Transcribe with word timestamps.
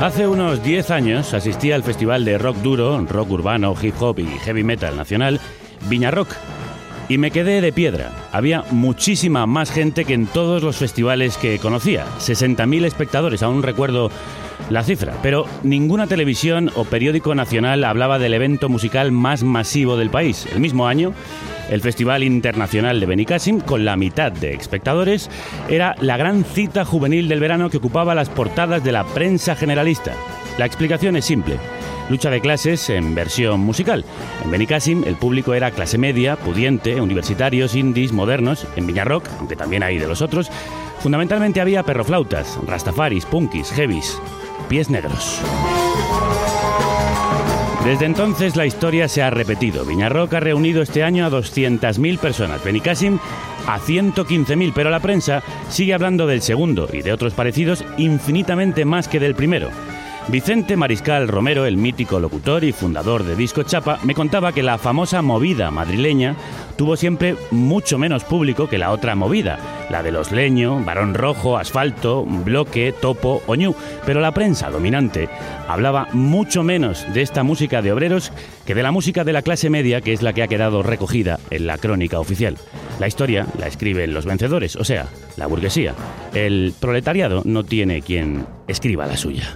Hace 0.00 0.28
unos 0.28 0.62
10 0.62 0.92
años 0.92 1.34
asistí 1.34 1.72
al 1.72 1.82
festival 1.82 2.24
de 2.24 2.38
rock 2.38 2.58
duro, 2.58 3.04
rock 3.04 3.32
urbano, 3.32 3.74
hip 3.82 3.94
hop 3.98 4.20
y 4.20 4.26
heavy 4.26 4.62
metal 4.62 4.96
nacional, 4.96 5.40
Viña 5.88 6.12
Rock. 6.12 6.28
Y 7.08 7.16
me 7.16 7.30
quedé 7.30 7.60
de 7.60 7.72
piedra. 7.72 8.12
Había 8.32 8.64
muchísima 8.70 9.46
más 9.46 9.70
gente 9.70 10.04
que 10.04 10.14
en 10.14 10.26
todos 10.26 10.62
los 10.62 10.76
festivales 10.76 11.38
que 11.38 11.58
conocía. 11.58 12.04
60.000 12.18 12.84
espectadores, 12.84 13.42
aún 13.42 13.62
recuerdo 13.62 14.10
la 14.68 14.82
cifra. 14.82 15.14
Pero 15.22 15.46
ninguna 15.62 16.06
televisión 16.06 16.70
o 16.76 16.84
periódico 16.84 17.34
nacional 17.34 17.84
hablaba 17.84 18.18
del 18.18 18.34
evento 18.34 18.68
musical 18.68 19.12
más 19.12 19.42
masivo 19.42 19.96
del 19.96 20.10
país. 20.10 20.46
El 20.52 20.60
mismo 20.60 20.86
año, 20.86 21.14
el 21.70 21.80
Festival 21.80 22.22
Internacional 22.22 23.00
de 23.00 23.06
Benicassim, 23.06 23.60
con 23.60 23.84
la 23.84 23.96
mitad 23.96 24.30
de 24.30 24.52
espectadores, 24.52 25.30
era 25.68 25.96
la 26.00 26.16
gran 26.18 26.44
cita 26.44 26.84
juvenil 26.84 27.28
del 27.28 27.40
verano 27.40 27.70
que 27.70 27.78
ocupaba 27.78 28.14
las 28.14 28.28
portadas 28.28 28.84
de 28.84 28.92
la 28.92 29.04
prensa 29.04 29.56
generalista. 29.56 30.12
La 30.58 30.66
explicación 30.66 31.16
es 31.16 31.24
simple. 31.24 31.56
Lucha 32.08 32.30
de 32.30 32.40
clases 32.40 32.88
en 32.90 33.14
versión 33.14 33.60
musical. 33.60 34.04
En 34.42 34.50
Benicassim 34.50 35.04
el 35.04 35.16
público 35.16 35.52
era 35.54 35.70
clase 35.70 35.98
media, 35.98 36.36
pudiente, 36.36 37.00
universitarios, 37.00 37.74
indies, 37.74 38.12
modernos. 38.12 38.66
En 38.76 38.86
Viñarrock, 38.86 39.28
aunque 39.38 39.56
también 39.56 39.82
hay 39.82 39.98
de 39.98 40.08
los 40.08 40.22
otros, 40.22 40.50
fundamentalmente 41.00 41.60
había 41.60 41.82
perroflautas, 41.82 42.58
rastafaris, 42.66 43.26
punkis, 43.26 43.70
heavies, 43.72 44.18
pies 44.68 44.88
negros. 44.88 45.40
Desde 47.84 48.06
entonces 48.06 48.56
la 48.56 48.66
historia 48.66 49.08
se 49.08 49.22
ha 49.22 49.30
repetido. 49.30 49.84
Viñarrock 49.84 50.32
ha 50.34 50.40
reunido 50.40 50.82
este 50.82 51.02
año 51.02 51.26
a 51.26 51.30
200.000 51.30 52.18
personas, 52.18 52.62
Benicassim 52.64 53.18
a 53.66 53.78
115.000, 53.78 54.72
pero 54.74 54.90
la 54.90 55.00
prensa 55.00 55.42
sigue 55.68 55.94
hablando 55.94 56.26
del 56.26 56.42
segundo 56.42 56.88
y 56.92 57.02
de 57.02 57.12
otros 57.12 57.34
parecidos 57.34 57.84
infinitamente 57.98 58.84
más 58.84 59.08
que 59.08 59.20
del 59.20 59.34
primero. 59.34 59.70
Vicente 60.28 60.76
Mariscal 60.76 61.26
Romero, 61.26 61.64
el 61.64 61.78
mítico 61.78 62.20
locutor 62.20 62.62
y 62.62 62.72
fundador 62.72 63.24
de 63.24 63.34
Disco 63.34 63.62
Chapa, 63.62 63.98
me 64.04 64.14
contaba 64.14 64.52
que 64.52 64.62
la 64.62 64.76
famosa 64.76 65.22
movida 65.22 65.70
madrileña 65.70 66.36
tuvo 66.78 66.96
siempre 66.96 67.34
mucho 67.50 67.98
menos 67.98 68.22
público 68.22 68.68
que 68.68 68.78
la 68.78 68.92
otra 68.92 69.16
movida, 69.16 69.58
la 69.90 70.04
de 70.04 70.12
los 70.12 70.30
leño, 70.30 70.82
varón 70.84 71.12
rojo, 71.12 71.58
asfalto, 71.58 72.24
bloque, 72.24 72.94
topo 72.98 73.42
o 73.46 73.56
pero 74.06 74.20
la 74.20 74.32
prensa 74.32 74.70
dominante 74.70 75.28
hablaba 75.66 76.06
mucho 76.12 76.62
menos 76.62 77.04
de 77.12 77.22
esta 77.22 77.42
música 77.42 77.82
de 77.82 77.90
obreros 77.90 78.32
que 78.64 78.76
de 78.76 78.84
la 78.84 78.92
música 78.92 79.24
de 79.24 79.32
la 79.32 79.42
clase 79.42 79.70
media, 79.70 80.00
que 80.00 80.12
es 80.12 80.22
la 80.22 80.32
que 80.32 80.44
ha 80.44 80.48
quedado 80.48 80.84
recogida 80.84 81.40
en 81.50 81.66
la 81.66 81.78
crónica 81.78 82.20
oficial. 82.20 82.56
La 83.00 83.08
historia 83.08 83.46
la 83.58 83.66
escriben 83.66 84.14
los 84.14 84.24
vencedores, 84.24 84.76
o 84.76 84.84
sea, 84.84 85.08
la 85.36 85.48
burguesía. 85.48 85.94
El 86.32 86.72
proletariado 86.78 87.42
no 87.44 87.64
tiene 87.64 88.02
quien 88.02 88.46
escriba 88.68 89.06
la 89.06 89.16
suya. 89.16 89.52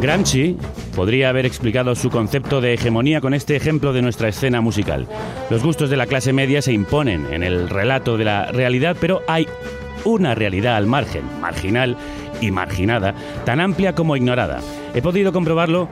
Gramsci 0.00 0.56
podría 0.96 1.28
haber 1.28 1.44
explicado 1.44 1.94
su 1.94 2.08
concepto 2.08 2.62
de 2.62 2.72
hegemonía 2.72 3.20
con 3.20 3.34
este 3.34 3.54
ejemplo 3.54 3.92
de 3.92 4.00
nuestra 4.00 4.28
escena 4.28 4.62
musical. 4.62 5.06
Los 5.50 5.62
gustos 5.62 5.90
de 5.90 5.98
la 5.98 6.06
clase 6.06 6.32
media 6.32 6.62
se 6.62 6.72
imponen 6.72 7.26
en 7.30 7.42
el 7.42 7.68
relato 7.68 8.16
de 8.16 8.24
la 8.24 8.46
realidad, 8.46 8.96
pero 8.98 9.20
hay 9.28 9.46
una 10.04 10.34
realidad 10.34 10.76
al 10.76 10.86
margen, 10.86 11.22
marginal 11.42 11.96
y 12.40 12.50
marginada, 12.50 13.14
tan 13.44 13.60
amplia 13.60 13.94
como 13.94 14.16
ignorada. 14.16 14.60
He 14.94 15.02
podido 15.02 15.32
comprobarlo 15.32 15.88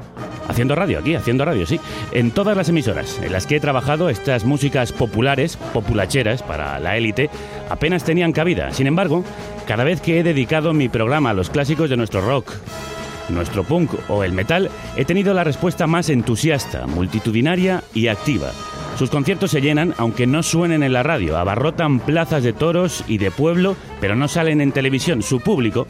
haciendo 0.49 0.75
radio, 0.75 1.01
aquí, 1.01 1.15
haciendo 1.15 1.45
radio, 1.45 1.67
sí, 1.67 1.79
en 2.13 2.31
todas 2.31 2.57
las 2.57 2.71
emisoras 2.71 3.21
en 3.23 3.31
las 3.31 3.47
que 3.47 3.57
he 3.57 3.61
trabajado, 3.61 4.09
estas 4.09 4.45
músicas 4.45 4.93
populares, 4.93 5.59
populacheras 5.75 6.43
para 6.43 6.81
la 6.81 6.97
élite, 6.97 7.29
apenas 7.69 8.05
tenían 8.05 8.33
cabida. 8.33 8.73
Sin 8.73 8.87
embargo, 8.87 9.23
cada 9.67 9.85
vez 9.85 10.01
que 10.01 10.19
he 10.19 10.23
dedicado 10.23 10.73
mi 10.73 10.89
programa 10.89 11.31
a 11.31 11.35
los 11.35 11.51
clásicos 11.51 11.91
de 11.91 11.99
nuestro 11.99 12.23
rock, 12.23 12.55
nuestro 13.29 13.65
punk 13.65 13.91
o 14.09 14.25
el 14.25 14.33
metal, 14.33 14.71
he 14.97 15.05
tenido 15.05 15.35
la 15.35 15.45
respuesta 15.45 15.87
más 15.87 16.09
entusiasta, 16.09 16.87
multitudinaria 16.87 17.83
y 17.95 18.09
activa. 18.09 18.51
Sus 18.99 19.11
conciertos 19.11 19.53
se 19.53 19.61
llenan 19.61 19.95
aunque 19.97 20.27
no 20.27 20.43
suenen 20.43 20.83
en 20.83 20.93
la 20.93 21.05
radio, 21.05 21.39
abarrotan 21.39 22.01
plazas 22.01 22.43
de 22.43 22.53
toros 22.53 23.05
y 23.07 23.19
de 23.19 23.31
pueblo, 23.31 23.77
pero 24.01 24.17
no 24.17 24.27
salen 24.27 24.61
en 24.61 24.73
televisión. 24.73 25.23
Su 25.23 25.41
público 25.41 25.87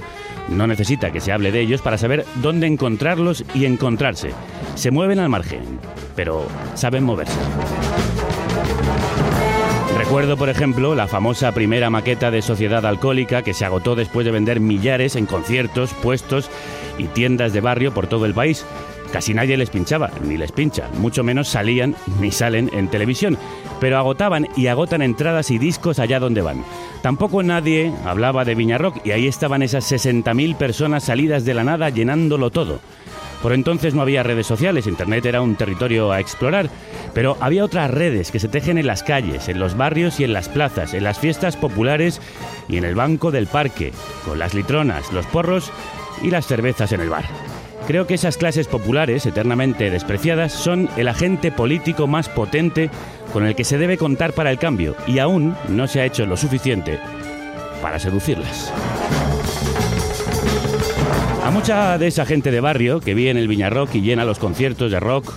no 0.48 0.66
necesita 0.66 1.10
que 1.10 1.20
se 1.20 1.32
hable 1.32 1.50
de 1.50 1.60
ellos 1.60 1.80
para 1.80 1.96
saber 1.96 2.26
dónde 2.42 2.66
encontrarlos 2.66 3.44
y 3.54 3.64
encontrarse. 3.64 4.32
Se 4.74 4.90
mueven 4.90 5.20
al 5.20 5.30
margen, 5.30 5.62
pero 6.14 6.46
saben 6.74 7.04
moverse. 7.04 7.38
Recuerdo, 10.08 10.38
por 10.38 10.48
ejemplo, 10.48 10.94
la 10.94 11.06
famosa 11.06 11.52
primera 11.52 11.90
maqueta 11.90 12.30
de 12.30 12.40
Sociedad 12.40 12.86
Alcohólica 12.86 13.42
que 13.42 13.52
se 13.52 13.66
agotó 13.66 13.94
después 13.94 14.24
de 14.24 14.32
vender 14.32 14.58
millares 14.58 15.16
en 15.16 15.26
conciertos, 15.26 15.92
puestos 15.92 16.48
y 16.96 17.08
tiendas 17.08 17.52
de 17.52 17.60
barrio 17.60 17.92
por 17.92 18.06
todo 18.06 18.24
el 18.24 18.32
país. 18.32 18.64
Casi 19.12 19.34
nadie 19.34 19.58
les 19.58 19.68
pinchaba, 19.68 20.10
ni 20.24 20.38
les 20.38 20.50
pincha, 20.50 20.88
mucho 20.94 21.22
menos 21.22 21.48
salían 21.48 21.94
ni 22.22 22.32
salen 22.32 22.70
en 22.72 22.88
televisión, 22.88 23.36
pero 23.80 23.98
agotaban 23.98 24.48
y 24.56 24.68
agotan 24.68 25.02
entradas 25.02 25.50
y 25.50 25.58
discos 25.58 25.98
allá 25.98 26.18
donde 26.20 26.40
van. 26.40 26.64
Tampoco 27.02 27.42
nadie 27.42 27.92
hablaba 28.06 28.46
de 28.46 28.54
Viñarrock 28.54 29.04
y 29.04 29.10
ahí 29.10 29.26
estaban 29.26 29.60
esas 29.60 29.92
60.000 29.92 30.56
personas 30.56 31.04
salidas 31.04 31.44
de 31.44 31.52
la 31.52 31.64
nada 31.64 31.90
llenándolo 31.90 32.48
todo. 32.48 32.80
Por 33.42 33.52
entonces 33.52 33.94
no 33.94 34.02
había 34.02 34.22
redes 34.22 34.46
sociales, 34.46 34.86
Internet 34.86 35.24
era 35.26 35.40
un 35.40 35.54
territorio 35.54 36.10
a 36.10 36.20
explorar, 36.20 36.68
pero 37.14 37.36
había 37.40 37.64
otras 37.64 37.90
redes 37.90 38.30
que 38.30 38.40
se 38.40 38.48
tejen 38.48 38.78
en 38.78 38.86
las 38.86 39.02
calles, 39.02 39.48
en 39.48 39.60
los 39.60 39.76
barrios 39.76 40.18
y 40.18 40.24
en 40.24 40.32
las 40.32 40.48
plazas, 40.48 40.92
en 40.92 41.04
las 41.04 41.18
fiestas 41.18 41.56
populares 41.56 42.20
y 42.68 42.78
en 42.78 42.84
el 42.84 42.96
banco 42.96 43.30
del 43.30 43.46
parque, 43.46 43.92
con 44.24 44.38
las 44.38 44.54
litronas, 44.54 45.12
los 45.12 45.26
porros 45.26 45.70
y 46.20 46.30
las 46.30 46.46
cervezas 46.46 46.90
en 46.92 47.00
el 47.00 47.10
bar. 47.10 47.24
Creo 47.86 48.06
que 48.06 48.14
esas 48.14 48.36
clases 48.36 48.66
populares, 48.66 49.24
eternamente 49.24 49.90
despreciadas, 49.90 50.52
son 50.52 50.90
el 50.96 51.08
agente 51.08 51.50
político 51.50 52.06
más 52.06 52.28
potente 52.28 52.90
con 53.32 53.46
el 53.46 53.54
que 53.54 53.64
se 53.64 53.78
debe 53.78 53.96
contar 53.96 54.34
para 54.34 54.50
el 54.50 54.58
cambio 54.58 54.94
y 55.06 55.20
aún 55.20 55.56
no 55.68 55.86
se 55.86 56.00
ha 56.00 56.04
hecho 56.04 56.26
lo 56.26 56.36
suficiente 56.36 56.98
para 57.80 57.98
seducirlas. 57.98 58.72
A 61.48 61.50
mucha 61.50 61.96
de 61.96 62.08
esa 62.08 62.26
gente 62.26 62.50
de 62.50 62.60
barrio 62.60 63.00
que 63.00 63.14
vi 63.14 63.28
en 63.28 63.38
el 63.38 63.48
Viñarrock 63.48 63.94
y 63.94 64.02
llena 64.02 64.26
los 64.26 64.38
conciertos 64.38 64.92
de 64.92 65.00
rock, 65.00 65.32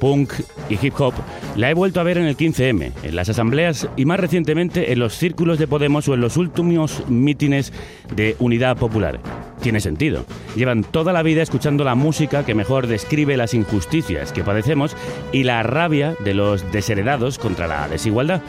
punk 0.00 0.32
y 0.68 0.76
hip 0.84 1.00
hop, 1.00 1.14
la 1.54 1.70
he 1.70 1.74
vuelto 1.74 2.00
a 2.00 2.02
ver 2.02 2.18
en 2.18 2.24
el 2.24 2.36
15M, 2.36 2.90
en 3.04 3.14
las 3.14 3.28
asambleas 3.28 3.88
y 3.96 4.04
más 4.04 4.18
recientemente 4.18 4.90
en 4.90 4.98
los 4.98 5.14
círculos 5.14 5.60
de 5.60 5.68
Podemos 5.68 6.08
o 6.08 6.14
en 6.14 6.20
los 6.20 6.36
últimos 6.36 7.08
mítines 7.08 7.72
de 8.12 8.34
Unidad 8.40 8.76
Popular. 8.76 9.20
Tiene 9.62 9.78
sentido. 9.78 10.26
Llevan 10.56 10.82
toda 10.82 11.12
la 11.12 11.22
vida 11.22 11.42
escuchando 11.42 11.84
la 11.84 11.94
música 11.94 12.44
que 12.44 12.56
mejor 12.56 12.88
describe 12.88 13.36
las 13.36 13.54
injusticias 13.54 14.32
que 14.32 14.42
padecemos 14.42 14.96
y 15.30 15.44
la 15.44 15.62
rabia 15.62 16.16
de 16.24 16.34
los 16.34 16.72
desheredados 16.72 17.38
contra 17.38 17.68
la 17.68 17.86
desigualdad. 17.86 18.42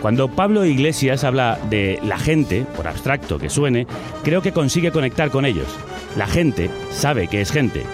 Cuando 0.00 0.28
Pablo 0.28 0.64
Iglesias 0.64 1.24
habla 1.24 1.58
de 1.70 1.98
la 2.04 2.18
gente, 2.18 2.64
por 2.76 2.86
abstracto 2.86 3.40
que 3.40 3.50
suene, 3.50 3.88
creo 4.22 4.42
que 4.42 4.52
consigue 4.52 4.92
conectar 4.92 5.30
con 5.30 5.44
ellos. 5.44 5.66
La 6.16 6.26
gente 6.26 6.70
sabe 6.90 7.28
que 7.28 7.40
es 7.40 7.50
gente. 7.50 7.84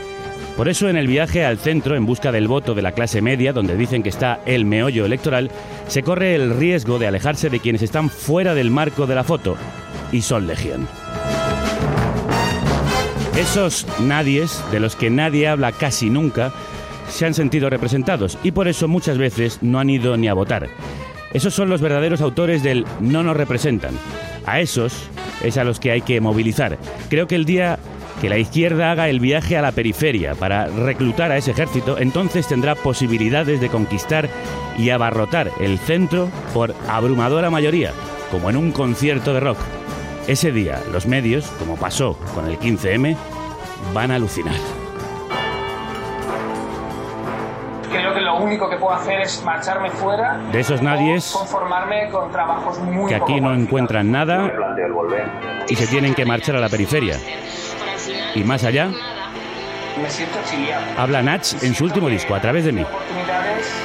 Por 0.57 0.69
eso 0.69 0.89
en 0.89 0.97
el 0.97 1.07
viaje 1.07 1.45
al 1.45 1.59
centro 1.59 1.95
en 1.95 2.05
busca 2.05 2.33
del 2.33 2.49
voto 2.49 2.75
de 2.75 2.83
la 2.83 2.93
clase 2.93 3.23
media, 3.23 3.53
donde 3.53 3.77
dicen 3.77 4.03
que 4.03 4.09
está 4.09 4.41
el 4.45 4.65
meollo 4.65 5.07
electoral, 5.07 5.53
se 5.87 6.03
corre 6.03 6.35
el 6.35 6.57
riesgo 6.57 6.99
de 6.99 7.07
alejarse 7.07 7.49
de 7.49 7.61
quienes 7.61 7.83
están 7.83 8.11
fuera 8.11 8.55
del 8.55 8.73
marco 8.73 9.07
de 9.07 9.15
la 9.15 9.23
foto, 9.23 9.57
y 10.11 10.23
son 10.23 10.49
legión. 10.49 10.89
Esos 13.39 13.87
nadies, 14.01 14.61
de 14.73 14.81
los 14.81 14.97
que 14.97 15.11
nadie 15.11 15.47
habla 15.47 15.71
casi 15.71 16.11
nunca, 16.11 16.53
se 17.09 17.25
han 17.25 17.35
sentido 17.35 17.71
representados 17.71 18.37
y 18.43 18.51
por 18.51 18.67
eso 18.67 18.89
muchas 18.89 19.17
veces 19.17 19.59
no 19.63 19.79
han 19.79 19.91
ido 19.91 20.17
ni 20.17 20.27
a 20.27 20.35
votar. 20.35 20.69
Esos 21.33 21.55
son 21.55 21.69
los 21.69 21.81
verdaderos 21.81 22.21
autores 22.21 22.65
del 22.65 22.85
no 23.01 23.23
nos 23.23 23.37
representan. 23.37 23.95
A 24.45 24.61
esos 24.61 25.09
es 25.43 25.57
a 25.57 25.63
los 25.63 25.79
que 25.79 25.93
hay 25.93 26.01
que 26.01 26.21
movilizar. 26.21 26.79
Creo 27.11 27.29
que 27.29 27.37
el 27.37 27.45
día 27.45 27.79
que 28.21 28.29
la 28.29 28.39
izquierda 28.39 28.91
haga 28.91 29.09
el 29.09 29.21
viaje 29.21 29.57
a 29.57 29.63
la 29.63 29.73
periferia 29.73 30.35
para 30.35 30.67
reclutar 30.67 31.31
a 31.31 31.37
ese 31.37 31.53
ejército, 31.53 31.99
entonces 31.99 32.49
tendrá 32.49 32.75
posibilidades 32.75 33.61
de 33.61 33.69
conquistar 33.69 34.29
y 34.77 34.91
abarrotar 34.91 35.51
el 35.61 35.79
centro 35.79 36.29
por 36.53 36.75
abrumadora 36.89 37.51
mayoría, 37.51 37.93
como 38.31 38.51
en 38.51 38.57
un 38.57 38.73
concierto 38.73 39.33
de 39.33 39.41
rock. 39.41 39.59
Ese 40.27 40.53
día, 40.53 40.81
los 40.93 41.07
medios, 41.07 41.47
como 41.59 41.77
pasó 41.77 42.19
con 42.35 42.47
el 42.49 42.59
15M, 42.59 43.17
van 43.95 44.11
a 44.11 44.17
alucinar. 44.17 44.55
Creo 47.91 48.13
que 48.13 48.21
lo 48.21 48.37
único 48.37 48.69
que 48.69 48.77
puedo 48.77 48.95
hacer 48.95 49.21
es 49.23 49.43
marcharme 49.43 49.91
fuera. 49.91 50.39
De 50.53 50.61
esos 50.61 50.83
nadies 50.83 51.33
conformarme 51.33 52.11
con 52.11 52.31
trabajos 52.31 52.79
muy 52.81 53.09
que 53.09 53.15
aquí 53.15 53.41
no 53.41 53.55
encuentran 53.55 54.11
nada 54.11 54.53
y 55.69 55.75
se 55.75 55.87
tienen 55.87 56.15
que 56.15 56.27
marchar 56.27 56.57
a 56.57 56.61
la 56.61 56.69
periferia. 56.69 57.19
Y 58.35 58.45
más 58.45 58.65
allá, 58.65 58.91
Me 60.01 60.11
siento 60.11 60.39
exiliado. 60.41 60.85
habla 60.97 61.23
Nach 61.23 61.43
en 61.63 61.75
su 61.75 61.85
último 61.85 62.09
disco, 62.09 62.35
a 62.35 62.41
través 62.41 62.65
de 62.65 62.73
mí, 62.73 62.85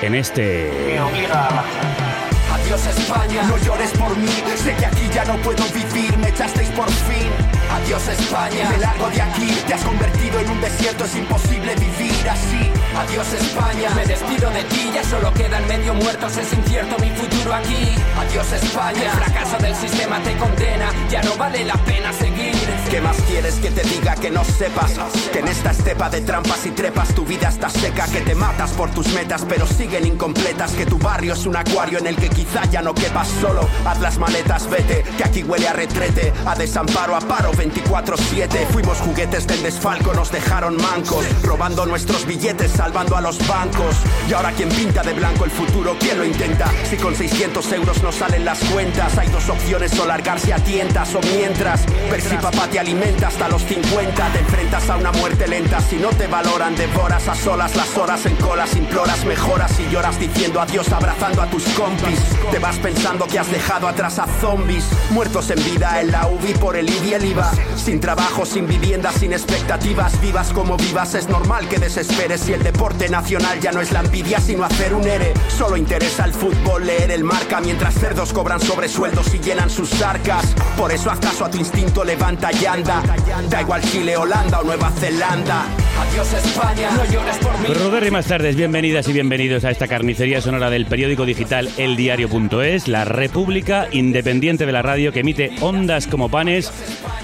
en 0.02 0.16
este... 0.16 0.72
me 0.86 1.02
obliga 1.02 1.48
a 1.48 1.52
marchar. 1.52 2.14
Adiós 2.54 2.86
España, 2.86 3.44
no 3.44 3.58
llores 3.58 3.92
por 3.98 4.16
mí, 4.18 4.28
sé 4.56 4.76
que 4.76 4.86
aquí 4.86 5.10
ya 5.14 5.26
no 5.26 5.36
puedo 5.38 5.64
vivir, 5.70 6.16
me 6.18 6.30
echasteis 6.30 6.70
por 6.70 6.90
fin. 6.90 7.30
Adiós 7.74 8.08
España, 8.08 8.70
me 8.70 8.78
largo 8.78 9.10
de 9.10 9.22
aquí, 9.22 9.48
te 9.66 9.74
has 9.74 9.84
convertido 9.84 10.40
en 10.40 10.50
un 10.52 10.62
desierto, 10.62 11.06
es 11.06 11.16
imposible 11.16 11.76
vivir 11.76 12.30
así. 12.30 12.72
Adiós 12.96 13.34
España, 13.34 13.90
me 13.96 14.06
despido 14.06 14.50
de 14.52 14.64
ti, 14.66 14.92
ya 14.94 15.04
solo 15.04 15.34
quedan 15.34 15.68
medio 15.68 15.96
muertos, 15.96 16.38
es 16.38 16.54
incierto 16.54 16.96
mi 17.00 17.10
futuro 17.10 17.54
aquí. 17.54 17.96
Adiós 18.20 18.52
España, 18.52 19.02
el 19.04 19.10
fracaso 19.10 19.58
del 19.58 19.76
sistema 19.76 20.20
te 20.20 20.38
condena, 20.38 20.92
ya 21.10 21.24
no 21.24 21.36
vale 21.36 21.66
la 21.66 21.74
pena 21.78 22.14
seguir. 22.14 22.54
¿Qué 22.92 23.02
más 23.02 23.18
quieres 23.28 23.56
que 23.56 23.72
te 23.72 23.82
diga 23.82 24.14
que 24.16 24.30
no 24.30 24.46
sepas? 24.46 24.92
Que 25.32 25.40
en 25.40 25.48
esta 25.48 25.72
estepa 25.72 26.12
de 26.12 26.22
trampas 26.22 26.64
y 26.68 26.70
trepas 26.70 27.16
tu 27.16 27.26
vida 27.26 27.50
está 27.50 27.70
seca, 27.72 28.06
que 28.06 28.22
te 28.22 28.36
matas 28.36 28.70
por 28.72 28.92
tus 28.92 29.08
metas 29.14 29.46
pero 29.50 29.66
siguen 29.66 30.06
incompletas, 30.06 30.74
que 30.74 30.86
tu 30.86 31.00
barrio 31.00 31.34
es 31.34 31.48
un 31.48 31.56
acuario 31.56 31.98
en 31.98 32.06
el 32.06 32.16
que 32.16 32.30
quizá 32.30 32.66
ya 32.66 32.84
no 32.84 32.94
quepas 32.94 33.28
solo. 33.42 33.68
Haz 33.84 34.00
las 34.00 34.20
maletas, 34.20 34.70
vete, 34.70 35.04
que 35.18 35.24
aquí 35.24 35.44
huele 35.44 35.68
a 35.68 35.74
retrete, 35.74 36.32
a 36.46 36.54
desamparo, 36.54 37.16
a 37.16 37.22
paro 37.22 37.52
24-7. 37.64 38.68
Fuimos 38.68 38.98
juguetes 39.00 39.48
del 39.48 39.64
desfalco, 39.64 40.14
nos 40.14 40.32
dejaron 40.32 40.76
mancos, 40.78 41.26
robando 41.44 41.86
nuestros 41.86 42.26
billetes, 42.26 42.72
salvando 42.72 43.16
a 43.16 43.22
los 43.22 43.38
bancos. 43.48 43.96
Y 44.30 44.34
ahora 44.34 44.52
quien 44.52 44.70
pinta 44.70 45.02
de 45.04 45.14
blanco 45.14 45.46
el 45.46 45.52
futuro, 45.52 45.96
¿quién 46.00 46.18
lo 46.18 46.26
intenta? 46.26 46.70
Si 46.90 46.98
con 46.98 47.16
600 47.16 47.72
euros 47.74 48.04
no 48.04 48.12
salen 48.12 48.44
las 48.44 48.60
cuentas, 48.66 49.18
hay 49.18 49.30
dos 49.30 49.48
opciones, 49.50 49.98
o 50.00 50.06
largarse 50.06 50.54
a 50.54 50.58
tientas 50.58 51.14
o 51.16 51.22
mientras. 51.22 51.86
Ver 52.10 52.22
si 52.22 52.36
papá 52.36 52.68
te 52.68 52.80
alimenta 52.80 53.28
hasta 53.28 53.48
los 53.48 53.64
50, 53.64 54.30
te 54.34 54.40
enfrentas 54.40 54.90
a 54.90 54.98
una 54.98 55.12
muerte 55.12 55.48
lenta. 55.48 55.80
Si 55.82 55.98
no 55.98 56.10
te 56.10 56.28
valoran, 56.28 56.76
devoras 56.76 57.28
a 57.28 57.36
solas 57.36 57.76
las 57.76 57.98
horas 57.98 58.26
en 58.26 58.36
colas, 58.38 58.76
imploras 58.76 59.24
mejoras 59.26 59.80
y 59.80 59.90
lloras 59.90 60.20
diciendo 60.20 60.60
adiós, 60.60 60.92
abrazando 60.92 61.42
a 61.42 61.48
tus 61.48 61.64
compis. 61.70 62.20
Te 62.52 62.60
vas 62.60 62.78
pensando 62.80 63.26
que 63.28 63.40
has 63.40 63.50
dejado 63.52 63.88
atrás 63.88 64.20
a 64.20 64.28
zombies, 64.42 64.86
muertos 65.12 65.50
en 65.50 65.64
vida 65.64 66.02
en 66.02 66.12
la 66.12 66.28
UBI 66.28 66.54
por 66.56 66.76
el 66.76 66.90
IBI 66.90 67.04
y 67.04 67.14
el 67.14 67.26
IVA. 67.26 67.53
Sin 67.76 68.00
trabajo, 68.00 68.46
sin 68.46 68.68
vivienda, 68.68 69.12
sin 69.12 69.34
expectativas, 69.34 70.20
vivas 70.22 70.54
como 70.54 70.78
vivas, 70.78 71.16
es 71.16 71.28
normal 71.28 71.68
que 71.68 71.78
desesperes 71.78 72.42
si 72.42 72.54
el 72.54 72.64
deporte 72.64 73.10
nacional 73.10 73.60
ya 73.60 73.72
no 73.72 73.82
es 73.82 73.92
la 73.92 74.00
envidia, 74.00 74.40
sino 74.40 74.64
hacer 74.64 74.94
un 74.94 75.08
ERE. 75.08 75.34
Solo 75.50 75.78
interesa 75.78 76.26
el 76.26 76.34
fútbol, 76.34 76.86
leer 76.86 77.12
el 77.12 77.24
marca, 77.24 77.60
mientras 77.60 77.96
cerdos 77.96 78.32
cobran 78.32 78.60
sobresueldos 78.60 79.34
y 79.34 79.40
llenan 79.40 79.70
sus 79.70 80.02
arcas. 80.02 80.54
Por 80.78 80.92
eso 80.92 81.12
haz 81.12 81.20
caso 81.20 81.46
a 81.46 81.52
tu 81.52 81.58
instinto, 81.58 82.04
levanta 82.04 82.52
y 82.54 82.66
anda. 82.66 83.02
Da 83.50 83.62
igual 83.62 83.82
Chile, 83.82 84.16
Holanda 84.18 84.60
o 84.60 84.64
Nueva 84.64 84.92
Zelanda. 84.92 85.66
Adiós 86.00 86.34
España, 86.34 86.90
no 86.92 87.06
llores 87.06 87.38
por 87.38 87.60
mí. 87.60 87.68
Roder 87.74 88.08
y 88.08 88.12
más 88.12 88.26
tardes, 88.26 88.56
bienvenidas 88.56 89.08
y 89.08 89.14
bienvenidos 89.14 89.64
a 89.66 89.72
esta 89.72 89.88
carnicería 89.88 90.42
sonora 90.42 90.70
del 90.70 90.86
periódico 90.86 91.26
digital 91.26 91.70
eldiario.es, 91.78 92.88
la 92.88 93.06
república 93.06 93.88
independiente 93.92 94.66
de 94.66 94.72
la 94.72 94.82
radio 94.82 95.12
que 95.12 95.20
emite 95.20 95.52
ondas 95.62 96.08
como 96.08 96.30
panes 96.30 96.72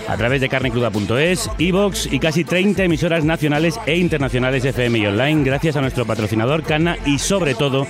a 0.08 0.18
través 0.20 0.42
de 0.42 0.50
carnecruda.es, 0.50 1.50
iVox 1.60 2.12
y 2.12 2.20
casi 2.20 2.44
30 2.44 2.84
emisoras 2.84 3.24
nacionales 3.24 3.80
e 3.86 3.96
internacionales 3.96 4.66
FM 4.66 5.00
y 5.00 5.06
online, 5.06 5.46
gracias 5.46 5.78
a 5.78 5.82
nuestro 5.82 6.06
patrocinador 6.06 6.62
Cana 6.64 6.98
y 7.06 7.20
sobre 7.20 7.56
todo 7.56 7.88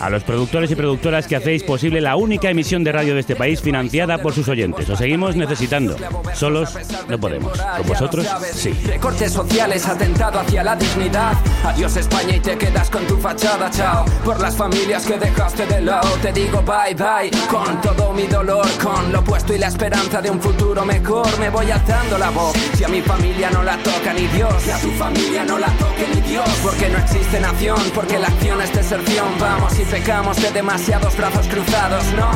a 0.00 0.10
los 0.10 0.24
productores 0.24 0.70
y 0.70 0.74
productoras 0.74 1.26
que 1.26 1.36
hacéis 1.36 1.62
posible 1.62 2.00
la 2.00 2.16
única 2.16 2.50
emisión 2.50 2.82
de 2.82 2.92
radio 2.92 3.14
de 3.14 3.20
este 3.20 3.36
país 3.36 3.60
financiada 3.60 4.18
por 4.18 4.32
sus 4.32 4.48
oyentes. 4.48 4.88
Os 4.88 4.98
seguimos 4.98 5.36
necesitando. 5.36 5.96
Solos 6.34 6.76
no 7.08 7.18
podemos. 7.18 7.58
Con 7.58 7.86
vosotros, 7.86 8.26
sí. 8.54 8.70
Recortes 8.86 9.32
sociales, 9.32 9.86
atentado 9.86 10.40
hacia 10.40 10.64
la 10.64 10.74
dignidad. 10.74 11.34
Adiós 11.64 11.96
España 11.96 12.36
y 12.36 12.40
te 12.40 12.56
quedas 12.56 12.88
con 12.90 13.06
tu 13.06 13.16
fachada, 13.18 13.70
chao. 13.70 14.04
Por 14.24 14.40
las 14.40 14.56
familias 14.56 15.04
que 15.04 15.18
dejaste 15.18 15.66
de 15.66 15.82
lado, 15.82 16.08
te 16.22 16.32
digo 16.32 16.62
bye 16.62 16.94
bye. 16.94 17.30
Con 17.48 17.80
todo 17.80 18.12
mi 18.12 18.26
dolor, 18.26 18.66
con 18.82 19.12
lo 19.12 19.20
opuesto 19.20 19.54
y 19.54 19.58
la 19.58 19.68
esperanza 19.68 20.22
de 20.22 20.30
un 20.30 20.40
futuro 20.40 20.84
mejor, 20.84 21.26
me 21.38 21.50
voy 21.50 21.70
alzando 21.70 22.16
la 22.16 22.30
voz. 22.30 22.56
Si 22.74 22.84
a 22.84 22.88
mi 22.88 23.02
familia 23.02 23.50
no 23.50 23.62
la 23.62 23.76
toca 23.78 24.14
ni 24.14 24.26
Dios, 24.28 24.54
si 24.62 24.70
a 24.70 24.78
tu 24.78 24.90
familia 24.92 25.44
no 25.44 25.58
la 25.58 25.68
toque 25.68 26.06
ni 26.14 26.20
Dios. 26.22 26.48
Porque 26.62 26.88
no 26.88 26.98
existe 26.98 27.40
nación, 27.40 27.78
porque 27.94 28.18
la 28.18 28.28
acción 28.28 28.60
es 28.62 28.72
deserción. 28.72 29.26
Vamos 29.38 29.78
y 29.78 29.89
pecamos 29.90 30.40
de 30.40 30.50
demasiados 30.52 31.16
brazos 31.16 31.46
cruzados, 31.48 32.04
¿no? 32.12 32.30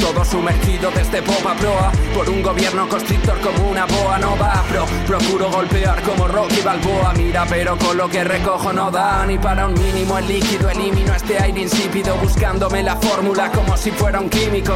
Todo 0.00 0.24
sumergido 0.24 0.90
desde 0.90 1.22
popa 1.22 1.54
proa 1.54 1.92
Por 2.14 2.28
un 2.28 2.42
gobierno 2.42 2.88
constrictor 2.88 3.38
como 3.40 3.70
una 3.70 3.84
boa 3.86 4.18
No 4.18 4.36
va 4.36 4.64
pro, 4.68 4.86
procuro 5.06 5.50
golpear 5.50 6.02
como 6.02 6.26
Rocky 6.26 6.60
Balboa 6.62 7.12
Mira 7.16 7.44
pero 7.48 7.76
con 7.76 7.96
lo 7.96 8.08
que 8.08 8.24
recojo 8.24 8.72
no 8.72 8.90
da 8.90 9.24
Ni 9.26 9.38
para 9.38 9.66
un 9.66 9.74
mínimo. 9.74 10.18
El 10.18 10.26
líquido 10.26 10.70
Elimino 10.70 11.14
este 11.14 11.40
aire 11.40 11.60
insípido 11.60 12.16
Buscándome 12.16 12.82
la 12.82 12.96
fórmula 12.96 13.50
como 13.52 13.76
si 13.76 13.90
fuera 13.90 14.20
un 14.20 14.28
químico. 14.28 14.74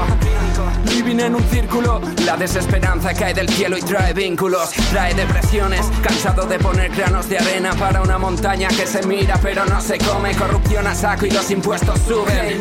Living 0.90 1.20
en 1.20 1.34
un 1.34 1.44
círculo 1.44 2.00
La 2.24 2.36
desesperanza 2.36 3.14
cae 3.14 3.34
del 3.34 3.48
cielo 3.48 3.78
y 3.78 3.82
trae 3.82 4.12
vínculos. 4.12 4.70
Trae 4.90 5.14
depresiones 5.14 5.86
Cansado 6.02 6.46
de 6.46 6.58
poner 6.58 6.94
granos 6.94 7.28
de 7.28 7.38
arena 7.38 7.72
Para 7.74 8.02
una 8.02 8.18
montaña 8.18 8.68
que 8.68 8.86
se 8.86 9.04
mira 9.06 9.38
pero 9.42 9.64
no 9.64 9.80
se 9.80 9.98
come. 9.98 10.34
Corrupción 10.36 10.86
a 10.86 10.94
saco 10.94 11.26
y 11.26 11.30
los 11.30 11.50
impuestos 11.50 12.03
suben 12.06 12.58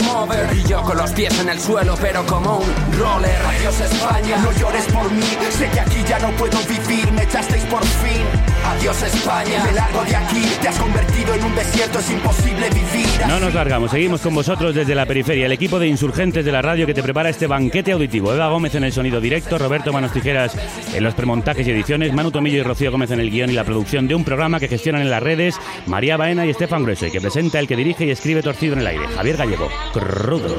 Y 0.55 0.63
yo 0.67 0.81
con 0.81 0.97
los 0.97 1.12
pies 1.12 1.38
en 1.39 1.50
el 1.50 1.59
suelo 1.59 1.95
pero 2.01 2.25
como 2.25 2.57
un 2.57 3.00
roller. 3.00 3.41
Adiós 3.45 3.79
España, 3.79 4.38
no 4.38 4.51
llores 4.53 4.85
por 4.85 5.12
mí. 5.12 5.38
Sé 5.57 5.69
que 5.69 5.79
aquí 5.79 6.03
ya 6.07 6.19
no 6.19 6.31
puedo 6.31 6.57
vivir, 6.67 7.12
me 7.12 7.23
echasteis 7.23 7.63
por 7.65 7.83
fin 7.83 8.52
Adiós 8.65 9.03
España, 9.03 9.63
me 9.65 9.72
largo 9.74 10.03
de 10.03 10.15
aquí 10.15 10.41
Te 10.62 10.67
has 10.70 10.79
convertido 10.79 11.34
en 11.34 11.43
un 11.43 11.55
desierto, 11.55 12.00
es 12.00 12.10
imposible 12.12 12.70
vivir 12.70 13.08
No 13.27 13.39
nos 13.39 13.53
largamos, 13.53 13.91
seguimos 13.91 14.22
con 14.22 14.34
vosotros 14.34 14.74
desde 14.74 14.96
la 14.96 15.05
periferia, 15.05 15.46
el 15.46 15.51
equipo 15.51 15.79
de 15.79 15.88
insurgentes 15.88 16.46
de 16.46 16.51
la 16.51 16.62
radio 16.62 16.86
que 16.86 16.93
te 16.93 17.03
prepara 17.03 17.29
este 17.29 17.48
banquete 17.48 17.91
auditivo. 17.91 18.34
Eva 18.34 18.48
Gómez 18.48 18.75
en 18.75 18.86
el 18.86 18.93
sonido 18.93 19.20
directo, 19.20 19.58
Roberto 19.58 19.91
Manos 19.91 20.13
Tijeras 20.13 20.55
en 20.93 21.03
los 21.03 21.13
premontajes 21.13 21.67
y 21.67 21.72
ediciones, 21.72 22.13
Manu 22.13 22.32
Tomillo 22.32 22.60
y 22.60 22.63
Rocío 22.63 22.91
Gómez 22.91 23.12
en 23.12 23.20
el 23.20 23.29
guion 23.29 23.50
y 23.50 23.53
la 23.53 23.63
producción 23.63 24.08
de 24.08 24.15
un 24.15 24.24
programa 24.24 24.60
que 24.60 24.67
gestionan 24.67 25.01
en 25.01 25.12
las 25.12 25.22
redes 25.22 25.55
María 25.86 26.17
Baena 26.17 26.46
y 26.46 26.50
Estefan 26.50 26.84
Grueso 26.84 27.05
y 27.08 27.12
que 27.12 27.22
presenta 27.22 27.60
el 27.60 27.67
que 27.67 27.75
dirige 27.75 28.05
y 28.05 28.12
escribe 28.12 28.41
torcido 28.41 28.74
en 28.74 28.79
el 28.79 28.88
aire, 28.88 29.08
Javier 29.08 29.38
Gallego. 29.38 29.70
Crudo. 29.91 30.55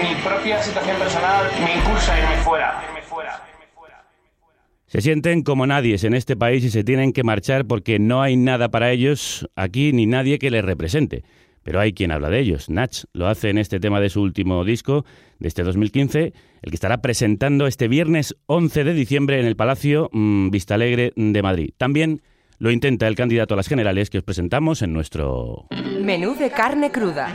Mi 0.00 0.14
propia 0.22 0.62
situación 0.62 0.96
personal 0.98 1.50
me 1.64 1.74
impulsa 1.74 2.14
a 2.14 2.18
irme 2.18 2.36
fuera. 2.42 2.82
Irme 2.88 3.02
fuera. 3.02 3.49
Se 4.90 5.02
sienten 5.02 5.44
como 5.44 5.68
nadies 5.68 6.02
en 6.02 6.14
este 6.14 6.34
país 6.34 6.64
y 6.64 6.70
se 6.70 6.82
tienen 6.82 7.12
que 7.12 7.22
marchar 7.22 7.64
porque 7.64 8.00
no 8.00 8.22
hay 8.22 8.36
nada 8.36 8.72
para 8.72 8.90
ellos 8.90 9.48
aquí 9.54 9.92
ni 9.92 10.04
nadie 10.04 10.40
que 10.40 10.50
les 10.50 10.64
represente. 10.64 11.22
Pero 11.62 11.78
hay 11.78 11.92
quien 11.92 12.10
habla 12.10 12.28
de 12.28 12.40
ellos. 12.40 12.68
Nach 12.68 13.04
lo 13.12 13.28
hace 13.28 13.50
en 13.50 13.58
este 13.58 13.78
tema 13.78 14.00
de 14.00 14.10
su 14.10 14.20
último 14.20 14.64
disco, 14.64 15.04
de 15.38 15.46
este 15.46 15.62
2015, 15.62 16.32
el 16.62 16.70
que 16.70 16.74
estará 16.74 17.02
presentando 17.02 17.68
este 17.68 17.86
viernes 17.86 18.34
11 18.46 18.82
de 18.82 18.94
diciembre 18.94 19.38
en 19.38 19.46
el 19.46 19.54
Palacio 19.54 20.10
mm, 20.10 20.50
Vistalegre 20.50 21.12
de 21.14 21.40
Madrid. 21.40 21.70
También 21.78 22.22
lo 22.58 22.72
intenta 22.72 23.06
el 23.06 23.14
candidato 23.14 23.54
a 23.54 23.58
las 23.58 23.68
generales 23.68 24.10
que 24.10 24.18
os 24.18 24.24
presentamos 24.24 24.82
en 24.82 24.92
nuestro... 24.92 25.66
Menú 26.00 26.34
de 26.34 26.50
carne 26.50 26.90
cruda. 26.90 27.32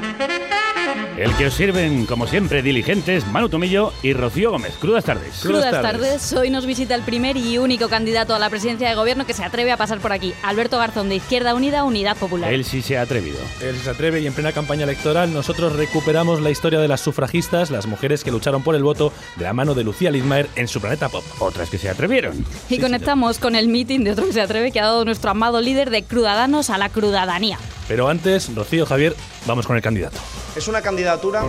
El 1.18 1.34
que 1.38 1.48
os 1.48 1.54
sirven, 1.54 2.06
como 2.06 2.28
siempre, 2.28 2.62
diligentes, 2.62 3.26
Manu 3.28 3.48
Tomillo 3.48 3.94
y 4.04 4.12
Rocío 4.12 4.52
Gómez. 4.52 4.74
Crudas 4.82 5.06
tardes. 5.06 5.40
Crudas, 5.42 5.82
tardes. 5.82 6.34
Hoy 6.34 6.50
nos 6.50 6.66
visita 6.66 6.94
el 6.94 7.04
primer 7.04 7.38
y 7.38 7.58
único 7.58 7.88
candidato 7.88 8.36
a 8.36 8.40
la 8.40 8.50
presidencia 8.50 8.90
de 8.90 8.96
gobierno 8.96 9.26
que 9.26 9.34
se 9.34 9.42
atreve 9.42 9.72
a 9.72 9.78
pasar 9.78 10.00
por 10.00 10.12
aquí. 10.12 10.34
Alberto 10.44 10.78
Garzón, 10.78 11.08
de 11.08 11.16
Izquierda 11.16 11.56
Unida, 11.56 11.86
Unidad 11.86 12.18
Popular. 12.18 12.52
Él 12.52 12.66
sí 12.66 12.82
se 12.82 12.98
ha 12.98 13.04
atrevido. 13.04 13.38
Él 13.62 13.78
se 13.78 13.92
atreve 13.92 14.20
y 14.20 14.28
en 14.28 14.34
plena 14.34 14.52
campaña 14.52 14.84
electoral 14.84 15.34
nosotros 15.34 15.78
recuperamos 15.78 16.42
la 16.42 16.50
historia 16.50 16.80
de 16.80 16.90
las 16.90 17.00
sufragistas, 17.00 17.72
las 17.72 17.88
mujeres 17.88 18.26
que 18.26 18.32
lucharon 18.32 18.62
por 18.62 18.76
el 18.76 18.84
voto 18.84 19.14
de 19.38 19.46
la 19.46 19.54
mano 19.54 19.74
de 19.74 19.86
Lucía 19.86 20.12
Lidmaer 20.12 20.50
en 20.58 20.68
su 20.68 20.82
planeta 20.82 21.08
pop. 21.08 21.24
Otras 21.40 21.70
que 21.70 21.78
se 21.78 21.90
atrevieron. 21.90 22.46
Y 22.70 22.80
conectamos 22.80 23.40
con 23.40 23.56
el 23.56 23.70
meeting 23.70 24.02
de 24.02 24.12
otro 24.12 24.26
que 24.26 24.34
se 24.34 24.42
atreve 24.42 24.74
que 24.74 24.82
ha 24.82 24.86
dado 24.86 25.06
nuestro 25.06 25.32
amado 25.32 25.62
líder 25.62 25.92
de 25.92 26.04
Crudadanos 26.04 26.70
a 26.70 26.78
la 26.78 26.90
Crudadanía. 26.90 27.58
Pero 27.88 28.10
antes, 28.10 28.54
Rocío 28.54 28.86
Javier, 28.86 29.16
vamos 29.46 29.66
con 29.66 29.78
el 29.78 29.82
candidato. 29.82 30.20
Es 30.56 30.70
una 30.70 30.82
candidatura 30.82 31.44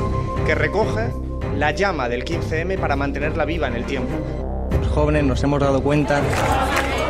que 0.44 0.56
recoge 0.56 1.12
la 1.54 1.70
llama 1.70 2.08
del 2.08 2.25
15M 2.25 2.76
para 2.76 2.96
mantenerla 2.96 3.44
viva 3.44 3.68
en 3.68 3.76
el 3.76 3.86
tiempo. 3.86 4.45
Los 4.70 4.88
jóvenes 4.88 5.25
nos 5.25 5.42
hemos 5.42 5.61
dado 5.61 5.82
cuenta 5.82 6.20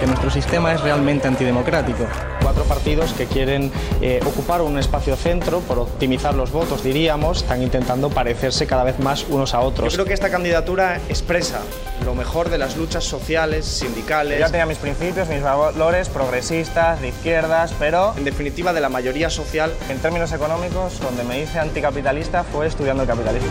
que 0.00 0.06
nuestro 0.06 0.30
sistema 0.30 0.72
es 0.72 0.80
realmente 0.80 1.26
antidemocrático. 1.26 2.06
Cuatro 2.42 2.64
partidos 2.64 3.12
que 3.12 3.26
quieren 3.26 3.72
eh, 4.00 4.20
ocupar 4.24 4.60
un 4.62 4.78
espacio 4.78 5.16
centro 5.16 5.60
por 5.60 5.78
optimizar 5.78 6.34
los 6.34 6.52
votos, 6.52 6.84
diríamos, 6.84 7.38
están 7.38 7.62
intentando 7.62 8.10
parecerse 8.10 8.66
cada 8.66 8.84
vez 8.84 8.98
más 8.98 9.26
unos 9.28 9.54
a 9.54 9.60
otros. 9.60 9.92
Yo 9.92 9.96
creo 9.96 10.06
que 10.06 10.14
esta 10.14 10.30
candidatura 10.30 11.00
expresa 11.08 11.60
lo 12.04 12.14
mejor 12.14 12.50
de 12.50 12.58
las 12.58 12.76
luchas 12.76 13.04
sociales, 13.04 13.64
sindicales. 13.64 14.38
Ya 14.38 14.50
tenía 14.50 14.66
mis 14.66 14.78
principios, 14.78 15.28
mis 15.28 15.42
valores 15.42 16.08
progresistas, 16.08 17.00
de 17.00 17.08
izquierdas, 17.08 17.74
pero 17.78 18.14
en 18.16 18.24
definitiva 18.24 18.72
de 18.72 18.80
la 18.80 18.88
mayoría 18.88 19.30
social. 19.30 19.72
En 19.88 19.98
términos 19.98 20.32
económicos, 20.32 21.00
donde 21.00 21.24
me 21.24 21.40
hice 21.40 21.58
anticapitalista 21.58 22.44
fue 22.44 22.66
estudiando 22.66 23.02
el 23.02 23.08
capitalismo 23.08 23.48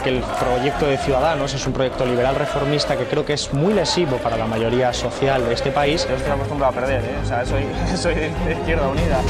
que 0.00 0.10
el 0.10 0.20
proyecto 0.20 0.86
de 0.86 0.96
Ciudadanos 0.98 1.54
es 1.54 1.66
un 1.66 1.72
proyecto 1.72 2.04
liberal 2.04 2.34
reformista 2.34 2.96
que 2.96 3.04
creo 3.04 3.24
que 3.24 3.34
es 3.34 3.52
muy 3.52 3.74
lesivo 3.74 4.16
para 4.18 4.36
la 4.36 4.46
mayoría 4.46 4.92
social 4.92 5.46
de 5.46 5.54
este 5.54 5.70
país. 5.70 6.06
Yo 6.08 6.16
estoy 6.16 6.32
acostumbrado 6.32 6.72
a 6.72 6.80
perder, 6.80 7.04
¿eh? 7.04 7.16
o 7.22 7.26
sea, 7.26 7.44
soy, 7.44 7.64
soy 7.96 8.14
de, 8.14 8.30
de 8.30 8.52
Izquierda 8.52 8.88
Unida. 8.88 9.20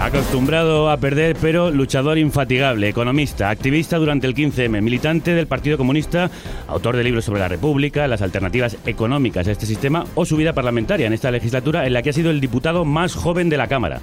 Acostumbrado 0.00 0.90
a 0.90 0.98
perder, 0.98 1.36
pero 1.40 1.70
luchador 1.70 2.16
infatigable, 2.18 2.88
economista, 2.88 3.50
activista 3.50 3.96
durante 3.96 4.26
el 4.26 4.34
15M, 4.34 4.80
militante 4.80 5.34
del 5.34 5.48
Partido 5.48 5.76
Comunista, 5.76 6.30
autor 6.68 6.96
de 6.96 7.02
libros 7.02 7.24
sobre 7.24 7.40
la 7.40 7.48
República, 7.48 8.06
las 8.06 8.22
alternativas 8.22 8.76
económicas 8.86 9.48
a 9.48 9.52
este 9.52 9.66
sistema 9.66 10.04
o 10.14 10.24
su 10.24 10.36
vida 10.36 10.52
parlamentaria 10.52 11.06
en 11.06 11.12
esta 11.12 11.30
legislatura 11.30 11.86
en 11.86 11.92
la 11.92 12.02
que 12.02 12.10
ha 12.10 12.12
sido 12.12 12.30
el 12.30 12.40
diputado 12.40 12.84
más 12.84 13.14
joven 13.14 13.48
de 13.48 13.56
la 13.56 13.66
Cámara. 13.66 14.00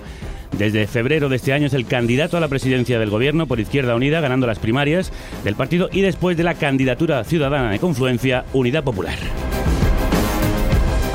Desde 0.57 0.87
febrero 0.87 1.29
de 1.29 1.37
este 1.37 1.53
año 1.53 1.67
es 1.67 1.73
el 1.73 1.85
candidato 1.85 2.37
a 2.37 2.39
la 2.39 2.47
presidencia 2.47 2.99
del 2.99 3.09
gobierno 3.09 3.47
por 3.47 3.59
Izquierda 3.59 3.95
Unida, 3.95 4.21
ganando 4.21 4.47
las 4.47 4.59
primarias 4.59 5.11
del 5.43 5.55
partido 5.55 5.89
y 5.91 6.01
después 6.01 6.37
de 6.37 6.43
la 6.43 6.55
candidatura 6.55 7.23
ciudadana 7.23 7.71
de 7.71 7.79
confluencia 7.79 8.45
Unidad 8.53 8.83
Popular. 8.83 9.17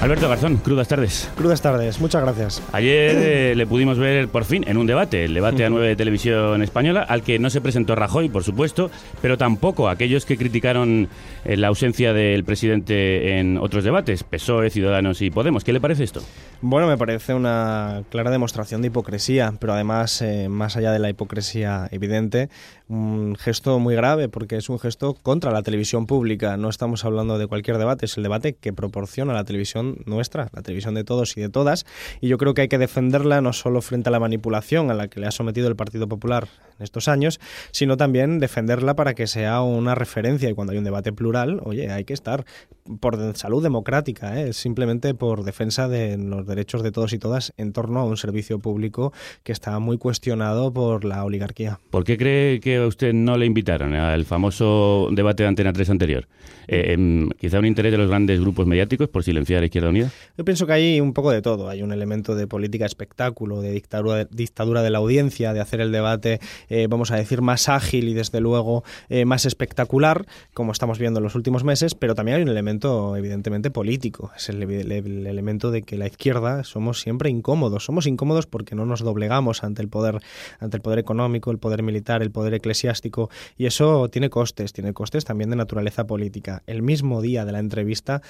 Alberto 0.01 0.29
Garzón, 0.29 0.59
crudas 0.59 0.87
tardes. 0.87 1.29
Crudas 1.37 1.61
tardes, 1.61 2.01
muchas 2.01 2.23
gracias. 2.23 2.63
Ayer 2.73 3.17
eh, 3.19 3.55
le 3.57 3.67
pudimos 3.67 3.99
ver 3.99 4.29
por 4.29 4.45
fin 4.45 4.65
en 4.69 4.77
un 4.77 4.87
debate, 4.87 5.25
el 5.25 5.35
debate 5.35 5.65
a 5.65 5.71
9 5.71 5.89
de 5.89 5.97
televisión 5.97 6.63
española, 6.63 7.03
al 7.03 7.23
que 7.23 7.41
no 7.41 7.51
se 7.51 7.61
presentó 7.61 7.97
Rajoy, 7.97 8.29
por 8.29 8.45
supuesto, 8.45 8.93
pero 9.21 9.37
tampoco 9.37 9.89
aquellos 9.89 10.25
que 10.25 10.37
criticaron 10.37 11.09
eh, 11.45 11.57
la 11.57 11.67
ausencia 11.67 12.13
del 12.13 12.45
presidente 12.45 13.41
en 13.41 13.59
otros 13.59 13.83
debates, 13.83 14.23
PSOE, 14.23 14.71
Ciudadanos 14.71 15.21
y 15.21 15.31
Podemos. 15.31 15.65
¿Qué 15.65 15.73
le 15.73 15.81
parece 15.81 16.05
esto? 16.05 16.23
Bueno, 16.61 16.87
me 16.87 16.97
parece 16.97 17.35
una 17.35 18.05
clara 18.09 18.31
demostración 18.31 18.83
de 18.83 18.89
hipocresía, 18.89 19.53
pero 19.59 19.73
además, 19.73 20.23
eh, 20.23 20.49
más 20.49 20.77
allá 20.77 20.93
de 20.93 21.01
la 21.01 21.11
hipocresía 21.11 21.89
evidente, 21.91 22.51
un 22.89 23.35
gesto 23.37 23.79
muy 23.81 23.97
grave 23.97 24.29
porque 24.29 24.57
es 24.57 24.69
un 24.69 24.79
gesto 24.79 25.15
contra 25.15 25.51
la 25.51 25.63
televisión 25.63 26.07
pública. 26.07 26.57
No 26.57 26.69
estamos 26.69 27.05
hablando 27.05 27.37
de 27.37 27.49
cualquier 27.49 27.79
debate, 27.79 28.07
es 28.07 28.17
el 28.17 28.23
debate 28.23 28.55
que 28.55 28.73
proporciona 28.73 29.33
la 29.35 29.45
televisión 29.45 29.88
nuestra, 30.07 30.49
la 30.53 30.63
televisión 30.63 30.95
de 30.95 31.05
todos 31.05 31.37
y 31.37 31.41
de 31.41 31.49
todas. 31.49 31.87
Y 32.21 32.29
yo 32.29 32.39
creo 32.39 32.55
que 32.55 32.63
hay 32.63 32.69
que 32.69 32.79
defenderla 32.79 33.41
no 33.41 33.53
solo 33.53 33.83
frente 33.83 34.09
a 34.09 34.13
la 34.13 34.21
manipulación 34.21 34.91
a 34.91 34.95
la 34.95 35.09
que 35.09 35.21
le 35.21 35.27
ha 35.27 35.31
sometido 35.31 35.69
el 35.69 35.77
Partido 35.77 36.09
Popular 36.09 36.49
en 36.79 36.85
estos 36.85 37.09
años, 37.09 37.41
sino 37.73 37.97
también 37.97 38.39
defenderla 38.39 38.95
para 38.95 39.15
que 39.15 39.27
sea 39.27 39.63
una 39.63 39.95
referencia. 39.95 40.49
Y 40.49 40.55
cuando 40.55 40.73
hay 40.73 40.79
un 40.79 40.85
debate 40.85 41.13
plural, 41.13 41.61
oye, 41.65 41.91
hay 41.91 42.05
que 42.05 42.15
estar 42.15 42.45
por 43.01 43.37
salud 43.37 43.63
democrática, 43.63 44.41
¿eh? 44.41 44.53
simplemente 44.53 45.15
por 45.15 45.45
defensa 45.45 45.89
de 45.89 46.17
los 46.17 46.47
derechos 46.47 46.83
de 46.83 46.93
todos 46.93 47.13
y 47.13 47.19
todas 47.19 47.53
en 47.57 47.73
torno 47.73 48.01
a 48.01 48.05
un 48.05 48.17
servicio 48.17 48.59
público 48.59 49.13
que 49.43 49.53
está 49.53 49.79
muy 49.79 49.99
cuestionado 49.99 50.73
por 50.73 51.05
la 51.05 51.25
oligarquía. 51.25 51.79
¿Por 51.91 52.05
qué 52.05 52.17
cree 52.17 52.61
que 52.61 52.77
a 52.77 52.87
usted 52.87 53.13
no 53.13 53.37
le 53.37 53.47
invitaron 53.47 53.95
al 53.95 54.25
famoso 54.25 55.09
debate 55.13 55.43
de 55.43 55.49
Antena 55.49 55.73
3 55.73 55.91
anterior? 55.91 56.29
Eh, 56.67 56.93
em, 56.93 57.31
quizá 57.31 57.59
un 57.59 57.67
interés 57.67 57.93
de 57.93 57.99
los 57.99 58.09
grandes 58.09 58.41
grupos 58.41 58.67
mediáticos 58.67 59.09
por 59.09 59.25
silenciar 59.25 59.63
a 59.63 59.67
Izquierda. 59.79 60.13
Yo 60.37 60.45
pienso 60.45 60.67
que 60.67 60.73
hay 60.73 61.01
un 61.01 61.13
poco 61.13 61.31
de 61.31 61.43
todo. 61.43 61.69
Hay 61.69 61.83
un 61.83 61.93
elemento 61.93 62.35
de 62.35 62.47
política 62.47 62.87
espectáculo, 62.87 63.61
de 63.61 63.73
dictadura, 63.73 64.25
dictadura 64.27 64.83
de 64.83 64.91
la 64.91 64.99
audiencia, 64.99 65.53
de 65.53 65.61
hacer 65.61 65.81
el 65.81 65.93
debate, 65.93 66.41
eh, 66.69 66.87
vamos 66.89 67.11
a 67.11 67.17
decir, 67.17 67.43
más 67.43 67.69
ágil 67.69 68.09
y 68.09 68.15
desde 68.15 68.41
luego 68.41 68.85
eh, 69.09 69.25
más 69.25 69.47
espectacular, 69.47 70.27
como 70.55 70.73
estamos 70.73 70.99
viendo 70.99 71.19
en 71.21 71.25
los 71.25 71.35
últimos 71.35 71.65
meses, 71.65 71.95
pero 71.95 72.15
también 72.15 72.37
hay 72.39 72.43
un 72.43 72.49
elemento 72.49 73.17
evidentemente 73.17 73.71
político. 73.71 74.31
Es 74.37 74.49
el, 74.49 74.63
el- 74.63 74.93
el 74.93 75.27
elemento 75.27 75.71
de 75.71 75.83
que 75.83 75.97
la 75.97 76.07
izquierda 76.07 76.65
somos 76.65 77.01
siempre 77.01 77.31
incómodos. 77.31 77.85
Somos 77.85 78.07
incómodos 78.07 78.47
porque 78.47 78.75
no 78.75 78.87
nos 78.87 79.01
doblegamos 79.01 79.65
ante 79.65 79.83
el 79.83 79.89
poder, 79.89 80.21
ante 80.61 80.77
el 80.77 80.83
poder 80.83 80.99
económico, 80.99 81.51
el 81.51 81.59
poder 81.59 81.83
militar, 81.83 82.23
el 82.23 82.31
poder 82.31 82.55
eclesiástico, 82.55 83.31
y 83.57 83.67
eso 83.67 84.09
tiene 84.09 84.31
costes, 84.31 84.73
tiene 84.73 84.93
costes 84.93 85.25
también 85.25 85.51
de 85.51 85.57
naturaleza 85.57 86.07
política. 86.07 86.63
El 86.67 86.83
mismo 86.83 87.21
día 87.23 87.45
de 87.45 87.53
la 87.53 87.59
entrevista, 87.59 88.23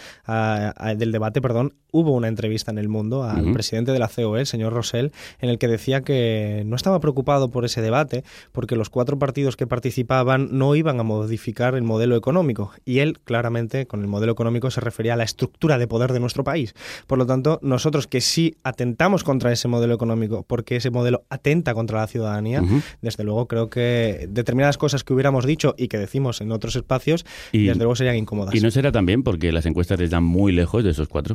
del 0.97 1.13
debate, 1.13 1.38
perdón, 1.41 1.75
hubo 1.91 2.13
una 2.13 2.29
entrevista 2.29 2.71
en 2.71 2.79
El 2.79 2.89
Mundo 2.89 3.25
al 3.25 3.53
presidente 3.53 3.93
de 3.93 3.99
la 3.99 4.09
COE, 4.09 4.41
el 4.41 4.47
señor 4.47 4.73
Rosell, 4.73 5.13
en 5.41 5.49
el 5.51 5.59
que 5.59 5.69
decía 5.69 6.03
que 6.03 6.63
no 6.67 6.77
estaba 6.77 7.01
preocupado 7.01 7.51
por 7.51 7.65
ese 7.65 7.81
debate 7.81 8.25
porque 8.53 8.77
los 8.77 8.91
cuatro 8.91 9.19
partidos 9.19 9.57
que 9.57 9.67
participaban 9.67 10.49
no 10.53 10.75
iban 10.77 11.01
a 11.01 11.03
modificar 11.03 11.75
el 11.75 11.83
modelo 11.83 12.17
económico. 12.17 12.73
Y 12.85 12.99
él, 12.99 13.19
claramente, 13.25 13.87
con 13.87 14.01
el 14.03 14.07
modelo 14.09 14.33
económico 14.33 14.71
se 14.71 14.81
refería 14.81 15.15
a 15.15 15.17
la 15.17 15.25
estructura 15.25 15.79
de 15.79 15.87
poder 15.87 16.13
de 16.13 16.21
nuestro 16.21 16.45
país. 16.45 16.75
Por 17.07 17.19
lo 17.19 17.27
tanto, 17.27 17.59
nosotros 17.63 18.07
que 18.07 18.21
sí 18.21 18.57
atentamos 18.65 19.25
contra 19.25 19.51
ese 19.53 19.69
modelo 19.69 19.95
económico, 19.95 20.45
porque 20.47 20.77
ese 20.77 20.91
modelo 20.91 21.25
atenta 21.31 21.75
contra 21.75 22.01
la 22.01 22.07
ciudadanía, 22.07 22.63
desde 23.01 23.25
luego 23.25 23.47
creo 23.49 23.71
que 23.71 24.27
determinadas 24.31 24.79
cosas 24.79 25.05
que 25.05 25.13
hubiéramos 25.15 25.47
dicho 25.47 25.75
y 25.79 25.89
que 25.89 25.99
decimos 25.99 26.41
en 26.41 26.53
otros 26.53 26.77
espacios, 26.77 27.25
Y- 27.53 27.67
desde 27.67 27.79
luego 27.79 27.97
serían 27.97 28.17
incómodas. 28.17 28.55
¿Y 28.55 28.61
no 28.61 28.71
será 28.71 28.93
también 28.93 29.23
porque 29.23 29.53
las 29.53 29.67
encuestas 29.67 29.99
les 29.99 30.11
dan 30.11 30.25
muy 30.25 30.53
lejos 30.53 30.85
de 30.85 30.91
esos 30.91 31.09
cuatro? 31.09 31.28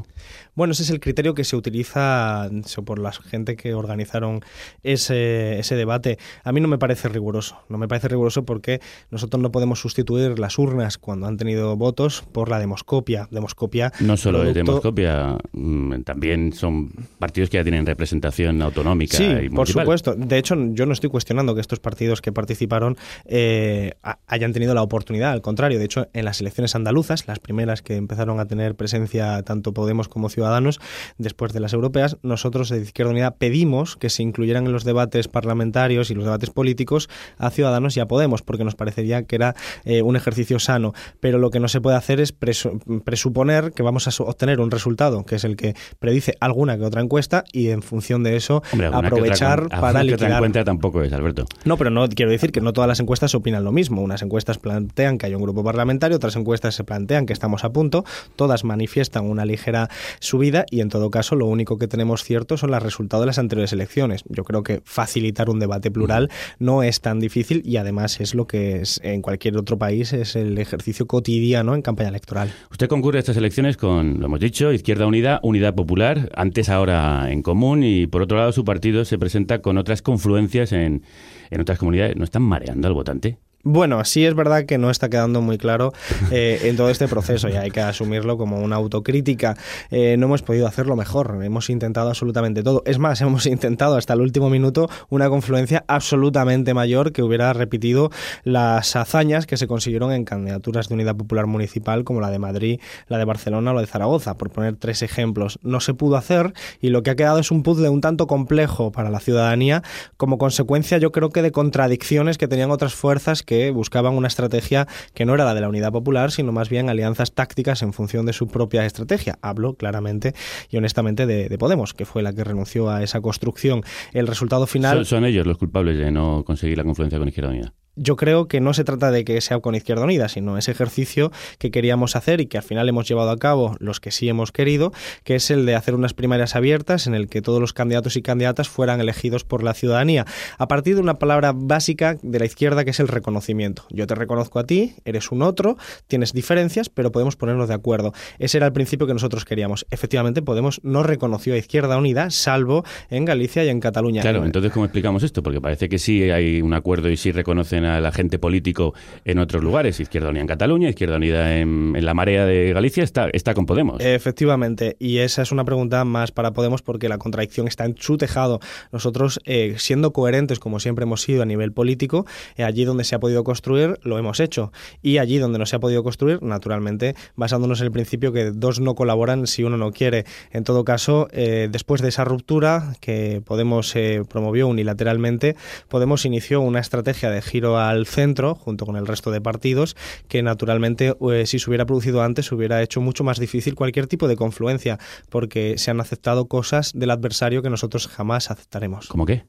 Bueno, 0.55 0.71
ese 0.73 0.83
es 0.83 0.89
el 0.89 0.99
criterio 0.99 1.33
que 1.33 1.43
se 1.43 1.55
utiliza 1.55 2.49
por 2.85 2.99
la 2.99 3.11
gente 3.11 3.55
que 3.55 3.73
organizaron 3.73 4.41
ese, 4.83 5.59
ese 5.59 5.75
debate. 5.75 6.17
A 6.43 6.51
mí 6.51 6.61
no 6.61 6.67
me 6.67 6.77
parece 6.77 7.09
riguroso. 7.09 7.57
No 7.69 7.77
me 7.77 7.87
parece 7.87 8.07
riguroso 8.07 8.43
porque 8.45 8.81
nosotros 9.11 9.41
no 9.41 9.51
podemos 9.51 9.79
sustituir 9.79 10.37
las 10.39 10.57
urnas 10.59 10.97
cuando 10.97 11.27
han 11.27 11.37
tenido 11.37 11.75
votos 11.75 12.23
por 12.31 12.49
la 12.49 12.59
demoscopia. 12.59 13.27
Demoscopia. 13.31 13.91
No 13.99 14.17
solo 14.17 14.39
es 14.43 14.53
producto- 14.53 14.59
demoscopia, 14.93 15.37
mm, 15.53 16.01
también 16.03 16.53
son 16.53 16.91
partidos 17.19 17.49
que 17.49 17.57
ya 17.57 17.63
tienen 17.63 17.85
representación 17.85 18.61
autonómica 18.61 19.17
Sí, 19.17 19.23
y 19.43 19.49
por 19.49 19.67
supuesto. 19.67 20.15
De 20.15 20.37
hecho, 20.37 20.55
yo 20.71 20.85
no 20.85 20.93
estoy 20.93 21.09
cuestionando 21.09 21.55
que 21.55 21.61
estos 21.61 21.79
partidos 21.79 22.21
que 22.21 22.31
participaron 22.31 22.97
eh, 23.25 23.93
ha- 24.03 24.19
hayan 24.27 24.53
tenido 24.53 24.73
la 24.73 24.81
oportunidad. 24.81 25.31
Al 25.31 25.41
contrario, 25.41 25.79
de 25.79 25.85
hecho, 25.85 26.07
en 26.13 26.25
las 26.25 26.39
elecciones 26.41 26.75
andaluzas, 26.75 27.27
las 27.27 27.39
primeras 27.39 27.81
que 27.81 27.95
empezaron 27.95 28.39
a 28.39 28.45
tener 28.45 28.75
presencia 28.75 29.41
tanto 29.43 29.73
Podemos 29.83 30.07
como 30.07 30.29
Ciudadanos, 30.29 30.79
después 31.17 31.51
de 31.51 31.59
las 31.59 31.73
europeas, 31.73 32.15
nosotros 32.23 32.69
de 32.69 32.79
Izquierda 32.79 33.11
Unida 33.11 33.31
pedimos 33.31 33.97
que 33.97 34.09
se 34.09 34.23
incluyeran 34.23 34.65
en 34.65 34.71
los 34.71 34.85
debates 34.85 35.27
parlamentarios 35.27 36.09
y 36.09 36.13
los 36.15 36.23
debates 36.23 36.51
políticos 36.51 37.09
a 37.37 37.49
Ciudadanos 37.49 37.97
y 37.97 37.99
a 37.99 38.05
Podemos, 38.07 38.43
porque 38.43 38.63
nos 38.63 38.75
parecería 38.75 39.23
que 39.23 39.35
era 39.35 39.55
eh, 39.83 40.01
un 40.01 40.15
ejercicio 40.15 40.57
sano. 40.59 40.93
Pero 41.19 41.37
lo 41.37 41.49
que 41.49 41.59
no 41.59 41.67
se 41.67 41.81
puede 41.81 41.97
hacer 41.97 42.21
es 42.21 42.33
presu- 42.33 42.79
presuponer 43.03 43.73
que 43.73 43.83
vamos 43.83 44.07
a 44.07 44.23
obtener 44.23 44.61
un 44.61 44.71
resultado, 44.71 45.25
que 45.25 45.35
es 45.35 45.43
el 45.43 45.57
que 45.57 45.75
predice 45.99 46.35
alguna 46.39 46.77
que 46.77 46.85
otra 46.85 47.01
encuesta, 47.01 47.43
y 47.51 47.67
en 47.71 47.81
función 47.81 48.23
de 48.23 48.37
eso 48.37 48.63
Hombre, 48.71 48.87
otra 48.87 48.99
aprovechar 48.99 49.67
para 49.67 50.01
liquidar. 50.01 50.63
tampoco 50.63 51.01
es, 51.03 51.11
Alberto. 51.11 51.43
No, 51.65 51.75
pero 51.77 51.89
no 51.89 52.07
quiero 52.07 52.31
decir 52.31 52.53
que 52.53 52.61
no 52.61 52.71
todas 52.71 52.87
las 52.87 53.01
encuestas 53.01 53.35
opinan 53.35 53.65
lo 53.65 53.73
mismo. 53.73 54.01
Unas 54.01 54.21
encuestas 54.21 54.59
plantean 54.59 55.17
que 55.17 55.25
hay 55.25 55.35
un 55.35 55.41
grupo 55.41 55.61
parlamentario, 55.61 56.15
otras 56.15 56.37
encuestas 56.37 56.73
se 56.75 56.85
plantean 56.85 57.25
que 57.25 57.33
estamos 57.33 57.65
a 57.65 57.71
punto, 57.71 58.05
todas 58.37 58.63
manifiestan 58.63 59.25
una 59.29 59.43
ligera 59.43 59.72
dijera 59.73 59.89
su 60.19 60.37
vida 60.37 60.65
y 60.69 60.81
en 60.81 60.89
todo 60.89 61.09
caso 61.09 61.35
lo 61.35 61.47
único 61.47 61.77
que 61.77 61.87
tenemos 61.87 62.23
cierto 62.23 62.57
son 62.57 62.71
los 62.71 62.81
resultados 62.81 63.23
de 63.23 63.27
las 63.27 63.39
anteriores 63.39 63.73
elecciones. 63.73 64.23
Yo 64.29 64.43
creo 64.43 64.63
que 64.63 64.81
facilitar 64.85 65.49
un 65.49 65.59
debate 65.59 65.91
plural 65.91 66.29
no 66.59 66.83
es 66.83 67.01
tan 67.01 67.19
difícil 67.19 67.61
y 67.65 67.77
además 67.77 68.19
es 68.19 68.35
lo 68.35 68.45
que 68.45 68.81
es 68.81 68.99
en 69.03 69.21
cualquier 69.21 69.57
otro 69.57 69.77
país 69.77 70.13
es 70.13 70.35
el 70.35 70.57
ejercicio 70.57 71.07
cotidiano 71.07 71.75
en 71.75 71.81
campaña 71.81 72.09
electoral. 72.09 72.51
Usted 72.71 72.87
concurre 72.87 73.17
a 73.17 73.19
estas 73.19 73.37
elecciones 73.37 73.77
con, 73.77 74.19
lo 74.19 74.25
hemos 74.27 74.39
dicho, 74.39 74.71
Izquierda 74.71 75.07
Unida, 75.07 75.39
Unidad 75.43 75.73
Popular, 75.73 76.29
antes 76.35 76.69
ahora 76.69 77.31
en 77.31 77.41
común 77.41 77.83
y 77.83 78.07
por 78.07 78.21
otro 78.21 78.37
lado 78.37 78.51
su 78.51 78.63
partido 78.63 79.05
se 79.05 79.17
presenta 79.17 79.61
con 79.61 79.77
otras 79.77 80.01
confluencias 80.01 80.71
en, 80.71 81.03
en 81.49 81.61
otras 81.61 81.79
comunidades. 81.79 82.15
¿No 82.15 82.23
están 82.23 82.43
mareando 82.43 82.87
al 82.87 82.93
votante? 82.93 83.37
Bueno, 83.65 84.03
sí 84.03 84.25
es 84.25 84.35
verdad 84.35 84.65
que 84.65 84.77
no 84.77 84.89
está 84.89 85.07
quedando 85.07 85.41
muy 85.41 85.57
claro 85.57 85.93
eh, 86.31 86.59
en 86.63 86.75
todo 86.75 86.89
este 86.89 87.07
proceso 87.07 87.47
y 87.47 87.53
hay 87.53 87.71
que 87.71 87.79
asumirlo 87.79 88.37
como 88.37 88.59
una 88.59 88.75
autocrítica. 88.75 89.55
Eh, 89.89 90.17
no 90.17 90.25
hemos 90.25 90.41
podido 90.41 90.67
hacerlo 90.67 90.97
mejor, 90.97 91.39
hemos 91.41 91.69
intentado 91.69 92.09
absolutamente 92.09 92.61
todo. 92.61 92.83
Es 92.85 92.99
más, 92.99 93.21
hemos 93.21 93.45
intentado 93.45 93.95
hasta 93.95 94.15
el 94.15 94.19
último 94.19 94.49
minuto 94.49 94.89
una 95.07 95.29
confluencia 95.29 95.85
absolutamente 95.87 96.73
mayor 96.73 97.13
que 97.13 97.23
hubiera 97.23 97.53
repetido 97.53 98.11
las 98.43 98.97
hazañas 98.97 99.45
que 99.45 99.55
se 99.55 99.65
consiguieron 99.65 100.11
en 100.11 100.25
candidaturas 100.25 100.89
de 100.89 100.95
unidad 100.95 101.15
popular 101.15 101.47
municipal 101.47 102.03
como 102.03 102.19
la 102.19 102.31
de 102.31 102.39
Madrid, 102.39 102.81
la 103.07 103.17
de 103.17 103.23
Barcelona 103.23 103.71
o 103.71 103.75
la 103.75 103.81
de 103.81 103.87
Zaragoza, 103.87 104.35
por 104.35 104.49
poner 104.49 104.75
tres 104.75 105.03
ejemplos. 105.03 105.57
No 105.61 105.79
se 105.79 105.93
pudo 105.93 106.17
hacer 106.17 106.51
y 106.81 106.89
lo 106.89 107.01
que 107.01 107.11
ha 107.11 107.15
quedado 107.15 107.39
es 107.39 107.49
un 107.49 107.63
puzzle 107.63 107.87
un 107.87 108.01
tanto 108.01 108.27
complejo 108.27 108.91
para 108.91 109.09
la 109.09 109.21
ciudadanía 109.21 109.83
como 110.17 110.37
consecuencia 110.37 110.97
yo 110.97 111.13
creo 111.13 111.29
que 111.29 111.41
de 111.41 111.53
contradicciones 111.53 112.37
que 112.37 112.49
tenían 112.49 112.69
otras 112.69 112.93
fuerzas 112.93 113.41
que 113.41 113.52
que 113.53 113.71
buscaban 113.71 114.15
una 114.15 114.27
estrategia 114.27 114.87
que 115.13 115.25
no 115.25 115.35
era 115.35 115.45
la 115.45 115.53
de 115.53 115.61
la 115.61 115.69
unidad 115.69 115.91
popular, 115.91 116.31
sino 116.31 116.51
más 116.51 116.69
bien 116.69 116.89
alianzas 116.89 117.33
tácticas 117.33 117.83
en 117.83 117.93
función 117.93 118.25
de 118.25 118.33
su 118.33 118.47
propia 118.47 118.83
estrategia. 118.85 119.37
Hablo 119.41 119.75
claramente 119.75 120.33
y 120.69 120.77
honestamente 120.77 121.27
de, 121.27 121.53
Podemos, 121.57 121.93
que 121.93 122.05
fue 122.05 122.23
la 122.23 122.33
que 122.33 122.43
renunció 122.43 122.89
a 122.89 123.03
esa 123.03 123.21
construcción. 123.21 123.83
El 124.11 124.27
resultado 124.27 124.65
final... 124.65 124.97
Son, 124.97 125.05
son 125.05 125.25
ellos 125.25 125.45
los 125.45 125.57
culpables 125.57 125.97
de 125.99 126.11
no 126.11 126.43
conseguir 126.43 126.77
la 126.77 126.83
confluencia 126.83 127.19
con 127.19 127.27
Izquierda 127.27 127.51
Unida 127.51 127.73
yo 127.95 128.15
creo 128.15 128.47
que 128.47 128.61
no 128.61 128.73
se 128.73 128.83
trata 128.83 129.11
de 129.11 129.25
que 129.25 129.39
sea 129.41 129.59
con 129.59 129.75
Izquierda 129.75 130.03
Unida, 130.03 130.29
sino 130.29 130.57
ese 130.57 130.71
ejercicio 130.71 131.31
que 131.57 131.71
queríamos 131.71 132.15
hacer 132.15 132.41
y 132.41 132.47
que 132.47 132.57
al 132.57 132.63
final 132.63 132.87
hemos 132.89 133.07
llevado 133.07 133.31
a 133.31 133.37
cabo 133.37 133.75
los 133.79 133.99
que 133.99 134.11
sí 134.11 134.29
hemos 134.29 134.51
querido, 134.51 134.91
que 135.23 135.35
es 135.35 135.51
el 135.51 135.65
de 135.65 135.75
hacer 135.75 135.95
unas 135.95 136.13
primarias 136.13 136.55
abiertas 136.55 137.07
en 137.07 137.15
el 137.15 137.27
que 137.27 137.41
todos 137.41 137.59
los 137.59 137.73
candidatos 137.73 138.15
y 138.15 138.21
candidatas 138.21 138.69
fueran 138.69 138.99
elegidos 138.99 139.43
por 139.43 139.63
la 139.63 139.73
ciudadanía, 139.73 140.25
a 140.57 140.67
partir 140.67 140.95
de 140.95 141.01
una 141.01 141.19
palabra 141.19 141.53
básica 141.55 142.17
de 142.21 142.39
la 142.39 142.45
izquierda 142.45 142.83
que 142.83 142.91
es 142.91 142.99
el 142.99 143.07
reconocimiento. 143.07 143.85
Yo 143.89 144.07
te 144.07 144.15
reconozco 144.15 144.59
a 144.59 144.65
ti, 144.65 144.95
eres 145.05 145.31
un 145.31 145.41
otro, 145.41 145.77
tienes 146.07 146.33
diferencias, 146.33 146.89
pero 146.89 147.11
podemos 147.11 147.35
ponernos 147.35 147.67
de 147.67 147.73
acuerdo. 147.73 148.13
Ese 148.39 148.57
era 148.57 148.67
el 148.67 148.73
principio 148.73 149.07
que 149.07 149.13
nosotros 149.13 149.45
queríamos. 149.45 149.85
Efectivamente, 149.89 150.41
Podemos 150.41 150.81
no 150.83 151.03
reconoció 151.03 151.53
a 151.53 151.57
Izquierda 151.57 151.97
Unida, 151.97 152.29
salvo 152.29 152.83
en 153.09 153.25
Galicia 153.25 153.63
y 153.63 153.69
en 153.69 153.79
Cataluña. 153.79 154.21
Claro, 154.21 154.45
entonces 154.45 154.71
¿cómo 154.71 154.85
explicamos 154.85 155.23
esto? 155.23 155.41
Porque 155.41 155.61
parece 155.61 155.89
que 155.89 155.97
sí 155.99 156.29
hay 156.29 156.61
un 156.61 156.73
acuerdo 156.73 157.09
y 157.09 157.17
sí 157.17 157.31
reconocen 157.31 157.82
al 157.85 158.05
agente 158.05 158.39
político 158.39 158.93
en 159.25 159.39
otros 159.39 159.63
lugares. 159.63 159.99
Izquierda 159.99 160.29
Unida 160.29 160.41
en 160.41 160.47
Cataluña, 160.47 160.89
Izquierda 160.89 161.17
Unida 161.17 161.57
en, 161.57 161.93
la 162.03 162.13
marea 162.13 162.45
de 162.45 162.73
Galicia, 162.73 163.03
está, 163.03 163.29
está 163.31 163.53
con 163.53 163.65
Podemos. 163.65 164.01
Efectivamente, 164.01 164.95
y 164.99 165.19
esa 165.19 165.41
es 165.41 165.51
una 165.51 165.65
pregunta 165.65 166.03
más 166.05 166.31
para 166.31 166.53
Podemos 166.53 166.81
porque 166.81 167.09
la 167.09 167.17
contradicción 167.17 167.67
está 167.67 167.85
en 167.85 167.95
su 167.97 168.17
tejado. 168.17 168.59
Nosotros, 168.91 169.39
eh, 169.45 169.75
siendo 169.77 170.13
coherentes 170.13 170.59
como 170.59 170.79
siempre 170.79 171.03
hemos 171.03 171.21
sido 171.21 171.43
a 171.43 171.45
nivel 171.45 171.71
político, 171.71 172.25
eh, 172.55 172.63
allí 172.63 172.85
donde 172.85 173.03
se 173.03 173.15
ha 173.15 173.19
podido 173.19 173.43
construir, 173.43 173.99
lo 174.03 174.17
hemos 174.17 174.39
hecho. 174.39 174.71
Y 175.01 175.17
allí 175.17 175.37
donde 175.37 175.59
no 175.59 175.65
se 175.65 175.75
ha 175.75 175.79
podido 175.79 176.03
construir, 176.03 176.41
naturalmente, 176.41 177.15
basándonos 177.35 177.79
en 177.81 177.85
el 177.85 177.91
principio 177.91 178.33
que 178.33 178.51
dos 178.51 178.79
no 178.79 178.95
colaboran 178.95 179.47
si 179.47 179.63
uno 179.63 179.77
no 179.77 179.91
quiere. 179.91 180.25
En 180.51 180.63
todo 180.63 180.83
caso, 180.83 181.27
eh, 181.31 181.69
después 181.71 182.01
de 182.01 182.09
esa 182.09 182.23
ruptura 182.23 182.95
que 182.99 183.41
Podemos 183.45 183.93
promovió 184.29 184.67
unilateralmente, 184.67 185.55
Podemos 185.89 186.25
inició 186.25 186.61
una 186.61 186.79
estrategia 186.79 187.29
de 187.29 187.41
giro 187.41 187.72
al 187.77 188.05
centro, 188.05 188.55
junto 188.55 188.85
con 188.85 188.95
el 188.95 189.07
resto 189.07 189.31
de 189.31 189.41
partidos, 189.41 189.95
que 190.27 190.43
naturalmente 190.43 191.13
eh, 191.31 191.45
si 191.45 191.59
se 191.59 191.69
hubiera 191.69 191.85
producido 191.85 192.21
antes 192.21 192.51
hubiera 192.51 192.81
hecho 192.81 193.01
mucho 193.01 193.23
más 193.23 193.39
difícil 193.39 193.75
cualquier 193.75 194.07
tipo 194.07 194.27
de 194.27 194.35
confluencia, 194.35 194.99
porque 195.29 195.77
se 195.77 195.91
han 195.91 195.99
aceptado 195.99 196.45
cosas 196.45 196.91
del 196.93 197.11
adversario 197.11 197.61
que 197.61 197.69
nosotros 197.69 198.07
jamás 198.07 198.51
aceptaremos. 198.51 199.07
¿Cómo 199.07 199.25
qué? 199.25 199.43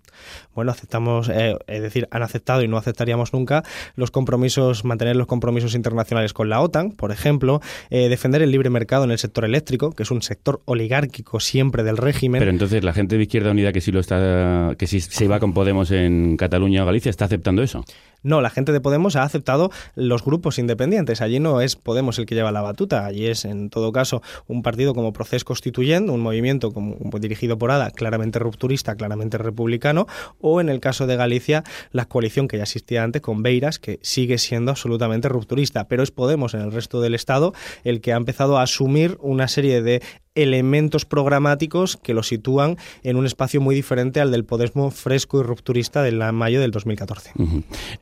Bueno, 0.54 0.70
aceptamos, 0.70 1.28
eh, 1.28 1.56
es 1.66 1.82
decir, 1.82 2.08
han 2.10 2.22
aceptado 2.22 2.62
y 2.62 2.68
no 2.68 2.76
aceptaríamos 2.76 3.32
nunca 3.32 3.62
los 3.96 4.10
compromisos, 4.10 4.84
mantener 4.84 5.16
los 5.16 5.26
compromisos 5.26 5.74
internacionales 5.74 6.32
con 6.32 6.48
la 6.48 6.60
OTAN, 6.60 6.92
por 6.92 7.12
ejemplo, 7.12 7.60
eh, 7.90 8.08
defender 8.08 8.42
el 8.42 8.50
libre 8.50 8.70
mercado 8.70 9.04
en 9.04 9.10
el 9.10 9.18
sector 9.18 9.44
eléctrico, 9.44 9.92
que 9.92 10.04
es 10.04 10.10
un 10.10 10.22
sector 10.22 10.62
oligárquico 10.64 11.40
siempre 11.40 11.82
del 11.82 11.96
régimen. 11.96 12.38
Pero 12.38 12.50
entonces 12.50 12.84
la 12.84 12.92
gente 12.92 13.16
de 13.16 13.22
Izquierda 13.22 13.50
Unida 13.50 13.72
que 13.72 13.80
sí 13.80 13.92
lo 13.92 14.00
está, 14.00 14.74
que 14.78 14.86
sí 14.86 15.00
se 15.00 15.24
iba 15.24 15.40
con 15.40 15.52
Podemos 15.52 15.90
en 15.90 16.36
Cataluña 16.36 16.82
o 16.82 16.86
Galicia, 16.86 17.10
¿está 17.10 17.24
aceptando 17.24 17.62
eso? 17.62 17.84
No, 18.24 18.40
la 18.40 18.48
gente 18.48 18.72
de 18.72 18.80
Podemos 18.80 19.16
ha 19.16 19.22
aceptado 19.22 19.70
los 19.94 20.24
grupos 20.24 20.58
independientes. 20.58 21.20
Allí 21.20 21.40
no 21.40 21.60
es 21.60 21.76
Podemos 21.76 22.18
el 22.18 22.24
que 22.24 22.34
lleva 22.34 22.52
la 22.52 22.62
batuta, 22.62 23.04
allí 23.04 23.26
es, 23.26 23.44
en 23.44 23.68
todo 23.68 23.92
caso, 23.92 24.22
un 24.46 24.62
partido 24.62 24.94
como 24.94 25.12
Proceso 25.12 25.44
Constituyente, 25.44 26.10
un 26.10 26.22
movimiento 26.22 26.72
como, 26.72 26.96
dirigido 27.20 27.58
por 27.58 27.70
ADA, 27.70 27.90
claramente 27.90 28.38
rupturista, 28.38 28.96
claramente 28.96 29.36
republicano, 29.36 30.06
o 30.40 30.62
en 30.62 30.70
el 30.70 30.80
caso 30.80 31.06
de 31.06 31.16
Galicia, 31.16 31.64
la 31.92 32.06
coalición 32.06 32.48
que 32.48 32.56
ya 32.56 32.62
existía 32.62 33.04
antes 33.04 33.20
con 33.20 33.42
Beiras, 33.42 33.78
que 33.78 33.98
sigue 34.02 34.38
siendo 34.38 34.70
absolutamente 34.70 35.28
rupturista. 35.28 35.86
Pero 35.86 36.02
es 36.02 36.10
Podemos 36.10 36.54
en 36.54 36.62
el 36.62 36.72
resto 36.72 37.02
del 37.02 37.14
Estado 37.14 37.52
el 37.84 38.00
que 38.00 38.14
ha 38.14 38.16
empezado 38.16 38.56
a 38.56 38.62
asumir 38.62 39.18
una 39.20 39.48
serie 39.48 39.82
de 39.82 40.02
elementos 40.34 41.04
programáticos 41.04 41.96
que 41.96 42.14
lo 42.14 42.22
sitúan 42.22 42.76
en 43.02 43.16
un 43.16 43.26
espacio 43.26 43.60
muy 43.60 43.74
diferente 43.74 44.20
al 44.20 44.30
del 44.30 44.44
Podesmo 44.44 44.90
fresco 44.90 45.40
y 45.40 45.42
rupturista 45.42 46.02
de 46.02 46.12
la 46.12 46.32
mayo 46.32 46.60
del 46.60 46.70
2014. 46.70 47.32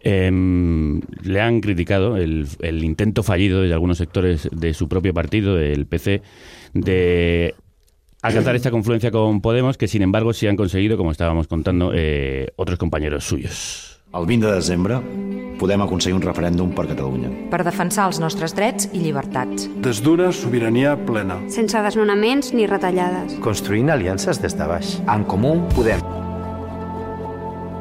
Em, 0.01 1.01
le 1.23 1.41
han 1.41 1.61
criticado 1.61 2.17
el, 2.17 2.49
intento 2.83 3.23
fallido 3.23 3.63
de 3.63 3.73
algunos 3.73 3.99
sectores 3.99 4.49
de 4.51 4.75
su 4.75 4.89
propio 4.89 5.13
partido, 5.15 5.55
del 5.55 5.87
PC, 5.87 6.23
de 6.73 7.55
alcanzar 8.23 8.57
esta 8.57 8.71
confluencia 8.71 9.11
con 9.11 9.41
Podemos, 9.41 9.77
que 9.77 9.89
sin 9.89 10.03
embargo 10.03 10.33
sí 10.33 10.47
han 10.47 10.57
conseguido, 10.57 10.97
como 10.97 11.11
estábamos 11.11 11.49
contando, 11.49 11.93
eh, 11.95 12.53
otros 12.57 12.79
compañeros 12.79 13.25
suyos. 13.25 13.92
El 14.13 14.27
20 14.27 14.45
de 14.45 14.57
desembre 14.59 14.97
podem 15.57 15.81
aconseguir 15.81 16.19
un 16.19 16.25
referèndum 16.25 16.75
per 16.77 16.85
Catalunya. 16.91 17.31
Per 17.49 17.63
defensar 17.65 18.11
els 18.11 18.19
nostres 18.21 18.53
drets 18.53 18.91
i 18.93 19.01
llibertats. 19.01 19.71
Des 19.87 20.03
d'una 20.05 20.27
sobirania 20.37 20.99
plena. 21.09 21.39
Sense 21.55 21.81
desnonaments 21.87 22.53
ni 22.53 22.67
retallades. 22.69 23.39
Construint 23.41 23.89
aliances 23.95 24.43
des 24.43 24.59
de 24.59 24.67
baix. 24.69 24.99
En 25.09 25.25
comú 25.25 25.55
podem. 25.73 26.05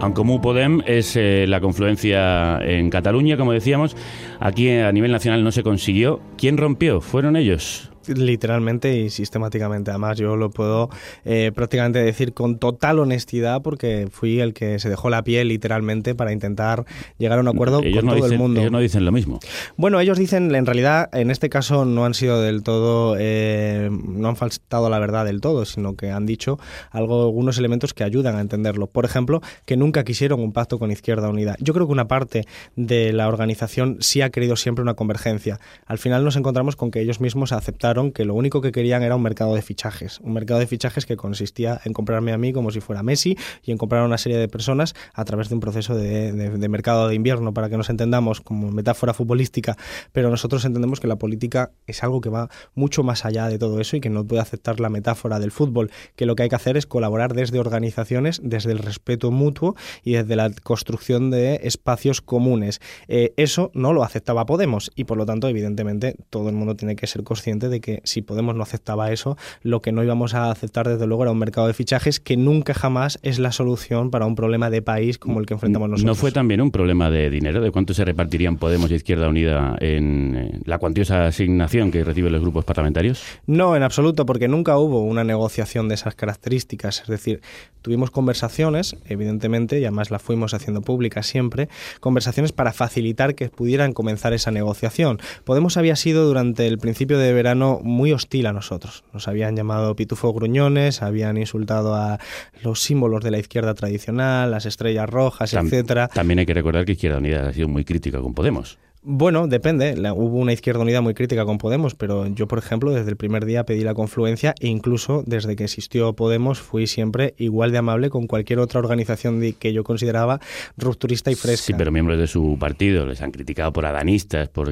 En 0.02 0.16
Comú 0.18 0.40
Podem 0.42 0.80
es 0.88 1.16
eh, 1.16 1.46
la 1.48 1.60
confluencia 1.62 2.58
en 2.64 2.90
Cataluña, 2.90 3.38
como 3.38 3.52
decíamos. 3.52 3.96
Aquí 4.40 4.68
a 4.72 4.92
nivel 4.92 5.12
nacional 5.12 5.44
no 5.44 5.52
se 5.52 5.62
consiguió. 5.62 6.22
¿Quién 6.38 6.58
rompió? 6.58 7.02
¿Fueron 7.02 7.36
ellos? 7.36 7.91
Literalmente 8.08 8.98
y 8.98 9.10
sistemáticamente. 9.10 9.92
Además, 9.92 10.18
yo 10.18 10.36
lo 10.36 10.50
puedo 10.50 10.90
eh, 11.26 11.52
prácticamente 11.54 12.00
decir 12.00 12.34
con 12.34 12.58
total 12.58 13.00
honestidad 13.00 13.62
porque 13.62 14.08
fui 14.12 14.40
el 14.40 14.54
que 14.54 14.80
se 14.80 14.90
dejó 14.90 15.10
la 15.10 15.24
piel 15.24 15.48
literalmente 15.50 16.16
para 16.16 16.32
intentar 16.32 16.86
llegar 17.18 17.38
a 17.38 17.42
un 17.42 17.48
acuerdo 17.48 17.82
con 17.82 18.08
todo 18.08 18.26
el 18.26 18.38
mundo. 18.38 18.60
Ellos 18.60 18.72
no 18.72 18.80
dicen 18.80 19.06
lo 19.06 19.12
mismo. 19.12 19.40
Bueno, 19.78 20.00
ellos 20.00 20.18
dicen, 20.18 20.54
en 20.54 20.66
realidad, 20.66 21.10
en 21.14 21.32
este 21.32 21.50
caso 21.50 21.86
no 21.86 22.06
han 22.06 22.14
sido 22.14 22.42
del 22.42 22.64
todo, 22.64 23.16
eh, 23.20 23.90
no 23.92 24.30
han 24.30 24.36
faltado 24.36 24.90
la 24.90 25.00
verdad 25.00 25.26
del 25.26 25.42
todo, 25.42 25.66
sino 25.66 25.96
que 25.96 26.12
han 26.12 26.26
dicho 26.26 26.60
algo, 26.92 27.24
algunos 27.24 27.58
elementos 27.58 27.94
que 27.94 28.04
ayudan 28.04 28.36
a 28.36 28.42
entenderlo. 28.42 28.88
Por 28.88 29.06
ejemplo, 29.06 29.42
que 29.66 29.78
nunca 29.78 30.04
quisieron 30.04 30.40
un 30.40 30.54
pacto 30.54 30.80
con 30.80 30.92
Izquierda 30.92 31.30
Unida. 31.30 31.56
Yo 31.60 31.74
creo 31.74 31.88
que 31.88 31.94
una 31.94 32.08
parte 32.08 32.46
de 32.76 33.14
la 33.14 33.28
organización 33.28 33.98
sí 34.00 34.22
ha 34.22 34.30
querido 34.30 34.56
siempre 34.56 34.82
una 34.82 34.94
convergencia. 34.94 35.60
Al 35.86 35.98
final 35.98 36.24
nos 36.24 36.36
encontramos 36.36 36.76
con 36.76 36.92
que 36.92 37.02
ellos 37.02 37.22
mismos 37.22 37.52
aceptaron 37.52 37.91
que 38.14 38.26
lo 38.26 38.36
único 38.36 38.62
que 38.62 38.72
querían 38.72 39.04
era 39.04 39.16
un 39.16 39.22
mercado 39.22 39.54
de 39.54 39.62
fichajes. 39.62 40.20
Un 40.22 40.34
mercado 40.34 40.60
de 40.60 40.68
fichajes 40.68 41.06
que 41.06 41.18
consistía 41.18 41.82
en 41.84 41.94
comprarme 41.94 42.32
a 42.32 42.38
mí 42.38 42.54
como 42.54 42.72
si 42.72 42.80
fuera 42.80 43.04
Messi 43.04 43.38
y 43.64 43.72
en 43.72 43.78
comprar 43.78 44.02
a 44.02 44.06
una 44.06 44.18
serie 44.18 44.38
de 44.38 44.48
personas 44.48 44.94
a 45.14 45.26
través 45.26 45.50
de 45.50 45.56
un 45.56 45.62
proceso 45.62 45.96
de, 45.96 46.32
mercado 46.70 47.08
de 47.08 47.16
invierno, 47.16 47.54
para 47.54 47.70
que 47.70 47.78
nos 47.78 47.90
entendamos 47.90 48.40
como 48.40 48.72
metáfora 48.72 49.14
futbolística. 49.14 49.76
Pero 50.14 50.30
nosotros 50.30 50.64
entendemos 50.64 51.00
que 51.00 51.08
la 51.08 51.18
política 51.18 51.72
es 51.86 52.04
algo 52.04 52.22
que 52.22 52.30
va 52.30 52.50
mucho 52.76 53.04
más 53.04 53.26
allá 53.26 53.48
de 53.48 53.60
todo 53.60 53.82
eso 53.82 53.98
y 53.98 54.02
que 54.02 54.10
no 54.10 54.26
puede 54.26 54.42
aceptar 54.42 54.80
la 54.80 54.90
metáfora 54.90 55.40
del 55.40 55.52
fútbol, 55.52 55.92
que 56.16 56.26
lo 56.26 56.36
que 56.36 56.44
hay 56.44 56.50
que 56.50 56.56
hacer 56.56 56.78
es 56.78 56.86
colaborar 56.86 57.34
desde 57.34 57.60
organizaciones, 57.60 58.40
desde 58.44 58.72
el 58.72 58.80
respeto 58.80 59.32
mutuo 59.32 59.76
y 60.04 60.14
desde 60.14 60.36
la 60.36 60.50
construcción 60.50 61.30
de 61.30 61.60
espacios 61.64 62.22
comunes. 62.22 62.80
Eh, 63.08 63.34
eso 63.36 63.72
no 63.74 63.92
lo 63.92 64.04
aceptaba 64.04 64.46
Podemos 64.46 64.92
y 64.96 65.04
por 65.04 65.18
lo 65.18 65.26
tanto, 65.26 65.48
evidentemente, 65.48 66.16
todo 66.30 66.50
el 66.50 66.56
mundo 66.56 66.76
tiene 66.76 66.96
que 66.96 67.08
ser 67.08 67.24
consciente 67.24 67.70
de 67.70 67.81
que 67.82 68.02
si 68.04 68.22
Podemos 68.22 68.56
no 68.56 68.64
aceptaba 68.64 69.12
eso, 69.12 69.38
lo 69.62 69.82
que 69.82 69.92
no 69.92 70.04
íbamos 70.04 70.34
a 70.34 70.52
aceptar 70.52 70.88
desde 70.88 71.06
luego 71.08 71.24
era 71.24 71.32
un 71.32 71.40
mercado 71.40 71.68
de 71.68 71.74
fichajes 71.74 72.20
que 72.20 72.38
nunca 72.38 72.74
jamás 72.74 73.20
es 73.24 73.40
la 73.40 73.52
solución 73.52 74.12
para 74.12 74.26
un 74.26 74.36
problema 74.36 74.70
de 74.70 74.82
país 74.82 75.18
como 75.18 75.40
el 75.40 75.46
que 75.46 75.54
enfrentamos 75.54 75.90
nosotros. 75.90 76.06
¿No 76.06 76.16
fue 76.16 76.32
también 76.32 76.62
un 76.62 76.72
problema 76.72 77.10
de 77.10 77.30
dinero? 77.30 77.62
¿De 77.62 77.72
cuánto 77.72 77.94
se 77.94 78.06
repartirían 78.06 78.58
Podemos 78.58 78.92
y 78.92 78.96
Izquierda 78.96 79.28
Unida 79.28 79.76
en 79.80 80.62
la 80.66 80.78
cuantiosa 80.78 81.26
asignación 81.26 81.92
que 81.92 82.04
reciben 82.04 82.32
los 82.32 82.42
grupos 82.42 82.64
parlamentarios? 82.64 83.24
No, 83.48 83.76
en 83.76 83.84
absoluto, 83.84 84.26
porque 84.26 84.48
nunca 84.48 84.78
hubo 84.78 85.02
una 85.02 85.24
negociación 85.24 85.90
de 85.90 85.96
esas 85.96 86.16
características. 86.16 87.02
Es 87.02 87.08
decir, 87.08 87.42
tuvimos 87.82 88.12
conversaciones, 88.12 88.96
evidentemente, 89.06 89.80
y 89.80 89.84
además 89.84 90.12
la 90.12 90.20
fuimos 90.20 90.54
haciendo 90.54 90.82
pública 90.82 91.24
siempre, 91.24 91.70
conversaciones 92.00 92.52
para 92.52 92.74
facilitar 92.74 93.36
que 93.36 93.50
pudieran 93.50 93.94
comenzar 93.94 94.34
esa 94.34 94.52
negociación. 94.52 95.20
Podemos 95.44 95.78
había 95.78 95.96
sido 95.96 96.26
durante 96.26 96.68
el 96.68 96.78
principio 96.78 97.18
de 97.18 97.34
verano 97.34 97.71
muy 97.80 98.12
hostil 98.12 98.46
a 98.46 98.54
nosotros. 98.54 99.04
Nos 99.14 99.28
habían 99.28 99.56
llamado 99.56 99.96
pitufo 99.96 100.34
gruñones, 100.34 101.02
habían 101.02 101.38
insultado 101.38 101.96
a 101.96 102.20
los 102.62 102.82
símbolos 102.82 103.24
de 103.24 103.32
la 103.32 103.40
izquierda 103.40 103.74
tradicional, 103.74 104.52
las 104.52 104.66
estrellas 104.66 105.10
rojas, 105.10 105.54
etcétera. 105.54 106.08
También 106.08 106.40
hay 106.40 106.46
que 106.46 106.54
recordar 106.54 106.86
que 106.86 106.94
Izquierda 106.94 107.18
Unida 107.18 107.50
ha 107.50 107.54
sido 107.54 107.68
muy 107.68 107.86
crítica 107.86 108.20
con 108.20 108.34
Podemos. 108.34 108.78
Bueno, 109.04 109.48
depende. 109.48 109.96
hubo 110.14 110.38
una 110.38 110.54
izquierda 110.54 110.82
unida 110.82 111.02
muy 111.02 111.16
crítica 111.16 111.44
con 111.44 111.58
Podemos, 111.58 111.96
pero 111.96 112.28
yo, 112.28 112.48
por 112.48 112.60
ejemplo, 112.60 112.92
desde 112.92 113.10
el 113.10 113.18
primer 113.18 113.46
día 113.46 113.66
pedí 113.66 113.82
la 113.82 113.96
confluencia 113.96 114.54
e 114.60 114.68
incluso 114.68 115.24
desde 115.26 115.56
que 115.56 115.64
existió 115.64 116.14
Podemos 116.14 116.60
fui 116.60 116.86
siempre 116.86 117.34
igual 117.40 117.72
de 117.72 117.80
amable 117.80 118.12
con 118.12 118.28
cualquier 118.28 118.60
otra 118.60 118.80
organización 118.80 119.42
que 119.58 119.74
yo 119.74 119.84
consideraba 119.84 120.40
rupturista 120.78 121.32
y 121.32 121.36
fresca. 121.36 121.66
Sí, 121.66 121.74
pero 121.76 121.92
miembros 121.92 122.20
de 122.20 122.28
su 122.28 122.58
partido 122.60 123.08
les 123.08 123.24
han 123.24 123.32
criticado 123.32 123.74
por 123.74 123.88
adanistas, 123.88 124.50
por 124.50 124.72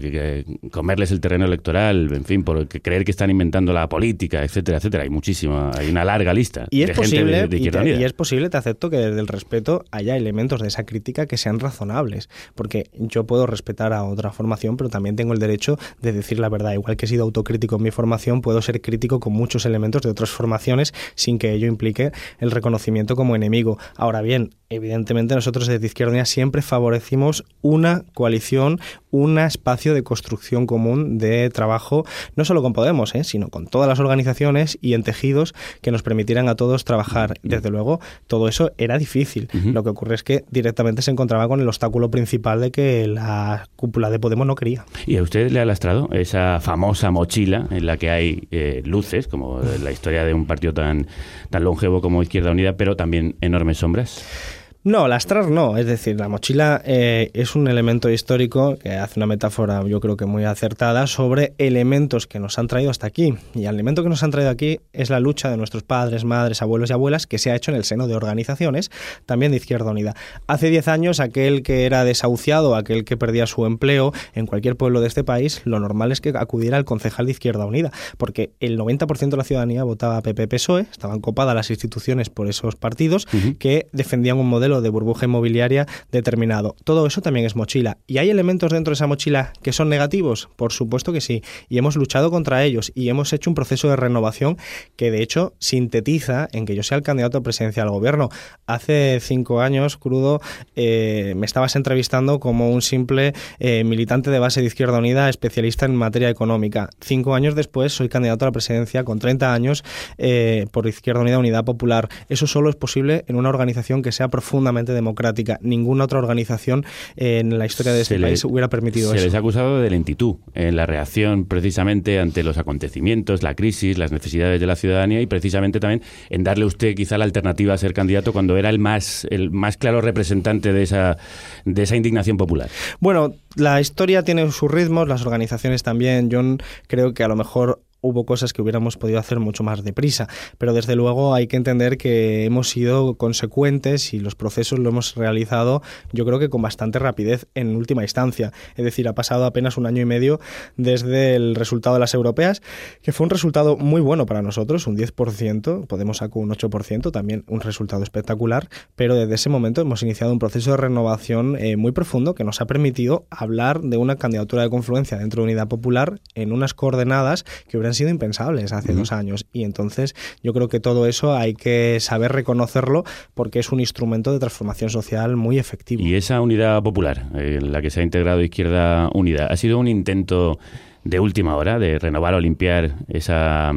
comerles 0.69 1.09
el 1.09 1.21
terreno 1.21 1.45
electoral, 1.45 2.13
en 2.13 2.23
fin, 2.23 2.43
por 2.43 2.67
creer 2.67 3.05
que 3.05 3.11
están 3.11 3.31
inventando 3.31 3.73
la 3.73 3.89
política, 3.89 4.43
etcétera, 4.43 4.77
etcétera. 4.77 5.03
Hay 5.03 5.09
muchísima, 5.09 5.71
hay 5.75 5.89
una 5.89 6.05
larga 6.05 6.35
lista 6.35 6.67
y 6.69 6.83
es 6.83 6.89
de 6.89 6.93
posible, 6.93 7.33
gente 7.33 7.47
de, 7.47 7.57
Izquierda 7.57 7.81
Unida. 7.81 7.99
Y 7.99 8.03
es 8.03 8.13
posible, 8.13 8.51
te 8.51 8.57
acepto 8.57 8.91
que 8.91 8.97
desde 8.97 9.19
el 9.19 9.27
respeto 9.27 9.85
haya 9.89 10.15
elementos 10.15 10.61
de 10.61 10.67
esa 10.67 10.85
crítica 10.85 11.25
que 11.25 11.37
sean 11.37 11.59
razonables, 11.59 12.29
porque 12.53 12.91
yo 12.93 13.23
puedo 13.23 13.47
respetar 13.47 13.91
a 13.91 14.03
otra 14.19 14.31
formación, 14.31 14.77
pero 14.77 14.89
también 14.89 15.15
tengo 15.15 15.33
el 15.33 15.39
derecho 15.39 15.77
de 16.01 16.11
decir 16.11 16.39
la 16.39 16.49
verdad. 16.49 16.73
Igual 16.73 16.97
que 16.97 17.05
he 17.05 17.09
sido 17.09 17.23
autocrítico 17.23 17.77
en 17.77 17.83
mi 17.83 17.91
formación, 17.91 18.41
puedo 18.41 18.61
ser 18.61 18.81
crítico 18.81 19.19
con 19.19 19.33
muchos 19.33 19.65
elementos 19.65 20.01
de 20.01 20.09
otras 20.09 20.29
formaciones 20.29 20.93
sin 21.15 21.39
que 21.39 21.53
ello 21.53 21.67
implique 21.67 22.11
el 22.39 22.51
reconocimiento 22.51 23.15
como 23.15 23.35
enemigo. 23.35 23.77
Ahora 23.95 24.21
bien, 24.21 24.51
evidentemente 24.69 25.35
nosotros 25.35 25.67
desde 25.67 25.85
Izquierda 25.85 26.11
Unida 26.11 26.25
siempre 26.25 26.61
favorecimos 26.61 27.43
una 27.61 28.03
coalición, 28.13 28.79
un 29.11 29.39
espacio 29.39 29.93
de 29.93 30.03
construcción 30.03 30.67
común 30.67 31.17
de 31.17 31.49
trabajo, 31.49 32.05
no 32.35 32.45
solo 32.45 32.61
con 32.61 32.73
Podemos, 32.73 33.15
¿eh? 33.15 33.23
sino 33.23 33.49
con 33.49 33.67
todas 33.67 33.87
las 33.89 33.99
organizaciones 33.99 34.77
y 34.81 34.93
en 34.93 35.03
tejidos 35.03 35.53
que 35.81 35.91
nos 35.91 36.03
permitieran 36.03 36.47
a 36.49 36.55
todos 36.55 36.85
trabajar. 36.85 37.33
Desde 37.43 37.69
luego, 37.69 37.99
todo 38.27 38.47
eso 38.47 38.71
era 38.77 38.97
difícil. 38.97 39.49
Lo 39.53 39.83
que 39.83 39.89
ocurre 39.89 40.15
es 40.15 40.23
que 40.23 40.45
directamente 40.49 41.01
se 41.01 41.11
encontraba 41.11 41.47
con 41.47 41.59
el 41.59 41.67
obstáculo 41.67 42.11
principal 42.11 42.61
de 42.61 42.71
que 42.71 43.07
la 43.07 43.67
cúpula 43.75 44.08
de 44.09 44.19
Podemos 44.19 44.45
no 44.45 44.55
quería. 44.55 44.85
¿Y 45.05 45.17
a 45.17 45.23
usted 45.23 45.51
le 45.51 45.59
ha 45.59 45.65
lastrado 45.65 46.09
esa 46.11 46.59
famosa 46.59 47.11
mochila 47.11 47.67
en 47.71 47.85
la 47.85 47.97
que 47.97 48.09
hay 48.09 48.47
eh, 48.51 48.81
luces, 48.85 49.27
como 49.27 49.61
la 49.81 49.91
historia 49.91 50.23
de 50.25 50.33
un 50.33 50.45
partido 50.45 50.73
tan, 50.73 51.07
tan 51.49 51.63
longevo 51.63 52.01
como 52.01 52.21
Izquierda 52.21 52.51
Unida, 52.51 52.77
pero 52.77 52.95
también 52.95 53.35
enormes 53.41 53.77
sombras? 53.77 54.58
No, 54.85 55.09
lastrar 55.09 55.49
no. 55.49 55.75
Es 55.75 55.85
decir, 55.85 56.17
la 56.17 56.29
mochila 56.29 56.81
eh, 56.85 57.31
es 57.33 57.53
un 57.53 57.67
elemento 57.67 58.09
histórico 58.09 58.77
que 58.77 58.93
hace 58.93 59.19
una 59.19 59.27
metáfora, 59.27 59.85
yo 59.85 59.99
creo 59.99 60.15
que 60.15 60.25
muy 60.25 60.45
acertada, 60.45 61.05
sobre 61.05 61.53
elementos 61.57 62.27
que 62.27 62.39
nos 62.39 62.57
han 62.57 62.67
traído 62.67 62.89
hasta 62.89 63.05
aquí. 63.05 63.33
Y 63.53 63.65
el 63.65 63.75
elemento 63.75 64.03
que 64.03 64.09
nos 64.09 64.23
han 64.23 64.31
traído 64.31 64.49
aquí 64.49 64.79
es 64.93 65.09
la 65.09 65.19
lucha 65.19 65.51
de 65.51 65.57
nuestros 65.57 65.83
padres, 65.83 66.23
madres, 66.23 66.61
abuelos 66.61 66.91
y 66.91 66.93
abuelas 66.93 67.27
que 67.27 67.39
se 67.39 67.51
ha 67.51 67.57
hecho 67.57 67.71
en 67.71 67.77
el 67.77 67.83
seno 67.83 68.07
de 68.07 68.15
organizaciones, 68.15 68.89
también 69.25 69.51
de 69.51 69.57
Izquierda 69.57 69.91
Unida. 69.91 70.15
Hace 70.47 70.69
10 70.69 70.87
años, 70.87 71.19
aquel 71.19 71.61
que 71.61 71.85
era 71.85 72.05
desahuciado, 72.05 72.73
aquel 72.73 73.03
que 73.03 73.17
perdía 73.17 73.47
su 73.47 73.65
empleo 73.65 74.13
en 74.33 74.45
cualquier 74.45 74.77
pueblo 74.77 75.01
de 75.01 75.07
este 75.07 75.25
país, 75.25 75.61
lo 75.65 75.81
normal 75.81 76.13
es 76.13 76.21
que 76.21 76.29
acudiera 76.29 76.77
al 76.77 76.85
concejal 76.85 77.25
de 77.25 77.33
Izquierda 77.33 77.65
Unida, 77.65 77.91
porque 78.17 78.51
el 78.61 78.79
90% 78.79 79.29
de 79.29 79.37
la 79.37 79.43
ciudadanía 79.43 79.83
votaba 79.83 80.21
PP-PSOE, 80.21 80.85
estaban 80.89 81.19
copadas 81.19 81.53
las 81.53 81.69
instituciones 81.69 82.29
por 82.29 82.47
esos 82.47 82.77
partidos 82.77 83.27
que 83.59 83.87
defendían 83.91 84.37
un 84.37 84.47
modelo 84.47 84.68
de 84.69 84.89
burbuja 84.89 85.25
inmobiliaria 85.25 85.87
determinado. 86.11 86.75
Todo 86.83 87.05
eso 87.07 87.21
también 87.21 87.45
es 87.45 87.55
mochila. 87.55 87.97
¿Y 88.07 88.19
hay 88.19 88.29
elementos 88.29 88.71
dentro 88.71 88.91
de 88.91 88.95
esa 88.95 89.07
mochila 89.07 89.53
que 89.61 89.73
son 89.73 89.89
negativos? 89.89 90.49
Por 90.55 90.71
supuesto 90.71 91.11
que 91.11 91.21
sí. 91.21 91.43
Y 91.67 91.77
hemos 91.77 91.95
luchado 91.95 92.31
contra 92.31 92.63
ellos 92.63 92.91
y 92.95 93.09
hemos 93.09 93.33
hecho 93.33 93.49
un 93.49 93.55
proceso 93.55 93.89
de 93.89 93.95
renovación 93.95 94.57
que 94.95 95.11
de 95.11 95.21
hecho 95.21 95.53
sintetiza 95.59 96.47
en 96.51 96.65
que 96.65 96.75
yo 96.75 96.83
sea 96.83 96.97
el 96.97 97.03
candidato 97.03 97.37
a 97.37 97.41
presidencia 97.41 97.83
del 97.83 97.91
gobierno. 97.91 98.29
Hace 98.67 99.19
cinco 99.21 99.61
años, 99.61 99.97
crudo, 99.97 100.41
eh, 100.75 101.33
me 101.35 101.45
estabas 101.45 101.75
entrevistando 101.75 102.39
como 102.39 102.69
un 102.71 102.81
simple 102.81 103.33
eh, 103.59 103.83
militante 103.83 104.29
de 104.29 104.39
base 104.39 104.61
de 104.61 104.67
Izquierda 104.67 104.99
Unida, 104.99 105.29
especialista 105.29 105.85
en 105.85 105.95
materia 105.95 106.29
económica. 106.29 106.89
Cinco 107.01 107.35
años 107.35 107.55
después 107.55 107.93
soy 107.93 108.09
candidato 108.09 108.45
a 108.45 108.49
la 108.49 108.51
presidencia 108.51 109.03
con 109.03 109.19
30 109.19 109.53
años 109.53 109.83
eh, 110.17 110.65
por 110.71 110.87
Izquierda 110.87 111.21
Unida, 111.21 111.39
Unidad 111.39 111.65
Popular. 111.65 112.09
Eso 112.27 112.47
solo 112.47 112.69
es 112.69 112.75
posible 112.75 113.23
en 113.27 113.35
una 113.35 113.49
organización 113.49 114.01
que 114.01 114.11
sea 114.11 114.27
profunda 114.27 114.58
profundamente 114.59 114.91
democrática. 114.91 115.57
Ninguna 115.61 116.03
otra 116.03 116.19
organización 116.19 116.85
en 117.15 117.57
la 117.57 117.65
historia 117.65 117.93
de 117.93 118.01
este 118.01 118.19
país 118.19 118.43
hubiera 118.43 118.67
permitido 118.67 119.11
eso. 119.13 119.19
Se 119.19 119.25
les 119.25 119.35
ha 119.35 119.37
acusado 119.37 119.79
de 119.79 119.89
lentitud 119.89 120.35
en 120.53 120.75
la 120.75 120.85
reacción 120.85 121.45
precisamente 121.45 122.19
ante 122.19 122.43
los 122.43 122.57
acontecimientos, 122.57 123.41
la 123.41 123.55
crisis, 123.55 123.97
las 123.97 124.11
necesidades 124.11 124.59
de 124.59 124.67
la 124.67 124.75
ciudadanía 124.75 125.21
y 125.21 125.27
precisamente 125.27 125.79
también 125.79 126.01
en 126.29 126.43
darle 126.43 126.65
usted 126.65 126.93
quizá 126.93 127.17
la 127.17 127.25
alternativa 127.25 127.73
a 127.73 127.77
ser 127.77 127.93
candidato 127.93 128.33
cuando 128.33 128.57
era 128.57 128.69
el 128.69 128.79
más, 128.79 129.25
el 129.29 129.49
más 129.49 129.77
claro 129.77 130.01
representante 130.01 130.73
de 130.73 130.83
esa, 130.83 131.17
de 131.63 131.83
esa 131.83 131.95
indignación 131.95 132.35
popular. 132.35 132.69
Bueno, 132.99 133.35
la 133.55 133.79
historia 133.79 134.23
tiene 134.23 134.51
sus 134.51 134.69
ritmos, 134.69 135.07
las 135.07 135.25
organizaciones 135.25 135.83
también. 135.83 136.29
Yo 136.29 136.41
creo 136.87 137.13
que 137.13 137.23
a 137.23 137.27
lo 137.27 137.35
mejor 137.35 137.81
hubo 138.01 138.25
cosas 138.25 138.53
que 138.53 138.61
hubiéramos 138.61 138.97
podido 138.97 139.19
hacer 139.19 139.39
mucho 139.39 139.63
más 139.63 139.83
deprisa, 139.83 140.27
pero 140.57 140.73
desde 140.73 140.95
luego 140.95 141.33
hay 141.33 141.47
que 141.47 141.57
entender 141.57 141.97
que 141.97 142.45
hemos 142.45 142.69
sido 142.69 143.15
consecuentes 143.15 144.13
y 144.13 144.19
los 144.19 144.35
procesos 144.35 144.79
lo 144.79 144.89
hemos 144.89 145.15
realizado 145.15 145.81
yo 146.11 146.25
creo 146.25 146.39
que 146.39 146.49
con 146.49 146.61
bastante 146.61 146.99
rapidez 146.99 147.47
en 147.55 147.75
última 147.75 148.03
instancia, 148.03 148.51
es 148.75 148.85
decir, 148.85 149.07
ha 149.07 149.13
pasado 149.13 149.45
apenas 149.45 149.77
un 149.77 149.85
año 149.85 150.01
y 150.01 150.05
medio 150.05 150.39
desde 150.77 151.35
el 151.35 151.55
resultado 151.55 151.95
de 151.95 151.99
las 151.99 152.13
europeas, 152.13 152.61
que 153.01 153.11
fue 153.11 153.25
un 153.25 153.29
resultado 153.29 153.77
muy 153.77 154.01
bueno 154.01 154.25
para 154.25 154.41
nosotros, 154.41 154.87
un 154.87 154.97
10%, 154.97 155.87
Podemos 155.87 156.17
sacar 156.17 156.37
un 156.37 156.49
8%, 156.49 157.11
también 157.11 157.43
un 157.47 157.61
resultado 157.61 158.03
espectacular, 158.03 158.69
pero 158.95 159.15
desde 159.15 159.35
ese 159.35 159.49
momento 159.49 159.81
hemos 159.81 160.03
iniciado 160.03 160.31
un 160.31 160.39
proceso 160.39 160.71
de 160.71 160.77
renovación 160.77 161.55
eh, 161.57 161.77
muy 161.77 161.91
profundo 161.91 162.35
que 162.35 162.43
nos 162.43 162.61
ha 162.61 162.67
permitido 162.67 163.25
hablar 163.29 163.81
de 163.81 163.97
una 163.97 164.15
candidatura 164.15 164.63
de 164.63 164.69
confluencia 164.69 165.17
dentro 165.17 165.41
de 165.41 165.49
Unidad 165.49 165.67
Popular 165.67 166.19
en 166.35 166.51
unas 166.51 166.73
coordenadas 166.73 167.45
que 167.67 167.77
hubieran 167.77 167.88
han 167.89 167.93
sido 167.93 168.09
impensables 168.09 168.71
hace 168.71 168.93
dos 168.93 169.11
años. 169.11 169.45
Y 169.51 169.63
entonces 169.63 170.15
yo 170.41 170.53
creo 170.53 170.67
que 170.69 170.79
todo 170.79 171.05
eso 171.05 171.33
hay 171.35 171.53
que 171.53 171.97
saber 171.99 172.31
reconocerlo 172.31 173.03
porque 173.33 173.59
es 173.59 173.71
un 173.71 173.79
instrumento 173.79 174.31
de 174.31 174.39
transformación 174.39 174.89
social 174.89 175.35
muy 175.35 175.59
efectivo. 175.59 176.01
Y 176.01 176.15
esa 176.15 176.41
unidad 176.41 176.81
popular 176.81 177.27
en 177.33 177.71
la 177.71 177.81
que 177.81 177.89
se 177.89 177.99
ha 177.99 178.03
integrado 178.03 178.41
Izquierda 178.41 179.09
Unida 179.13 179.47
ha 179.47 179.57
sido 179.57 179.79
un 179.79 179.87
intento 179.87 180.59
de 181.03 181.19
última 181.19 181.55
hora 181.55 181.79
de 181.79 181.97
renovar 181.97 182.33
o 182.33 182.39
limpiar 182.39 182.95
esa 183.07 183.73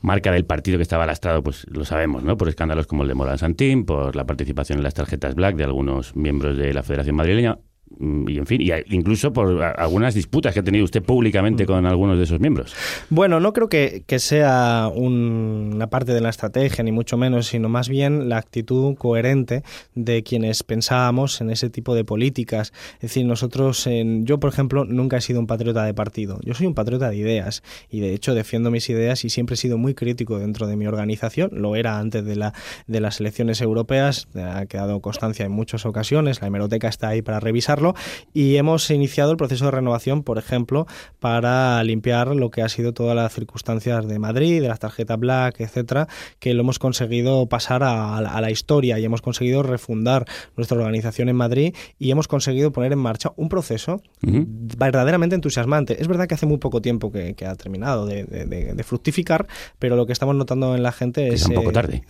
marca 0.00 0.30
del 0.30 0.44
partido 0.44 0.78
que 0.78 0.82
estaba 0.82 1.06
lastrado, 1.06 1.42
pues 1.42 1.66
lo 1.70 1.84
sabemos, 1.84 2.22
¿no? 2.22 2.36
Por 2.36 2.48
escándalos 2.48 2.86
como 2.86 3.02
el 3.02 3.08
de 3.08 3.14
Morán 3.14 3.38
Santín, 3.38 3.84
por 3.84 4.14
la 4.14 4.24
participación 4.24 4.78
en 4.78 4.84
las 4.84 4.94
tarjetas 4.94 5.34
black 5.34 5.56
de 5.56 5.64
algunos 5.64 6.14
miembros 6.14 6.56
de 6.56 6.72
la 6.72 6.82
Federación 6.82 7.16
Madrileña 7.16 7.58
y 8.00 8.38
en 8.38 8.46
fin, 8.46 8.60
y 8.60 8.70
incluso 8.94 9.32
por 9.32 9.62
algunas 9.62 10.14
disputas 10.14 10.54
que 10.54 10.60
ha 10.60 10.62
tenido 10.62 10.84
usted 10.84 11.02
públicamente 11.02 11.66
con 11.66 11.84
algunos 11.84 12.16
de 12.16 12.24
esos 12.24 12.38
miembros. 12.38 12.74
Bueno, 13.10 13.40
no 13.40 13.52
creo 13.52 13.68
que, 13.68 14.04
sea 14.18 14.90
una 14.92 15.88
parte 15.88 16.12
de 16.12 16.20
la 16.20 16.28
estrategia, 16.28 16.82
ni 16.82 16.92
mucho 16.92 17.16
menos, 17.16 17.46
sino 17.46 17.68
más 17.68 17.88
bien 17.88 18.28
la 18.28 18.38
actitud 18.38 18.96
coherente 18.96 19.62
de 19.94 20.22
quienes 20.22 20.62
pensábamos 20.64 21.40
en 21.40 21.50
ese 21.50 21.70
tipo 21.70 21.94
de 21.94 22.04
políticas. 22.04 22.72
Es 22.94 23.02
decir, 23.02 23.26
nosotros, 23.26 23.86
en, 23.86 24.26
yo 24.26 24.38
por 24.40 24.50
ejemplo, 24.50 24.84
nunca 24.84 25.16
he 25.16 25.20
sido 25.20 25.40
un 25.40 25.46
patriota 25.46 25.84
de 25.84 25.94
partido, 25.94 26.38
yo 26.42 26.54
soy 26.54 26.66
un 26.66 26.74
patriota 26.74 27.10
de 27.10 27.16
ideas 27.16 27.62
y 27.90 28.00
de 28.00 28.12
hecho 28.14 28.34
defiendo 28.34 28.70
mis 28.70 28.88
ideas 28.90 29.24
y 29.24 29.30
siempre 29.30 29.54
he 29.54 29.56
sido 29.56 29.78
muy 29.78 29.94
crítico 29.94 30.38
dentro 30.38 30.66
de 30.66 30.76
mi 30.76 30.86
organización, 30.86 31.50
lo 31.52 31.76
era 31.76 31.98
antes 31.98 32.24
de, 32.24 32.36
la, 32.36 32.54
de 32.86 33.00
las 33.00 33.20
elecciones 33.20 33.60
europeas, 33.60 34.28
ha 34.34 34.66
quedado 34.66 35.00
constancia 35.00 35.46
en 35.46 35.52
muchas 35.52 35.86
ocasiones, 35.86 36.40
la 36.40 36.48
hemeroteca 36.48 36.88
está 36.88 37.08
ahí 37.08 37.22
para 37.22 37.40
revisar 37.40 37.80
limpiarlo 37.88 37.94
y 38.32 38.56
hemos 38.56 38.90
iniciado 38.90 39.30
el 39.30 39.36
proceso 39.36 39.66
de 39.66 39.70
renovación, 39.70 40.22
por 40.22 40.38
ejemplo, 40.38 40.86
para 41.20 41.82
limpiar 41.84 42.34
lo 42.34 42.50
que 42.50 42.62
ha 42.62 42.68
sido 42.68 42.92
todas 42.92 43.16
las 43.16 43.32
circunstancias 43.32 44.06
de 44.06 44.18
Madrid, 44.18 44.60
de 44.60 44.68
las 44.68 44.78
tarjetas 44.78 45.18
Black, 45.18 45.60
etcétera, 45.60 46.08
que 46.38 46.54
lo 46.54 46.62
hemos 46.62 46.78
conseguido 46.78 47.46
pasar 47.48 47.82
a, 47.82 48.20
la 48.40 48.50
historia 48.50 48.98
y 48.98 49.04
hemos 49.04 49.22
conseguido 49.22 49.62
refundar 49.62 50.24
nuestra 50.56 50.78
organización 50.78 51.28
en 51.28 51.36
Madrid 51.36 51.74
y 51.98 52.10
hemos 52.10 52.28
conseguido 52.28 52.72
poner 52.72 52.92
en 52.92 52.98
marcha 52.98 53.32
un 53.36 53.48
proceso 53.48 54.00
verdaderamente 54.22 55.34
entusiasmante. 55.34 56.00
Es 56.00 56.08
verdad 56.08 56.26
que 56.28 56.34
hace 56.34 56.46
muy 56.46 56.58
poco 56.58 56.80
tiempo 56.80 57.10
que, 57.10 57.34
ha 57.46 57.54
terminado 57.54 58.06
de, 58.06 58.84
fructificar, 58.84 59.46
pero 59.78 59.96
lo 59.96 60.06
que 60.06 60.12
estamos 60.12 60.34
notando 60.34 60.74
en 60.74 60.82
la 60.82 60.92
gente 60.92 61.28
es... 61.28 61.44
Quizá 61.44 61.48
un 61.48 61.54
poco 61.56 61.70
eh, 61.70 61.72
tarde. 61.72 62.02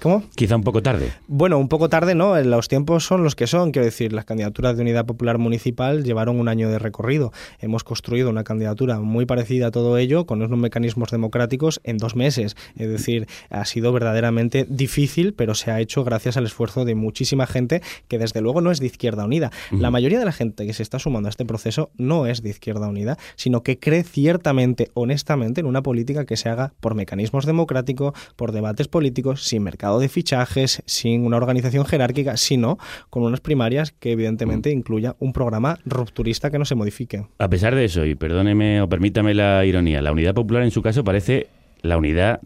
¿Cómo? 0.00 0.22
Quizá 0.34 0.56
un 0.56 0.62
poco 0.62 0.82
tarde. 0.82 1.12
Bueno, 1.28 1.58
un 1.58 1.68
poco 1.68 1.88
tarde, 1.88 2.14
¿no? 2.14 2.40
Los 2.40 2.68
tiempos 2.68 3.04
son 3.04 3.22
los 3.22 3.34
que 3.36 3.46
son. 3.46 3.72
Quiero 3.72 3.84
decir, 3.84 4.12
las 4.12 4.24
candidaturas 4.24 4.76
de 4.76 4.82
Unidad 4.82 5.06
Popular 5.06 5.23
Municipal 5.38 6.04
llevaron 6.04 6.38
un 6.38 6.48
año 6.48 6.68
de 6.68 6.78
recorrido. 6.78 7.32
Hemos 7.58 7.84
construido 7.84 8.30
una 8.30 8.44
candidatura 8.44 9.00
muy 9.00 9.26
parecida 9.26 9.68
a 9.68 9.70
todo 9.70 9.98
ello, 9.98 10.26
con 10.26 10.42
unos 10.42 10.58
mecanismos 10.58 11.10
democráticos 11.10 11.80
en 11.84 11.98
dos 11.98 12.16
meses. 12.16 12.56
Es 12.76 12.88
decir, 12.88 13.26
ha 13.50 13.64
sido 13.64 13.92
verdaderamente 13.92 14.66
difícil, 14.68 15.34
pero 15.34 15.54
se 15.54 15.70
ha 15.70 15.80
hecho 15.80 16.04
gracias 16.04 16.36
al 16.36 16.44
esfuerzo 16.44 16.84
de 16.84 16.94
muchísima 16.94 17.46
gente 17.46 17.82
que 18.08 18.18
desde 18.18 18.40
luego 18.40 18.60
no 18.60 18.70
es 18.70 18.80
de 18.80 18.86
Izquierda 18.86 19.24
Unida. 19.24 19.50
La 19.70 19.90
mayoría 19.90 20.18
de 20.18 20.24
la 20.24 20.32
gente 20.32 20.66
que 20.66 20.72
se 20.72 20.82
está 20.82 20.98
sumando 20.98 21.28
a 21.28 21.30
este 21.30 21.44
proceso 21.44 21.90
no 21.96 22.26
es 22.26 22.42
de 22.42 22.50
Izquierda 22.50 22.88
Unida, 22.88 23.16
sino 23.36 23.62
que 23.62 23.78
cree 23.78 24.04
ciertamente, 24.04 24.90
honestamente, 24.94 25.60
en 25.60 25.66
una 25.66 25.82
política 25.82 26.24
que 26.26 26.36
se 26.36 26.48
haga 26.48 26.72
por 26.80 26.94
mecanismos 26.94 27.46
democráticos, 27.46 28.12
por 28.36 28.52
debates 28.52 28.88
políticos, 28.88 29.44
sin 29.44 29.62
mercado 29.62 29.98
de 29.98 30.08
fichajes, 30.08 30.82
sin 30.86 31.24
una 31.24 31.36
organización 31.36 31.84
jerárquica, 31.84 32.36
sino 32.36 32.78
con 33.10 33.22
unas 33.22 33.40
primarias 33.40 33.92
que 33.92 34.12
evidentemente 34.12 34.70
incluya 34.70 35.13
un 35.18 35.32
programa 35.32 35.78
rupturista 35.84 36.50
que 36.50 36.58
no 36.58 36.64
se 36.64 36.74
modifique. 36.74 37.26
A 37.38 37.48
pesar 37.48 37.74
de 37.74 37.84
eso, 37.84 38.04
y 38.04 38.14
perdóneme 38.14 38.80
o 38.80 38.88
permítame 38.88 39.34
la 39.34 39.64
ironía, 39.64 40.02
la 40.02 40.12
unidad 40.12 40.34
popular 40.34 40.62
en 40.62 40.70
su 40.70 40.82
caso 40.82 41.04
parece 41.04 41.48
la 41.82 41.96
unidad 41.96 42.40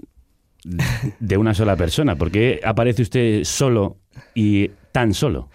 de 1.21 1.37
una 1.37 1.55
sola 1.55 1.77
persona. 1.77 2.17
¿Por 2.17 2.31
qué 2.31 2.61
aparece 2.65 3.03
usted 3.03 3.45
solo 3.45 3.97
y 4.35 4.71
tan 4.99 5.15
solo? 5.15 5.49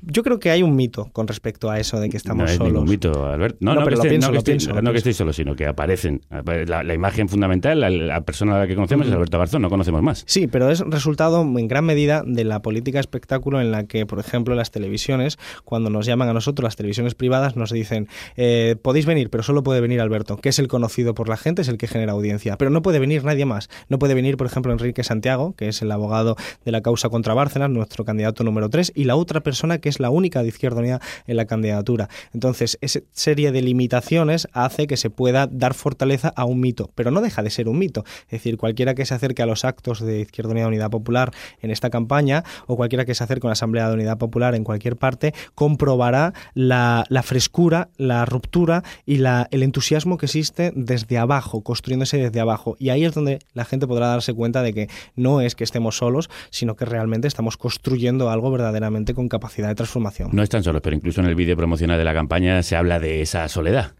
Yo 0.00 0.22
creo 0.22 0.38
que 0.38 0.50
hay 0.50 0.62
un 0.62 0.74
mito 0.74 1.10
con 1.12 1.28
respecto 1.28 1.68
a 1.68 1.78
eso 1.78 2.00
de 2.00 2.08
que 2.08 2.16
estamos 2.16 2.44
no 2.44 2.50
es 2.50 2.56
solos. 2.56 2.82
un 2.82 2.88
mito, 2.88 3.26
Albert. 3.26 3.58
No, 3.60 3.74
no, 3.74 3.84
que, 3.84 3.92
esté, 3.92 4.18
no, 4.18 4.32
que, 4.32 4.98
estéis 4.98 5.16
solos, 5.16 5.36
sino 5.36 5.54
que 5.54 5.66
aparecen. 5.66 6.22
La, 6.66 6.94
imagen 6.94 7.28
fundamental, 7.28 7.78
la, 7.80 8.20
persona 8.22 8.56
a 8.56 8.58
la 8.60 8.66
que 8.66 8.74
conocemos 8.74 9.06
es 9.06 9.12
Alberto 9.12 9.38
Garzón, 9.38 9.60
no 9.60 9.68
conocemos 9.68 10.00
más. 10.00 10.24
Sí, 10.26 10.46
pero 10.46 10.70
es 10.70 10.80
resultado 10.80 11.42
en 11.42 11.68
gran 11.68 11.84
medida 11.84 12.22
de 12.26 12.44
la 12.44 12.62
política 12.62 12.98
espectáculo 12.98 13.60
en 13.60 13.70
la 13.70 13.84
que, 13.84 14.06
por 14.06 14.18
ejemplo, 14.18 14.54
las 14.54 14.70
televisiones, 14.70 15.38
cuando 15.64 15.90
nos 15.90 16.06
llaman 16.06 16.30
a 16.30 16.32
nosotros, 16.32 16.64
las 16.64 16.76
televisiones 16.76 17.14
privadas, 17.14 17.56
nos 17.56 17.70
dicen, 17.70 18.08
eh, 18.36 18.76
podéis 18.80 19.04
venir, 19.04 19.28
pero 19.28 19.42
solo 19.42 19.62
puede 19.62 19.82
venir 19.82 20.00
Alberto, 20.00 20.38
que 20.38 20.48
es 20.48 20.58
el 20.58 20.68
conocido 20.68 21.14
por 21.14 21.28
la 21.28 21.36
gente, 21.36 21.60
es 21.60 21.68
el 21.68 21.76
que 21.76 21.86
genera 21.86 22.12
audiencia. 22.12 22.56
Pero 22.56 22.70
no 22.70 22.80
puede 22.80 22.98
venir 22.98 23.24
nadie 23.24 23.44
más. 23.44 23.68
No 23.90 23.98
puede 23.98 24.14
venir, 24.14 24.38
por 24.38 24.46
ejemplo, 24.46 24.72
Enrique 24.72 25.04
Santiago, 25.04 25.54
que 25.54 25.68
es 25.68 25.82
el 25.82 25.92
abogado 25.92 26.36
de 26.64 26.72
la 26.72 26.80
causa 26.80 27.10
contra 27.10 27.34
Bárcenas, 27.34 27.68
nuestro 27.68 28.06
candidato 28.06 28.42
número 28.42 28.70
3, 28.70 28.85
y 28.94 29.04
la 29.04 29.16
otra 29.16 29.40
persona 29.40 29.78
que 29.78 29.88
es 29.88 30.00
la 30.00 30.10
única 30.10 30.42
de 30.42 30.48
Izquierda 30.48 30.80
Unida 30.80 31.00
en 31.26 31.36
la 31.36 31.46
candidatura. 31.46 32.08
Entonces, 32.32 32.78
esa 32.80 33.00
serie 33.12 33.52
de 33.52 33.62
limitaciones 33.62 34.48
hace 34.52 34.86
que 34.86 34.96
se 34.96 35.10
pueda 35.10 35.46
dar 35.46 35.74
fortaleza 35.74 36.32
a 36.36 36.44
un 36.44 36.60
mito, 36.60 36.90
pero 36.94 37.10
no 37.10 37.20
deja 37.20 37.42
de 37.42 37.50
ser 37.50 37.68
un 37.68 37.78
mito. 37.78 38.04
Es 38.24 38.32
decir, 38.32 38.56
cualquiera 38.56 38.94
que 38.94 39.06
se 39.06 39.14
acerque 39.14 39.42
a 39.42 39.46
los 39.46 39.64
actos 39.64 40.00
de 40.00 40.20
Izquierda 40.20 40.52
Unida 40.52 40.68
Unidad 40.68 40.90
Popular 40.90 41.32
en 41.60 41.70
esta 41.70 41.90
campaña 41.90 42.44
o 42.66 42.76
cualquiera 42.76 43.04
que 43.04 43.14
se 43.14 43.24
acerque 43.24 43.46
a 43.46 43.50
la 43.50 43.52
Asamblea 43.52 43.88
de 43.88 43.94
Unidad 43.94 44.18
Popular 44.18 44.54
en 44.54 44.64
cualquier 44.64 44.96
parte 44.96 45.34
comprobará 45.54 46.32
la, 46.54 47.06
frescura, 47.22 47.88
la 47.96 48.24
ruptura 48.24 48.82
y 49.04 49.18
la, 49.18 49.48
el 49.50 49.62
entusiasmo 49.62 50.18
que 50.18 50.26
existe 50.26 50.72
desde 50.74 51.18
abajo, 51.18 51.62
construyéndose 51.62 52.18
desde 52.18 52.40
abajo. 52.40 52.76
Y 52.78 52.90
ahí 52.90 53.04
es 53.04 53.14
donde 53.14 53.38
la 53.54 53.64
gente 53.64 53.86
podrá 53.86 54.08
darse 54.08 54.34
cuenta 54.34 54.62
de 54.62 54.72
que 54.72 54.88
no 55.14 55.40
es 55.40 55.54
que 55.54 55.64
estemos 55.64 55.96
solos, 55.96 56.30
sino 56.50 56.76
que 56.76 56.84
realmente 56.84 57.28
estamos 57.28 57.56
construyendo 57.56 58.30
algo 58.30 58.50
verdaderamente 58.66 59.14
con 59.14 59.28
capacidad 59.28 59.68
de 59.68 59.74
transformación. 59.74 60.30
No 60.32 60.42
están 60.42 60.62
solos, 60.62 60.82
pero 60.82 60.96
incluso 60.96 61.20
en 61.20 61.26
el 61.26 61.34
vídeo 61.34 61.56
promocional 61.56 61.98
de 61.98 62.04
la 62.04 62.14
campaña 62.14 62.62
se 62.62 62.76
habla 62.76 62.98
de 62.98 63.22
esa 63.22 63.48
soledad. 63.48 63.92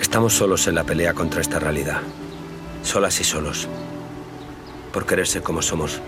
Estamos 0.00 0.32
solos 0.32 0.66
en 0.68 0.74
la 0.74 0.84
pelea 0.84 1.14
contra 1.14 1.40
esta 1.40 1.58
realidad. 1.58 1.98
Solas 2.82 3.20
y 3.20 3.24
solos. 3.24 3.68
Por 4.92 5.06
querer 5.06 5.26
ser 5.26 5.42
como 5.42 5.62
somos. 5.62 6.00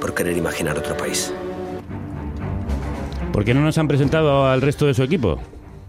Por 0.00 0.14
querer 0.14 0.36
imaginar 0.36 0.78
otro 0.78 0.96
país. 0.96 1.32
¿Por 3.32 3.44
qué 3.44 3.54
no 3.54 3.60
nos 3.60 3.78
han 3.78 3.88
presentado 3.88 4.46
al 4.46 4.62
resto 4.62 4.86
de 4.86 4.94
su 4.94 5.02
equipo? 5.02 5.38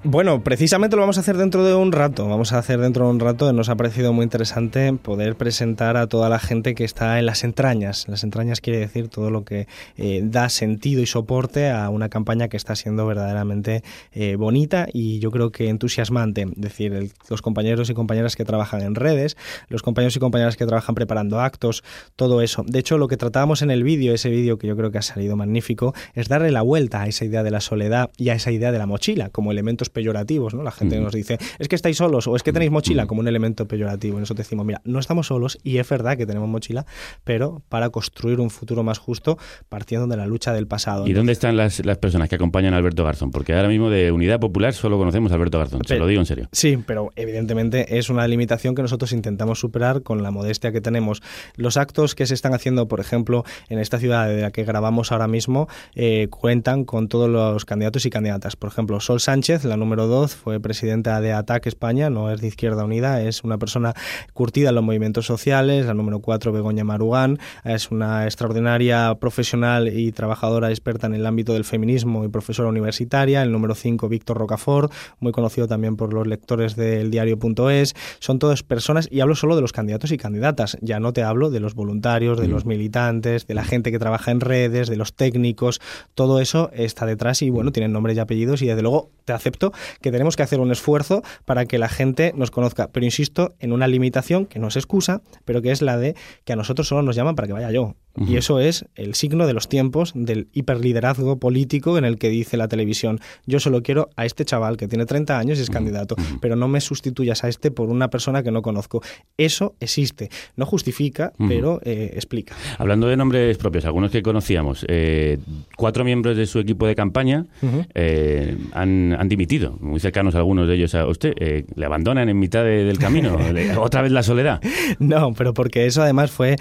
Bueno, 0.09 0.41
precisamente 0.41 0.95
lo 0.95 1.01
vamos 1.01 1.17
a 1.17 1.19
hacer 1.19 1.35
dentro 1.35 1.65
de 1.65 1.75
un 1.75 1.91
rato. 1.91 2.29
Vamos 2.29 2.53
a 2.53 2.59
hacer 2.59 2.79
dentro 2.79 3.03
de 3.03 3.11
un 3.11 3.19
rato. 3.19 3.51
Nos 3.51 3.67
ha 3.67 3.75
parecido 3.75 4.13
muy 4.13 4.23
interesante 4.23 4.93
poder 4.93 5.35
presentar 5.35 5.97
a 5.97 6.07
toda 6.07 6.29
la 6.29 6.39
gente 6.39 6.75
que 6.75 6.85
está 6.85 7.19
en 7.19 7.25
las 7.25 7.43
entrañas. 7.43 8.07
Las 8.07 8.23
entrañas 8.23 8.61
quiere 8.61 8.79
decir 8.79 9.09
todo 9.09 9.31
lo 9.31 9.43
que 9.43 9.67
eh, 9.97 10.21
da 10.23 10.47
sentido 10.47 11.01
y 11.01 11.07
soporte 11.07 11.71
a 11.71 11.89
una 11.89 12.07
campaña 12.07 12.47
que 12.47 12.55
está 12.55 12.73
siendo 12.77 13.05
verdaderamente 13.05 13.83
eh, 14.13 14.37
bonita 14.37 14.87
y 14.93 15.19
yo 15.19 15.29
creo 15.29 15.51
que 15.51 15.67
entusiasmante. 15.67 16.43
Es 16.43 16.55
decir, 16.55 17.11
los 17.27 17.41
compañeros 17.41 17.89
y 17.89 17.93
compañeras 17.93 18.37
que 18.37 18.45
trabajan 18.45 18.83
en 18.83 18.95
redes, 18.95 19.35
los 19.67 19.81
compañeros 19.81 20.15
y 20.15 20.19
compañeras 20.19 20.55
que 20.55 20.65
trabajan 20.65 20.95
preparando 20.95 21.41
actos, 21.41 21.83
todo 22.15 22.41
eso. 22.41 22.63
De 22.65 22.79
hecho, 22.79 22.97
lo 22.97 23.09
que 23.09 23.17
tratábamos 23.17 23.61
en 23.61 23.71
el 23.71 23.83
vídeo, 23.83 24.13
ese 24.13 24.29
vídeo 24.29 24.57
que 24.57 24.67
yo 24.67 24.77
creo 24.77 24.89
que 24.89 24.99
ha 24.99 25.01
salido 25.01 25.35
magnífico, 25.35 25.93
es 26.13 26.29
darle 26.29 26.51
la 26.51 26.61
vuelta 26.61 27.01
a 27.01 27.07
esa 27.07 27.25
idea 27.25 27.43
de 27.43 27.51
la 27.51 27.59
soledad 27.59 28.09
y 28.15 28.29
a 28.29 28.35
esa 28.35 28.53
idea 28.53 28.71
de 28.71 28.77
la 28.77 28.85
mochila 28.85 29.31
como 29.31 29.51
elementos 29.51 29.89
peyorativos, 29.97 30.53
¿no? 30.53 30.61
La 30.61 30.69
gente 30.69 30.99
nos 30.99 31.11
dice, 31.11 31.39
es 31.57 31.67
que 31.67 31.75
estáis 31.75 31.97
solos 31.97 32.27
o 32.27 32.35
es 32.35 32.43
que 32.43 32.53
tenéis 32.53 32.69
mochila 32.69 33.07
como 33.07 33.21
un 33.21 33.27
elemento 33.27 33.67
peyorativo. 33.67 34.17
Y 34.17 34.19
nosotros 34.19 34.45
decimos, 34.45 34.63
mira, 34.63 34.79
no 34.83 34.99
estamos 34.99 35.25
solos 35.25 35.57
y 35.63 35.79
es 35.79 35.89
verdad 35.89 36.15
que 36.17 36.27
tenemos 36.27 36.47
mochila, 36.47 36.85
pero 37.23 37.63
para 37.67 37.89
construir 37.89 38.39
un 38.39 38.51
futuro 38.51 38.83
más 38.83 38.99
justo 38.99 39.39
partiendo 39.69 40.05
de 40.05 40.15
la 40.15 40.27
lucha 40.27 40.53
del 40.53 40.67
pasado. 40.67 41.07
¿Y 41.07 41.13
dónde 41.13 41.31
están 41.31 41.57
las, 41.57 41.81
personas 41.99 42.29
que 42.29 42.35
acompañan 42.35 42.75
a 42.75 42.77
Alberto 42.77 43.03
Garzón? 43.03 43.31
Porque 43.31 43.55
ahora 43.55 43.69
mismo 43.69 43.89
de 43.89 44.11
Unidad 44.11 44.39
Popular 44.39 44.75
solo 44.75 44.99
conocemos 44.99 45.31
a 45.31 45.35
Alberto 45.35 45.57
Garzón, 45.57 45.81
se 45.83 45.97
lo 45.97 46.05
digo 46.05 46.21
en 46.21 46.27
serio. 46.27 46.47
Sí, 46.51 46.77
pero 46.85 47.09
evidentemente 47.15 47.97
es 47.97 48.11
una 48.11 48.27
limitación 48.27 48.75
que 48.75 48.83
nosotros 48.83 49.13
intentamos 49.13 49.59
superar 49.59 50.03
con 50.03 50.21
la 50.21 50.29
modestia 50.29 50.71
que 50.71 50.79
tenemos. 50.79 51.23
Los 51.55 51.75
actos 51.75 52.13
que 52.13 52.27
se 52.27 52.35
están 52.35 52.53
haciendo, 52.53 52.87
por 52.87 52.99
ejemplo, 52.99 53.45
en 53.69 53.79
esta 53.79 53.97
ciudad 53.97 54.27
de 54.27 54.41
la 54.43 54.51
que 54.51 54.63
grabamos 54.63 55.11
ahora 55.11 55.27
mismo, 55.27 55.67
eh, 55.95 56.27
cuentan 56.29 56.85
con 56.85 57.07
todos 57.07 57.27
los 57.27 57.65
candidatos 57.65 58.05
y 58.05 58.11
candidatas. 58.11 58.55
Por 58.55 58.69
ejemplo, 58.69 58.99
Sol 58.99 59.19
Sánchez, 59.19 59.63
la 59.65 59.75
número 59.75 59.86
2, 59.95 60.35
fue 60.35 60.59
presidenta 60.59 61.21
de 61.21 61.33
ATAC 61.33 61.67
España, 61.67 62.09
no 62.09 62.31
es 62.31 62.41
de 62.41 62.47
Izquierda 62.47 62.83
Unida, 62.83 63.21
es 63.21 63.43
una 63.43 63.57
persona 63.57 63.93
curtida 64.33 64.69
en 64.69 64.75
los 64.75 64.83
movimientos 64.83 65.25
sociales. 65.25 65.85
La 65.85 65.93
número 65.93 66.19
4, 66.19 66.51
Begoña 66.51 66.83
Marugán, 66.83 67.39
es 67.63 67.89
una 67.91 68.25
extraordinaria 68.25 69.15
profesional 69.15 69.87
y 69.87 70.11
trabajadora 70.11 70.69
experta 70.69 71.07
en 71.07 71.15
el 71.15 71.25
ámbito 71.25 71.53
del 71.53 71.63
feminismo 71.63 72.25
y 72.25 72.27
profesora 72.27 72.69
universitaria. 72.69 73.41
El 73.41 73.51
número 73.51 73.75
5, 73.75 74.09
Víctor 74.09 74.37
Rocafort, 74.37 74.91
muy 75.19 75.31
conocido 75.31 75.67
también 75.67 75.95
por 75.95 76.13
los 76.13 76.27
lectores 76.27 76.75
del 76.75 77.09
diario.es. 77.09 77.95
Son 78.19 78.39
todas 78.39 78.63
personas, 78.63 79.07
y 79.11 79.21
hablo 79.21 79.35
solo 79.35 79.55
de 79.55 79.61
los 79.61 79.71
candidatos 79.71 80.11
y 80.11 80.17
candidatas, 80.17 80.77
ya 80.81 80.99
no 80.99 81.13
te 81.13 81.23
hablo 81.23 81.49
de 81.49 81.59
los 81.59 81.73
voluntarios, 81.73 82.39
de 82.39 82.47
los 82.47 82.65
militantes, 82.65 83.47
de 83.47 83.53
la 83.53 83.63
gente 83.63 83.91
que 83.91 83.99
trabaja 83.99 84.31
en 84.31 84.41
redes, 84.41 84.89
de 84.89 84.97
los 84.97 85.13
técnicos, 85.13 85.79
todo 86.15 86.39
eso 86.39 86.69
está 86.73 87.05
detrás 87.05 87.41
y 87.41 87.49
bueno, 87.49 87.71
tienen 87.71 87.91
nombres 87.91 88.17
y 88.17 88.19
apellidos 88.19 88.61
y 88.61 88.67
desde 88.67 88.81
luego 88.81 89.11
te 89.25 89.33
acepto 89.33 89.66
que 90.01 90.11
tenemos 90.11 90.35
que 90.35 90.43
hacer 90.43 90.59
un 90.59 90.71
esfuerzo 90.71 91.23
para 91.45 91.65
que 91.65 91.77
la 91.77 91.89
gente 91.89 92.33
nos 92.35 92.51
conozca, 92.51 92.89
pero 92.91 93.05
insisto 93.05 93.55
en 93.59 93.71
una 93.71 93.87
limitación 93.87 94.45
que 94.45 94.59
no 94.59 94.67
es 94.67 94.75
excusa, 94.75 95.21
pero 95.45 95.61
que 95.61 95.71
es 95.71 95.81
la 95.81 95.97
de 95.97 96.15
que 96.45 96.53
a 96.53 96.55
nosotros 96.55 96.87
solo 96.87 97.01
nos 97.01 97.15
llaman 97.15 97.35
para 97.35 97.47
que 97.47 97.53
vaya 97.53 97.71
yo. 97.71 97.95
Y 98.25 98.37
eso 98.37 98.59
es 98.59 98.85
el 98.95 99.13
signo 99.13 99.45
de 99.45 99.53
los 99.53 99.69
tiempos 99.69 100.11
del 100.15 100.47
hiperliderazgo 100.53 101.39
político 101.39 101.97
en 101.97 102.05
el 102.05 102.17
que 102.17 102.29
dice 102.29 102.57
la 102.57 102.67
televisión, 102.67 103.19
yo 103.45 103.59
solo 103.59 103.83
quiero 103.83 104.09
a 104.15 104.25
este 104.25 104.45
chaval 104.45 104.77
que 104.77 104.87
tiene 104.87 105.05
30 105.05 105.37
años 105.37 105.59
y 105.59 105.61
es 105.61 105.69
candidato, 105.69 106.15
pero 106.41 106.55
no 106.55 106.67
me 106.67 106.81
sustituyas 106.81 107.43
a 107.43 107.49
este 107.49 107.71
por 107.71 107.89
una 107.89 108.09
persona 108.09 108.43
que 108.43 108.51
no 108.51 108.61
conozco. 108.61 109.01
Eso 109.37 109.75
existe. 109.79 110.29
No 110.55 110.65
justifica, 110.65 111.33
pero 111.47 111.79
eh, 111.83 112.11
explica. 112.15 112.55
Hablando 112.77 113.07
de 113.07 113.17
nombres 113.17 113.57
propios, 113.57 113.85
algunos 113.85 114.11
que 114.11 114.21
conocíamos, 114.21 114.85
eh, 114.87 115.37
cuatro 115.75 116.03
miembros 116.03 116.37
de 116.37 116.45
su 116.45 116.59
equipo 116.59 116.87
de 116.87 116.95
campaña 116.95 117.45
eh, 117.93 118.57
han, 118.73 119.15
han, 119.17 119.29
dimitido, 119.29 119.77
muy 119.79 119.99
cercanos 119.99 120.35
algunos 120.35 120.67
de 120.67 120.75
ellos 120.75 120.95
a 120.95 121.05
usted. 121.07 121.33
¿Le 121.75 121.85
abandonan 121.85 122.29
en 122.29 122.39
mitad 122.39 122.63
del 122.63 122.97
camino? 122.97 123.37
¿Otra 123.79 124.01
vez 124.01 124.11
la 124.11 124.23
soledad? 124.23 124.61
No, 124.99 125.33
pero 125.33 125.53
porque 125.53 125.85
eso 125.85 126.01
además 126.01 126.31
fue 126.31 126.55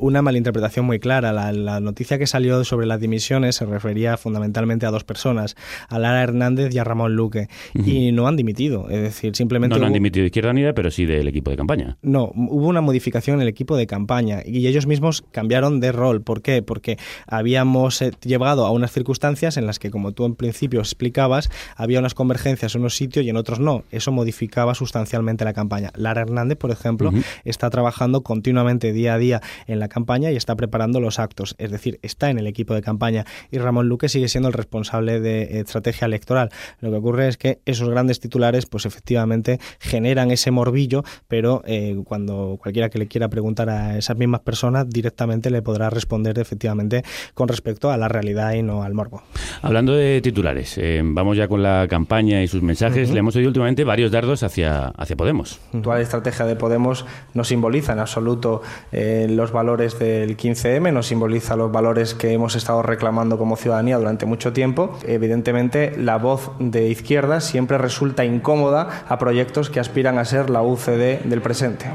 una 0.00 0.22
malinterpretación 0.22 0.85
muy 0.86 0.98
clara. 0.98 1.32
La, 1.32 1.52
la 1.52 1.80
noticia 1.80 2.18
que 2.18 2.26
salió 2.26 2.64
sobre 2.64 2.86
las 2.86 3.00
dimisiones 3.00 3.56
se 3.56 3.66
refería 3.66 4.16
fundamentalmente 4.16 4.86
a 4.86 4.90
dos 4.90 5.04
personas, 5.04 5.56
a 5.88 5.98
Lara 5.98 6.22
Hernández 6.22 6.74
y 6.74 6.78
a 6.78 6.84
Ramón 6.84 7.14
Luque, 7.14 7.48
y 7.74 8.12
no 8.12 8.26
han 8.26 8.36
dimitido. 8.36 8.88
Es 8.88 9.02
decir, 9.02 9.36
simplemente... 9.36 9.74
No, 9.74 9.80
no 9.80 9.86
han 9.86 9.92
dimitido 9.92 10.22
de 10.22 10.28
Izquierda 10.28 10.50
Unida, 10.50 10.72
pero 10.72 10.90
sí 10.90 11.04
del 11.04 11.28
equipo 11.28 11.50
de 11.50 11.56
campaña. 11.56 11.98
no, 12.02 12.32
hubo 12.34 12.68
una 12.68 12.80
modificación 12.80 13.36
en 13.36 13.42
el 13.42 13.48
equipo 13.48 13.76
de 13.76 13.86
campaña 13.86 14.40
y 14.44 14.66
ellos 14.66 14.86
mismos 14.86 15.24
cambiaron 15.32 15.80
de 15.80 15.92
rol. 15.92 16.22
¿Por 16.22 16.42
qué? 16.42 16.62
Porque 16.62 16.98
habíamos 17.26 18.00
eh, 18.02 18.12
llegado 18.22 18.66
a 18.66 18.70
unas 18.70 18.92
circunstancias 18.92 19.56
en 19.56 19.66
las 19.66 19.78
que, 19.78 19.90
como 19.90 20.12
tú 20.12 20.24
en 20.24 20.34
principio 20.34 20.80
explicabas, 20.80 21.50
había 21.76 21.98
unas 21.98 22.14
convergencias 22.14 22.74
en 22.74 22.82
unos 22.82 22.96
sitios 22.96 23.24
y 23.24 23.30
en 23.30 23.36
otros 23.36 23.58
no. 23.60 23.84
Eso 23.90 24.12
modificaba 24.12 24.74
sustancialmente 24.74 25.44
la 25.44 25.52
campaña. 25.52 25.90
Lara 25.96 26.22
Hernández, 26.22 26.58
por 26.58 26.70
ejemplo, 26.70 27.12
está 27.44 27.70
trabajando 27.70 28.22
continuamente 28.22 28.92
día 28.92 29.14
a 29.14 29.18
día 29.18 29.40
en 29.66 29.80
la 29.80 29.88
campaña 29.88 30.30
y 30.30 30.36
está 30.36 30.54
preparando 30.54 30.75
los 30.76 31.18
actos. 31.18 31.54
Es 31.58 31.70
decir, 31.70 31.98
está 32.02 32.30
en 32.30 32.38
el 32.38 32.46
equipo 32.46 32.74
de 32.74 32.82
campaña 32.82 33.24
y 33.50 33.58
Ramón 33.58 33.88
Luque 33.88 34.08
sigue 34.08 34.28
siendo 34.28 34.48
el 34.48 34.54
responsable 34.54 35.20
de 35.20 35.42
eh, 35.42 35.60
estrategia 35.60 36.06
electoral. 36.06 36.50
Lo 36.80 36.90
que 36.90 36.96
ocurre 36.96 37.28
es 37.28 37.36
que 37.36 37.60
esos 37.66 37.88
grandes 37.88 38.20
titulares, 38.20 38.66
pues 38.66 38.86
efectivamente 38.86 39.58
generan 39.80 40.30
ese 40.30 40.50
morbillo, 40.50 41.02
pero 41.28 41.62
eh, 41.66 41.96
cuando 42.04 42.58
cualquiera 42.60 42.88
que 42.88 42.98
le 42.98 43.08
quiera 43.08 43.28
preguntar 43.28 43.68
a 43.70 43.98
esas 43.98 44.16
mismas 44.16 44.40
personas 44.40 44.88
directamente 44.88 45.50
le 45.50 45.62
podrá 45.62 45.90
responder 45.90 46.38
efectivamente 46.38 47.02
con 47.34 47.48
respecto 47.48 47.90
a 47.90 47.96
la 47.96 48.08
realidad 48.08 48.52
y 48.54 48.62
no 48.62 48.82
al 48.82 48.94
morbo. 48.94 49.22
Hablando 49.62 49.94
de 49.94 50.20
titulares, 50.20 50.78
eh, 50.78 51.00
vamos 51.04 51.36
ya 51.36 51.48
con 51.48 51.62
la 51.62 51.86
campaña 51.88 52.42
y 52.42 52.48
sus 52.48 52.62
mensajes. 52.62 53.06
Ujú. 53.06 53.14
Le 53.14 53.20
hemos 53.20 53.36
oído 53.36 53.48
últimamente 53.48 53.84
varios 53.84 54.10
dardos 54.10 54.42
hacia, 54.42 54.88
hacia 54.88 55.16
Podemos. 55.16 55.58
La 55.72 55.78
actual 55.78 56.00
estrategia 56.02 56.46
de 56.46 56.56
Podemos 56.56 57.06
no 57.34 57.44
simboliza 57.44 57.92
en 57.92 58.00
absoluto 58.00 58.62
eh, 58.92 59.26
los 59.30 59.52
valores 59.52 59.98
del 59.98 60.36
15M, 60.66 60.92
no 60.92 61.02
simboliza 61.02 61.56
los 61.56 61.70
valores 61.70 62.14
que 62.14 62.32
hemos 62.32 62.56
estado 62.56 62.82
reclamando 62.82 63.38
como 63.38 63.56
ciudadanía 63.56 63.98
durante 63.98 64.26
mucho 64.26 64.52
tiempo. 64.52 64.98
Evidentemente, 65.06 65.92
la 65.96 66.16
voz 66.18 66.50
de 66.58 66.88
izquierda 66.88 67.40
siempre 67.40 67.78
resulta 67.78 68.24
incómoda 68.24 69.04
a 69.08 69.18
proyectos 69.18 69.70
que 69.70 69.80
aspiran 69.80 70.18
a 70.18 70.24
ser 70.24 70.50
la 70.50 70.62
UCD 70.62 71.20
del 71.24 71.40
presente. 71.40 71.86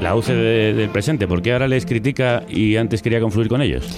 La 0.00 0.16
UCD 0.16 0.74
del 0.74 0.90
presente, 0.90 1.28
¿por 1.28 1.42
qué 1.42 1.52
ahora 1.52 1.68
les 1.68 1.86
critica 1.86 2.42
y 2.48 2.76
antes 2.76 3.02
quería 3.02 3.20
confluir 3.20 3.48
con 3.48 3.62
ellos? 3.62 3.96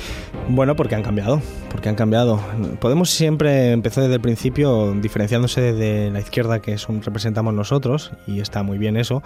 Bueno, 0.48 0.76
porque 0.76 0.94
han 0.94 1.02
cambiado, 1.02 1.40
porque 1.70 1.88
han 1.88 1.94
cambiado. 1.94 2.38
Podemos 2.78 3.08
siempre 3.08 3.72
empezó 3.72 4.02
desde 4.02 4.16
el 4.16 4.20
principio 4.20 4.92
diferenciándose 4.92 5.72
de 5.72 6.10
la 6.10 6.20
izquierda 6.20 6.60
que 6.60 6.74
es 6.74 6.88
un, 6.90 7.00
representamos 7.00 7.54
nosotros 7.54 8.12
y 8.26 8.40
está 8.40 8.62
muy 8.62 8.76
bien 8.76 8.98
eso. 8.98 9.22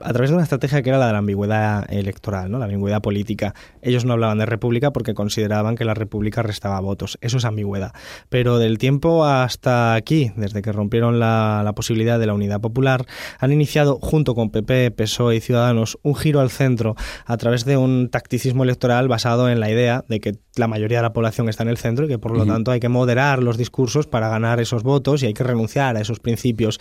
A 0.00 0.12
través 0.12 0.30
de 0.30 0.34
una 0.34 0.42
estrategia 0.42 0.82
que 0.82 0.90
era 0.90 0.98
la 0.98 1.06
de 1.06 1.12
la 1.12 1.18
ambigüedad 1.18 1.92
electoral, 1.92 2.50
¿no? 2.50 2.58
la 2.58 2.64
ambigüedad 2.64 3.02
política. 3.02 3.54
Ellos 3.82 4.04
no 4.04 4.12
hablaban 4.12 4.38
de 4.38 4.46
república 4.46 4.92
porque 4.92 5.14
consideraban 5.14 5.76
que 5.76 5.84
la 5.84 5.94
república 5.94 6.42
restaba 6.42 6.80
votos. 6.80 7.18
Eso 7.20 7.38
es 7.38 7.44
ambigüedad. 7.44 7.92
Pero 8.28 8.58
del 8.58 8.78
tiempo 8.78 9.24
hasta 9.24 9.94
aquí, 9.94 10.32
desde 10.36 10.62
que 10.62 10.72
rompieron 10.72 11.20
la, 11.20 11.62
la 11.64 11.74
posibilidad 11.74 12.18
de 12.18 12.26
la 12.26 12.34
unidad 12.34 12.60
popular, 12.60 13.06
han 13.38 13.52
iniciado, 13.52 13.98
junto 14.00 14.34
con 14.34 14.50
PP, 14.50 14.90
PSOE 14.92 15.36
y 15.36 15.40
Ciudadanos, 15.40 15.98
un 16.02 16.14
giro 16.14 16.40
al 16.40 16.50
centro 16.50 16.96
a 17.26 17.36
través 17.36 17.64
de 17.64 17.76
un 17.76 18.08
tacticismo 18.10 18.64
electoral 18.64 19.08
basado 19.08 19.48
en 19.48 19.60
la 19.60 19.70
idea 19.70 20.04
de 20.08 20.20
que 20.20 20.38
la 20.56 20.68
mayoría 20.68 20.98
de 20.98 21.02
la 21.02 21.12
población 21.12 21.48
está 21.48 21.62
en 21.62 21.68
el 21.68 21.78
centro 21.78 22.04
y 22.04 22.08
que 22.08 22.18
por 22.18 22.36
lo 22.36 22.46
tanto 22.46 22.70
hay 22.70 22.80
que 22.80 22.88
moderar 22.88 23.42
los 23.42 23.56
discursos 23.56 24.06
para 24.06 24.28
ganar 24.28 24.60
esos 24.60 24.82
votos 24.82 25.22
y 25.22 25.26
hay 25.26 25.34
que 25.34 25.44
renunciar 25.44 25.96
a 25.96 26.00
esos 26.00 26.20
principios. 26.20 26.78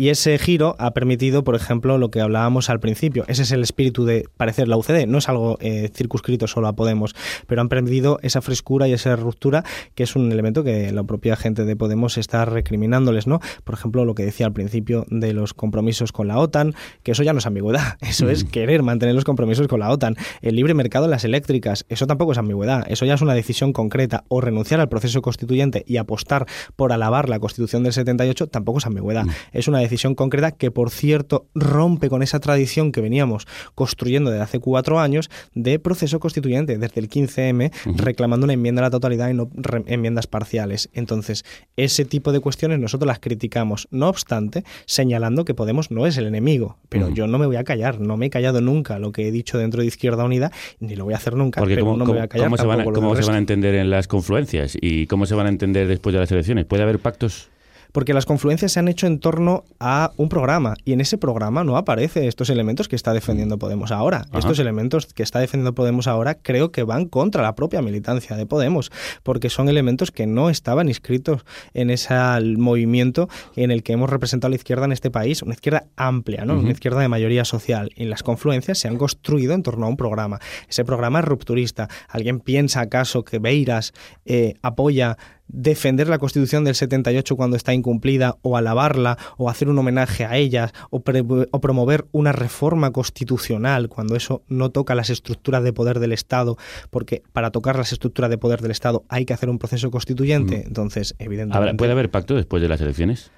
Y 0.00 0.10
ese 0.10 0.38
giro 0.38 0.76
ha 0.78 0.92
permitido, 0.92 1.42
por 1.42 1.56
ejemplo, 1.56 1.98
lo 1.98 2.12
que 2.12 2.20
hablábamos 2.20 2.70
al 2.70 2.78
principio. 2.78 3.24
Ese 3.26 3.42
es 3.42 3.50
el 3.50 3.64
espíritu 3.64 4.04
de 4.04 4.28
parecer 4.36 4.68
la 4.68 4.76
UCD. 4.76 5.08
No 5.08 5.18
es 5.18 5.28
algo 5.28 5.58
eh, 5.60 5.90
circunscrito 5.92 6.46
solo 6.46 6.68
a 6.68 6.74
Podemos, 6.74 7.16
pero 7.48 7.62
han 7.62 7.68
permitido 7.68 8.20
esa 8.22 8.40
frescura 8.40 8.86
y 8.86 8.92
esa 8.92 9.16
ruptura, 9.16 9.64
que 9.96 10.04
es 10.04 10.14
un 10.14 10.30
elemento 10.30 10.62
que 10.62 10.92
la 10.92 11.02
propia 11.02 11.34
gente 11.34 11.64
de 11.64 11.74
Podemos 11.74 12.16
está 12.16 12.44
recriminándoles, 12.44 13.26
¿no? 13.26 13.40
Por 13.64 13.74
ejemplo, 13.74 14.04
lo 14.04 14.14
que 14.14 14.24
decía 14.24 14.46
al 14.46 14.52
principio 14.52 15.04
de 15.10 15.32
los 15.32 15.52
compromisos 15.52 16.12
con 16.12 16.28
la 16.28 16.38
OTAN, 16.38 16.74
que 17.02 17.10
eso 17.10 17.24
ya 17.24 17.32
no 17.32 17.40
es 17.40 17.46
ambigüedad, 17.46 17.98
eso 18.00 18.30
es 18.30 18.44
querer 18.44 18.84
mantener 18.84 19.16
los 19.16 19.24
compromisos 19.24 19.66
con 19.66 19.80
la 19.80 19.90
OTAN. 19.90 20.14
El 20.42 20.54
libre 20.54 20.74
mercado 20.74 21.06
en 21.06 21.10
las 21.10 21.24
eléctricas, 21.24 21.86
eso 21.88 22.06
tampoco 22.06 22.30
es 22.30 22.38
ambigüedad, 22.38 22.86
eso 22.88 23.04
ya 23.04 23.14
es 23.14 23.20
una 23.20 23.34
decisión 23.34 23.72
concreta. 23.72 24.22
O 24.28 24.40
renunciar 24.40 24.78
al 24.78 24.88
proceso 24.88 25.22
constituyente 25.22 25.82
y 25.88 25.96
apostar 25.96 26.46
por 26.76 26.92
alabar 26.92 27.28
la 27.28 27.40
Constitución 27.40 27.82
del 27.82 27.92
78 27.92 28.46
tampoco 28.46 28.78
es 28.78 28.86
ambigüedad. 28.86 29.24
Es 29.50 29.66
una 29.66 29.87
decisión 29.88 30.14
concreta 30.14 30.52
que, 30.52 30.70
por 30.70 30.90
cierto, 30.90 31.46
rompe 31.54 32.08
con 32.08 32.22
esa 32.22 32.40
tradición 32.40 32.92
que 32.92 33.00
veníamos 33.00 33.46
construyendo 33.74 34.30
desde 34.30 34.44
hace 34.44 34.58
cuatro 34.60 35.00
años 35.00 35.30
de 35.54 35.78
proceso 35.78 36.20
constituyente, 36.20 36.78
desde 36.78 37.00
el 37.00 37.08
15M, 37.08 37.72
reclamando 37.96 38.44
una 38.44 38.52
enmienda 38.52 38.80
a 38.82 38.86
la 38.86 38.90
totalidad 38.90 39.28
y 39.28 39.34
no 39.34 39.50
enmiendas 39.86 40.26
parciales. 40.26 40.88
Entonces, 40.92 41.44
ese 41.76 42.04
tipo 42.04 42.32
de 42.32 42.40
cuestiones 42.40 42.78
nosotros 42.78 43.06
las 43.06 43.18
criticamos, 43.18 43.88
no 43.90 44.08
obstante, 44.08 44.64
señalando 44.86 45.44
que 45.44 45.54
Podemos 45.58 45.90
no 45.90 46.06
es 46.06 46.16
el 46.16 46.26
enemigo. 46.26 46.76
Pero 46.88 47.08
yo 47.08 47.26
no 47.26 47.36
me 47.36 47.46
voy 47.46 47.56
a 47.56 47.64
callar, 47.64 48.00
no 48.00 48.16
me 48.16 48.26
he 48.26 48.30
callado 48.30 48.60
nunca 48.60 49.00
lo 49.00 49.10
que 49.10 49.26
he 49.26 49.32
dicho 49.32 49.58
dentro 49.58 49.80
de 49.80 49.88
Izquierda 49.88 50.24
Unida, 50.24 50.52
ni 50.78 50.94
lo 50.94 51.04
voy 51.04 51.14
a 51.14 51.16
hacer 51.16 51.34
nunca. 51.34 51.60
Porque 51.60 51.74
pero 51.74 51.86
¿cómo, 51.86 51.96
no 51.96 52.04
me 52.04 52.12
voy 52.12 52.20
a 52.20 52.28
callar 52.28 52.46
cómo 52.46 52.56
se 52.56 52.66
van 52.66 52.80
a, 52.80 52.84
cómo 52.84 53.16
se 53.16 53.24
van 53.24 53.34
a 53.34 53.38
entender 53.38 53.74
en 53.74 53.90
las 53.90 54.06
confluencias 54.06 54.78
y 54.80 55.08
cómo 55.08 55.26
se 55.26 55.34
van 55.34 55.46
a 55.46 55.48
entender 55.48 55.88
después 55.88 56.12
de 56.12 56.20
las 56.20 56.30
elecciones? 56.30 56.64
¿Puede 56.64 56.84
haber 56.84 57.00
pactos? 57.00 57.50
Porque 57.98 58.14
las 58.14 58.26
confluencias 58.26 58.70
se 58.70 58.78
han 58.78 58.86
hecho 58.86 59.08
en 59.08 59.18
torno 59.18 59.64
a 59.80 60.12
un 60.16 60.28
programa 60.28 60.76
y 60.84 60.92
en 60.92 61.00
ese 61.00 61.18
programa 61.18 61.64
no 61.64 61.76
aparece 61.76 62.28
estos 62.28 62.48
elementos 62.48 62.86
que 62.86 62.94
está 62.94 63.12
defendiendo 63.12 63.58
Podemos 63.58 63.90
ahora. 63.90 64.18
Ajá. 64.28 64.38
Estos 64.38 64.60
elementos 64.60 65.06
que 65.06 65.24
está 65.24 65.40
defendiendo 65.40 65.74
Podemos 65.74 66.06
ahora 66.06 66.36
creo 66.36 66.70
que 66.70 66.84
van 66.84 67.06
contra 67.06 67.42
la 67.42 67.56
propia 67.56 67.82
militancia 67.82 68.36
de 68.36 68.46
Podemos, 68.46 68.92
porque 69.24 69.50
son 69.50 69.68
elementos 69.68 70.12
que 70.12 70.28
no 70.28 70.48
estaban 70.48 70.86
inscritos 70.86 71.44
en 71.74 71.90
ese 71.90 72.14
movimiento 72.56 73.28
en 73.56 73.72
el 73.72 73.82
que 73.82 73.94
hemos 73.94 74.08
representado 74.08 74.46
a 74.46 74.50
la 74.50 74.56
izquierda 74.58 74.84
en 74.84 74.92
este 74.92 75.10
país, 75.10 75.42
una 75.42 75.54
izquierda 75.54 75.88
amplia, 75.96 76.44
¿no? 76.44 76.56
Una 76.56 76.70
izquierda 76.70 77.00
de 77.00 77.08
mayoría 77.08 77.44
social. 77.44 77.90
Y 77.96 78.04
las 78.04 78.22
confluencias 78.22 78.78
se 78.78 78.86
han 78.86 78.96
construido 78.96 79.54
en 79.54 79.64
torno 79.64 79.86
a 79.86 79.88
un 79.88 79.96
programa. 79.96 80.38
Ese 80.68 80.84
programa 80.84 81.18
es 81.18 81.24
rupturista. 81.24 81.88
¿Alguien 82.08 82.38
piensa 82.38 82.80
acaso 82.80 83.24
que 83.24 83.40
Beiras 83.40 83.92
eh, 84.24 84.54
apoya 84.62 85.16
defender 85.48 86.08
la 86.08 86.18
Constitución 86.18 86.64
del 86.64 86.74
78 86.74 87.34
cuando 87.36 87.56
está 87.56 87.72
incumplida 87.74 88.36
o 88.42 88.56
alabarla 88.56 89.16
o 89.38 89.48
hacer 89.50 89.68
un 89.68 89.78
homenaje 89.78 90.24
a 90.24 90.36
ellas 90.36 90.72
o, 90.90 91.00
pre- 91.00 91.24
o 91.50 91.60
promover 91.60 92.06
una 92.12 92.32
reforma 92.32 92.90
constitucional 92.92 93.88
cuando 93.88 94.14
eso 94.16 94.42
no 94.48 94.70
toca 94.70 94.94
las 94.94 95.10
estructuras 95.10 95.62
de 95.64 95.72
poder 95.72 95.98
del 96.00 96.12
Estado 96.12 96.56
porque 96.90 97.22
para 97.32 97.50
tocar 97.50 97.76
las 97.76 97.92
estructuras 97.92 98.30
de 98.30 98.38
poder 98.38 98.60
del 98.60 98.70
Estado 98.70 99.04
hay 99.08 99.24
que 99.24 99.32
hacer 99.34 99.48
un 99.48 99.58
proceso 99.58 99.90
constituyente 99.90 100.64
entonces 100.66 101.14
¿Habrá- 101.14 101.24
evidentemente 101.24 101.74
¿Puede 101.76 101.92
haber 101.92 102.10
pacto 102.10 102.34
después 102.34 102.62
de 102.62 102.68
las 102.68 102.80
elecciones? 102.80 103.30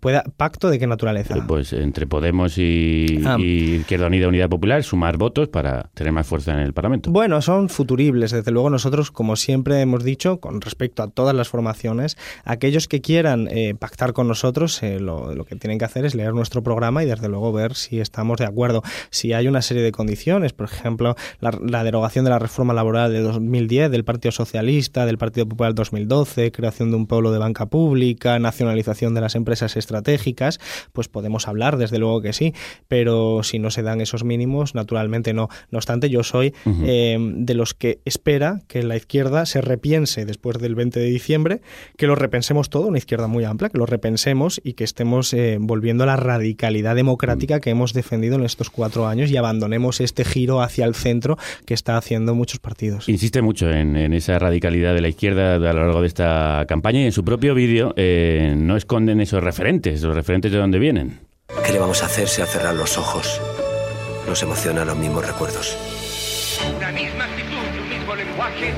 Pueda- 0.00 0.24
pacto 0.36 0.70
de 0.70 0.78
qué 0.78 0.86
naturaleza 0.86 1.36
Pues 1.46 1.72
entre 1.72 2.06
Podemos 2.06 2.58
y, 2.58 3.20
Ah. 3.24 3.36
y 3.38 3.76
Izquierda 3.76 4.06
Unida 4.08 4.28
Unidad 4.28 4.48
Popular, 4.48 4.82
sumar 4.82 5.16
votos 5.16 5.48
para 5.48 5.90
tener 5.94 6.12
más 6.12 6.26
fuerza 6.26 6.52
en 6.52 6.60
el 6.60 6.72
Parlamento. 6.72 7.10
Bueno, 7.10 7.40
son 7.42 7.68
futuribles. 7.68 8.30
Desde 8.32 8.50
luego 8.50 8.70
nosotros, 8.70 9.10
como 9.10 9.36
siempre 9.36 9.80
hemos 9.80 10.02
dicho, 10.04 10.40
con 10.40 10.60
respecto 10.60 11.02
a 11.02 11.08
todas 11.08 11.34
las 11.34 11.48
formaciones, 11.48 12.16
aquellos 12.44 12.88
que 12.88 13.00
quieran 13.00 13.48
eh, 13.50 13.74
pactar 13.78 14.12
con 14.12 14.26
nosotros, 14.28 14.82
eh, 14.82 14.98
lo, 15.00 15.34
lo 15.34 15.44
que 15.44 15.56
tienen 15.56 15.78
que 15.78 15.84
hacer 15.84 16.04
es 16.04 16.14
leer 16.14 16.34
nuestro 16.34 16.62
programa 16.62 17.02
y 17.02 17.06
desde 17.06 17.28
luego 17.28 17.52
ver 17.52 17.74
si 17.74 18.00
estamos 18.00 18.38
de 18.38 18.46
acuerdo. 18.46 18.82
Si 19.10 19.32
hay 19.32 19.46
una 19.48 19.62
serie 19.62 19.82
de 19.82 19.92
condiciones, 19.92 20.52
por 20.52 20.66
ejemplo, 20.66 21.14
la, 21.40 21.56
la 21.64 21.84
derogación 21.84 22.24
de 22.24 22.30
la 22.30 22.38
reforma 22.38 22.74
laboral 22.74 23.12
de 23.12 23.20
2010 23.20 23.90
del 23.90 24.04
Partido 24.04 24.32
Socialista, 24.32 25.06
del 25.06 25.18
Partido 25.18 25.46
Popular 25.48 25.74
2012, 25.74 26.50
creación 26.52 26.90
de 26.90 26.96
un 26.96 27.06
pueblo 27.06 27.30
de 27.32 27.38
banca 27.38 27.66
pública, 27.66 28.38
nacionalización 28.38 29.14
de 29.14 29.20
las 29.20 29.34
empresas 29.34 29.73
estratégicas, 29.76 30.60
pues 30.92 31.08
podemos 31.08 31.48
hablar, 31.48 31.76
desde 31.76 31.98
luego 31.98 32.20
que 32.20 32.32
sí, 32.32 32.54
pero 32.88 33.42
si 33.42 33.58
no 33.58 33.70
se 33.70 33.82
dan 33.82 34.00
esos 34.00 34.24
mínimos, 34.24 34.74
naturalmente 34.74 35.32
no. 35.32 35.48
No 35.70 35.78
obstante, 35.78 36.10
yo 36.10 36.22
soy 36.22 36.54
eh, 36.84 37.18
de 37.18 37.54
los 37.54 37.74
que 37.74 38.00
espera 38.04 38.60
que 38.68 38.82
la 38.82 38.96
izquierda 38.96 39.46
se 39.46 39.60
repiense 39.60 40.24
después 40.24 40.58
del 40.58 40.74
20 40.74 41.00
de 41.00 41.06
diciembre, 41.06 41.60
que 41.96 42.06
lo 42.06 42.14
repensemos 42.14 42.70
todo, 42.70 42.88
una 42.88 42.98
izquierda 42.98 43.26
muy 43.26 43.44
amplia, 43.44 43.70
que 43.70 43.78
lo 43.78 43.86
repensemos 43.86 44.60
y 44.62 44.74
que 44.74 44.84
estemos 44.84 45.32
eh, 45.34 45.58
volviendo 45.60 46.04
a 46.04 46.06
la 46.06 46.16
radicalidad 46.16 46.94
democrática 46.94 47.60
que 47.60 47.70
hemos 47.70 47.92
defendido 47.92 48.36
en 48.36 48.44
estos 48.44 48.70
cuatro 48.70 49.06
años 49.06 49.30
y 49.30 49.36
abandonemos 49.36 50.00
este 50.00 50.24
giro 50.24 50.60
hacia 50.60 50.84
el 50.84 50.94
centro 50.94 51.36
que 51.66 51.74
está 51.74 51.96
haciendo 51.96 52.34
muchos 52.34 52.60
partidos. 52.60 53.08
Insiste 53.08 53.42
mucho 53.42 53.70
en, 53.70 53.96
en 53.96 54.12
esa 54.12 54.38
radicalidad 54.38 54.94
de 54.94 55.00
la 55.00 55.08
izquierda 55.08 55.54
a 55.54 55.58
lo 55.58 55.72
largo 55.72 56.00
de 56.00 56.06
esta 56.06 56.64
campaña 56.68 57.00
y 57.00 57.04
en 57.04 57.12
su 57.12 57.24
propio 57.24 57.54
vídeo 57.54 57.94
eh, 57.96 58.54
no 58.56 58.76
esconden 58.76 59.20
esos 59.20 59.42
referentes, 59.42 59.63
los 59.64 60.14
referentes 60.14 60.52
de 60.52 60.58
dónde 60.58 60.78
vienen. 60.78 61.20
¿Qué 61.64 61.72
le 61.72 61.78
vamos 61.78 62.02
a 62.02 62.06
hacer 62.06 62.28
si 62.28 62.42
al 62.42 62.48
cerrar 62.48 62.74
los 62.74 62.98
ojos 62.98 63.40
nos 64.28 64.42
emocionan 64.42 64.86
los 64.86 64.96
mismos 64.96 65.26
recuerdos? 65.26 65.78
Una 66.76 66.92
misma 66.92 67.24
actitud 67.24 67.64
y 67.74 67.78
un 67.78 67.88
mismo 67.88 68.14
lenguaje 68.14 68.74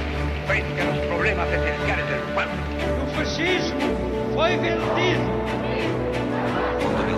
frente 0.46 0.81
a 0.81 0.85
los 0.85 0.99
problemas 1.07 1.49
esenciales 1.49 2.09
del 2.09 2.20
pueblo. 2.35 2.55
O 3.03 3.07
fascismo 3.16 3.87
foi 4.33 4.57
vencido. 4.59 5.27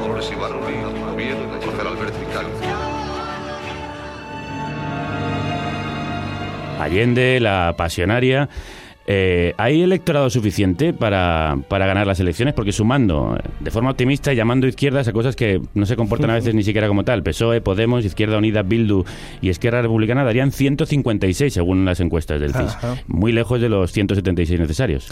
Dolores 0.00 0.30
y 0.32 0.34
Barrulí, 0.34 0.76
Oviedo 1.12 1.44
y 1.44 1.64
Jorge 1.64 1.88
Albert 1.88 2.14
Vical. 2.20 2.46
Allende, 6.80 7.38
la 7.40 7.74
pasionaria. 7.76 8.48
Eh, 9.10 9.54
¿Hay 9.56 9.80
electorado 9.80 10.28
suficiente 10.28 10.92
para, 10.92 11.56
para, 11.68 11.86
ganar 11.86 12.06
las 12.06 12.20
elecciones? 12.20 12.52
Porque 12.52 12.72
sumando 12.72 13.38
eh, 13.38 13.48
de 13.60 13.70
forma 13.70 13.90
optimista 13.90 14.34
y 14.34 14.36
llamando 14.36 14.66
izquierdas 14.66 15.08
a 15.08 15.14
cosas 15.14 15.34
que 15.34 15.62
no 15.72 15.86
se 15.86 15.96
comportan 15.96 16.28
a 16.28 16.34
veces 16.34 16.54
ni 16.54 16.62
siquiera 16.62 16.88
como 16.88 17.04
tal, 17.04 17.22
PSOE, 17.22 17.62
Podemos, 17.62 18.04
Izquierda 18.04 18.36
Unida, 18.36 18.60
Bildu 18.60 19.04
y 19.40 19.48
Izquierda 19.48 19.80
Republicana 19.80 20.24
darían 20.24 20.52
156 20.52 21.54
según 21.54 21.86
las 21.86 22.00
encuestas 22.00 22.38
del 22.38 22.52
CIS, 22.52 22.76
muy 23.06 23.32
lejos 23.32 23.62
de 23.62 23.70
los 23.70 23.92
176 23.92 24.60
necesarios. 24.60 25.08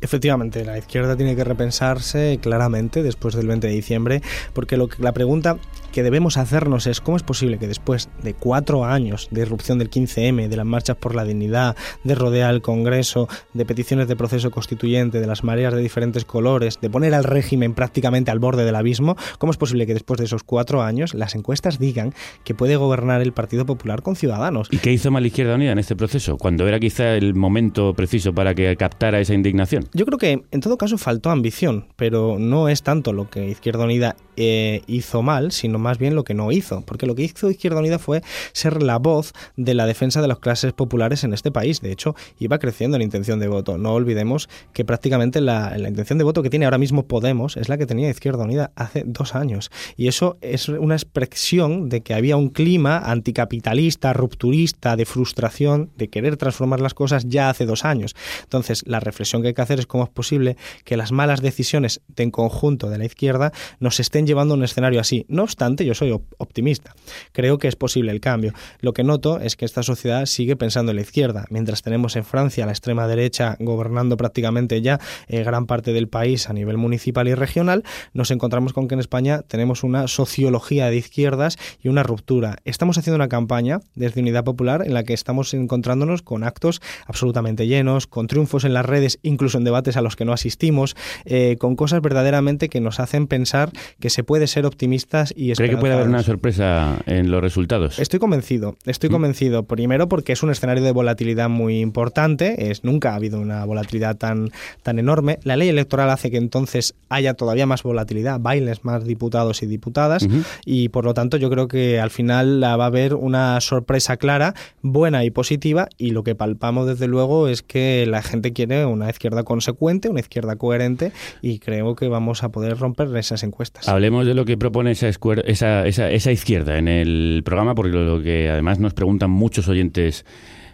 Efectivamente, 0.00 0.64
la 0.64 0.78
izquierda 0.78 1.16
tiene 1.16 1.34
que 1.34 1.42
repensarse 1.42 2.38
claramente 2.40 3.02
después 3.02 3.34
del 3.34 3.48
20 3.48 3.66
de 3.66 3.72
diciembre, 3.72 4.22
porque 4.52 4.76
lo 4.76 4.88
que, 4.88 5.02
la 5.02 5.12
pregunta 5.12 5.56
que 5.90 6.04
debemos 6.04 6.36
hacernos 6.36 6.86
es 6.86 7.00
cómo 7.00 7.16
es 7.16 7.24
posible 7.24 7.58
que 7.58 7.66
después 7.66 8.08
de 8.22 8.34
cuatro 8.34 8.84
años 8.84 9.26
de 9.32 9.40
irrupción 9.40 9.78
del 9.78 9.90
15M, 9.90 10.48
de 10.48 10.56
las 10.56 10.66
marchas 10.66 10.96
por 10.96 11.16
la 11.16 11.24
dignidad, 11.24 11.76
de 12.04 12.14
rodear 12.14 12.54
el 12.54 12.62
Congreso, 12.62 13.28
de 13.54 13.64
peticiones 13.64 14.08
de 14.08 14.16
proceso 14.16 14.50
constituyente, 14.50 15.20
de 15.20 15.26
las 15.26 15.44
mareas 15.44 15.74
de 15.74 15.80
diferentes 15.80 16.24
colores, 16.24 16.78
de 16.80 16.90
poner 16.90 17.14
al 17.14 17.24
régimen 17.24 17.74
prácticamente 17.74 18.30
al 18.30 18.38
borde 18.38 18.64
del 18.64 18.76
abismo, 18.76 19.16
cómo 19.38 19.52
es 19.52 19.58
posible 19.58 19.86
que 19.86 19.94
después 19.94 20.18
de 20.18 20.24
esos 20.24 20.42
cuatro 20.42 20.82
años 20.82 21.14
las 21.14 21.34
encuestas 21.34 21.78
digan 21.78 22.14
que 22.44 22.54
puede 22.54 22.76
gobernar 22.76 23.20
el 23.22 23.32
Partido 23.32 23.66
Popular 23.66 24.02
con 24.02 24.16
Ciudadanos? 24.16 24.68
¿Y 24.70 24.78
qué 24.78 24.92
hizo 24.92 25.10
mal 25.10 25.26
Izquierda 25.26 25.54
Unida 25.54 25.72
en 25.72 25.78
este 25.78 25.96
proceso? 25.96 26.36
Cuando 26.36 26.66
era 26.66 26.78
quizá 26.80 27.14
el 27.14 27.34
momento 27.34 27.94
preciso 27.94 28.32
para 28.32 28.54
que 28.54 28.76
captara 28.76 29.20
esa 29.20 29.34
indignación. 29.34 29.88
Yo 29.92 30.06
creo 30.06 30.18
que 30.18 30.42
en 30.50 30.60
todo 30.60 30.78
caso 30.78 30.98
faltó 30.98 31.30
ambición, 31.30 31.86
pero 31.96 32.38
no 32.38 32.68
es 32.68 32.82
tanto 32.82 33.12
lo 33.12 33.28
que 33.28 33.48
Izquierda 33.48 33.84
Unida 33.84 34.16
eh, 34.40 34.82
hizo 34.86 35.20
mal, 35.20 35.50
sino 35.50 35.80
más 35.80 35.98
bien 35.98 36.14
lo 36.14 36.22
que 36.22 36.32
no 36.32 36.52
hizo. 36.52 36.82
Porque 36.82 37.06
lo 37.06 37.16
que 37.16 37.24
hizo 37.24 37.50
Izquierda 37.50 37.80
Unida 37.80 37.98
fue 37.98 38.22
ser 38.52 38.84
la 38.84 38.98
voz 38.98 39.32
de 39.56 39.74
la 39.74 39.84
defensa 39.84 40.22
de 40.22 40.28
las 40.28 40.38
clases 40.38 40.72
populares 40.72 41.24
en 41.24 41.34
este 41.34 41.50
país. 41.50 41.80
De 41.80 41.90
hecho, 41.90 42.14
iba 42.38 42.60
creciendo 42.60 42.96
en 42.96 43.02
intención 43.02 43.40
de 43.40 43.48
voto. 43.48 43.78
No 43.78 43.94
olvidemos 43.94 44.48
que 44.72 44.84
prácticamente 44.84 45.40
la, 45.40 45.76
la 45.76 45.88
intención 45.88 46.18
de 46.18 46.24
voto 46.24 46.44
que 46.44 46.50
tiene 46.50 46.66
ahora 46.66 46.78
mismo 46.78 47.08
Podemos 47.08 47.56
es 47.56 47.68
la 47.68 47.78
que 47.78 47.86
tenía 47.86 48.10
Izquierda 48.10 48.44
Unida 48.44 48.70
hace 48.76 49.02
dos 49.04 49.34
años. 49.34 49.72
Y 49.96 50.06
eso 50.06 50.38
es 50.40 50.68
una 50.68 50.94
expresión 50.94 51.88
de 51.88 52.02
que 52.02 52.14
había 52.14 52.36
un 52.36 52.50
clima 52.50 52.98
anticapitalista, 52.98 54.12
rupturista, 54.12 54.94
de 54.94 55.04
frustración, 55.04 55.90
de 55.96 56.10
querer 56.10 56.36
transformar 56.36 56.80
las 56.80 56.94
cosas 56.94 57.24
ya 57.26 57.50
hace 57.50 57.66
dos 57.66 57.84
años. 57.84 58.14
Entonces, 58.44 58.84
la 58.86 59.00
reflexión 59.00 59.42
que 59.42 59.48
hay 59.48 59.54
que 59.54 59.62
hacer 59.62 59.80
es 59.80 59.86
cómo 59.86 60.04
es 60.04 60.10
posible 60.10 60.56
que 60.84 60.96
las 60.96 61.10
malas 61.10 61.42
decisiones 61.42 62.02
de 62.06 62.22
en 62.22 62.30
conjunto 62.30 62.88
de 62.88 62.98
la 62.98 63.04
izquierda 63.04 63.52
nos 63.80 63.98
estén 63.98 64.27
llevando 64.28 64.54
un 64.54 64.62
escenario 64.62 65.00
así. 65.00 65.26
No 65.28 65.42
obstante, 65.42 65.84
yo 65.84 65.94
soy 65.94 66.12
optimista. 66.12 66.94
Creo 67.32 67.58
que 67.58 67.66
es 67.66 67.74
posible 67.74 68.12
el 68.12 68.20
cambio. 68.20 68.52
Lo 68.80 68.92
que 68.92 69.02
noto 69.02 69.40
es 69.40 69.56
que 69.56 69.64
esta 69.64 69.82
sociedad 69.82 70.26
sigue 70.26 70.54
pensando 70.54 70.92
en 70.92 70.96
la 70.96 71.02
izquierda, 71.02 71.46
mientras 71.50 71.82
tenemos 71.82 72.14
en 72.14 72.24
Francia 72.24 72.66
la 72.66 72.72
extrema 72.72 73.08
derecha 73.08 73.56
gobernando 73.58 74.16
prácticamente 74.16 74.80
ya 74.82 75.00
eh, 75.26 75.42
gran 75.42 75.66
parte 75.66 75.92
del 75.92 76.08
país 76.08 76.48
a 76.48 76.52
nivel 76.52 76.76
municipal 76.76 77.26
y 77.26 77.34
regional, 77.34 77.82
nos 78.12 78.30
encontramos 78.30 78.72
con 78.72 78.86
que 78.86 78.94
en 78.94 79.00
España 79.00 79.42
tenemos 79.42 79.82
una 79.82 80.06
sociología 80.06 80.90
de 80.90 80.96
izquierdas 80.96 81.56
y 81.82 81.88
una 81.88 82.02
ruptura. 82.02 82.58
Estamos 82.64 82.98
haciendo 82.98 83.16
una 83.16 83.28
campaña 83.28 83.80
desde 83.94 84.20
Unidad 84.20 84.44
Popular 84.44 84.82
en 84.84 84.94
la 84.94 85.04
que 85.04 85.14
estamos 85.14 85.54
encontrándonos 85.54 86.22
con 86.22 86.44
actos 86.44 86.80
absolutamente 87.06 87.66
llenos, 87.66 88.06
con 88.06 88.26
triunfos 88.26 88.64
en 88.64 88.74
las 88.74 88.86
redes, 88.86 89.18
incluso 89.22 89.58
en 89.58 89.64
debates 89.64 89.96
a 89.96 90.02
los 90.02 90.16
que 90.16 90.24
no 90.24 90.32
asistimos, 90.32 90.96
eh, 91.24 91.56
con 91.58 91.76
cosas 91.76 92.02
verdaderamente 92.02 92.68
que 92.68 92.80
nos 92.80 93.00
hacen 93.00 93.26
pensar 93.26 93.70
que 94.00 94.10
se 94.10 94.17
puede 94.24 94.46
ser 94.46 94.66
optimistas 94.66 95.32
y 95.36 95.52
¿Cree 95.52 95.70
que 95.70 95.76
puede 95.76 95.94
haber 95.94 96.08
una 96.08 96.22
sorpresa 96.22 96.98
en 97.06 97.30
los 97.30 97.42
resultados? 97.42 97.98
Estoy 97.98 98.18
convencido, 98.18 98.76
estoy 98.84 99.10
¿Mm? 99.10 99.12
convencido. 99.12 99.62
Primero 99.64 100.08
porque 100.08 100.32
es 100.32 100.42
un 100.42 100.50
escenario 100.50 100.82
de 100.82 100.92
volatilidad 100.92 101.48
muy 101.48 101.80
importante, 101.80 102.70
es, 102.70 102.84
nunca 102.84 103.12
ha 103.12 103.14
habido 103.16 103.40
una 103.40 103.64
volatilidad 103.64 104.16
tan, 104.16 104.50
tan 104.82 104.98
enorme. 104.98 105.38
La 105.42 105.56
ley 105.56 105.68
electoral 105.68 106.10
hace 106.10 106.30
que 106.30 106.36
entonces 106.36 106.94
haya 107.08 107.34
todavía 107.34 107.66
más 107.66 107.82
volatilidad, 107.82 108.40
bailes 108.40 108.84
más 108.84 109.04
diputados 109.04 109.62
y 109.62 109.66
diputadas, 109.66 110.26
y 110.64 110.88
por 110.88 111.04
lo 111.04 111.14
tanto 111.14 111.36
yo 111.36 111.50
creo 111.50 111.68
que 111.68 112.00
al 112.00 112.10
final 112.10 112.62
va 112.62 112.72
a 112.72 112.86
haber 112.86 113.14
una 113.14 113.60
sorpresa 113.60 114.16
clara, 114.16 114.54
buena 114.82 115.24
y 115.24 115.30
positiva, 115.30 115.88
y 115.96 116.10
lo 116.10 116.22
que 116.22 116.34
palpamos 116.34 116.86
desde 116.86 117.06
luego 117.06 117.48
es 117.48 117.62
que 117.62 118.06
la 118.06 118.22
gente 118.22 118.52
quiere 118.52 118.86
una 118.86 119.10
izquierda 119.10 119.44
consecuente, 119.44 120.08
una 120.08 120.20
izquierda 120.20 120.56
coherente, 120.56 121.12
y 121.42 121.58
creo 121.58 121.94
que 121.94 122.08
vamos 122.08 122.42
a 122.42 122.50
poder 122.50 122.78
romper 122.78 123.14
esas 123.16 123.42
encuestas. 123.42 123.88
De 124.08 124.34
lo 124.34 124.46
que 124.46 124.56
propone 124.56 124.92
esa, 124.92 125.08
esa, 125.08 125.86
esa, 125.86 126.10
esa 126.10 126.32
izquierda 126.32 126.78
en 126.78 126.88
el 126.88 127.42
programa, 127.44 127.74
porque 127.74 127.90
lo 127.90 128.22
que 128.22 128.48
además 128.48 128.78
nos 128.78 128.94
preguntan 128.94 129.30
muchos 129.30 129.68
oyentes 129.68 130.24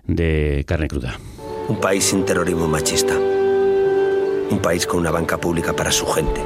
de 0.06 0.64
carne 0.68 0.86
cruda. 0.86 1.18
Un 1.68 1.80
país 1.80 2.04
sin 2.04 2.24
terrorismo 2.24 2.68
machista. 2.68 3.18
Un 3.18 4.60
país 4.62 4.86
con 4.86 5.00
una 5.00 5.10
banca 5.10 5.38
pública 5.38 5.72
para 5.74 5.90
su 5.90 6.06
gente. 6.06 6.40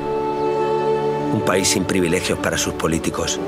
Un 1.35 1.43
país 1.45 1.69
sin 1.69 1.85
privilegios 1.85 2.39
para 2.39 2.57
sus 2.57 2.73
políticos. 2.73 3.39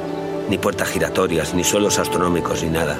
Ni 0.50 0.58
puertas 0.58 0.88
giratorias, 0.90 1.54
ni 1.54 1.64
suelos 1.64 1.98
astronómicos, 1.98 2.62
ni 2.62 2.68
nada. 2.68 2.98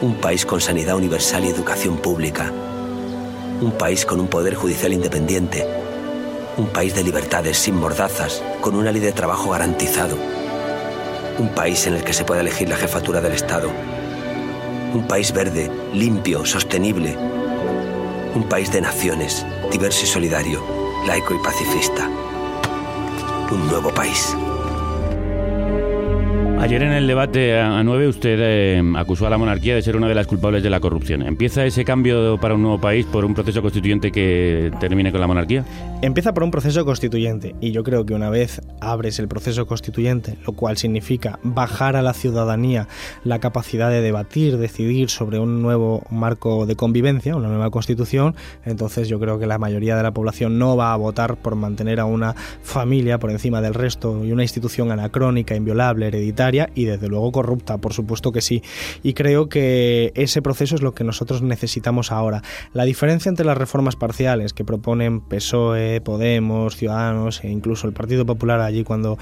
Un 0.00 0.14
país 0.14 0.46
con 0.46 0.60
sanidad 0.60 0.96
universal 0.96 1.44
y 1.44 1.48
educación 1.48 1.96
pública. 1.96 2.52
Un 3.60 3.72
país 3.72 4.06
con 4.06 4.20
un 4.20 4.28
poder 4.28 4.54
judicial 4.54 4.92
independiente. 4.92 5.66
Un 6.58 6.66
país 6.66 6.92
de 6.92 7.04
libertades, 7.04 7.56
sin 7.56 7.76
mordazas, 7.76 8.42
con 8.60 8.74
una 8.74 8.90
ley 8.90 9.00
de 9.00 9.12
trabajo 9.12 9.50
garantizado. 9.50 10.16
Un 11.38 11.50
país 11.54 11.86
en 11.86 11.94
el 11.94 12.02
que 12.02 12.12
se 12.12 12.24
pueda 12.24 12.40
elegir 12.40 12.68
la 12.68 12.76
jefatura 12.76 13.20
del 13.20 13.32
Estado. 13.32 13.70
Un 14.92 15.06
país 15.06 15.32
verde, 15.32 15.70
limpio, 15.94 16.44
sostenible. 16.44 17.16
Un 18.34 18.48
país 18.48 18.72
de 18.72 18.80
naciones, 18.80 19.46
diverso 19.70 20.02
y 20.02 20.08
solidario, 20.08 20.64
laico 21.06 21.32
y 21.32 21.38
pacifista. 21.38 22.10
Un 23.52 23.68
nuevo 23.68 23.94
país. 23.94 24.34
Ayer 26.60 26.82
en 26.82 26.90
el 26.90 27.06
debate 27.06 27.56
a 27.56 27.84
9 27.84 28.08
usted 28.08 28.36
eh, 28.40 28.82
acusó 28.96 29.28
a 29.28 29.30
la 29.30 29.38
monarquía 29.38 29.76
de 29.76 29.82
ser 29.82 29.96
una 29.96 30.08
de 30.08 30.14
las 30.16 30.26
culpables 30.26 30.60
de 30.60 30.70
la 30.70 30.80
corrupción. 30.80 31.22
¿Empieza 31.22 31.64
ese 31.64 31.84
cambio 31.84 32.36
para 32.40 32.54
un 32.54 32.62
nuevo 32.62 32.80
país 32.80 33.06
por 33.06 33.24
un 33.24 33.32
proceso 33.32 33.62
constituyente 33.62 34.10
que 34.10 34.72
termine 34.80 35.12
con 35.12 35.20
la 35.20 35.28
monarquía? 35.28 35.64
Empieza 36.02 36.34
por 36.34 36.42
un 36.42 36.50
proceso 36.50 36.84
constituyente 36.84 37.54
y 37.60 37.70
yo 37.70 37.84
creo 37.84 38.04
que 38.04 38.12
una 38.12 38.28
vez 38.28 38.60
abres 38.80 39.20
el 39.20 39.28
proceso 39.28 39.68
constituyente, 39.68 40.36
lo 40.44 40.52
cual 40.52 40.76
significa 40.76 41.38
bajar 41.44 41.94
a 41.94 42.02
la 42.02 42.12
ciudadanía 42.12 42.88
la 43.22 43.38
capacidad 43.38 43.88
de 43.88 44.00
debatir, 44.00 44.58
decidir 44.58 45.10
sobre 45.10 45.38
un 45.38 45.62
nuevo 45.62 46.02
marco 46.10 46.66
de 46.66 46.74
convivencia, 46.74 47.36
una 47.36 47.48
nueva 47.48 47.70
constitución, 47.70 48.34
entonces 48.64 49.08
yo 49.08 49.20
creo 49.20 49.38
que 49.38 49.46
la 49.46 49.58
mayoría 49.58 49.96
de 49.96 50.02
la 50.02 50.10
población 50.10 50.58
no 50.58 50.76
va 50.76 50.92
a 50.92 50.96
votar 50.96 51.36
por 51.36 51.54
mantener 51.54 52.00
a 52.00 52.04
una 52.04 52.34
familia 52.62 53.18
por 53.18 53.30
encima 53.30 53.60
del 53.60 53.74
resto 53.74 54.24
y 54.24 54.32
una 54.32 54.42
institución 54.42 54.90
anacrónica, 54.90 55.54
inviolable, 55.54 56.08
hereditaria 56.08 56.47
y 56.74 56.84
desde 56.84 57.08
luego 57.08 57.32
corrupta, 57.32 57.78
por 57.78 57.92
supuesto 57.92 58.32
que 58.32 58.40
sí. 58.40 58.62
Y 59.02 59.14
creo 59.14 59.48
que 59.48 60.12
ese 60.14 60.42
proceso 60.42 60.74
es 60.74 60.82
lo 60.82 60.94
que 60.94 61.04
nosotros 61.04 61.42
necesitamos 61.42 62.12
ahora. 62.12 62.42
La 62.72 62.84
diferencia 62.84 63.28
entre 63.28 63.46
las 63.46 63.58
reformas 63.58 63.96
parciales 63.96 64.52
que 64.52 64.64
proponen 64.64 65.20
PSOE, 65.20 66.00
Podemos, 66.00 66.76
Ciudadanos 66.76 67.42
e 67.44 67.50
incluso 67.50 67.86
el 67.86 67.92
Partido 67.92 68.24
Popular 68.24 68.60
allí 68.60 68.84
cuando 68.84 69.18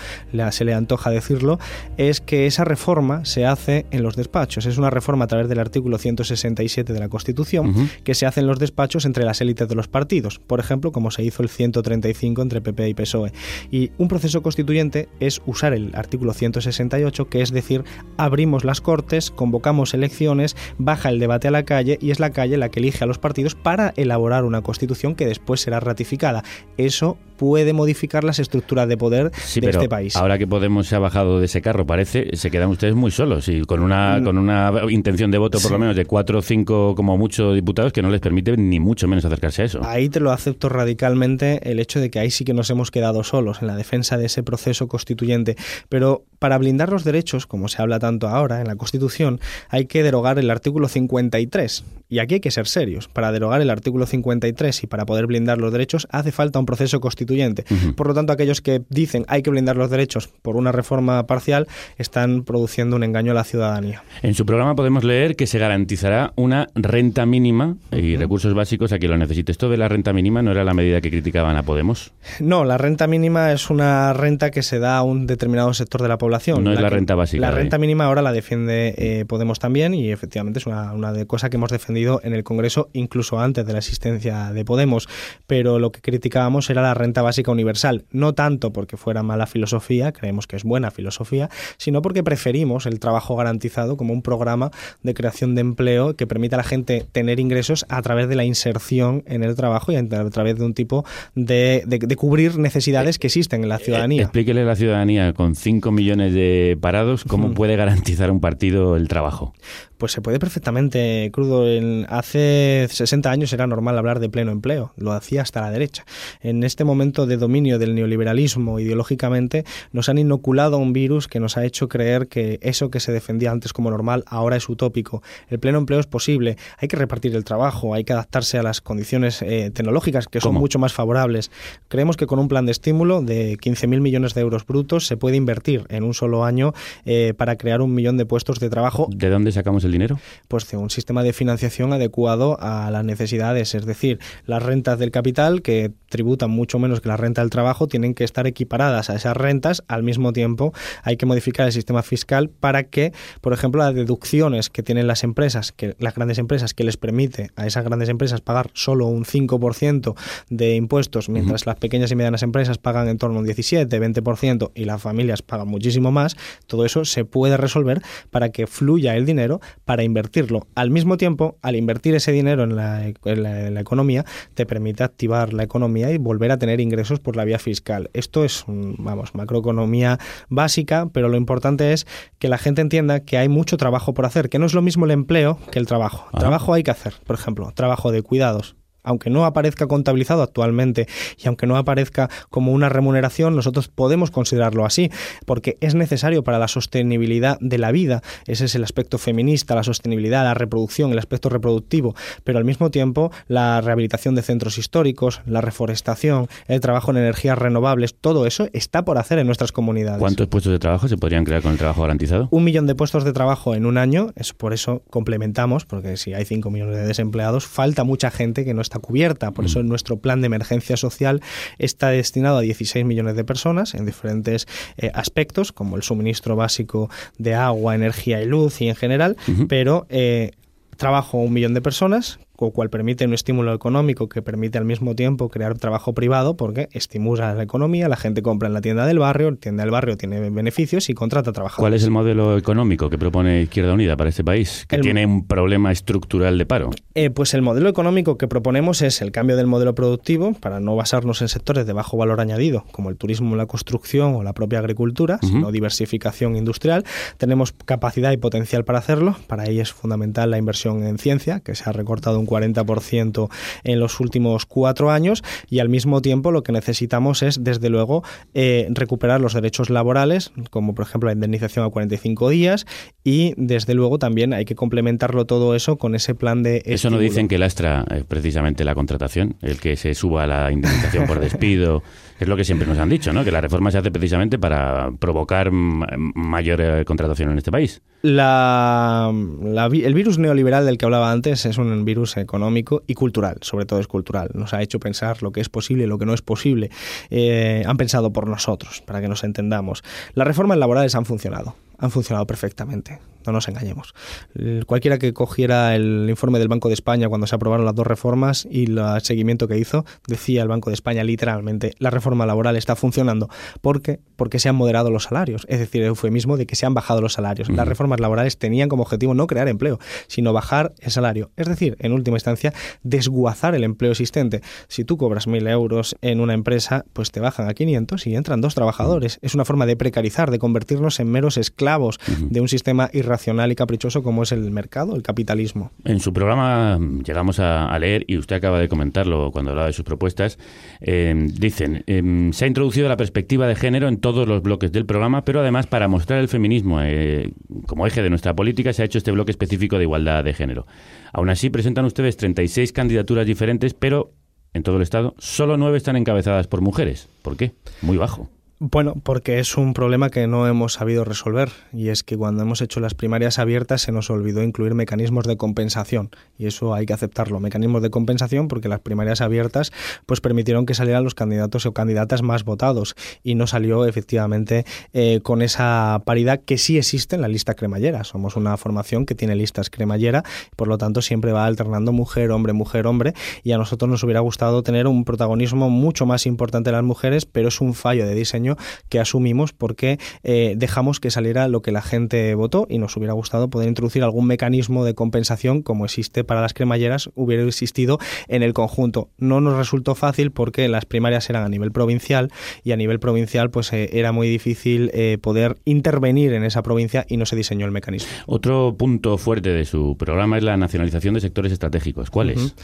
se 0.50 0.64
le 0.64 0.74
antoja 0.74 1.10
decirlo, 1.10 1.58
es 1.96 2.20
que 2.20 2.46
esa 2.46 2.64
reforma 2.64 3.24
se 3.24 3.46
hace 3.46 3.86
en 3.90 4.02
los 4.02 4.16
despachos. 4.16 4.66
Es 4.66 4.78
una 4.78 4.90
reforma 4.90 5.24
a 5.24 5.28
través 5.28 5.48
del 5.48 5.58
artículo 5.58 5.98
167 5.98 6.92
de 6.92 7.00
la 7.00 7.08
Constitución 7.08 7.90
que 8.04 8.14
se 8.14 8.26
hace 8.26 8.40
en 8.40 8.46
los 8.46 8.58
despachos 8.58 9.04
entre 9.04 9.24
las 9.24 9.40
élites 9.40 9.68
de 9.68 9.74
los 9.74 9.88
partidos. 9.88 10.38
Por 10.38 10.60
ejemplo, 10.60 10.92
como 10.92 11.10
se 11.10 11.22
hizo 11.22 11.42
el 11.42 11.48
135 11.48 12.42
entre 12.42 12.60
PP 12.60 12.88
y 12.88 12.94
PSOE. 12.94 13.32
Y 13.70 13.90
un 13.98 14.08
proceso 14.08 14.42
constituyente 14.42 15.08
es 15.20 15.40
usar 15.46 15.72
el 15.72 15.94
artículo 15.94 16.32
168 16.32 17.15
que 17.24 17.40
es 17.40 17.50
decir, 17.50 17.84
abrimos 18.18 18.64
las 18.64 18.82
cortes, 18.82 19.30
convocamos 19.30 19.94
elecciones, 19.94 20.56
baja 20.76 21.08
el 21.08 21.18
debate 21.18 21.48
a 21.48 21.50
la 21.50 21.64
calle 21.64 21.98
y 22.00 22.10
es 22.10 22.20
la 22.20 22.30
calle 22.30 22.58
la 22.58 22.68
que 22.68 22.80
elige 22.80 23.02
a 23.02 23.06
los 23.06 23.18
partidos 23.18 23.54
para 23.54 23.94
elaborar 23.96 24.44
una 24.44 24.60
constitución 24.60 25.14
que 25.14 25.26
después 25.26 25.62
será 25.62 25.80
ratificada. 25.80 26.44
Eso 26.76 27.16
puede 27.36 27.72
modificar 27.72 28.24
las 28.24 28.38
estructuras 28.38 28.88
de 28.88 28.96
poder 28.96 29.30
de 29.30 29.70
este 29.70 29.88
país. 29.88 30.16
Ahora 30.16 30.38
que 30.38 30.46
Podemos 30.46 30.86
se 30.86 30.96
ha 30.96 30.98
bajado 30.98 31.38
de 31.38 31.46
ese 31.46 31.60
carro, 31.60 31.86
parece, 31.86 32.34
se 32.34 32.50
quedan 32.50 32.70
ustedes 32.70 32.94
muy 32.94 33.10
solos 33.10 33.48
y 33.48 33.62
con 33.62 33.82
una, 33.82 34.18
mm. 34.18 34.24
con 34.24 34.38
una 34.38 34.72
intención 34.88 35.30
de 35.30 35.38
voto 35.38 35.58
por 35.60 35.70
lo 35.70 35.78
menos 35.78 35.96
de 35.96 36.06
cuatro 36.06 36.38
o 36.38 36.42
cinco 36.42 36.94
como 36.94 37.18
mucho 37.18 37.52
diputados 37.52 37.92
que 37.92 38.00
no 38.00 38.10
les 38.10 38.20
permite 38.20 38.56
ni 38.56 38.80
mucho 38.80 39.06
menos 39.06 39.24
acercarse 39.24 39.62
a 39.62 39.64
eso. 39.66 39.80
Ahí 39.84 40.08
te 40.08 40.20
lo 40.20 40.32
acepto 40.32 40.68
radicalmente 40.68 41.70
el 41.70 41.78
hecho 41.78 42.00
de 42.00 42.10
que 42.10 42.18
ahí 42.18 42.30
sí 42.30 42.44
que 42.44 42.54
nos 42.54 42.70
hemos 42.70 42.90
quedado 42.90 43.22
solos 43.22 43.58
en 43.60 43.66
la 43.66 43.76
defensa 43.76 44.16
de 44.16 44.26
ese 44.26 44.42
proceso 44.42 44.88
constituyente. 44.88 45.56
Pero 45.88 46.24
para 46.38 46.58
blindarnos 46.58 47.04
derechos, 47.06 47.46
como 47.46 47.68
se 47.68 47.80
habla 47.80 47.98
tanto 47.98 48.28
ahora 48.28 48.60
en 48.60 48.66
la 48.66 48.76
Constitución, 48.76 49.40
hay 49.70 49.86
que 49.86 50.02
derogar 50.02 50.38
el 50.38 50.50
artículo 50.50 50.88
53. 50.88 51.84
Y 52.08 52.18
aquí 52.18 52.34
hay 52.34 52.40
que 52.40 52.50
ser 52.50 52.66
serios. 52.68 53.08
Para 53.08 53.32
derogar 53.32 53.62
el 53.62 53.70
artículo 53.70 54.06
53 54.06 54.84
y 54.84 54.86
para 54.86 55.06
poder 55.06 55.26
blindar 55.26 55.58
los 55.58 55.72
derechos 55.72 56.06
hace 56.10 56.30
falta 56.30 56.58
un 56.58 56.66
proceso 56.66 57.00
constituyente. 57.00 57.64
Por 57.96 58.06
lo 58.06 58.14
tanto, 58.14 58.32
aquellos 58.32 58.60
que 58.60 58.82
dicen 58.90 59.24
hay 59.28 59.42
que 59.42 59.50
blindar 59.50 59.76
los 59.76 59.90
derechos 59.90 60.28
por 60.28 60.56
una 60.56 60.70
reforma 60.72 61.26
parcial 61.26 61.66
están 61.96 62.44
produciendo 62.44 62.96
un 62.96 63.02
engaño 63.02 63.32
a 63.32 63.34
la 63.34 63.44
ciudadanía. 63.44 64.04
En 64.22 64.34
su 64.34 64.46
programa 64.46 64.74
podemos 64.76 65.04
leer 65.04 65.36
que 65.36 65.46
se 65.46 65.58
garantizará 65.58 66.32
una 66.36 66.68
renta 66.74 67.26
mínima 67.26 67.76
y 67.90 68.16
recursos 68.16 68.54
básicos 68.54 68.92
a 68.92 68.98
quien 68.98 69.12
lo 69.12 69.18
necesite. 69.18 69.52
¿Esto 69.52 69.68
de 69.68 69.76
la 69.76 69.88
renta 69.88 70.12
mínima 70.12 70.42
no 70.42 70.50
era 70.52 70.64
la 70.64 70.74
medida 70.74 71.00
que 71.00 71.10
criticaban 71.10 71.56
a 71.56 71.62
Podemos? 71.62 72.12
No, 72.38 72.64
la 72.64 72.78
renta 72.78 73.06
mínima 73.06 73.52
es 73.52 73.70
una 73.70 74.12
renta 74.12 74.50
que 74.50 74.62
se 74.62 74.78
da 74.78 74.98
a 74.98 75.02
un 75.02 75.26
determinado 75.26 75.72
sector 75.74 76.02
de 76.02 76.08
la 76.08 76.18
población. 76.18 76.62
No 76.62 76.72
es 76.72 76.80
la 76.80 76.90
renta 76.96 77.14
básica. 77.14 77.40
La 77.40 77.50
renta 77.50 77.78
mínima 77.78 78.04
ahora 78.04 78.22
la 78.22 78.32
defiende 78.32 78.94
eh, 78.98 79.24
Podemos 79.26 79.58
también 79.58 79.94
y 79.94 80.10
efectivamente 80.10 80.58
es 80.58 80.66
una, 80.66 80.92
una 80.92 81.12
de 81.12 81.26
cosa 81.26 81.50
que 81.50 81.56
hemos 81.56 81.70
defendido 81.70 82.20
en 82.24 82.32
el 82.32 82.42
Congreso 82.44 82.88
incluso 82.92 83.38
antes 83.38 83.64
de 83.66 83.72
la 83.72 83.78
existencia 83.78 84.52
de 84.52 84.64
Podemos. 84.64 85.08
Pero 85.46 85.78
lo 85.78 85.92
que 85.92 86.00
criticábamos 86.00 86.68
era 86.70 86.82
la 86.82 86.94
renta 86.94 87.22
básica 87.22 87.50
universal. 87.50 88.04
No 88.10 88.34
tanto 88.34 88.72
porque 88.72 88.96
fuera 88.96 89.22
mala 89.22 89.46
filosofía, 89.46 90.12
creemos 90.12 90.46
que 90.46 90.56
es 90.56 90.64
buena 90.64 90.90
filosofía, 90.90 91.48
sino 91.76 92.02
porque 92.02 92.22
preferimos 92.24 92.86
el 92.86 92.98
trabajo 93.00 93.36
garantizado 93.36 93.96
como 93.96 94.12
un 94.12 94.22
programa 94.22 94.70
de 95.02 95.14
creación 95.14 95.54
de 95.54 95.60
empleo 95.60 96.14
que 96.16 96.26
permita 96.26 96.56
a 96.56 96.58
la 96.58 96.64
gente 96.64 97.06
tener 97.12 97.40
ingresos 97.40 97.86
a 97.88 98.02
través 98.02 98.28
de 98.28 98.36
la 98.36 98.44
inserción 98.44 99.22
en 99.26 99.42
el 99.42 99.54
trabajo 99.54 99.92
y 99.92 99.96
a 99.96 100.08
través 100.30 100.56
de 100.58 100.64
un 100.64 100.74
tipo 100.74 101.04
de, 101.34 101.82
de- 101.86 101.98
de 101.98 102.16
cubrir 102.16 102.58
necesidades 102.58 103.18
que 103.18 103.26
existen 103.28 103.62
en 103.62 103.68
la 103.68 103.78
ciudadanía. 103.78 104.22
Explíquele 104.22 104.62
a 104.62 104.64
la 104.64 104.76
ciudadanía 104.76 105.32
con 105.32 105.54
5 105.54 105.90
millones 105.92 106.32
de 106.32 106.76
parados 106.86 107.24
cómo 107.24 107.50
puede 107.54 107.74
garantizar 107.74 108.30
un 108.30 108.38
partido 108.38 108.94
el 108.94 109.08
trabajo. 109.08 109.52
Pues 109.98 110.12
se 110.12 110.20
puede 110.20 110.38
perfectamente, 110.38 111.30
crudo. 111.32 111.66
En- 111.68 112.06
hace 112.08 112.86
60 112.90 113.30
años 113.30 113.52
era 113.52 113.66
normal 113.66 113.96
hablar 113.96 114.20
de 114.20 114.28
pleno 114.28 114.52
empleo, 114.52 114.92
lo 114.96 115.12
hacía 115.12 115.42
hasta 115.42 115.60
la 115.62 115.70
derecha. 115.70 116.04
En 116.40 116.64
este 116.64 116.84
momento 116.84 117.26
de 117.26 117.36
dominio 117.38 117.78
del 117.78 117.94
neoliberalismo 117.94 118.78
ideológicamente 118.78 119.64
nos 119.92 120.08
han 120.08 120.18
inoculado 120.18 120.78
un 120.78 120.92
virus 120.92 121.28
que 121.28 121.40
nos 121.40 121.56
ha 121.56 121.64
hecho 121.64 121.88
creer 121.88 122.28
que 122.28 122.58
eso 122.62 122.90
que 122.90 123.00
se 123.00 123.12
defendía 123.12 123.50
antes 123.50 123.72
como 123.72 123.90
normal 123.90 124.24
ahora 124.26 124.56
es 124.56 124.68
utópico. 124.68 125.22
El 125.48 125.58
pleno 125.60 125.78
empleo 125.78 126.00
es 126.00 126.06
posible, 126.06 126.56
hay 126.78 126.88
que 126.88 126.96
repartir 126.96 127.34
el 127.34 127.44
trabajo, 127.44 127.94
hay 127.94 128.04
que 128.04 128.12
adaptarse 128.12 128.58
a 128.58 128.62
las 128.62 128.80
condiciones 128.80 129.40
eh, 129.42 129.70
tecnológicas 129.72 130.26
que 130.28 130.40
son 130.40 130.50
¿Cómo? 130.50 130.60
mucho 130.60 130.78
más 130.78 130.92
favorables. 130.92 131.50
Creemos 131.88 132.16
que 132.16 132.26
con 132.26 132.38
un 132.38 132.48
plan 132.48 132.66
de 132.66 132.72
estímulo 132.72 133.22
de 133.22 133.56
15.000 133.56 134.00
millones 134.00 134.34
de 134.34 134.42
euros 134.42 134.66
brutos 134.66 135.06
se 135.06 135.16
puede 135.16 135.36
invertir 135.36 135.84
en 135.88 136.04
un 136.04 136.12
solo 136.12 136.44
año 136.44 136.74
eh, 137.06 137.32
para 137.36 137.56
crear 137.56 137.80
un 137.80 137.94
millón 137.94 138.16
de 138.18 138.26
puestos 138.26 138.60
de 138.60 138.68
trabajo 138.68 139.08
¿De 139.10 139.30
dónde 139.30 139.52
sacamos 139.52 139.84
el 139.86 139.92
dinero? 139.92 140.18
pues 140.48 140.68
de 140.70 140.76
un 140.76 140.90
sistema 140.90 141.22
de 141.22 141.32
financiación 141.32 141.92
adecuado 141.92 142.56
a 142.60 142.90
las 142.90 143.04
necesidades, 143.04 143.74
es 143.74 143.86
decir, 143.86 144.18
las 144.46 144.62
rentas 144.62 144.98
del 144.98 145.10
capital 145.10 145.62
que 145.62 145.92
tributan 146.08 146.50
mucho 146.50 146.78
menos 146.78 147.00
que 147.00 147.08
la 147.08 147.16
renta 147.16 147.40
del 147.40 147.50
trabajo 147.50 147.88
tienen 147.88 148.14
que 148.14 148.24
estar 148.24 148.46
equiparadas 148.46 149.10
a 149.10 149.16
esas 149.16 149.36
rentas, 149.36 149.82
al 149.88 150.02
mismo 150.02 150.32
tiempo 150.32 150.72
hay 151.02 151.16
que 151.16 151.26
modificar 151.26 151.66
el 151.66 151.72
sistema 151.72 152.02
fiscal 152.02 152.48
para 152.48 152.84
que, 152.84 153.12
por 153.40 153.52
ejemplo, 153.52 153.82
las 153.82 153.94
deducciones 153.94 154.70
que 154.70 154.82
tienen 154.82 155.06
las 155.06 155.24
empresas, 155.24 155.72
que 155.72 155.96
las 155.98 156.14
grandes 156.14 156.38
empresas 156.38 156.74
que 156.74 156.84
les 156.84 156.96
permite 156.96 157.50
a 157.56 157.66
esas 157.66 157.84
grandes 157.84 158.08
empresas 158.08 158.40
pagar 158.40 158.70
solo 158.74 159.06
un 159.06 159.24
5% 159.24 160.14
de 160.48 160.76
impuestos, 160.76 161.28
mientras 161.28 161.66
las 161.66 161.76
pequeñas 161.76 162.10
y 162.10 162.16
medianas 162.16 162.42
empresas 162.42 162.78
pagan 162.78 163.08
en 163.08 163.18
torno 163.18 163.36
a 163.36 163.40
un 163.40 163.44
17, 163.44 164.00
20% 164.00 164.70
y 164.74 164.84
las 164.84 165.02
familias 165.02 165.42
pagan 165.42 165.68
muchísimo 165.68 166.12
más, 166.12 166.36
todo 166.66 166.84
eso 166.84 167.04
se 167.04 167.24
puede 167.24 167.56
resolver 167.56 168.02
para 168.30 168.50
que 168.50 168.66
fluya 168.66 169.16
el 169.16 169.26
dinero 169.26 169.60
para 169.86 170.02
invertirlo. 170.02 170.66
Al 170.74 170.90
mismo 170.90 171.16
tiempo, 171.16 171.56
al 171.62 171.76
invertir 171.76 172.14
ese 172.16 172.32
dinero 172.32 172.64
en 172.64 172.74
la, 172.74 173.06
en 173.06 173.42
la- 173.42 173.68
en 173.68 173.74
la 173.74 173.80
economía, 173.80 174.24
te 174.54 174.66
permite 174.66 175.04
activar 175.04 175.54
la 175.54 175.62
economía 175.62 176.10
y 176.10 176.18
volver 176.18 176.50
a 176.50 176.58
tener 176.58 176.80
ingresos 176.80 177.20
por 177.20 177.36
la 177.36 177.44
vía 177.44 177.60
fiscal. 177.60 178.10
Esto 178.12 178.44
es, 178.44 178.64
vamos, 178.66 179.34
macroeconomía 179.36 180.18
básica, 180.48 181.08
pero 181.12 181.28
lo 181.28 181.36
importante 181.36 181.92
es 181.92 182.04
que 182.40 182.48
la 182.48 182.58
gente 182.58 182.82
entienda 182.82 183.20
que 183.20 183.38
hay 183.38 183.48
mucho 183.48 183.76
trabajo 183.76 184.12
por 184.12 184.26
hacer, 184.26 184.48
que 184.50 184.58
no 184.58 184.66
es 184.66 184.74
lo 184.74 184.82
mismo 184.82 185.04
el 185.06 185.12
empleo 185.12 185.58
que 185.70 185.78
el 185.78 185.86
trabajo. 185.86 186.26
Trabajo 186.36 186.74
hay 186.74 186.82
que 186.82 186.90
hacer, 186.90 187.14
por 187.24 187.36
ejemplo, 187.36 187.70
trabajo 187.72 188.10
de 188.10 188.22
cuidados, 188.22 188.74
aunque 189.06 189.30
no 189.30 189.46
aparezca 189.46 189.86
contabilizado 189.86 190.42
actualmente 190.42 191.06
y 191.42 191.46
aunque 191.46 191.66
no 191.66 191.78
aparezca 191.78 192.28
como 192.50 192.72
una 192.72 192.90
remuneración, 192.90 193.56
nosotros 193.56 193.88
podemos 193.88 194.30
considerarlo 194.30 194.84
así, 194.84 195.10
porque 195.46 195.78
es 195.80 195.94
necesario 195.94 196.44
para 196.44 196.58
la 196.58 196.68
sostenibilidad 196.68 197.56
de 197.60 197.78
la 197.78 197.92
vida. 197.92 198.22
Ese 198.46 198.66
es 198.66 198.74
el 198.74 198.84
aspecto 198.84 199.16
feminista, 199.16 199.74
la 199.74 199.84
sostenibilidad, 199.84 200.44
la 200.44 200.54
reproducción, 200.54 201.12
el 201.12 201.18
aspecto 201.18 201.48
reproductivo, 201.48 202.14
pero 202.44 202.58
al 202.58 202.64
mismo 202.64 202.90
tiempo 202.90 203.30
la 203.46 203.80
rehabilitación 203.80 204.34
de 204.34 204.42
centros 204.42 204.76
históricos, 204.76 205.40
la 205.46 205.60
reforestación, 205.60 206.48
el 206.66 206.80
trabajo 206.80 207.12
en 207.12 207.18
energías 207.18 207.56
renovables, 207.56 208.14
todo 208.14 208.46
eso 208.46 208.68
está 208.72 209.04
por 209.04 209.18
hacer 209.18 209.38
en 209.38 209.46
nuestras 209.46 209.70
comunidades. 209.70 210.18
¿Cuántos 210.18 210.48
puestos 210.48 210.72
de 210.72 210.80
trabajo 210.80 211.06
se 211.06 211.16
podrían 211.16 211.44
crear 211.44 211.62
con 211.62 211.72
el 211.72 211.78
trabajo 211.78 212.02
garantizado? 212.02 212.48
Un 212.50 212.64
millón 212.64 212.86
de 212.86 212.96
puestos 212.96 213.24
de 213.24 213.32
trabajo 213.32 213.74
en 213.74 213.86
un 213.86 213.98
año, 213.98 214.32
es 214.34 214.52
por 214.52 214.72
eso 214.72 215.02
complementamos, 215.10 215.86
porque 215.86 216.16
si 216.16 216.34
hay 216.34 216.44
5 216.44 216.70
millones 216.70 216.96
de 216.96 217.06
desempleados, 217.06 217.66
falta 217.66 218.02
mucha 218.02 218.30
gente 218.30 218.64
que 218.64 218.74
no 218.74 218.80
está 218.80 218.95
cubierta. 218.98 219.50
Por 219.50 219.64
eso 219.64 219.82
nuestro 219.82 220.18
plan 220.18 220.40
de 220.40 220.46
emergencia 220.46 220.96
social 220.96 221.42
está 221.78 222.08
destinado 222.10 222.58
a 222.58 222.60
16 222.60 223.04
millones 223.04 223.36
de 223.36 223.44
personas 223.44 223.94
en 223.94 224.06
diferentes 224.06 224.66
eh, 224.96 225.10
aspectos, 225.14 225.72
como 225.72 225.96
el 225.96 226.02
suministro 226.02 226.56
básico 226.56 227.10
de 227.38 227.54
agua, 227.54 227.94
energía 227.94 228.42
y 228.42 228.46
luz 228.46 228.80
y 228.80 228.88
en 228.88 228.96
general, 228.96 229.36
pero 229.68 230.06
eh, 230.08 230.52
trabajo 230.96 231.38
a 231.38 231.42
un 231.42 231.52
millón 231.52 231.74
de 231.74 231.82
personas, 231.82 232.38
lo 232.60 232.70
cual 232.70 232.90
permite 232.90 233.24
un 233.26 233.34
estímulo 233.34 233.72
económico 233.74 234.28
que 234.28 234.42
permite 234.42 234.78
al 234.78 234.84
mismo 234.84 235.14
tiempo 235.14 235.48
crear 235.48 235.76
trabajo 235.78 236.14
privado 236.14 236.56
porque 236.56 236.88
estimula 236.92 237.54
la 237.54 237.62
economía, 237.62 238.08
la 238.08 238.16
gente 238.16 238.42
compra 238.42 238.68
en 238.68 238.74
la 238.74 238.80
tienda 238.80 239.06
del 239.06 239.18
barrio, 239.18 239.50
la 239.50 239.56
tienda 239.56 239.82
del 239.82 239.90
barrio 239.90 240.16
tiene 240.16 240.50
beneficios 240.50 241.08
y 241.10 241.14
contrata 241.14 241.52
trabajadores. 241.52 241.80
¿Cuál 241.82 241.94
es 241.94 242.04
el 242.04 242.10
modelo 242.10 242.56
económico 242.56 243.10
que 243.10 243.18
propone 243.18 243.62
Izquierda 243.62 243.92
Unida 243.92 244.16
para 244.16 244.30
este 244.30 244.44
país, 244.44 244.84
que 244.88 244.96
El- 244.96 245.02
tiene 245.02 245.26
un 245.26 245.46
problema 245.46 245.92
estructural 245.92 246.58
de 246.58 246.66
paro? 246.66 246.90
Eh, 247.14 247.30
pues 247.30 247.54
el 247.54 247.62
modelo 247.62 247.88
económico 247.88 248.36
que 248.38 248.48
proponemos 248.48 249.02
es 249.02 249.20
el 249.22 249.32
cambio 249.32 249.56
del 249.56 249.66
modelo 249.66 249.94
productivo 249.94 250.52
para 250.54 250.80
no 250.80 250.96
basarnos 250.96 251.42
en 251.42 251.48
sectores 251.48 251.86
de 251.86 251.92
bajo 251.92 252.16
valor 252.16 252.40
añadido, 252.40 252.84
como 252.92 253.10
el 253.10 253.16
turismo, 253.16 253.56
la 253.56 253.66
construcción 253.66 254.34
o 254.34 254.42
la 254.42 254.52
propia 254.52 254.78
agricultura, 254.78 255.38
sino 255.42 255.70
diversificación 255.72 256.56
industrial. 256.56 257.04
Tenemos 257.38 257.72
capacidad 257.72 258.32
y 258.32 258.36
potencial 258.36 258.84
para 258.84 258.98
hacerlo. 258.98 259.36
Para 259.46 259.66
ello 259.66 259.82
es 259.82 259.92
fundamental 259.92 260.50
la 260.50 260.58
inversión 260.58 261.02
en 261.04 261.18
ciencia, 261.18 261.60
que 261.60 261.74
se 261.74 261.88
ha 261.88 261.92
recortado 261.92 262.38
un 262.38 262.45
40% 262.46 263.48
en 263.84 264.00
los 264.00 264.20
últimos 264.20 264.66
cuatro 264.66 265.10
años, 265.10 265.42
y 265.68 265.80
al 265.80 265.88
mismo 265.88 266.22
tiempo 266.22 266.52
lo 266.52 266.62
que 266.62 266.72
necesitamos 266.72 267.42
es, 267.42 267.62
desde 267.62 267.88
luego, 267.88 268.22
eh, 268.54 268.86
recuperar 268.90 269.40
los 269.40 269.54
derechos 269.54 269.90
laborales, 269.90 270.52
como 270.70 270.94
por 270.94 271.06
ejemplo 271.06 271.28
la 271.28 271.34
indemnización 271.34 271.84
a 271.84 271.90
45 271.90 272.48
días, 272.50 272.86
y 273.24 273.54
desde 273.56 273.94
luego 273.94 274.18
también 274.18 274.52
hay 274.52 274.64
que 274.64 274.74
complementarlo 274.74 275.46
todo 275.46 275.74
eso 275.74 275.96
con 275.96 276.14
ese 276.14 276.34
plan 276.34 276.62
de 276.62 276.82
Eso 276.84 277.10
no 277.10 277.18
dicen 277.18 277.48
que 277.48 277.58
lastra 277.58 278.04
eh, 278.10 278.24
precisamente 278.26 278.84
la 278.84 278.94
contratación, 278.94 279.56
el 279.62 279.80
que 279.80 279.96
se 279.96 280.14
suba 280.14 280.46
la 280.46 280.70
indemnización 280.72 281.26
por 281.26 281.40
despido. 281.40 282.02
Es 282.38 282.48
lo 282.48 282.56
que 282.56 282.64
siempre 282.64 282.86
nos 282.86 282.98
han 282.98 283.08
dicho, 283.08 283.32
¿no? 283.32 283.44
Que 283.44 283.50
la 283.50 283.62
reforma 283.62 283.90
se 283.90 283.96
hace 283.96 284.10
precisamente 284.10 284.58
para 284.58 285.10
provocar 285.18 285.70
mayor 285.72 286.80
eh, 286.82 287.04
contratación 287.06 287.50
en 287.50 287.56
este 287.56 287.70
país. 287.70 288.02
La, 288.20 289.32
la 289.62 289.86
el 289.86 290.12
virus 290.12 290.36
neoliberal 290.36 290.84
del 290.84 290.98
que 290.98 291.06
hablaba 291.06 291.32
antes 291.32 291.64
es 291.64 291.78
un 291.78 292.04
virus 292.04 292.35
económico 292.40 293.02
y 293.06 293.14
cultural, 293.14 293.58
sobre 293.62 293.86
todo 293.86 294.00
es 294.00 294.06
cultural. 294.06 294.50
Nos 294.54 294.74
ha 294.74 294.82
hecho 294.82 295.00
pensar 295.00 295.42
lo 295.42 295.52
que 295.52 295.60
es 295.60 295.68
posible 295.68 296.04
y 296.04 296.06
lo 296.06 296.18
que 296.18 296.26
no 296.26 296.34
es 296.34 296.42
posible. 296.42 296.90
Eh, 297.30 297.82
han 297.86 297.96
pensado 297.96 298.32
por 298.32 298.48
nosotros, 298.48 299.02
para 299.02 299.20
que 299.20 299.28
nos 299.28 299.44
entendamos. 299.44 300.02
Las 300.34 300.46
reformas 300.46 300.78
laborales 300.78 301.14
han 301.14 301.24
funcionado, 301.24 301.76
han 301.98 302.10
funcionado 302.10 302.46
perfectamente, 302.46 303.18
no 303.46 303.52
nos 303.52 303.68
engañemos. 303.68 304.14
El- 304.54 304.84
Cualquiera 304.86 305.18
que 305.18 305.32
cogiera 305.32 305.94
el 305.96 306.26
informe 306.28 306.58
del 306.58 306.68
Banco 306.68 306.88
de 306.88 306.94
España 306.94 307.28
cuando 307.28 307.46
se 307.46 307.54
aprobaron 307.54 307.84
las 307.86 307.94
dos 307.94 308.06
reformas 308.06 308.66
y 308.70 308.84
el 308.90 309.00
seguimiento 309.22 309.68
que 309.68 309.78
hizo, 309.78 310.04
decía 310.26 310.62
el 310.62 310.68
Banco 310.68 310.90
de 310.90 310.94
España 310.94 311.24
literalmente, 311.24 311.94
la 311.98 312.10
reforma 312.10 312.46
laboral 312.46 312.76
está 312.76 312.94
funcionando. 312.96 313.48
¿Por 313.80 314.00
qué? 314.02 314.20
Porque 314.36 314.58
se 314.58 314.68
han 314.68 314.76
moderado 314.76 315.10
los 315.10 315.24
salarios, 315.24 315.66
es 315.68 315.78
decir, 315.80 316.02
el 316.02 316.08
eufemismo 316.08 316.56
de 316.56 316.66
que 316.66 316.76
se 316.76 316.86
han 316.86 316.94
bajado 316.94 317.20
los 317.20 317.32
salarios. 317.34 317.68
Las 317.68 317.88
reformas 317.88 318.20
laborales 318.20 318.58
tenían 318.58 318.88
como 318.88 319.02
objetivo 319.02 319.34
no 319.34 319.46
crear 319.46 319.68
empleo, 319.68 319.98
sino 320.28 320.52
bajar 320.52 320.92
el 321.00 321.10
salario. 321.10 321.50
Es 321.56 321.66
decir, 321.68 321.96
en 322.00 322.12
última 322.12 322.36
instancia, 322.36 322.72
desguazar 323.02 323.74
el 323.74 323.84
empleo 323.84 324.10
existente. 324.12 324.60
Si 324.88 325.04
tú 325.04 325.16
cobras 325.16 325.46
mil 325.46 325.66
euros 325.66 326.16
en 326.22 326.40
una 326.40 326.54
empresa, 326.54 327.04
pues 327.12 327.30
te 327.30 327.40
bajan 327.40 327.68
a 327.68 327.74
500 327.74 328.26
y 328.26 328.34
entran 328.34 328.60
dos 328.60 328.74
trabajadores. 328.74 329.38
Es 329.42 329.54
una 329.54 329.64
forma 329.64 329.86
de 329.86 329.96
precarizar, 329.96 330.50
de 330.50 330.58
convertirnos 330.58 331.20
en 331.20 331.28
meros 331.30 331.56
esclavos 331.56 332.18
de 332.38 332.60
un 332.60 332.68
sistema 332.68 333.08
irracional 333.12 333.35
irracional 333.36 333.70
y 333.70 333.74
caprichoso 333.74 334.22
como 334.22 334.42
es 334.42 334.52
el 334.52 334.70
mercado, 334.70 335.14
el 335.14 335.22
capitalismo. 335.22 335.90
En 336.04 336.20
su 336.20 336.32
programa 336.32 336.98
llegamos 337.24 337.60
a, 337.60 337.96
leer, 337.98 338.24
y 338.26 338.38
usted 338.38 338.56
acaba 338.56 338.80
de 338.80 338.88
comentarlo 338.88 339.50
cuando 339.52 339.70
hablaba 339.70 339.88
de 339.88 339.92
sus 339.92 340.04
propuestas, 340.04 340.58
eh, 341.00 341.34
dicen, 341.36 342.02
eh, 342.06 342.50
se 342.52 342.64
ha 342.64 342.68
introducido 342.68 343.08
la 343.08 343.16
perspectiva 343.16 343.66
de 343.66 343.74
género 343.74 344.08
en 344.08 344.18
todos 344.18 344.48
los 344.48 344.62
bloques 344.62 344.92
del 344.92 345.06
programa, 345.06 345.44
pero 345.44 345.60
además 345.60 345.86
para 345.86 346.08
mostrar 346.08 346.40
el 346.40 346.48
feminismo 346.48 347.00
eh, 347.02 347.52
como 347.86 348.06
eje 348.06 348.22
de 348.22 348.30
nuestra 348.30 348.54
política 348.54 348.92
se 348.92 349.02
ha 349.02 349.04
hecho 349.04 349.18
este 349.18 349.32
bloque 349.32 349.50
específico 349.50 349.98
de 349.98 350.04
igualdad 350.04 350.44
de 350.44 350.54
género. 350.54 350.86
Aún 351.32 351.50
así, 351.50 351.70
presentan 351.70 352.04
ustedes 352.04 352.36
36 352.36 352.92
candidaturas 352.92 353.46
diferentes, 353.46 353.94
pero 353.94 354.32
en 354.72 354.82
todo 354.82 354.96
el 354.96 355.02
Estado 355.02 355.34
solo 355.38 355.76
nueve 355.76 355.98
están 355.98 356.16
encabezadas 356.16 356.66
por 356.66 356.80
mujeres. 356.80 357.28
¿Por 357.42 357.56
qué? 357.56 357.72
Muy 358.02 358.16
bajo. 358.16 358.50
Bueno, 358.78 359.14
porque 359.22 359.58
es 359.58 359.78
un 359.78 359.94
problema 359.94 360.28
que 360.28 360.46
no 360.46 360.68
hemos 360.68 360.92
sabido 360.92 361.24
resolver 361.24 361.70
y 361.94 362.10
es 362.10 362.22
que 362.22 362.36
cuando 362.36 362.60
hemos 362.60 362.82
hecho 362.82 363.00
las 363.00 363.14
primarias 363.14 363.58
abiertas 363.58 364.02
se 364.02 364.12
nos 364.12 364.28
olvidó 364.28 364.62
incluir 364.62 364.92
mecanismos 364.92 365.46
de 365.46 365.56
compensación 365.56 366.28
y 366.58 366.66
eso 366.66 366.92
hay 366.92 367.06
que 367.06 367.14
aceptarlo, 367.14 367.58
mecanismos 367.58 368.02
de 368.02 368.10
compensación 368.10 368.68
porque 368.68 368.90
las 368.90 369.00
primarias 369.00 369.40
abiertas 369.40 369.92
pues 370.26 370.42
permitieron 370.42 370.84
que 370.84 370.92
salieran 370.92 371.24
los 371.24 371.34
candidatos 371.34 371.86
o 371.86 371.94
candidatas 371.94 372.42
más 372.42 372.64
votados 372.64 373.14
y 373.42 373.54
no 373.54 373.66
salió 373.66 374.04
efectivamente 374.04 374.84
eh, 375.14 375.40
con 375.42 375.62
esa 375.62 376.20
paridad 376.26 376.60
que 376.60 376.76
sí 376.76 376.98
existe 376.98 377.34
en 377.34 377.40
la 377.40 377.48
lista 377.48 377.72
cremallera. 377.72 378.24
Somos 378.24 378.56
una 378.56 378.76
formación 378.76 379.24
que 379.24 379.34
tiene 379.34 379.56
listas 379.56 379.88
cremallera 379.88 380.44
por 380.76 380.88
lo 380.88 380.98
tanto 380.98 381.22
siempre 381.22 381.50
va 381.52 381.64
alternando 381.64 382.12
mujer, 382.12 382.50
hombre, 382.50 382.74
mujer, 382.74 383.06
hombre 383.06 383.32
y 383.64 383.72
a 383.72 383.78
nosotros 383.78 384.10
nos 384.10 384.22
hubiera 384.22 384.40
gustado 384.40 384.82
tener 384.82 385.06
un 385.06 385.24
protagonismo 385.24 385.88
mucho 385.88 386.26
más 386.26 386.44
importante 386.44 386.90
de 386.90 386.96
las 386.96 387.04
mujeres, 387.04 387.46
pero 387.46 387.68
es 387.68 387.80
un 387.80 387.94
fallo 387.94 388.26
de 388.26 388.34
diseño 388.34 388.65
que 389.08 389.20
asumimos 389.20 389.72
porque 389.72 390.18
eh, 390.42 390.74
dejamos 390.76 391.20
que 391.20 391.30
saliera 391.30 391.68
lo 391.68 391.82
que 391.82 391.92
la 391.92 392.02
gente 392.02 392.54
votó 392.54 392.86
y 392.88 392.98
nos 392.98 393.16
hubiera 393.16 393.34
gustado 393.34 393.70
poder 393.70 393.88
introducir 393.88 394.22
algún 394.22 394.46
mecanismo 394.46 395.04
de 395.04 395.14
compensación 395.14 395.82
como 395.82 396.04
existe 396.04 396.42
para 396.44 396.60
las 396.60 396.74
cremalleras 396.74 397.30
hubiera 397.34 397.62
existido 397.62 398.18
en 398.48 398.62
el 398.62 398.72
conjunto. 398.72 399.30
No 399.38 399.60
nos 399.60 399.76
resultó 399.76 400.14
fácil 400.14 400.50
porque 400.50 400.88
las 400.88 401.04
primarias 401.04 401.48
eran 401.50 401.64
a 401.64 401.68
nivel 401.68 401.92
provincial 401.92 402.50
y 402.82 402.92
a 402.92 402.96
nivel 402.96 403.20
provincial 403.20 403.70
pues 403.70 403.92
eh, 403.92 404.10
era 404.12 404.32
muy 404.32 404.48
difícil 404.48 405.10
eh, 405.14 405.38
poder 405.40 405.76
intervenir 405.84 406.52
en 406.52 406.64
esa 406.64 406.82
provincia 406.82 407.24
y 407.28 407.36
no 407.36 407.46
se 407.46 407.56
diseñó 407.56 407.86
el 407.86 407.92
mecanismo. 407.92 408.28
Otro 408.46 408.96
punto 408.96 409.38
fuerte 409.38 409.70
de 409.70 409.84
su 409.84 410.16
programa 410.16 410.58
es 410.58 410.64
la 410.64 410.76
nacionalización 410.76 411.34
de 411.34 411.40
sectores 411.40 411.72
estratégicos. 411.72 412.30
¿Cuáles? 412.30 412.74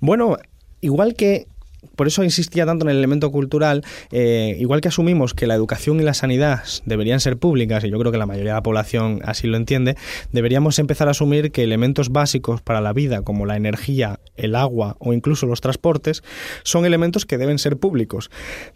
Bueno, 0.00 0.36
igual 0.80 1.14
que 1.14 1.46
por 1.94 2.06
eso 2.06 2.24
insistía 2.24 2.66
tanto 2.66 2.84
en 2.84 2.90
el 2.90 2.98
elemento 2.98 3.30
cultural, 3.30 3.84
eh, 4.10 4.56
igual 4.58 4.80
que 4.80 4.88
asumimos 4.88 5.34
que 5.34 5.46
la 5.46 5.54
educación 5.54 6.00
y 6.00 6.02
la 6.02 6.14
sanidad 6.14 6.62
deberían 6.84 7.20
ser 7.20 7.36
públicas, 7.36 7.84
y 7.84 7.90
yo 7.90 7.98
creo 7.98 8.12
que 8.12 8.18
la 8.18 8.26
mayoría 8.26 8.52
de 8.52 8.56
la 8.56 8.62
población 8.62 9.20
así 9.24 9.46
lo 9.46 9.56
entiende, 9.56 9.96
deberíamos 10.32 10.78
empezar 10.78 11.08
a 11.08 11.12
asumir 11.12 11.52
que 11.52 11.62
elementos 11.62 12.10
básicos 12.10 12.62
para 12.62 12.80
la 12.80 12.92
vida, 12.92 13.22
como 13.22 13.46
la 13.46 13.56
energía, 13.56 14.20
el 14.36 14.54
agua 14.54 14.96
o 14.98 15.12
incluso 15.12 15.46
los 15.46 15.60
transportes, 15.60 16.22
son 16.62 16.84
elementos 16.84 17.26
que 17.26 17.38
deben 17.38 17.58
ser 17.58 17.76
públicos. 17.76 18.30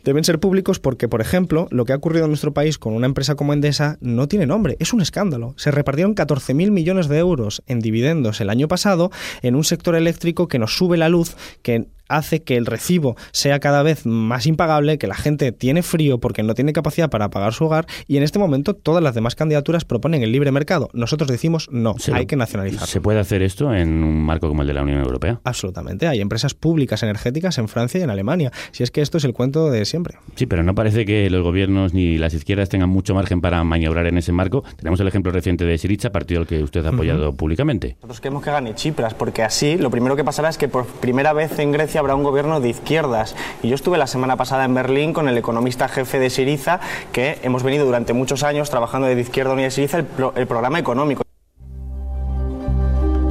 Deben 0.04 0.24
ser 0.24 0.38
públicos 0.40 0.78
porque, 0.78 1.08
por 1.08 1.20
ejemplo, 1.20 1.68
lo 1.70 1.84
que 1.84 1.92
ha 1.92 1.96
ocurrido 1.96 2.24
en 2.24 2.30
nuestro 2.30 2.52
país 2.52 2.78
con 2.78 2.94
una 2.94 3.06
empresa 3.06 3.34
como 3.34 3.52
Endesa 3.52 3.98
no 4.00 4.28
tiene 4.28 4.46
nombre, 4.46 4.76
es 4.78 4.92
un 4.92 5.00
escándalo. 5.00 5.54
Se 5.56 5.70
repartieron 5.70 6.14
14.000 6.14 6.70
millones 6.70 7.08
de 7.08 7.18
euros 7.18 7.62
en 7.66 7.80
dividendos 7.80 8.40
el 8.40 8.50
año 8.50 8.68
pasado 8.68 9.10
en 9.42 9.54
un 9.54 9.64
sector 9.64 9.94
eléctrico 9.94 10.48
que 10.48 10.58
nos 10.58 10.76
sube 10.76 10.96
la 10.96 11.08
luz, 11.08 11.36
que 11.62 11.86
hace 12.10 12.42
que 12.42 12.56
el 12.56 12.66
recibo 12.66 13.16
sea 13.32 13.60
cada 13.60 13.82
vez 13.82 14.04
más 14.04 14.46
impagable, 14.46 14.98
que 14.98 15.06
la 15.06 15.14
gente 15.14 15.52
tiene 15.52 15.82
frío 15.82 16.18
porque 16.18 16.42
no 16.42 16.54
tiene 16.54 16.72
capacidad 16.72 17.08
para 17.08 17.30
pagar 17.30 17.54
su 17.54 17.64
hogar 17.64 17.86
y 18.06 18.16
en 18.16 18.22
este 18.22 18.38
momento 18.38 18.74
todas 18.74 19.02
las 19.02 19.14
demás 19.14 19.34
candidaturas 19.34 19.84
proponen 19.84 20.22
el 20.22 20.32
libre 20.32 20.52
mercado. 20.52 20.90
Nosotros 20.92 21.28
decimos 21.30 21.68
no, 21.70 21.94
hay 22.12 22.26
que 22.26 22.36
nacionalizar. 22.36 22.86
¿Se 22.86 23.00
puede 23.00 23.20
hacer 23.20 23.42
esto 23.42 23.72
en 23.74 24.02
un 24.02 24.22
marco 24.22 24.48
como 24.48 24.62
el 24.62 24.68
de 24.68 24.74
la 24.74 24.82
Unión 24.82 25.00
Europea? 25.00 25.40
Absolutamente. 25.44 26.08
Hay 26.08 26.20
empresas 26.20 26.54
públicas 26.54 27.02
energéticas 27.02 27.58
en 27.58 27.68
Francia 27.68 28.00
y 28.00 28.02
en 28.02 28.10
Alemania. 28.10 28.50
Si 28.72 28.82
es 28.82 28.90
que 28.90 29.00
esto 29.00 29.18
es 29.18 29.24
el 29.24 29.32
cuento 29.32 29.70
de 29.70 29.84
siempre. 29.84 30.18
Sí, 30.34 30.46
pero 30.46 30.62
no 30.62 30.74
parece 30.74 31.04
que 31.04 31.30
los 31.30 31.42
gobiernos 31.42 31.94
ni 31.94 32.18
las 32.18 32.34
izquierdas 32.34 32.68
tengan 32.68 32.88
mucho 32.88 33.14
margen 33.14 33.40
para 33.40 33.62
maniobrar 33.62 34.06
en 34.06 34.18
ese 34.18 34.32
marco. 34.32 34.64
Tenemos 34.76 34.98
el 35.00 35.08
ejemplo 35.08 35.32
reciente 35.32 35.64
de 35.64 35.78
Siriza, 35.78 36.10
partido 36.10 36.40
al 36.40 36.46
que 36.46 36.62
usted 36.62 36.84
ha 36.84 36.90
apoyado 36.90 37.34
públicamente. 37.34 37.96
Nosotros 37.96 38.20
queremos 38.20 38.42
que 38.42 38.50
gane 38.50 38.74
Chipras, 38.74 39.14
porque 39.14 39.42
así 39.42 39.78
lo 39.78 39.90
primero 39.90 40.16
que 40.16 40.24
pasará 40.24 40.48
es 40.48 40.58
que 40.58 40.68
por 40.68 40.86
primera 40.86 41.32
vez 41.32 41.58
en 41.58 41.72
Grecia 41.72 41.99
habrá 42.00 42.14
un 42.14 42.24
gobierno 42.24 42.60
de 42.60 42.68
izquierdas. 42.70 43.36
Y 43.62 43.68
yo 43.68 43.74
estuve 43.74 43.98
la 43.98 44.06
semana 44.06 44.36
pasada 44.36 44.64
en 44.64 44.74
Berlín 44.74 45.12
con 45.12 45.28
el 45.28 45.38
economista 45.38 45.88
jefe 45.88 46.18
de 46.18 46.30
Siriza, 46.30 46.80
que 47.12 47.38
hemos 47.42 47.62
venido 47.62 47.86
durante 47.86 48.12
muchos 48.12 48.42
años 48.42 48.70
trabajando 48.70 49.06
de 49.06 49.20
Izquierda 49.20 49.52
Unida 49.52 49.66
de 49.66 49.70
Siriza 49.70 49.98
el, 49.98 50.06
el 50.34 50.46
programa 50.46 50.78
económico. 50.78 51.22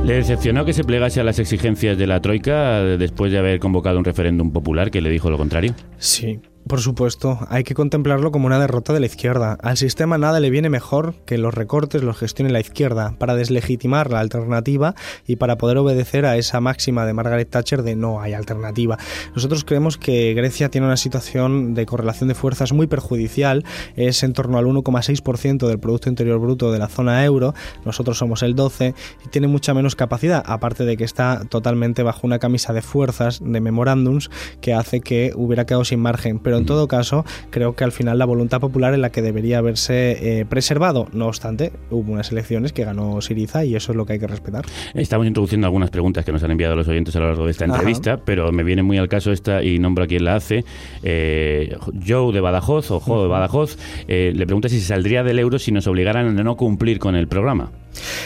¿Le 0.04 0.16
decepcionó 0.16 0.66
que 0.66 0.74
se 0.74 0.84
plegase 0.84 1.20
a 1.20 1.24
las 1.24 1.38
exigencias 1.38 1.96
de 1.96 2.08
la 2.08 2.20
Troika 2.20 2.82
después 2.82 3.32
de 3.32 3.38
haber 3.38 3.60
convocado 3.60 4.00
un 4.00 4.06
referéndum 4.06 4.52
popular 4.52 4.90
que 4.90 5.02
le 5.02 5.10
dijo 5.12 5.30
lo 5.30 5.38
contrario? 5.38 5.76
Sí, 5.98 6.40
por 6.70 6.82
supuesto, 6.82 7.40
hay 7.50 7.64
que 7.64 7.74
contemplarlo 7.74 8.32
como 8.32 8.46
una 8.46 8.60
derrota 8.60 8.94
de 8.94 9.00
la 9.00 9.08
izquierda. 9.08 9.58
Al 9.64 9.76
sistema 9.76 10.20
nada 10.20 10.40
le 10.40 10.52
viene 10.52 10.70
mejor 10.70 11.16
que 11.26 11.40
los 11.40 11.52
recortes 11.52 12.04
los 12.04 12.20
gestione 12.20 12.52
la 12.52 12.60
izquierda 12.60 13.16
para 13.18 13.36
deslegitimar 13.36 14.12
la 14.12 14.20
alternativa 14.20 14.94
y 15.26 15.38
para 15.38 15.58
poder 15.58 15.80
obedecer 15.80 16.28
a 16.28 16.38
esa 16.38 16.62
máxima 16.62 17.08
de 17.08 17.14
Margaret 17.14 17.50
Thatcher 17.50 17.82
de 17.82 17.96
no 17.96 18.22
hay 18.22 18.34
alternativa. 18.34 19.00
Nosotros 19.34 19.66
creemos 19.66 19.98
que 19.98 20.36
Grecia 20.36 20.70
tiene 20.70 20.86
una 20.86 20.98
situación 20.98 21.74
de 21.74 21.88
correlación 21.88 22.28
de 22.28 22.36
fuerzas 22.36 22.72
muy 22.72 22.86
perjudicial, 22.86 23.66
es 23.96 24.22
en 24.22 24.34
torno 24.34 24.60
al 24.60 24.66
1,6% 24.66 25.68
del 25.68 25.80
Producto 25.80 26.10
Interior 26.10 26.38
Bruto 26.38 26.72
de 26.72 26.78
la 26.78 26.88
zona 26.88 27.26
euro, 27.26 27.56
nosotros 27.84 28.20
somos 28.20 28.44
el 28.44 28.56
12% 28.56 28.94
y 29.26 29.30
tiene 29.30 29.48
mucha 29.48 29.74
menos 29.74 29.96
capacidad, 29.96 30.44
aparte 30.46 30.86
de 30.86 30.98
que 30.98 31.04
está 31.04 31.46
totalmente 31.50 32.04
bajo 32.04 32.28
una 32.28 32.38
camisa 32.38 32.74
de 32.74 32.84
fuerzas, 32.84 33.40
de 33.44 33.60
memorándums, 33.60 34.30
que 34.62 34.76
hace 34.76 35.02
que 35.02 35.32
hubiera 35.36 35.66
quedado 35.66 35.84
sin 35.84 36.00
margen. 36.00 36.38
Pero 36.38 36.59
en 36.60 36.66
todo 36.66 36.88
caso, 36.88 37.26
creo 37.50 37.76
que 37.76 37.84
al 37.84 37.92
final 37.92 38.18
la 38.20 38.26
voluntad 38.26 38.60
popular 38.60 38.94
es 38.94 39.00
la 39.00 39.10
que 39.12 39.22
debería 39.22 39.58
haberse 39.58 40.40
eh, 40.40 40.46
preservado. 40.46 41.08
No 41.14 41.28
obstante, 41.28 41.72
hubo 41.90 42.12
unas 42.12 42.32
elecciones 42.32 42.74
que 42.74 42.84
ganó 42.84 43.22
Siriza 43.22 43.66
y 43.66 43.76
eso 43.76 43.92
es 43.92 43.96
lo 43.96 44.06
que 44.06 44.14
hay 44.14 44.20
que 44.20 44.28
respetar. 44.28 44.66
Estamos 44.94 45.28
introduciendo 45.28 45.68
algunas 45.68 45.90
preguntas 45.90 46.26
que 46.26 46.32
nos 46.32 46.44
han 46.44 46.52
enviado 46.52 46.76
los 46.76 46.88
oyentes 46.88 47.16
a 47.16 47.20
lo 47.20 47.28
largo 47.28 47.46
de 47.46 47.52
esta 47.52 47.66
entrevista, 47.66 48.18
pero 48.18 48.52
me 48.52 48.64
viene 48.64 48.84
muy 48.84 48.98
al 48.98 49.10
caso 49.10 49.32
esta 49.32 49.64
y 49.64 49.80
nombro 49.80 50.04
a 50.04 50.08
quien 50.08 50.26
la 50.26 50.36
hace. 50.36 50.64
Eh, 51.04 51.76
Joe 52.06 52.34
de 52.34 52.42
Badajoz 52.42 52.92
o 52.92 53.00
Jo 53.00 53.24
de 53.24 53.28
Badajoz 53.28 53.78
eh, 54.08 54.32
le 54.36 54.46
pregunta 54.46 54.70
si 54.70 54.80
se 54.80 54.88
saldría 54.88 55.24
del 55.24 55.40
euro 55.40 55.60
si 55.60 55.72
nos 55.72 55.88
obligaran 55.88 56.40
a 56.40 56.44
no 56.44 56.56
cumplir 56.56 57.00
con 57.00 57.16
el 57.16 57.28
programa. 57.28 57.72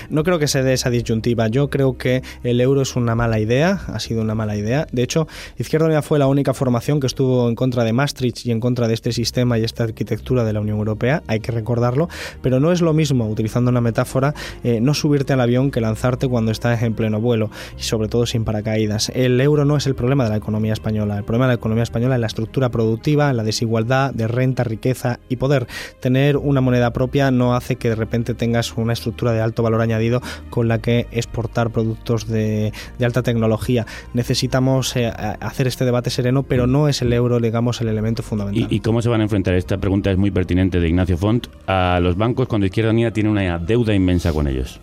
No 0.09 0.23
creo 0.23 0.39
que 0.39 0.47
se 0.47 0.63
dé 0.63 0.73
esa 0.73 0.89
disyuntiva. 0.89 1.47
Yo 1.47 1.69
creo 1.69 1.97
que 1.97 2.23
el 2.43 2.61
euro 2.61 2.81
es 2.81 2.95
una 2.95 3.15
mala 3.15 3.39
idea, 3.39 3.81
ha 3.87 3.99
sido 3.99 4.21
una 4.21 4.35
mala 4.35 4.55
idea. 4.55 4.87
De 4.91 5.03
hecho, 5.03 5.27
Izquierda 5.57 5.85
Unida 5.85 6.01
fue 6.01 6.19
la 6.19 6.27
única 6.27 6.53
formación 6.53 6.99
que 6.99 7.07
estuvo 7.07 7.47
en 7.47 7.55
contra 7.55 7.83
de 7.83 7.93
Maastricht 7.93 8.45
y 8.45 8.51
en 8.51 8.59
contra 8.59 8.87
de 8.87 8.93
este 8.93 9.11
sistema 9.11 9.57
y 9.57 9.63
esta 9.63 9.83
arquitectura 9.83 10.43
de 10.43 10.53
la 10.53 10.61
Unión 10.61 10.77
Europea, 10.77 11.23
hay 11.27 11.39
que 11.39 11.51
recordarlo, 11.51 12.09
pero 12.41 12.59
no 12.59 12.71
es 12.71 12.81
lo 12.81 12.93
mismo, 12.93 13.27
utilizando 13.27 13.71
una 13.71 13.81
metáfora, 13.81 14.33
eh, 14.63 14.79
no 14.81 14.93
subirte 14.93 15.33
al 15.33 15.41
avión 15.41 15.71
que 15.71 15.81
lanzarte 15.81 16.27
cuando 16.27 16.51
estás 16.51 16.81
en 16.83 16.93
pleno 16.93 17.19
vuelo 17.19 17.49
y 17.77 17.83
sobre 17.83 18.07
todo 18.07 18.25
sin 18.25 18.43
paracaídas. 18.43 19.09
El 19.15 19.39
euro 19.41 19.65
no 19.65 19.77
es 19.77 19.87
el 19.87 19.95
problema 19.95 20.23
de 20.23 20.31
la 20.31 20.37
economía 20.37 20.73
española, 20.73 21.17
el 21.17 21.23
problema 21.23 21.45
de 21.45 21.49
la 21.49 21.55
economía 21.55 21.83
española 21.83 22.15
es 22.15 22.21
la 22.21 22.27
estructura 22.27 22.69
productiva, 22.69 23.33
la 23.33 23.43
desigualdad 23.43 24.13
de 24.13 24.27
renta, 24.27 24.63
riqueza 24.63 25.19
y 25.29 25.37
poder. 25.37 25.67
Tener 25.99 26.37
una 26.37 26.61
moneda 26.61 26.91
propia 26.91 27.31
no 27.31 27.55
hace 27.55 27.75
que 27.75 27.89
de 27.89 27.95
repente 27.95 28.33
tengas 28.33 28.75
una 28.77 28.93
estructura 28.93 29.31
de 29.33 29.41
alto 29.41 29.62
valor 29.63 29.81
añadido 29.81 30.21
con 30.49 30.67
la 30.67 30.79
que 30.79 31.07
exportar 31.11 31.71
productos 31.71 32.27
de, 32.27 32.71
alta 33.01 33.23
tecnología. 33.23 33.85
Necesitamos 34.13 34.95
eh, 34.95 35.07
hacer 35.07 35.67
este 35.67 35.85
debate 35.85 36.09
sereno, 36.09 36.43
pero 36.43 36.67
no 36.67 36.87
es 36.87 37.01
el 37.01 37.11
euro, 37.11 37.39
digamos, 37.39 37.81
el 37.81 37.87
elemento 37.87 38.23
fundamental. 38.23 38.67
¿Y, 38.69 38.79
cómo 38.79 39.01
se 39.01 39.09
van 39.09 39.21
a 39.21 39.23
enfrentar? 39.23 39.55
Esta 39.55 39.77
pregunta 39.77 40.11
es 40.11 40.17
muy 40.17 40.31
pertinente 40.31 40.79
de 40.79 40.87
Ignacio 40.87 41.17
Font 41.17 41.47
a 41.67 41.99
los 42.01 42.17
bancos 42.17 42.47
cuando 42.47 42.67
Izquierda 42.67 42.91
Unida 42.91 43.11
tiene 43.11 43.29
una 43.29 43.57
deuda 43.59 43.93
inmensa 43.93 44.31
con 44.31 44.47
ellos. 44.47 44.79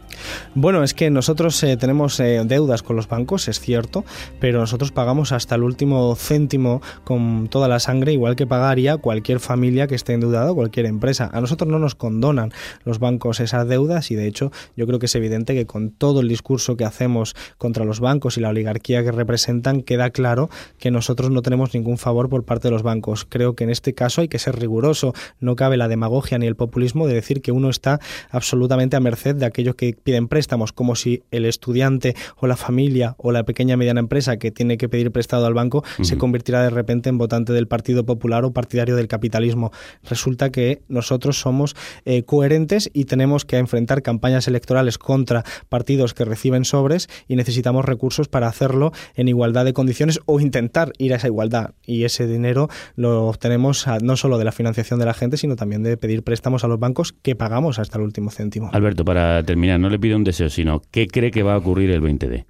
Bueno, 0.54 0.82
es 0.82 0.94
que 0.94 1.10
nosotros 1.10 1.62
eh, 1.62 1.76
tenemos 1.76 2.18
eh, 2.20 2.42
deudas 2.44 2.82
con 2.82 2.96
los 2.96 3.08
bancos, 3.08 3.48
es 3.48 3.60
cierto, 3.60 4.04
pero 4.40 4.60
nosotros 4.60 4.92
pagamos 4.92 5.32
hasta 5.32 5.54
el 5.54 5.62
último 5.62 6.14
céntimo 6.16 6.82
con 7.04 7.48
toda 7.48 7.68
la 7.68 7.80
sangre, 7.80 8.12
igual 8.12 8.36
que 8.36 8.46
pagaría 8.46 8.96
cualquier 8.96 9.40
familia 9.40 9.86
que 9.86 9.94
esté 9.94 10.12
endeudada 10.12 10.52
o 10.52 10.54
cualquier 10.54 10.86
empresa. 10.86 11.30
A 11.32 11.40
nosotros 11.40 11.70
no 11.70 11.78
nos 11.78 11.94
condonan 11.94 12.52
los 12.84 12.98
bancos 12.98 13.40
esas 13.40 13.68
deudas 13.68 14.10
y 14.10 14.14
de 14.14 14.26
hecho 14.26 14.50
yo 14.76 14.86
creo 14.86 14.98
que 14.98 15.06
es 15.06 15.14
evidente 15.14 15.54
que 15.54 15.66
con 15.66 15.90
todo 15.90 16.20
el 16.20 16.28
discurso 16.28 16.76
que 16.76 16.84
hacemos 16.84 17.34
contra 17.58 17.84
los 17.84 18.00
bancos 18.00 18.36
y 18.36 18.40
la 18.40 18.48
oligarquía 18.48 19.02
que 19.02 19.12
representan, 19.12 19.82
queda 19.82 20.10
claro 20.10 20.50
que 20.78 20.90
nosotros 20.90 21.30
no 21.30 21.42
tenemos 21.42 21.74
ningún 21.74 21.98
favor 21.98 22.28
por 22.28 22.44
parte 22.44 22.68
de 22.68 22.72
los 22.72 22.82
bancos. 22.82 23.26
Creo 23.28 23.54
que 23.54 23.64
en 23.64 23.70
este 23.70 23.94
caso 23.94 24.20
hay 24.20 24.28
que 24.28 24.38
ser 24.38 24.58
riguroso. 24.58 25.14
No 25.38 25.56
cabe 25.56 25.76
la 25.76 25.88
demagogia 25.88 26.38
ni 26.38 26.46
el 26.46 26.56
populismo 26.56 27.06
de 27.06 27.14
decir 27.14 27.42
que 27.42 27.52
uno 27.52 27.70
está 27.70 28.00
absolutamente 28.30 28.96
a 28.96 29.00
merced 29.00 29.36
de 29.36 29.46
aquellos 29.46 29.74
que 29.74 29.92
piden 30.10 30.26
préstamos, 30.26 30.72
como 30.72 30.96
si 30.96 31.22
el 31.30 31.44
estudiante 31.44 32.16
o 32.36 32.48
la 32.48 32.56
familia 32.56 33.14
o 33.16 33.30
la 33.30 33.44
pequeña 33.44 33.74
y 33.74 33.76
mediana 33.76 34.00
empresa 34.00 34.38
que 34.38 34.50
tiene 34.50 34.76
que 34.76 34.88
pedir 34.88 35.12
prestado 35.12 35.46
al 35.46 35.54
banco 35.54 35.84
se 36.02 36.18
convirtiera 36.18 36.64
de 36.64 36.70
repente 36.70 37.08
en 37.08 37.16
votante 37.16 37.52
del 37.52 37.68
Partido 37.68 38.04
Popular 38.04 38.44
o 38.44 38.52
partidario 38.52 38.96
del 38.96 39.06
capitalismo. 39.06 39.70
Resulta 40.02 40.50
que 40.50 40.82
nosotros 40.88 41.38
somos 41.38 41.76
eh, 42.04 42.24
coherentes 42.24 42.90
y 42.92 43.04
tenemos 43.04 43.44
que 43.44 43.58
enfrentar 43.58 44.02
campañas 44.02 44.48
electorales 44.48 44.98
contra 44.98 45.44
partidos 45.68 46.12
que 46.12 46.24
reciben 46.24 46.64
sobres 46.64 47.08
y 47.28 47.36
necesitamos 47.36 47.84
recursos 47.84 48.26
para 48.26 48.48
hacerlo 48.48 48.90
en 49.14 49.28
igualdad 49.28 49.64
de 49.64 49.74
condiciones 49.74 50.18
o 50.26 50.40
intentar 50.40 50.92
ir 50.98 51.12
a 51.12 51.18
esa 51.18 51.28
igualdad. 51.28 51.74
Y 51.86 52.02
ese 52.02 52.26
dinero 52.26 52.68
lo 52.96 53.28
obtenemos 53.28 53.86
no 54.02 54.16
solo 54.16 54.38
de 54.38 54.44
la 54.44 54.50
financiación 54.50 54.98
de 54.98 55.06
la 55.06 55.14
gente, 55.14 55.36
sino 55.36 55.54
también 55.54 55.84
de 55.84 55.96
pedir 55.96 56.24
préstamos 56.24 56.64
a 56.64 56.66
los 56.66 56.80
bancos 56.80 57.12
que 57.12 57.36
pagamos 57.36 57.78
hasta 57.78 57.98
el 57.98 58.02
último 58.02 58.32
céntimo. 58.32 58.70
Alberto, 58.72 59.04
para 59.04 59.44
terminar, 59.44 59.78
no 59.78 59.88
le 59.88 59.99
pido 60.00 60.16
un 60.16 60.24
deseo, 60.24 60.50
sino 60.50 60.82
¿qué 60.90 61.06
cree 61.06 61.30
que 61.30 61.42
va 61.42 61.54
a 61.54 61.58
ocurrir 61.58 61.90
el 61.90 62.02
20D? 62.02 62.44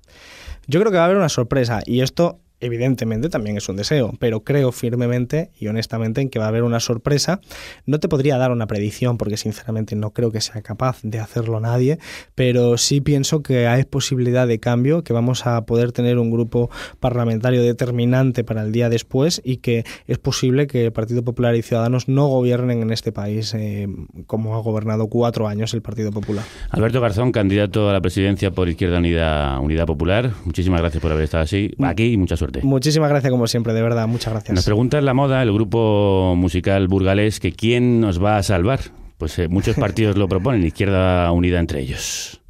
Yo 0.66 0.80
creo 0.80 0.92
que 0.92 0.96
va 0.96 1.02
a 1.02 1.06
haber 1.06 1.16
una 1.16 1.28
sorpresa 1.28 1.80
y 1.84 2.00
esto 2.00 2.40
evidentemente 2.60 3.28
también 3.28 3.56
es 3.56 3.68
un 3.68 3.76
deseo, 3.76 4.12
pero 4.18 4.44
creo 4.44 4.72
firmemente 4.72 5.50
y 5.58 5.66
honestamente 5.66 6.20
en 6.20 6.30
que 6.30 6.38
va 6.38 6.44
a 6.46 6.48
haber 6.48 6.62
una 6.62 6.80
sorpresa. 6.80 7.40
No 7.86 8.00
te 8.00 8.08
podría 8.08 8.36
dar 8.38 8.50
una 8.50 8.66
predicción 8.66 9.18
porque 9.18 9.36
sinceramente 9.36 9.96
no 9.96 10.12
creo 10.12 10.30
que 10.30 10.40
sea 10.40 10.62
capaz 10.62 11.00
de 11.02 11.18
hacerlo 11.18 11.60
nadie, 11.60 11.98
pero 12.34 12.76
sí 12.78 13.00
pienso 13.00 13.42
que 13.42 13.66
hay 13.66 13.84
posibilidad 13.84 14.46
de 14.46 14.60
cambio, 14.60 15.02
que 15.02 15.12
vamos 15.12 15.46
a 15.46 15.64
poder 15.64 15.92
tener 15.92 16.18
un 16.18 16.30
grupo 16.30 16.70
parlamentario 17.00 17.62
determinante 17.62 18.44
para 18.44 18.62
el 18.62 18.72
día 18.72 18.88
después 18.88 19.40
y 19.44 19.58
que 19.58 19.84
es 20.06 20.18
posible 20.18 20.66
que 20.66 20.86
el 20.86 20.92
Partido 20.92 21.24
Popular 21.24 21.54
y 21.54 21.62
Ciudadanos 21.62 22.08
no 22.08 22.26
gobiernen 22.28 22.82
en 22.82 22.90
este 22.90 23.12
país 23.12 23.54
eh, 23.54 23.88
como 24.26 24.56
ha 24.56 24.60
gobernado 24.60 25.08
cuatro 25.08 25.48
años 25.48 25.72
el 25.74 25.82
Partido 25.82 26.10
Popular. 26.10 26.44
Alberto 26.70 27.00
Garzón, 27.00 27.32
candidato 27.32 27.88
a 27.88 27.92
la 27.92 28.00
presidencia 28.00 28.50
por 28.50 28.68
Izquierda 28.68 28.98
Unida, 28.98 29.58
Unidad 29.60 29.86
Popular. 29.86 30.32
Muchísimas 30.44 30.80
gracias 30.80 31.00
por 31.00 31.12
haber 31.12 31.24
estado 31.24 31.44
así, 31.44 31.72
mm. 31.76 31.84
aquí 31.84 32.12
y 32.12 32.16
mucha 32.16 32.36
suerte. 32.36 32.49
Muchísimas 32.62 33.10
gracias 33.10 33.30
como 33.30 33.46
siempre, 33.46 33.72
de 33.72 33.82
verdad, 33.82 34.06
muchas 34.06 34.32
gracias. 34.32 34.54
Nos 34.54 34.64
pregunta 34.64 34.98
en 34.98 35.04
la 35.04 35.14
moda 35.14 35.42
el 35.42 35.52
grupo 35.52 36.34
musical 36.36 36.88
burgalés 36.88 37.40
que 37.40 37.52
quién 37.52 38.00
nos 38.00 38.22
va 38.22 38.36
a 38.36 38.42
salvar. 38.42 38.80
Pues 39.18 39.38
eh, 39.38 39.48
muchos 39.48 39.76
partidos 39.78 40.16
lo 40.16 40.28
proponen, 40.28 40.64
Izquierda 40.64 41.30
Unida 41.32 41.60
entre 41.60 41.80
ellos. 41.80 42.40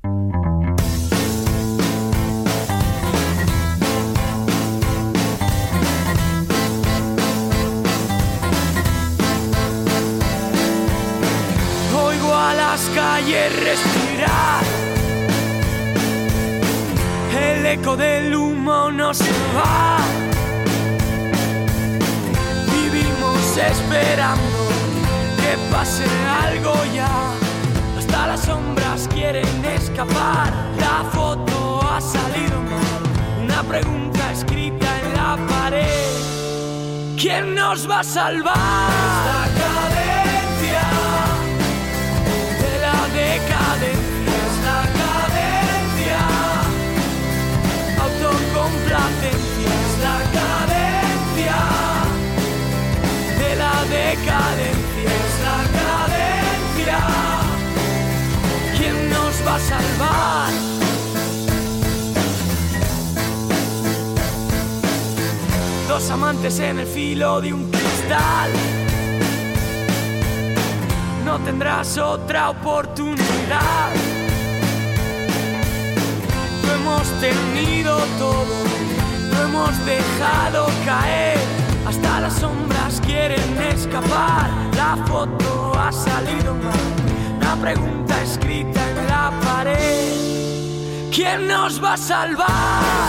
Oigo 11.92 12.34
a 12.34 12.54
las 12.54 12.88
calles 12.94 14.09
del 17.96 18.34
humo 18.34 18.90
no 18.90 19.12
se 19.12 19.30
va. 19.56 19.98
Vivimos 22.72 23.56
esperando 23.56 24.68
que 25.36 25.72
pase 25.72 26.04
algo 26.44 26.74
ya. 26.94 27.10
Hasta 27.98 28.26
las 28.28 28.40
sombras 28.40 29.08
quieren 29.12 29.64
escapar. 29.64 30.52
La 30.78 31.04
foto 31.10 31.80
ha 31.82 32.00
salido 32.00 32.60
mal. 32.62 33.44
Una 33.44 33.62
pregunta 33.62 34.32
escrita 34.32 34.86
en 35.02 35.14
la 35.14 35.36
pared. 35.48 37.16
¿Quién 37.16 37.54
nos 37.54 37.88
va 37.88 38.00
a 38.00 38.04
salvar? 38.04 40.09
Es 49.00 49.90
la 50.06 50.18
cadencia 50.38 51.58
de 53.38 53.56
la 53.56 53.76
decadencia 53.84 55.10
es 55.20 55.34
la 55.46 55.58
cadencia. 55.78 56.98
¿Quién 58.76 58.96
nos 59.10 59.34
va 59.46 59.54
a 59.56 59.60
salvar? 59.60 60.52
Dos 65.88 66.10
amantes 66.10 66.60
en 66.60 66.78
el 66.78 66.86
filo 66.86 67.40
de 67.40 67.52
un 67.52 67.70
cristal. 67.70 68.50
No 71.24 71.38
tendrás 71.40 71.98
otra 71.98 72.50
oportunidad. 72.50 73.90
Hemos 76.74 77.08
tenido 77.20 77.98
todo, 78.18 78.56
lo 79.40 79.46
hemos 79.46 79.86
dejado 79.86 80.66
caer, 80.84 81.38
hasta 81.86 82.20
las 82.20 82.34
sombras 82.34 83.00
quieren 83.00 83.56
escapar, 83.72 84.50
la 84.76 84.96
foto 85.06 85.72
ha 85.78 85.90
salido 85.92 86.54
mal, 86.54 86.74
una 87.38 87.56
pregunta 87.56 88.20
escrita 88.22 88.80
en 88.90 89.06
la 89.06 89.32
pared, 89.42 91.10
¿quién 91.12 91.48
nos 91.48 91.82
va 91.82 91.94
a 91.94 91.96
salvar? 91.96 92.48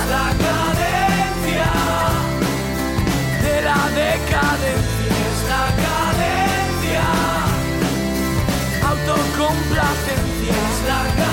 La 0.10 0.32
cadencia 0.46 1.72
de 3.44 3.62
la 3.62 3.90
decadencia. 4.04 4.90
Es 5.32 5.40
la 5.54 5.66
cadencia, 5.86 7.06
autocomplacencia. 8.90 10.56
Es 10.72 10.80
la 10.88 11.02
cadencia 11.24 11.32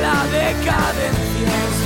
la 0.00 0.24
decadencia 0.32 1.29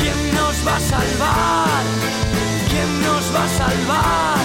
¿Quién 0.00 0.34
nos 0.34 0.66
va 0.66 0.76
a 0.76 0.80
salvar? 0.80 1.82
¿Quién 2.68 3.02
nos 3.02 3.34
va 3.34 3.44
a 3.44 3.48
salvar? 3.48 4.38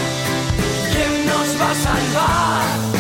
¿Quién 0.94 1.26
nos 1.26 1.62
va 1.62 1.72
a 1.72 1.76
salvar? 1.76 3.00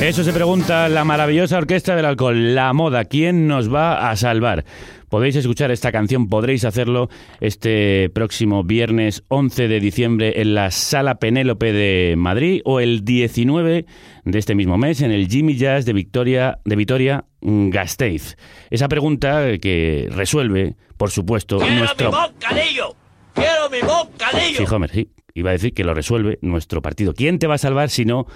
Eso 0.00 0.24
se 0.24 0.32
pregunta 0.32 0.88
la 0.88 1.04
maravillosa 1.04 1.58
orquesta 1.58 1.94
del 1.94 2.06
alcohol, 2.06 2.54
la 2.54 2.72
moda, 2.72 3.04
¿quién 3.04 3.46
nos 3.48 3.72
va 3.72 4.10
a 4.10 4.16
salvar? 4.16 4.64
Podéis 5.10 5.34
escuchar 5.34 5.72
esta 5.72 5.90
canción, 5.90 6.28
podréis 6.28 6.64
hacerlo 6.64 7.10
este 7.40 8.08
próximo 8.10 8.62
viernes 8.62 9.24
11 9.28 9.66
de 9.66 9.80
diciembre 9.80 10.40
en 10.40 10.54
la 10.54 10.70
Sala 10.70 11.16
Penélope 11.16 11.72
de 11.72 12.14
Madrid 12.16 12.62
o 12.64 12.78
el 12.78 13.04
19 13.04 13.86
de 14.24 14.38
este 14.38 14.54
mismo 14.54 14.76
mes 14.78 15.00
en 15.02 15.10
el 15.10 15.28
Jimmy 15.28 15.56
Jazz 15.56 15.84
de 15.84 15.92
Victoria, 15.92 16.58
de 16.64 16.76
Vitoria 16.76 17.24
Gasteiz. 17.40 18.36
Esa 18.70 18.88
pregunta 18.88 19.58
que 19.58 20.08
resuelve, 20.10 20.76
por 20.96 21.10
supuesto, 21.10 21.58
¡Quiero 21.58 21.76
nuestro... 21.76 22.10
mi 22.10 22.16
bocadillo! 22.16 22.96
¡Quiero 23.34 23.70
mi 23.70 23.80
bocadillo! 23.80 24.58
Sí, 24.58 24.74
Homer, 24.74 24.90
sí. 24.90 25.08
Iba 25.32 25.50
a 25.50 25.52
decir 25.52 25.72
que 25.72 25.84
lo 25.84 25.94
resuelve 25.94 26.38
nuestro 26.42 26.82
partido. 26.82 27.14
¿Quién 27.14 27.38
te 27.38 27.46
va 27.46 27.54
a 27.54 27.58
salvar 27.58 27.88
si 27.88 28.04
no 28.04 28.26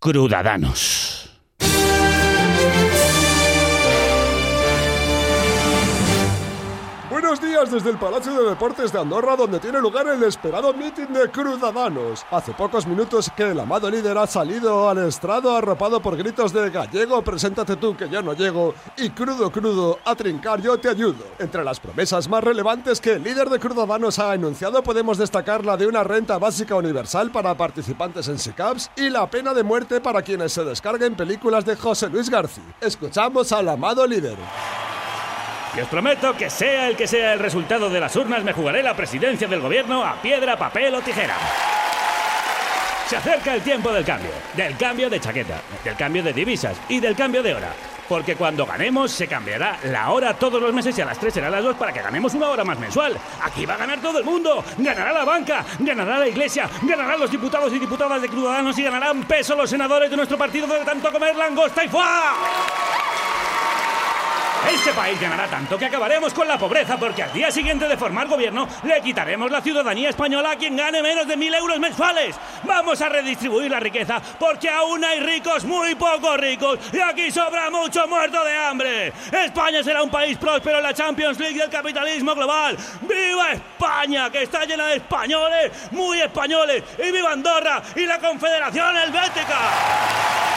Crudadanos. 0.00 1.27
Días, 7.58 7.70
desde 7.70 7.90
el 7.90 7.98
Palacio 7.98 8.32
de 8.42 8.50
Deportes 8.50 8.92
de 8.92 9.00
Andorra, 9.00 9.36
donde 9.36 9.58
tiene 9.58 9.80
lugar 9.80 10.06
el 10.06 10.22
esperado 10.22 10.72
mitin 10.74 11.12
de 11.12 11.30
Crudadanos. 11.30 12.24
Hace 12.30 12.52
pocos 12.52 12.86
minutos 12.86 13.30
que 13.36 13.50
el 13.50 13.60
amado 13.60 13.90
líder 13.90 14.16
ha 14.18 14.26
salido 14.26 14.88
al 14.88 14.98
estrado 14.98 15.56
arropado 15.56 16.00
por 16.00 16.16
gritos 16.16 16.52
de 16.52 16.70
gallego, 16.70 17.22
preséntate 17.22 17.76
tú 17.76 17.96
que 17.96 18.08
yo 18.08 18.22
no 18.22 18.34
llego, 18.34 18.74
y 18.96 19.10
crudo, 19.10 19.50
crudo, 19.50 19.98
a 20.04 20.14
trincar 20.14 20.60
yo 20.60 20.78
te 20.78 20.88
ayudo. 20.88 21.24
Entre 21.38 21.64
las 21.64 21.80
promesas 21.80 22.28
más 22.28 22.44
relevantes 22.44 23.00
que 23.00 23.14
el 23.14 23.22
líder 23.22 23.48
de 23.48 23.58
Crudadanos 23.58 24.18
ha 24.18 24.34
enunciado 24.34 24.82
podemos 24.82 25.18
destacar 25.18 25.64
la 25.64 25.76
de 25.76 25.86
una 25.86 26.04
renta 26.04 26.38
básica 26.38 26.76
universal 26.76 27.30
para 27.30 27.56
participantes 27.56 28.28
en 28.28 28.38
SICAPS 28.38 28.90
y 28.96 29.10
la 29.10 29.28
pena 29.28 29.54
de 29.54 29.62
muerte 29.62 30.00
para 30.00 30.22
quienes 30.22 30.52
se 30.52 30.64
descarguen 30.64 31.16
películas 31.16 31.64
de 31.64 31.76
José 31.76 32.08
Luis 32.08 32.30
García. 32.30 32.76
Escuchamos 32.80 33.52
al 33.52 33.68
amado 33.68 34.06
líder. 34.06 34.36
Y 35.76 35.80
os 35.80 35.88
prometo 35.88 36.34
que 36.34 36.50
sea 36.50 36.88
el 36.88 36.96
que 36.96 37.06
sea 37.06 37.32
el 37.32 37.38
resultado 37.38 37.90
de 37.90 38.00
las 38.00 38.14
urnas, 38.16 38.42
me 38.42 38.52
jugaré 38.52 38.82
la 38.82 38.94
presidencia 38.94 39.46
del 39.46 39.60
gobierno 39.60 40.04
a 40.04 40.20
piedra, 40.20 40.56
papel 40.56 40.94
o 40.94 41.00
tijera. 41.00 41.34
Se 43.08 43.16
acerca 43.16 43.54
el 43.54 43.62
tiempo 43.62 43.90
del 43.92 44.04
cambio, 44.04 44.30
del 44.54 44.76
cambio 44.76 45.08
de 45.08 45.18
chaqueta, 45.18 45.60
del 45.82 45.96
cambio 45.96 46.22
de 46.22 46.32
divisas 46.32 46.76
y 46.88 47.00
del 47.00 47.16
cambio 47.16 47.42
de 47.42 47.54
hora. 47.54 47.72
Porque 48.08 48.36
cuando 48.36 48.64
ganemos 48.64 49.10
se 49.12 49.28
cambiará 49.28 49.78
la 49.84 50.10
hora 50.10 50.34
todos 50.34 50.60
los 50.60 50.72
meses 50.72 50.96
y 50.96 51.02
a 51.02 51.04
las 51.04 51.18
3 51.18 51.34
será 51.34 51.50
las 51.50 51.62
2 51.62 51.76
para 51.76 51.92
que 51.92 52.00
ganemos 52.00 52.32
una 52.34 52.48
hora 52.48 52.64
más 52.64 52.78
mensual. 52.78 53.16
Aquí 53.42 53.66
va 53.66 53.74
a 53.74 53.78
ganar 53.78 54.00
todo 54.00 54.18
el 54.18 54.24
mundo. 54.24 54.64
Ganará 54.78 55.12
la 55.12 55.24
banca, 55.24 55.64
ganará 55.78 56.18
la 56.18 56.28
iglesia, 56.28 56.68
ganarán 56.82 57.20
los 57.20 57.30
diputados 57.30 57.72
y 57.72 57.78
diputadas 57.78 58.20
de 58.22 58.28
Ciudadanos 58.28 58.78
y 58.78 58.82
ganarán 58.82 59.24
peso 59.24 59.54
los 59.54 59.68
senadores 59.68 60.10
de 60.10 60.16
nuestro 60.16 60.38
partido 60.38 60.66
de 60.66 60.84
tanto 60.84 61.12
comer 61.12 61.36
langosta 61.36 61.84
y 61.84 61.88
fuá. 61.88 62.34
Este 64.70 64.92
país 64.92 65.18
ganará 65.18 65.46
tanto 65.46 65.78
que 65.78 65.86
acabaremos 65.86 66.34
con 66.34 66.46
la 66.46 66.58
pobreza 66.58 66.98
porque 66.98 67.22
al 67.22 67.32
día 67.32 67.50
siguiente 67.50 67.88
de 67.88 67.96
formar 67.96 68.28
gobierno 68.28 68.68
le 68.82 69.00
quitaremos 69.00 69.50
la 69.50 69.62
ciudadanía 69.62 70.10
española 70.10 70.50
a 70.50 70.56
quien 70.56 70.76
gane 70.76 71.02
menos 71.02 71.26
de 71.26 71.38
mil 71.38 71.54
euros 71.54 71.80
mensuales. 71.80 72.36
Vamos 72.64 73.00
a 73.00 73.08
redistribuir 73.08 73.70
la 73.70 73.80
riqueza 73.80 74.20
porque 74.38 74.68
aún 74.68 75.02
hay 75.02 75.20
ricos 75.20 75.64
muy 75.64 75.94
poco 75.94 76.36
ricos 76.36 76.78
y 76.92 77.00
aquí 77.00 77.30
sobra 77.30 77.70
mucho 77.70 78.06
muerto 78.08 78.44
de 78.44 78.56
hambre. 78.56 79.12
España 79.32 79.82
será 79.82 80.02
un 80.02 80.10
país 80.10 80.36
próspero 80.36 80.78
en 80.78 80.82
la 80.82 80.92
Champions 80.92 81.38
League 81.38 81.58
del 81.58 81.70
capitalismo 81.70 82.34
global. 82.34 82.76
¡Viva 83.02 83.52
España 83.52 84.30
que 84.30 84.42
está 84.42 84.66
llena 84.66 84.88
de 84.88 84.96
españoles, 84.96 85.72
muy 85.92 86.20
españoles! 86.20 86.84
¡Y 86.98 87.10
viva 87.10 87.32
Andorra 87.32 87.82
y 87.96 88.04
la 88.04 88.18
Confederación 88.18 88.96
Helvética! 88.98 90.47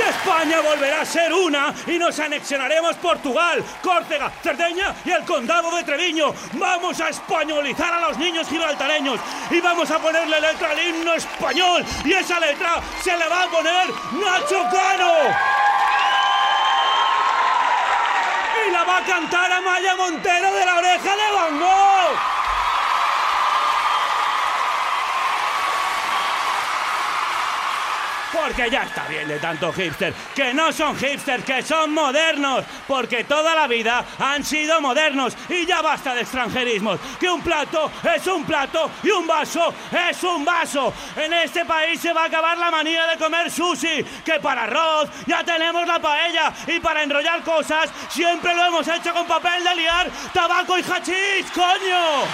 España 0.00 0.60
volverá 0.60 1.00
a 1.00 1.04
ser 1.04 1.32
una 1.32 1.74
y 1.86 1.98
nos 1.98 2.18
anexionaremos 2.18 2.96
Portugal, 2.96 3.64
Córcega, 3.82 4.30
Cerdeña 4.42 4.94
y 5.04 5.10
el 5.10 5.24
condado 5.24 5.74
de 5.74 5.84
Treviño. 5.84 6.34
Vamos 6.54 7.00
a 7.00 7.08
españolizar 7.08 7.92
a 7.92 8.00
los 8.00 8.18
niños 8.18 8.48
gibraltareños 8.48 9.20
y 9.50 9.60
vamos 9.60 9.90
a 9.90 9.98
ponerle 9.98 10.40
letra 10.40 10.70
al 10.70 10.78
himno 10.78 11.14
español 11.14 11.84
y 12.04 12.12
esa 12.12 12.40
letra 12.40 12.80
se 13.02 13.16
le 13.16 13.28
va 13.28 13.44
a 13.44 13.48
poner 13.48 13.88
Nacho 14.12 14.62
Cano. 14.70 15.12
Y 18.66 18.70
la 18.70 18.84
va 18.84 18.98
a 18.98 19.04
cantar 19.04 19.52
Amaya 19.52 19.96
Montero 19.96 20.52
de 20.52 20.64
la 20.64 20.78
oreja 20.78 21.16
de 21.16 21.32
Van 21.32 21.60
Gogh. 21.60 22.35
Porque 28.42 28.70
ya 28.70 28.82
está 28.82 29.06
bien 29.08 29.28
de 29.28 29.38
tanto 29.38 29.72
hipster. 29.72 30.12
Que 30.34 30.52
no 30.52 30.72
son 30.72 30.96
hipsters, 30.96 31.44
que 31.44 31.62
son 31.62 31.92
modernos. 31.92 32.64
Porque 32.86 33.24
toda 33.24 33.54
la 33.54 33.66
vida 33.66 34.04
han 34.18 34.44
sido 34.44 34.80
modernos. 34.80 35.36
Y 35.48 35.64
ya 35.66 35.80
basta 35.80 36.14
de 36.14 36.22
extranjerismos. 36.22 37.00
Que 37.18 37.28
un 37.28 37.40
plato 37.40 37.90
es 38.14 38.26
un 38.26 38.44
plato 38.44 38.90
y 39.02 39.10
un 39.10 39.26
vaso 39.26 39.72
es 40.10 40.22
un 40.22 40.44
vaso. 40.44 40.92
En 41.16 41.32
este 41.32 41.64
país 41.64 42.00
se 42.00 42.12
va 42.12 42.24
a 42.24 42.26
acabar 42.26 42.58
la 42.58 42.70
manía 42.70 43.06
de 43.06 43.16
comer 43.16 43.50
sushi. 43.50 44.04
Que 44.24 44.38
para 44.40 44.64
arroz 44.64 45.08
ya 45.26 45.42
tenemos 45.42 45.86
la 45.86 45.98
paella. 45.98 46.52
Y 46.66 46.78
para 46.80 47.02
enrollar 47.02 47.42
cosas 47.42 47.90
siempre 48.10 48.54
lo 48.54 48.64
hemos 48.66 48.86
hecho 48.86 49.12
con 49.12 49.26
papel 49.26 49.64
de 49.64 49.74
liar, 49.76 50.10
tabaco 50.32 50.78
y 50.78 50.82
hachís, 50.82 51.50
coño. 51.52 52.26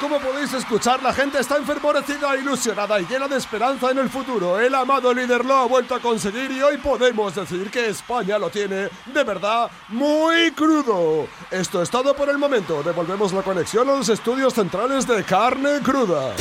Como 0.00 0.18
podéis 0.18 0.52
escuchar, 0.52 1.02
la 1.02 1.12
gente 1.12 1.38
está 1.38 1.56
enfervorecida, 1.56 2.36
ilusionada 2.36 3.00
y 3.00 3.06
llena 3.06 3.28
de 3.28 3.36
esperanza 3.36 3.90
en 3.90 3.98
el 3.98 4.10
futuro. 4.10 4.58
El 4.58 4.74
amado 4.74 5.14
líder 5.14 5.44
lo 5.44 5.54
ha 5.54 5.66
vuelto 5.66 5.94
a 5.94 6.00
conseguir 6.00 6.50
y 6.50 6.60
hoy 6.62 6.78
podemos 6.78 7.34
decir 7.34 7.70
que 7.70 7.88
España 7.88 8.38
lo 8.38 8.50
tiene, 8.50 8.88
de 9.06 9.24
verdad, 9.24 9.70
muy 9.88 10.50
crudo. 10.50 11.28
Esto 11.50 11.80
es 11.80 11.90
todo 11.90 12.14
por 12.14 12.28
el 12.28 12.38
momento. 12.38 12.82
Devolvemos 12.82 13.32
la 13.32 13.42
conexión 13.42 13.88
a 13.88 13.94
los 13.94 14.08
estudios 14.08 14.52
centrales 14.52 15.06
de 15.06 15.22
Carne 15.22 15.80
Cruda. 15.82 16.34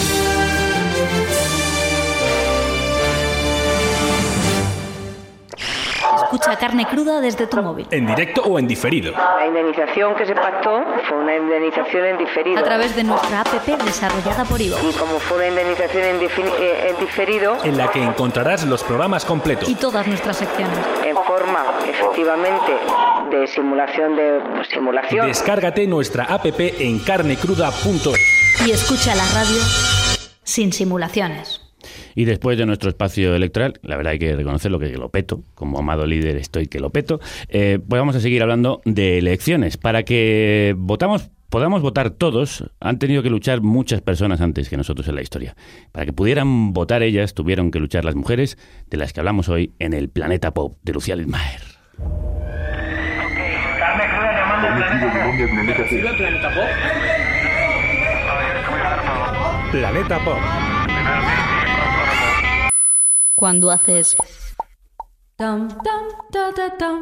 Escucha 6.24 6.56
carne 6.58 6.86
cruda 6.86 7.22
desde 7.22 7.48
tu 7.48 7.62
móvil. 7.62 7.88
En 7.92 8.06
directo 8.06 8.42
o 8.42 8.60
en 8.60 8.68
diferido. 8.68 9.12
La 9.12 9.48
indemnización 9.48 10.16
que 10.16 10.26
se 10.26 10.36
pactó 10.36 10.84
fue 11.08 11.18
una 11.18 11.36
indemnización 11.36 12.06
en 12.06 12.18
diferido. 12.18 12.60
A 12.60 12.64
través 12.64 12.96
de 12.96 13.04
nuestra 13.04 13.42
app 13.42 13.48
desarrollada 13.48 14.46
por 14.46 14.62
Ivo. 14.62 14.78
Y 14.88 14.94
como 14.94 15.20
fue 15.20 15.38
una 15.38 15.48
indemnización 15.48 16.04
en, 16.04 16.22
eh, 16.22 16.90
en 16.90 17.00
diferido, 17.00 17.58
En 17.64 17.78
la 17.78 17.90
que 17.92 18.04
encontrarás 18.04 18.64
los 18.66 18.84
programas 18.84 19.26
completos. 19.26 19.70
Y 19.70 19.76
todas 19.76 20.08
nuestras 20.08 20.38
secciones. 20.38 20.78
en 21.06 21.16
forma 21.16 21.64
efectivamente 21.88 22.74
de 23.30 23.48
simulación 23.48 24.16
de 24.16 24.42
simulación. 24.72 25.28
Descárgate 25.28 25.88
nuestra 25.88 26.26
app 26.26 26.46
en 26.46 27.00
carnecruda.es. 27.00 28.68
Y 28.68 28.72
escucha 28.72 29.16
la 29.16 29.26
radio 29.34 29.62
sin 30.44 30.74
simulaciones. 30.74 31.63
Y 32.16 32.26
después 32.26 32.58
de 32.58 32.66
nuestro 32.66 32.90
espacio 32.90 33.36
electoral, 33.36 33.80
la 33.82 33.98
verdad 33.98 34.14
hay 34.14 34.20
que 34.20 34.36
reconocerlo 34.36 34.80
que 34.80 34.90
lo 34.98 35.10
peto, 35.10 35.44
como 35.56 35.80
amado 35.80 36.06
líder 36.06 36.38
estoy 36.38 36.68
que 36.68 36.80
lo 36.80 36.92
peto, 36.92 37.20
eh, 37.50 37.80
pues 37.88 38.00
vamos 38.00 38.16
a 38.16 38.20
seguir 38.20 38.42
hablando 38.42 38.82
de 38.86 39.18
elecciones. 39.18 39.78
Para 39.78 40.04
que 40.04 40.76
votamos, 40.78 41.30
podamos 41.50 41.82
votar 41.82 42.10
todos, 42.12 42.66
han 42.80 43.00
tenido 43.00 43.24
que 43.24 43.30
luchar 43.30 43.62
muchas 43.62 44.02
personas 44.02 44.42
antes 44.42 44.70
que 44.70 44.78
nosotros 44.78 45.08
en 45.08 45.16
la 45.16 45.22
historia. 45.22 45.56
Para 45.92 46.06
que 46.06 46.14
pudieran 46.14 46.74
votar 46.74 47.04
ellas, 47.04 47.34
tuvieron 47.34 47.72
que 47.72 47.80
luchar 47.80 48.06
las 48.06 48.16
mujeres, 48.16 48.58
de 48.90 48.98
las 48.98 49.14
que 49.14 49.20
hablamos 49.20 49.50
hoy 49.50 49.74
en 49.80 49.94
el 49.94 50.10
Planeta 50.10 50.52
Pop 50.52 50.78
de 50.84 50.94
Lucía 50.94 51.16
Lidmaer. 51.16 51.62
Planeta 59.72 60.20
Pop. 60.20 60.73
Cuando 63.36 63.72
haces... 63.72 64.16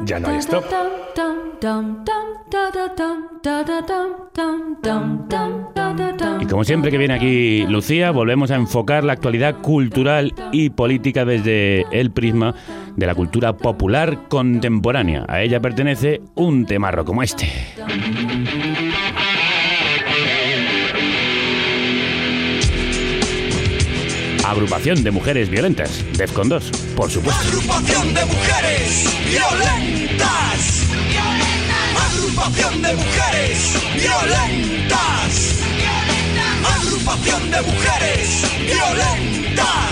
Ya 0.04 0.18
no 0.18 0.28
hay 0.28 0.38
stop. 0.38 0.64
Y 6.40 6.46
como 6.46 6.64
siempre 6.64 6.90
que 6.90 6.98
viene 6.98 7.14
aquí 7.14 7.66
Lucía, 7.66 8.10
volvemos 8.10 8.50
a 8.50 8.56
enfocar 8.56 9.04
la 9.04 9.12
actualidad 9.12 9.60
cultural 9.60 10.34
y 10.50 10.70
política 10.70 11.24
desde 11.24 11.84
el 11.92 12.10
prisma 12.10 12.54
de 12.96 13.06
la 13.06 13.14
cultura 13.14 13.56
popular 13.56 14.28
contemporánea. 14.28 15.24
A 15.28 15.42
ella 15.42 15.60
pertenece 15.60 16.20
un 16.34 16.66
temarro 16.66 17.04
como 17.04 17.22
este. 17.22 17.48
Agrupación 24.52 25.02
de 25.02 25.10
mujeres 25.10 25.48
violentas, 25.48 26.04
Defcon 26.12 26.50
2, 26.50 26.70
por 26.94 27.10
supuesto. 27.10 27.40
Agrupación 27.40 28.12
de 28.12 28.24
mujeres 28.26 29.04
violentas. 29.24 30.82
Agrupación 31.96 32.82
de 32.82 32.92
mujeres 32.92 33.58
violentas. 33.94 35.32
Agrupación 36.76 37.50
de 37.50 37.62
mujeres 37.62 38.42
violentas. 38.60 39.91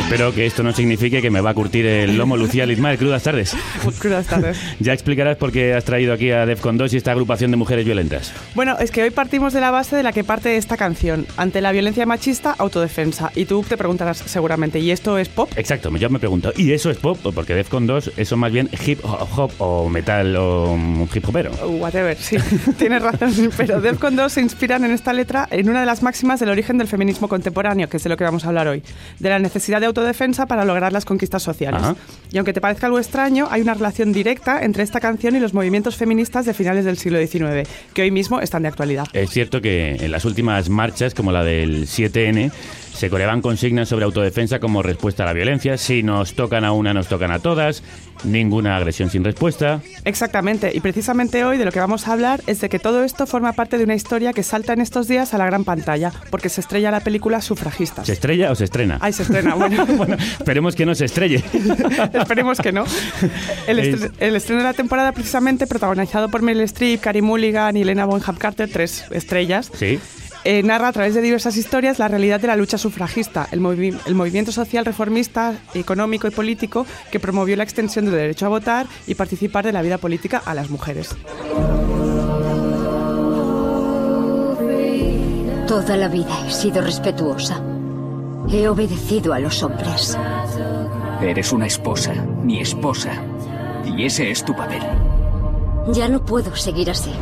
Espero 0.00 0.34
que 0.34 0.46
esto 0.46 0.62
no 0.62 0.72
signifique 0.72 1.22
que 1.22 1.30
me 1.30 1.40
va 1.40 1.50
a 1.50 1.54
curtir 1.54 1.86
el 1.86 2.16
lomo 2.16 2.36
Lucía 2.36 2.66
Lizmar. 2.66 2.96
Crudas 2.98 3.22
tardes. 3.22 3.54
Crudas 3.98 4.26
tardes. 4.26 4.58
Ya 4.80 4.92
explicarás 4.92 5.36
por 5.36 5.52
qué 5.52 5.74
has 5.74 5.84
traído 5.84 6.14
aquí 6.14 6.30
a 6.30 6.46
Defcon 6.46 6.78
2 6.78 6.94
y 6.94 6.96
esta 6.96 7.12
agrupación 7.12 7.50
de 7.50 7.58
mujeres 7.58 7.84
violentas. 7.84 8.32
Bueno, 8.54 8.76
es 8.80 8.90
que 8.90 9.02
hoy 9.02 9.10
partimos 9.10 9.52
de 9.52 9.60
la 9.60 9.70
base 9.70 9.94
de 9.94 10.02
la 10.02 10.12
que 10.12 10.24
parte 10.24 10.56
esta 10.56 10.76
canción. 10.76 11.26
Ante 11.36 11.60
la 11.60 11.70
violencia 11.70 12.06
machista, 12.06 12.54
autodefensa. 12.56 13.30
Y 13.36 13.44
tú 13.44 13.62
te 13.68 13.76
preguntarás 13.76 14.18
seguramente, 14.18 14.78
¿y 14.78 14.90
esto 14.90 15.18
es 15.18 15.28
pop? 15.28 15.50
Exacto, 15.56 15.94
yo 15.96 16.08
me 16.08 16.18
pregunto, 16.18 16.52
¿y 16.56 16.72
eso 16.72 16.90
es 16.90 16.96
pop? 16.96 17.18
Porque 17.34 17.54
Defcon 17.54 17.86
2 17.86 18.12
eso 18.16 18.36
más 18.36 18.50
bien 18.50 18.70
hip 18.86 19.00
hop 19.04 19.52
o 19.58 19.88
metal 19.88 20.34
o 20.36 20.76
mm, 20.76 21.02
hip 21.14 21.28
hopero. 21.28 21.50
Whatever, 21.66 22.16
sí, 22.16 22.36
tienes 22.78 23.02
razón. 23.02 23.50
Pero 23.56 23.80
Defcon 23.80 24.16
2 24.16 24.32
se 24.32 24.40
inspiran 24.40 24.84
en 24.84 24.92
esta 24.92 25.12
letra 25.12 25.46
en 25.50 25.68
una 25.68 25.80
de 25.80 25.86
las 25.86 26.02
máximas 26.02 26.40
del 26.40 26.48
origen 26.48 26.78
del 26.78 26.88
feminismo 26.88 27.28
contemporáneo, 27.28 27.88
que 27.88 27.98
es 27.98 28.02
de 28.02 28.08
lo 28.08 28.16
que 28.16 28.24
vamos 28.24 28.44
a 28.44 28.48
hablar 28.48 28.66
hoy. 28.66 28.82
De 29.18 29.28
la 29.28 29.38
necesidad 29.38 29.80
de 29.80 29.89
autodefensa 29.90 30.46
para 30.46 30.64
lograr 30.64 30.92
las 30.92 31.04
conquistas 31.04 31.42
sociales. 31.42 31.82
Ajá. 31.82 31.96
Y 32.32 32.38
aunque 32.38 32.52
te 32.52 32.60
parezca 32.60 32.86
algo 32.86 32.98
extraño, 32.98 33.48
hay 33.50 33.60
una 33.62 33.74
relación 33.74 34.12
directa 34.12 34.62
entre 34.62 34.82
esta 34.82 35.00
canción 35.00 35.36
y 35.36 35.40
los 35.40 35.54
movimientos 35.54 35.96
feministas 35.96 36.46
de 36.46 36.54
finales 36.54 36.84
del 36.84 36.96
siglo 36.96 37.18
XIX, 37.18 37.68
que 37.92 38.02
hoy 38.02 38.10
mismo 38.10 38.40
están 38.40 38.62
de 38.62 38.68
actualidad. 38.68 39.06
Es 39.12 39.30
cierto 39.30 39.60
que 39.60 39.96
en 40.00 40.10
las 40.10 40.24
últimas 40.24 40.68
marchas, 40.68 41.14
como 41.14 41.32
la 41.32 41.44
del 41.44 41.86
7N, 41.86 42.50
se 43.00 43.08
coreaban 43.08 43.40
consignas 43.40 43.88
sobre 43.88 44.04
autodefensa 44.04 44.58
como 44.60 44.82
respuesta 44.82 45.22
a 45.22 45.26
la 45.26 45.32
violencia. 45.32 45.78
Si 45.78 46.02
nos 46.02 46.34
tocan 46.34 46.66
a 46.66 46.72
una, 46.72 46.92
nos 46.92 47.08
tocan 47.08 47.30
a 47.32 47.38
todas. 47.38 47.82
Ninguna 48.24 48.76
agresión 48.76 49.08
sin 49.08 49.24
respuesta. 49.24 49.80
Exactamente, 50.04 50.70
y 50.74 50.80
precisamente 50.80 51.42
hoy 51.46 51.56
de 51.56 51.64
lo 51.64 51.72
que 51.72 51.80
vamos 51.80 52.06
a 52.06 52.12
hablar 52.12 52.42
es 52.46 52.60
de 52.60 52.68
que 52.68 52.78
todo 52.78 53.02
esto 53.02 53.26
forma 53.26 53.54
parte 53.54 53.78
de 53.78 53.84
una 53.84 53.94
historia 53.94 54.34
que 54.34 54.42
salta 54.42 54.74
en 54.74 54.82
estos 54.82 55.08
días 55.08 55.32
a 55.32 55.38
la 55.38 55.46
gran 55.46 55.64
pantalla, 55.64 56.12
porque 56.30 56.50
se 56.50 56.60
estrella 56.60 56.90
la 56.90 57.00
película 57.00 57.40
Sufragistas. 57.40 58.06
¿Se 58.06 58.12
estrella 58.12 58.50
o 58.50 58.54
se 58.54 58.64
estrena? 58.64 58.98
Ay, 59.00 59.14
se 59.14 59.22
estrena, 59.22 59.54
bueno. 59.54 59.86
bueno, 59.96 60.16
esperemos 60.38 60.76
que 60.76 60.84
no 60.84 60.94
se 60.94 61.06
estrelle. 61.06 61.42
Esperemos 62.12 62.58
que 62.58 62.72
no. 62.72 62.84
El, 63.66 63.78
estre- 63.78 64.10
el 64.20 64.36
estreno 64.36 64.60
de 64.60 64.66
la 64.68 64.74
temporada 64.74 65.12
precisamente 65.12 65.66
protagonizado 65.66 66.28
por 66.28 66.42
Meryl 66.42 66.60
Streep, 66.64 67.00
Carey 67.00 67.22
Mulligan 67.22 67.74
y 67.78 67.82
Elena 67.82 68.04
Bonham 68.04 68.36
Carter, 68.36 68.68
tres 68.70 69.04
estrellas, 69.12 69.70
Sí. 69.74 69.98
Eh, 70.44 70.62
narra 70.62 70.88
a 70.88 70.92
través 70.92 71.14
de 71.14 71.20
diversas 71.20 71.56
historias 71.56 71.98
la 71.98 72.08
realidad 72.08 72.40
de 72.40 72.46
la 72.48 72.56
lucha 72.56 72.78
sufragista, 72.78 73.48
el, 73.52 73.60
movi- 73.60 73.98
el 74.06 74.14
movimiento 74.14 74.52
social 74.52 74.84
reformista, 74.84 75.54
económico 75.74 76.26
y 76.26 76.30
político 76.30 76.86
que 77.10 77.20
promovió 77.20 77.56
la 77.56 77.64
extensión 77.64 78.04
del 78.06 78.14
derecho 78.14 78.46
a 78.46 78.50
votar 78.50 78.86
y 79.06 79.14
participar 79.14 79.64
de 79.64 79.72
la 79.72 79.82
vida 79.82 79.98
política 79.98 80.42
a 80.44 80.54
las 80.54 80.70
mujeres. 80.70 81.14
Toda 85.66 85.96
la 85.96 86.08
vida 86.08 86.46
he 86.48 86.50
sido 86.50 86.82
respetuosa. 86.82 87.62
He 88.52 88.66
obedecido 88.68 89.32
a 89.32 89.38
los 89.38 89.62
hombres. 89.62 90.18
Eres 91.22 91.52
una 91.52 91.66
esposa, 91.66 92.12
mi 92.42 92.60
esposa. 92.60 93.12
Y 93.96 94.06
ese 94.06 94.30
es 94.30 94.44
tu 94.44 94.54
papel. 94.54 94.82
Ya 95.92 96.08
no 96.08 96.24
puedo 96.24 96.56
seguir 96.56 96.90
así. 96.90 97.12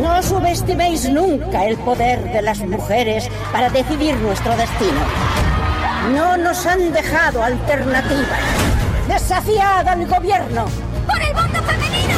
No 0.00 0.22
subestiméis 0.22 1.08
nunca 1.08 1.66
el 1.66 1.78
poder 1.78 2.22
de 2.32 2.42
las 2.42 2.58
mujeres 2.60 3.30
para 3.50 3.70
decidir 3.70 4.14
nuestro 4.16 4.54
destino. 4.56 5.00
No 6.14 6.36
nos 6.36 6.66
han 6.66 6.92
dejado 6.92 7.42
alternativa. 7.42 8.36
Desafiad 9.08 9.88
al 9.88 10.06
gobierno. 10.06 10.66
¡Por 11.06 11.22
el 11.22 11.32
voto 11.32 11.62
femenino! 11.62 12.14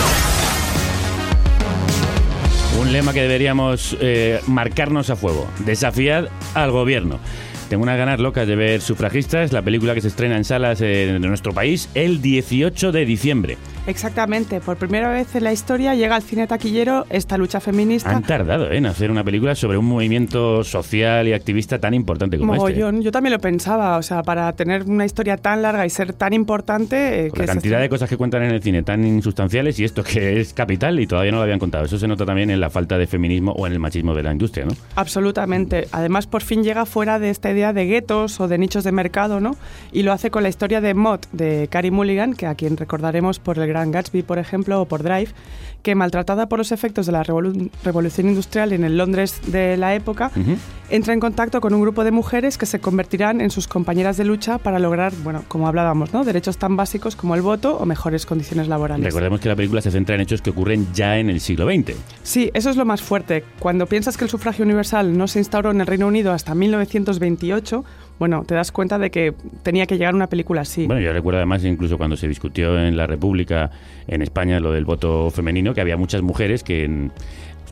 Un 2.81 2.93
lema 2.93 3.13
que 3.13 3.23
deberíamos 3.23 3.97
eh, 4.01 4.41
marcarnos 4.47 5.11
a 5.11 5.17
fuego. 5.17 5.47
Desafiad 5.61 6.27
al 6.55 6.73
gobierno. 6.73 7.21
Tengo 7.69 7.85
unas 7.85 7.99
ganas 7.99 8.19
locas 8.19 8.49
de 8.49 8.57
ver 8.57 8.81
Sufragistas, 8.81 9.53
la 9.53 9.63
película 9.63 9.95
que 9.95 10.01
se 10.01 10.09
estrena 10.09 10.37
en 10.37 10.45
salas 10.45 10.81
eh, 10.81 11.19
de 11.21 11.29
nuestro 11.29 11.53
país 11.53 11.89
el 11.95 12.23
18 12.23 12.91
de 12.91 13.05
diciembre. 13.05 13.59
Exactamente, 13.89 14.61
por 14.61 14.77
primera 14.77 15.09
vez 15.09 15.35
en 15.35 15.45
la 15.45 15.53
historia 15.53 15.95
llega 15.95 16.15
al 16.15 16.23
cine 16.23 16.47
taquillero 16.47 17.07
esta 17.09 17.39
lucha 17.39 17.59
feminista. 17.59 18.11
Han 18.11 18.23
tardado 18.23 18.71
en 18.71 18.85
hacer 18.85 19.11
una 19.11 19.25
película 19.25 19.55
sobre 19.55 19.79
un 19.79 19.87
movimiento 19.87 20.63
social 20.63 21.27
y 21.27 21.33
activista 21.33 21.79
tan 21.79 21.95
importante 21.95 22.39
como 22.39 22.55
este. 22.69 22.79
Yo 22.79 23.11
también 23.11 23.33
lo 23.33 23.39
pensaba, 23.39 23.97
o 23.97 24.03
sea, 24.03 24.23
para 24.23 24.53
tener 24.53 24.83
una 24.83 25.07
historia 25.07 25.39
tan 25.39 25.63
larga 25.63 25.87
y 25.87 25.91
ser 25.91 26.13
tan 26.13 26.35
importante... 26.35 27.27
eh, 27.27 27.31
Con 27.31 27.41
que 27.41 27.47
la 27.47 27.53
cantidad 27.55 27.81
de 27.81 27.89
cosas 27.89 28.11
que 28.11 28.19
cuentan 28.19 28.43
en 28.43 28.51
el 28.51 28.63
cine 28.63 28.83
tan 28.83 29.07
insustanciales 29.07 29.81
y 29.81 29.85
esto 29.85 30.05
que 30.05 30.39
es 30.39 30.53
capital 30.53 31.01
y 31.01 31.07
todavía 31.07 31.33
no 31.33 31.39
lo 31.39 31.45
habían 31.45 31.59
contado. 31.59 31.87
Eso 31.87 31.99
se 31.99 32.07
nota 32.07 32.27
también 32.27 32.51
en 32.51 32.61
la 32.61 32.69
falta 32.69 32.99
de 32.99 33.07
feminismo 33.07 33.53
o 33.53 33.67
en 33.67 33.73
el 33.73 33.79
machismo 33.79 34.15
de 34.15 34.23
la 34.23 34.33
industria, 34.33 34.67
¿no? 34.67 34.73
Absolutamente. 34.97 35.89
Además, 35.93 36.27
por 36.27 36.43
fin 36.43 36.63
llega 36.63 36.85
fuera 36.85 37.19
de 37.19 37.31
esta 37.31 37.51
idea 37.51 37.73
de 37.73 37.87
guetos 37.87 38.39
o 38.39 38.49
de 38.49 38.59
nichos 38.59 38.85
de 38.85 38.93
mercado, 38.93 39.41
¿no? 39.41 39.57
Y 39.93 40.03
lo 40.03 40.13
hace 40.13 40.31
con 40.31 40.43
la 40.43 40.51
historia 40.51 40.83
de 40.83 40.93
Mott, 40.93 41.27
de 41.33 41.69
Carey 41.71 41.91
Mulligan, 41.91 42.35
que 42.35 42.45
a 42.45 42.55
quien 42.55 42.77
recordaremos 42.77 43.39
por 43.39 43.59
El 43.59 43.67
Gran 43.67 43.78
Gatsby, 43.87 44.23
por 44.23 44.39
ejemplo, 44.39 44.81
o 44.81 44.85
por 44.87 45.03
Drive, 45.03 45.29
que 45.83 45.95
maltratada 45.95 46.49
por 46.49 46.59
los 46.59 46.73
efectos 46.73 47.07
de 47.07 47.13
la 47.13 47.23
revolu- 47.23 47.71
revolución 47.85 48.29
industrial 48.29 48.73
en 48.73 48.85
el 48.85 48.99
Londres 48.99 49.41
de 49.47 49.77
la 49.77 49.95
época, 49.95 50.31
entra 50.91 51.15
en 51.15 51.21
contacto 51.21 51.61
con 51.61 51.73
un 51.73 51.81
grupo 51.81 52.03
de 52.03 52.11
mujeres 52.11 52.59
que 52.59 52.67
se 52.67 52.81
convertirán 52.81 53.41
en 53.41 53.51
sus 53.51 53.69
compañeras 53.69 54.17
de 54.17 54.25
lucha 54.25 54.59
para 54.59 54.79
lograr, 54.79 55.13
bueno, 55.23 55.45
como 55.49 55.69
hablábamos, 55.69 56.13
¿no? 56.13 56.25
Derechos 56.25 56.59
tan 56.59 56.77
básicos 56.77 57.15
como 57.15 57.35
el 57.37 57.43
voto 57.43 57.77
o 57.77 57.87
mejores 57.87 58.27
condiciones 58.27 58.67
laborales. 58.69 59.05
Recordemos 59.05 59.41
que 59.41 59.49
la 59.49 59.57
película 59.57 59.81
se 59.81 59.91
centra 59.91 60.15
en 60.17 60.23
hechos 60.23 60.43
que 60.43 60.51
ocurren 60.51 60.89
ya 60.93 61.19
en 61.19 61.31
el 61.31 61.41
siglo 61.41 61.67
XX. 61.67 61.93
Sí, 62.23 62.51
eso 62.55 62.71
es 62.71 62.77
lo 62.77 62.85
más 62.85 63.01
fuerte. 63.01 63.45
Cuando 63.61 63.87
piensas 63.87 64.17
que 64.17 64.25
el 64.25 64.31
sufragio 64.31 64.65
universal 64.65 65.17
no 65.17 65.29
se 65.29 65.39
instauró 65.39 65.71
en 65.71 65.81
el 65.81 65.87
Reino 65.87 66.07
Unido 66.09 66.33
hasta 66.33 66.55
1928, 66.55 67.85
bueno, 68.19 68.45
te 68.47 68.55
das 68.55 68.73
cuenta 68.73 68.99
de 68.99 69.11
que 69.11 69.33
tenía 69.63 69.87
que 69.87 69.97
llegar 69.99 70.15
una 70.15 70.27
película 70.29 70.63
así. 70.63 70.87
Bueno, 70.87 71.01
yo 71.01 71.13
recuerdo 71.13 71.39
además 71.39 71.65
incluso 71.65 71.99
cuando 71.99 72.17
se 72.17 72.27
discutió 72.29 72.79
en 72.79 72.97
la 72.97 73.07
República, 73.07 73.71
en 74.07 74.23
España, 74.23 74.61
lo 74.61 74.73
del 74.73 74.85
voto 74.85 75.31
femenino, 75.31 75.75
que 75.75 75.81
había 75.81 75.97
muchas 75.97 76.23
mujeres 76.23 76.63
que... 76.63 76.85
en- 76.85 77.13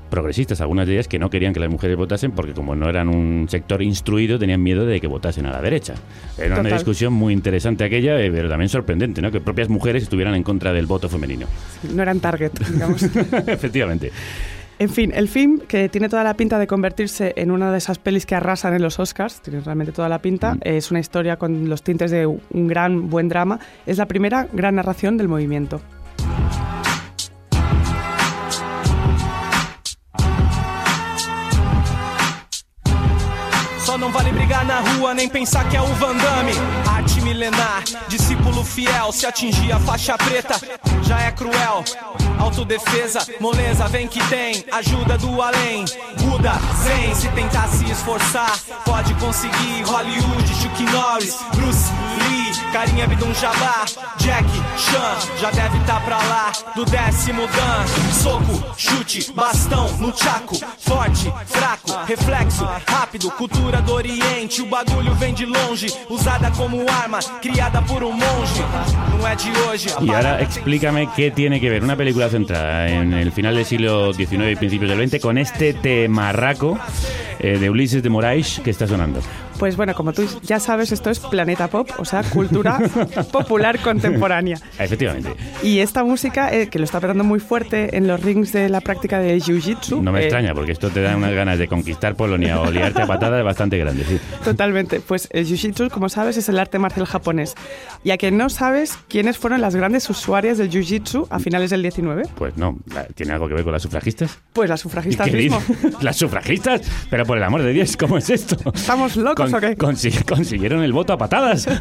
progresistas, 0.09 0.61
algunas 0.61 0.86
de 0.86 0.92
ellas 0.94 1.09
que 1.09 1.18
no 1.18 1.30
querían 1.30 1.53
que 1.53 1.59
las 1.59 1.68
mujeres 1.68 1.97
votasen 1.97 2.30
porque 2.30 2.53
como 2.53 2.76
no 2.76 2.88
eran 2.88 3.09
un 3.09 3.49
sector 3.51 3.82
instruido 3.82 4.38
tenían 4.38 4.62
miedo 4.62 4.86
de 4.86 5.01
que 5.01 5.09
votasen 5.09 5.47
a 5.47 5.51
la 5.51 5.61
derecha. 5.61 5.94
Era 6.38 6.61
una 6.61 6.68
discusión 6.76 7.12
muy 7.12 7.32
interesante 7.34 7.82
aquella, 7.82 8.16
eh, 8.20 8.30
pero 8.30 8.49
también 8.49 8.68
sorprendente, 8.68 9.20
¿no? 9.20 9.32
Que 9.32 9.40
propias 9.40 9.68
mujeres 9.68 10.05
estuvieran 10.05 10.36
en 10.36 10.44
contra 10.44 10.72
del 10.72 10.86
voto 10.86 11.09
femenino. 11.09 11.49
No 11.92 12.03
eran 12.05 12.20
target, 12.20 12.53
digamos. 12.72 13.03
Efectivamente. 13.49 14.12
En 14.78 14.90
fin, 14.90 15.12
el 15.14 15.28
film, 15.28 15.60
que 15.60 15.88
tiene 15.88 16.08
toda 16.08 16.22
la 16.22 16.34
pinta 16.34 16.58
de 16.58 16.66
convertirse 16.66 17.32
en 17.36 17.50
una 17.50 17.72
de 17.72 17.78
esas 17.78 17.98
pelis 17.98 18.26
que 18.26 18.34
arrasan 18.34 18.74
en 18.74 18.82
los 18.82 18.98
Oscars, 18.98 19.40
tiene 19.40 19.60
realmente 19.60 19.92
toda 19.92 20.08
la 20.08 20.20
pinta, 20.20 20.56
es 20.62 20.90
una 20.90 21.00
historia 21.00 21.36
con 21.36 21.68
los 21.68 21.82
tintes 21.82 22.10
de 22.10 22.26
un 22.26 22.66
gran, 22.66 23.08
buen 23.08 23.28
drama, 23.28 23.58
es 23.86 23.98
la 23.98 24.06
primera 24.06 24.46
gran 24.52 24.74
narración 24.74 25.16
del 25.16 25.28
movimiento. 25.28 25.80
Só 33.86 33.96
não 33.96 34.10
vale 34.10 34.32
brigar 34.32 34.66
na 34.66 34.80
rua, 34.80 35.14
nem 35.14 35.28
pensar 35.28 35.66
que 35.70 35.76
é 35.76 35.80
o 35.80 35.86
Van 35.86 36.18
Damme. 36.18 36.95
Milenar, 37.26 37.82
discípulo 38.06 38.62
fiel. 38.64 39.10
Se 39.10 39.26
atingir 39.26 39.72
a 39.72 39.80
faixa 39.80 40.16
preta, 40.16 40.54
já 41.02 41.18
é 41.18 41.32
cruel. 41.32 41.82
Autodefesa, 42.38 43.26
moleza, 43.40 43.88
vem 43.88 44.06
que 44.06 44.24
tem. 44.28 44.64
Ajuda 44.70 45.18
do 45.18 45.42
além. 45.42 45.84
Buda, 46.20 46.52
Zen, 46.84 47.14
se 47.16 47.28
tentar 47.30 47.66
se 47.66 47.90
esforçar, 47.90 48.56
pode 48.84 49.12
conseguir. 49.14 49.82
Hollywood, 49.84 50.54
Chuck 50.54 50.82
Norris, 50.84 51.36
Bruce 51.52 51.90
Carinha 52.76 53.04
Abdul 53.04 53.32
Jabbar, 53.32 53.86
Jack 54.18 54.44
Chan, 54.76 55.40
já 55.40 55.50
deve 55.50 55.80
tá 55.86 55.98
pra 56.00 56.18
lá. 56.18 56.52
Do 56.74 56.84
décimo 56.84 57.46
Dan, 57.46 57.86
soco, 58.12 58.74
chute, 58.76 59.32
bastão 59.32 59.90
no 59.96 60.14
chaco. 60.14 60.56
Forte, 60.76 61.32
fraco, 61.46 62.04
reflexo, 62.06 62.68
rápido, 62.86 63.30
cultura 63.30 63.80
do 63.80 63.94
Oriente. 63.94 64.60
O 64.60 64.66
bagulho 64.66 65.14
vem 65.14 65.32
de 65.32 65.46
longe, 65.46 65.86
usada 66.10 66.50
como 66.50 66.84
arma, 67.02 67.20
criada 67.40 67.80
por 67.80 68.04
um 68.04 68.12
monge. 68.12 68.62
Não 69.18 69.26
é 69.26 69.34
de 69.34 69.50
hoje. 69.62 69.88
a 69.88 70.02
Y 70.02 70.10
ahora 70.10 70.22
parada 70.22 70.36
vem 70.36 70.46
explícame 70.46 71.08
qué 71.16 71.30
tiene 71.30 71.58
que 71.58 71.70
ver 71.70 71.82
una 71.82 71.96
película 71.96 72.28
centrada 72.28 72.90
en 72.90 73.14
el 73.14 73.32
final 73.32 73.54
del 73.54 73.64
siglo 73.64 74.12
XIX 74.12 74.50
y 74.52 74.56
principios 74.56 74.90
del 74.90 75.08
XX 75.08 75.22
con 75.22 75.38
este 75.38 75.72
temarraco 75.72 76.78
eh, 77.38 77.56
de 77.56 77.70
Ulises 77.70 78.02
de 78.02 78.10
Moraes 78.10 78.60
que 78.62 78.68
está 78.68 78.86
sonando. 78.86 79.22
Pues 79.59 79.76
bueno, 79.76 79.94
como 79.94 80.12
tú 80.12 80.26
ya 80.42 80.61
sabes, 80.61 80.92
esto 80.92 81.11
es 81.11 81.18
Planeta 81.18 81.68
Pop, 81.68 81.88
o 81.98 82.04
sea, 82.04 82.22
cultura 82.22 82.78
popular 83.32 83.78
contemporánea. 83.80 84.59
Efectivamente. 84.78 85.30
Y 85.62 85.78
esta 85.78 86.04
música, 86.04 86.52
eh, 86.52 86.68
que 86.68 86.78
lo 86.78 86.84
está 86.84 87.00
pegando 87.00 87.24
muy 87.24 87.40
fuerte 87.40 87.96
en 87.96 88.07
los 88.07 88.22
rings 88.22 88.52
de 88.52 88.68
la 88.68 88.80
práctica 88.80 89.18
de 89.18 89.38
Jiu-Jitsu. 89.38 90.00
No 90.02 90.12
me 90.12 90.20
eh, 90.20 90.24
extraña, 90.24 90.54
porque 90.54 90.72
esto 90.72 90.90
te 90.90 91.00
da 91.02 91.16
unas 91.16 91.32
ganas 91.32 91.59
de 91.59 91.68
conquistar 91.68 92.14
Polonia 92.16 92.61
o 92.61 92.70
liarte 92.70 93.02
a 93.02 93.07
patadas 93.07 93.42
bastante 93.44 93.78
grandes. 93.78 94.07
sí. 94.07 94.18
Totalmente. 94.44 95.00
Pues 95.00 95.28
el 95.32 95.46
Jiu-Jitsu, 95.46 95.90
como 95.90 96.09
sabes, 96.09 96.36
es 96.36 96.48
el 96.48 96.59
arte 96.59 96.78
marcial 96.78 97.07
japonés. 97.07 97.54
Y 98.04 98.11
a 98.11 98.18
que 98.18 98.30
no 98.30 98.48
sabes 98.50 98.98
quiénes 99.09 99.38
fueron 99.38 99.61
las 99.61 99.74
grandes 99.74 100.09
usuarias 100.11 100.59
del 100.59 100.70
Jiu-Jitsu 100.70 101.26
a 101.30 101.38
finales 101.38 101.70
del 101.70 101.82
19, 101.82 102.24
Pues 102.36 102.57
no, 102.57 102.78
¿tiene 103.14 103.32
algo 103.32 103.48
que 103.48 103.54
ver 103.54 103.64
con 103.64 103.72
las 103.72 103.82
sufragistas? 103.82 104.38
pues 104.52 104.70
las 104.70 104.80
sufragistas 104.80 105.28
¿Qué 105.28 105.36
mismo. 105.36 105.62
¿Las 106.00 106.16
sufragistas? 106.16 106.82
Pero 107.11 107.24
por 107.26 107.36
el 107.38 107.44
amor 107.44 107.62
de 107.62 107.72
Dios, 107.72 107.96
¿cómo 107.96 108.18
es 108.18 108.30
esto? 108.30 108.57
¿Estamos 108.74 109.16
locos 109.16 109.45
o 109.55 109.61
qué? 109.61 109.76
consi- 109.76 110.24
consiguieron 110.24 110.82
el 110.82 110.92
voto 110.92 111.12
a 111.12 111.18
patadas. 111.18 111.66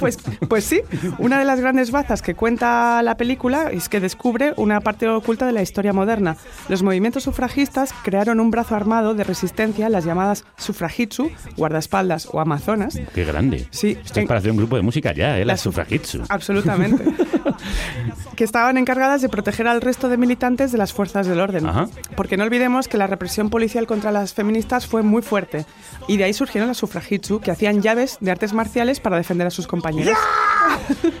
Pues, 0.00 0.18
pues 0.48 0.64
sí, 0.64 0.80
una 1.18 1.38
de 1.38 1.44
las 1.44 1.60
grandes 1.60 1.90
bazas 1.90 2.22
que 2.22 2.34
cuenta 2.34 3.02
la 3.02 3.16
película 3.16 3.70
es 3.70 3.88
que 3.88 4.00
descubre 4.00 4.52
una 4.56 4.80
parte 4.80 5.08
oculta 5.08 5.46
de 5.46 5.52
la 5.52 5.62
historia 5.62 5.92
moderna. 5.92 6.36
Los 6.68 6.82
movimientos 6.82 7.22
sufragistas 7.22 7.92
crearon 8.02 8.40
un 8.40 8.50
brazo 8.50 8.74
armado 8.74 9.14
de 9.14 9.24
resistencia, 9.24 9.88
las 9.88 10.04
llamadas 10.04 10.44
sufragitsu, 10.56 11.30
guardaespaldas 11.56 12.28
o 12.32 12.40
amazonas. 12.40 12.98
Qué 13.14 13.24
grande. 13.24 13.66
Sí. 13.70 13.96
Esto 14.04 14.20
es 14.20 14.26
para 14.26 14.38
hacer 14.38 14.50
un 14.50 14.56
grupo 14.56 14.76
de 14.76 14.82
música 14.82 15.12
ya, 15.12 15.38
¿eh? 15.38 15.44
Las 15.44 15.60
suf- 15.60 15.72
sufragitsu. 15.72 16.22
Absolutamente. 16.28 17.04
que 18.36 18.44
estaban 18.44 18.78
encargadas 18.78 19.20
de 19.22 19.28
proteger 19.28 19.66
al 19.68 19.80
resto 19.80 20.08
de 20.08 20.16
militantes 20.16 20.72
de 20.72 20.78
las 20.78 20.92
fuerzas 20.92 21.26
del 21.26 21.40
orden. 21.40 21.66
Ajá. 21.66 21.88
Porque 22.16 22.36
no 22.36 22.44
olvidemos 22.44 22.88
que 22.88 22.96
la 22.96 23.06
represión 23.06 23.50
policial 23.50 23.86
contra 23.86 24.10
las 24.10 24.34
feministas 24.34 24.86
fue 24.86 25.02
muy 25.02 25.22
fuerte. 25.22 25.64
Y 26.08 26.16
de 26.16 26.24
ahí 26.24 26.32
surgieron 26.32 26.68
las 26.68 26.78
sufragitsu, 27.02 27.40
que 27.40 27.50
hacían 27.50 27.82
llaves 27.82 28.16
de 28.20 28.30
artes 28.30 28.52
marciales 28.52 29.00
para 29.00 29.16
defender 29.16 29.46
a 29.46 29.50
sus 29.50 29.66
compañeros. 29.66 30.16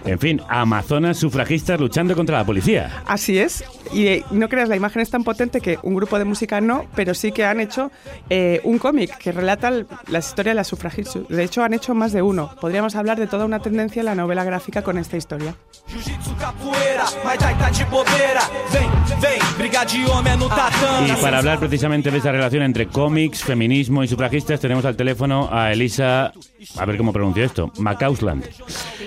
En 0.04 0.18
fin, 0.18 0.40
amazonas 0.48 1.18
sufragistas 1.18 1.78
luchando 1.78 2.16
contra 2.16 2.38
la 2.38 2.44
policía. 2.44 3.02
Así 3.06 3.38
es. 3.38 3.62
Y 3.92 4.06
eh, 4.08 4.24
no 4.32 4.48
creas, 4.48 4.68
la 4.68 4.74
imagen 4.76 5.00
es 5.02 5.10
tan 5.10 5.22
potente 5.24 5.60
que 5.60 5.78
un 5.82 5.94
grupo 5.94 6.18
de 6.18 6.24
música 6.24 6.60
no, 6.60 6.86
pero 6.96 7.14
sí 7.14 7.30
que 7.32 7.44
han 7.44 7.60
hecho 7.60 7.90
eh, 8.28 8.60
un 8.64 8.78
cómic 8.78 9.16
que 9.18 9.30
relata 9.30 9.68
el- 9.68 9.86
la 10.08 10.18
historia 10.18 10.50
de 10.50 10.54
las 10.56 10.66
sufragitsu. 10.68 11.26
De 11.28 11.44
hecho, 11.44 11.62
han 11.62 11.74
hecho 11.74 11.94
más 11.94 12.12
de 12.12 12.22
uno. 12.22 12.50
Podríamos 12.60 12.96
hablar 12.96 13.18
de 13.18 13.26
toda 13.28 13.44
una 13.44 13.60
tendencia 13.60 14.00
en 14.00 14.06
la 14.06 14.14
novela 14.14 14.42
gráfica 14.44 14.82
con 14.82 14.98
esta 14.98 15.16
historia. 15.16 15.54
Y 21.06 21.12
para 21.20 21.38
hablar 21.38 21.58
precisamente 21.58 22.10
de 22.10 22.18
esa 22.18 22.32
relación 22.32 22.62
entre 22.62 22.86
cómics, 22.86 23.42
feminismo 23.42 24.02
y 24.04 24.08
sufragistas, 24.08 24.60
tenemos 24.60 24.84
al 24.84 24.96
teléfono 24.96 25.48
a 25.52 25.71
Elisa, 25.72 26.32
a 26.76 26.84
ver 26.84 26.96
cómo 26.96 27.12
pronuncio 27.12 27.44
esto, 27.44 27.72
Macausland. 27.78 28.44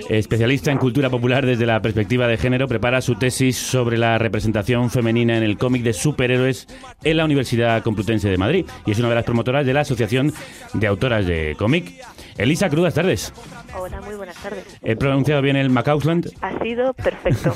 Especialista 0.09 0.71
en 0.71 0.77
cultura 0.77 1.09
popular 1.09 1.45
desde 1.45 1.65
la 1.65 1.81
perspectiva 1.81 2.27
de 2.27 2.37
género, 2.37 2.67
prepara 2.67 3.01
su 3.01 3.15
tesis 3.15 3.57
sobre 3.57 3.97
la 3.97 4.17
representación 4.17 4.89
femenina 4.89 5.37
en 5.37 5.43
el 5.43 5.57
cómic 5.57 5.83
de 5.83 5.93
superhéroes 5.93 6.67
en 7.03 7.17
la 7.17 7.25
Universidad 7.25 7.83
Complutense 7.83 8.29
de 8.29 8.37
Madrid 8.37 8.65
y 8.85 8.91
es 8.91 8.99
una 8.99 9.09
de 9.09 9.15
las 9.15 9.23
promotoras 9.23 9.65
de 9.65 9.73
la 9.73 9.81
Asociación 9.81 10.33
de 10.73 10.87
Autoras 10.87 11.25
de 11.25 11.55
Cómic. 11.57 11.93
Elisa, 12.37 12.69
crudas 12.69 12.93
tardes. 12.93 13.33
Hola, 13.77 14.01
muy 14.01 14.15
buenas 14.15 14.35
tardes. 14.41 14.63
¿He 14.81 14.95
pronunciado 14.95 15.41
bien 15.41 15.55
el 15.55 15.69
Macausland? 15.69 16.31
Ha 16.41 16.57
sido 16.63 16.93
perfecto. 16.93 17.53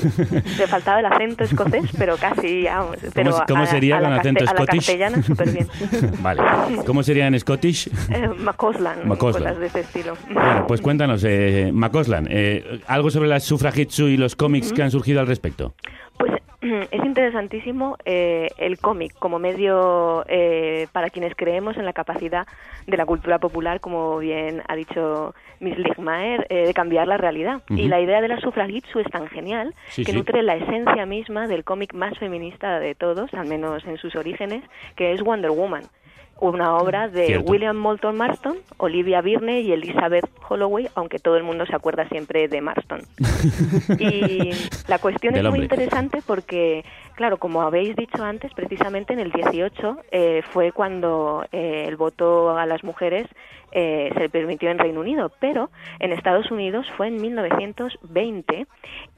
Me 0.58 0.66
faltaba 0.66 1.00
el 1.00 1.06
acento 1.06 1.44
escocés, 1.44 1.84
pero 1.98 2.16
casi, 2.16 2.64
vamos. 2.64 2.96
Pero 3.14 3.32
se- 3.32 3.42
cómo 3.48 3.62
a- 3.62 3.66
sería 3.66 3.98
a 3.98 4.00
con 4.02 4.12
acento 4.12 4.44
carte- 4.44 4.50
A 4.50 4.52
la 4.54 4.64
Scottish? 4.66 4.80
castellana, 4.86 5.22
súper 5.22 5.50
bien. 5.50 5.68
Vale. 6.22 6.42
¿Cómo 6.86 7.02
sería 7.02 7.26
en 7.26 7.38
Scottish? 7.40 7.88
Eh, 8.10 8.28
Macoslan. 8.38 9.08
cosas 9.16 9.58
de 9.58 9.66
ese 9.66 9.80
estilo. 9.80 10.14
Bueno, 10.30 10.66
pues 10.66 10.80
cuéntanos, 10.80 11.24
eh, 11.24 11.70
Macoslan, 11.72 12.26
eh, 12.30 12.80
algo 12.86 13.10
sobre 13.10 13.28
las 13.28 13.44
sufragitsu 13.44 14.08
y 14.08 14.16
los 14.16 14.36
cómics 14.36 14.72
que 14.72 14.82
han 14.82 14.90
surgido 14.90 15.20
al 15.20 15.26
respecto. 15.26 15.74
Es 16.90 17.04
interesantísimo 17.04 17.96
eh, 18.04 18.48
el 18.58 18.78
cómic 18.78 19.12
como 19.18 19.38
medio 19.38 20.24
eh, 20.28 20.86
para 20.92 21.10
quienes 21.10 21.34
creemos 21.34 21.76
en 21.76 21.84
la 21.84 21.92
capacidad 21.92 22.46
de 22.86 22.96
la 22.96 23.06
cultura 23.06 23.38
popular, 23.38 23.80
como 23.80 24.18
bien 24.18 24.62
ha 24.68 24.76
dicho 24.76 25.34
Miss 25.60 25.78
Ligmaer, 25.78 26.46
eh, 26.48 26.66
de 26.66 26.74
cambiar 26.74 27.08
la 27.08 27.16
realidad. 27.16 27.62
Y 27.68 27.88
la 27.88 28.00
idea 28.00 28.20
de 28.20 28.28
la 28.28 28.40
sufragitsu 28.40 29.00
es 29.00 29.10
tan 29.10 29.28
genial 29.28 29.74
Sí, 29.88 30.04
que 30.04 30.12
sí. 30.12 30.18
nutre 30.18 30.42
la 30.42 30.56
esencia 30.56 31.06
misma 31.06 31.46
del 31.46 31.64
cómic 31.64 31.94
más 31.94 32.18
feminista 32.18 32.78
de 32.80 32.94
todos, 32.94 33.32
al 33.34 33.46
menos 33.46 33.84
en 33.86 33.96
sus 33.98 34.14
orígenes, 34.16 34.62
que 34.96 35.12
es 35.12 35.22
Wonder 35.22 35.50
Woman. 35.50 35.82
Una 36.40 36.76
obra 36.76 37.08
de 37.08 37.26
Cierto. 37.26 37.50
William 37.50 37.76
Moulton 37.76 38.16
Marston, 38.16 38.56
Olivia 38.78 39.20
Byrne 39.20 39.60
y 39.60 39.72
Elizabeth 39.72 40.28
Holloway, 40.48 40.88
aunque 40.94 41.18
todo 41.18 41.36
el 41.36 41.42
mundo 41.42 41.66
se 41.66 41.76
acuerda 41.76 42.08
siempre 42.08 42.48
de 42.48 42.60
Marston. 42.60 43.02
Y 43.98 44.50
la 44.88 44.98
cuestión 44.98 45.34
Del 45.34 45.46
es 45.46 45.52
muy 45.52 45.60
interesante 45.60 46.22
porque, 46.26 46.84
claro, 47.14 47.38
como 47.38 47.62
habéis 47.62 47.94
dicho 47.96 48.22
antes, 48.22 48.52
precisamente 48.54 49.12
en 49.12 49.18
el 49.18 49.32
18 49.32 49.98
eh, 50.10 50.42
fue 50.50 50.72
cuando 50.72 51.44
eh, 51.52 51.84
el 51.86 51.96
voto 51.96 52.56
a 52.56 52.66
las 52.66 52.82
mujeres 52.84 53.26
eh, 53.72 54.10
se 54.18 54.28
permitió 54.28 54.68
en 54.70 54.78
Reino 54.78 55.00
Unido, 55.00 55.30
pero 55.38 55.70
en 56.00 56.12
Estados 56.12 56.50
Unidos 56.50 56.86
fue 56.96 57.06
en 57.06 57.20
1920 57.22 58.66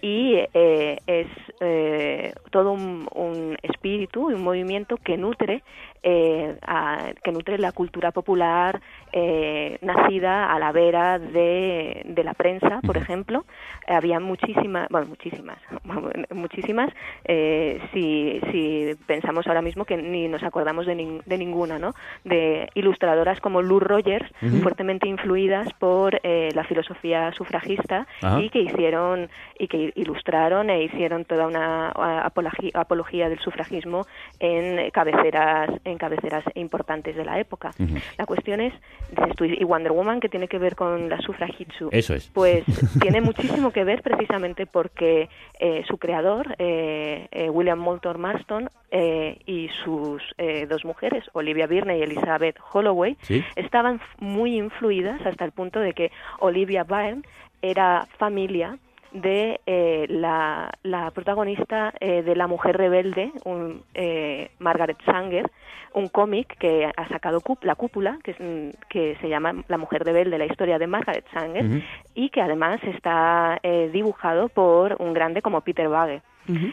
y 0.03 0.35
eh, 0.53 0.99
es 1.07 1.27
eh, 1.61 2.35
todo 2.51 2.73
un, 2.73 3.09
un 3.15 3.57
espíritu 3.63 4.31
y 4.31 4.35
un 4.35 4.43
movimiento 4.43 4.99
que 4.99 5.17
nutre 5.17 5.63
eh, 6.03 6.57
a- 6.63 7.13
que 7.23 7.33
nutre 7.33 7.59
la 7.59 7.73
cultura 7.73 8.11
popular 8.11 8.81
eh, 9.13 9.79
nacida 9.83 10.53
a 10.53 10.59
la 10.59 10.73
vera 10.73 11.19
de, 11.19 12.03
de 12.05 12.25
la 12.25 12.35
prensa, 12.35 12.81
por 12.87 12.97
ejemplo. 12.97 13.45
Había 13.89 14.21
muchísimas, 14.21 14.89
bueno, 14.91 15.07
muchísimas, 15.09 15.59
muchísimas, 16.31 16.91
eh, 17.25 17.81
si, 17.93 18.41
si 18.51 18.95
pensamos 19.07 19.47
ahora 19.47 19.63
mismo 19.63 19.85
que 19.85 19.97
ni 19.97 20.29
nos 20.29 20.43
acordamos 20.43 20.87
de, 20.87 20.97
nin- 20.97 21.23
de 21.25 21.39
ninguna, 21.39 21.79
¿no? 21.79 21.95
De 22.25 22.69
ilustradoras 22.75 23.41
como 23.41 23.61
Lou 23.63 23.81
Rogers, 23.81 24.29
fuertemente 24.63 25.09
influidas 25.09 25.73
por 25.75 26.21
eh, 26.23 26.51
la 26.55 26.65
filosofía 26.65 27.33
sufragista 27.33 28.07
y 28.41 28.51
que 28.51 28.61
hicieron 28.61 29.29
y 29.59 29.67
que 29.69 29.93
ilustraron 29.97 30.71
e 30.71 30.85
hicieron 30.85 31.25
toda 31.25 31.47
una 31.47 31.91
apología, 32.25 32.71
apología 32.75 33.29
del 33.29 33.39
sufragismo 33.41 34.07
en 34.41 34.91
cabeceras 34.91 35.71
en 35.85 35.99
cabeceras 35.99 36.45
importantes 36.55 37.17
de 37.17 37.25
la 37.25 37.39
época. 37.41 37.73
La 38.19 38.27
cuestión 38.27 38.61
es 38.61 38.73
dices 39.11 39.35
tú, 39.37 39.45
y 39.45 39.63
Wonder 39.65 39.93
Woman 39.93 40.21
que 40.21 40.29
tiene 40.29 40.49
que 40.49 40.59
ver 40.59 40.75
con 40.77 41.09
la 41.09 41.19
sufragitsu. 41.21 41.89
Eso 41.93 42.15
es. 42.15 42.29
Pues 42.29 42.65
tiene 43.01 43.21
muchísimo 43.21 43.72
que 43.73 43.85
ver 43.85 44.03
precisamente 44.03 44.67
porque 44.67 45.29
eh, 45.59 45.83
su 45.87 45.99
creador, 45.99 46.55
eh, 46.59 47.29
eh, 47.31 47.51
William 47.51 47.79
Moulton 47.79 48.21
Marston, 48.21 48.69
eh, 48.91 49.39
y 49.47 49.69
sus 49.85 50.23
eh, 50.39 50.67
dos 50.67 50.85
mujeres, 50.85 51.25
Olivia 51.33 51.67
Byrne 51.67 51.99
y 51.99 52.03
Elizabeth 52.03 52.57
Holloway, 52.73 53.17
Sí. 53.23 53.43
estaban 53.57 54.01
muy 54.19 54.57
influidas 54.57 55.25
hasta 55.27 55.45
el 55.45 55.53
punto 55.53 55.81
de 55.81 55.93
que 55.95 56.11
Olivia 56.41 56.85
Byrne 56.85 57.23
era 57.63 58.07
familia 58.19 58.77
de 59.13 59.61
eh, 59.67 60.07
la, 60.09 60.73
la 60.83 61.11
protagonista 61.11 61.93
eh, 62.01 62.23
de 62.23 62.37
La 62.37 62.47
Mujer 62.47 62.77
Rebelde, 62.77 63.33
un, 63.45 63.83
eh, 63.95 64.51
Margaret 64.59 64.99
Sanger, 65.05 65.51
un 65.95 66.09
cómic 66.09 66.57
que 66.59 66.91
ha 66.97 67.09
sacado 67.09 67.43
La 67.63 67.75
Cúpula, 67.75 68.19
que, 68.23 68.31
es, 68.33 68.41
mm, 68.41 68.71
que 68.89 69.17
se 69.21 69.29
llama 69.29 69.65
La 69.69 69.79
Mujer 69.79 70.05
Rebelde, 70.05 70.39
la 70.39 70.47
historia 70.47 70.79
de 70.79 70.87
Margaret 70.87 71.27
Sanger, 71.33 71.83
y 72.15 72.31
que 72.31 72.41
además 72.41 72.81
está 72.85 73.59
eh, 73.63 73.91
dibujado 73.93 74.49
por 74.49 74.97
un 75.01 75.13
grande 75.13 75.43
como 75.43 75.61
Peter 75.61 75.89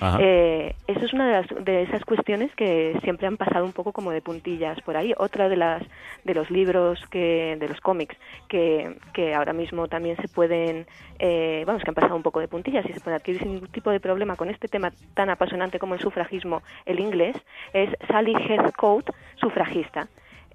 Ajá. 0.01 0.17
Eh, 0.22 0.76
eso 0.88 1.05
es 1.05 1.13
una 1.13 1.28
de, 1.28 1.34
las, 1.34 1.65
de 1.65 1.84
esas 1.84 2.03
cuestiones 2.03 2.53
que 2.55 2.97
siempre 3.03 3.28
han 3.28 3.38
pasado 3.38 3.65
un 3.65 3.72
poco 3.72 3.91
como 3.91 4.11
de 4.11 4.22
puntillas 4.22 4.82
por 4.82 4.97
ahí. 4.97 5.13
Otra 5.17 5.47
de 5.47 5.57
las 5.57 5.84
de 6.24 6.34
los 6.34 6.49
libros 6.49 6.99
que 7.09 7.55
de 7.59 7.67
los 7.67 7.80
cómics 7.80 8.15
que, 8.47 8.97
que 9.13 9.34
ahora 9.34 9.53
mismo 9.53 9.88
también 9.88 10.17
se 10.17 10.28
pueden, 10.28 10.88
eh, 11.20 11.63
vamos, 11.65 11.84
que 11.84 11.91
han 11.91 11.95
pasado 11.95 12.15
un 12.15 12.24
poco 12.24 12.39
de 12.39 12.47
puntillas 12.47 12.86
y 12.89 12.93
se 12.93 12.99
pueden 12.99 13.20
adquirir 13.20 13.41
sin 13.41 13.53
ningún 13.53 13.70
tipo 13.70 13.91
de 13.91 13.99
problema 13.99 14.36
con 14.36 14.49
este 14.49 14.67
tema 14.67 14.91
tan 15.13 15.30
apasionante 15.30 15.80
como 15.80 15.93
el 15.93 15.99
sufragismo, 15.99 16.61
el 16.86 16.99
inglés, 16.99 17.38
es 17.74 17.89
Sally 18.07 18.34
Heathcote, 18.34 19.11
sufragista. 19.36 20.07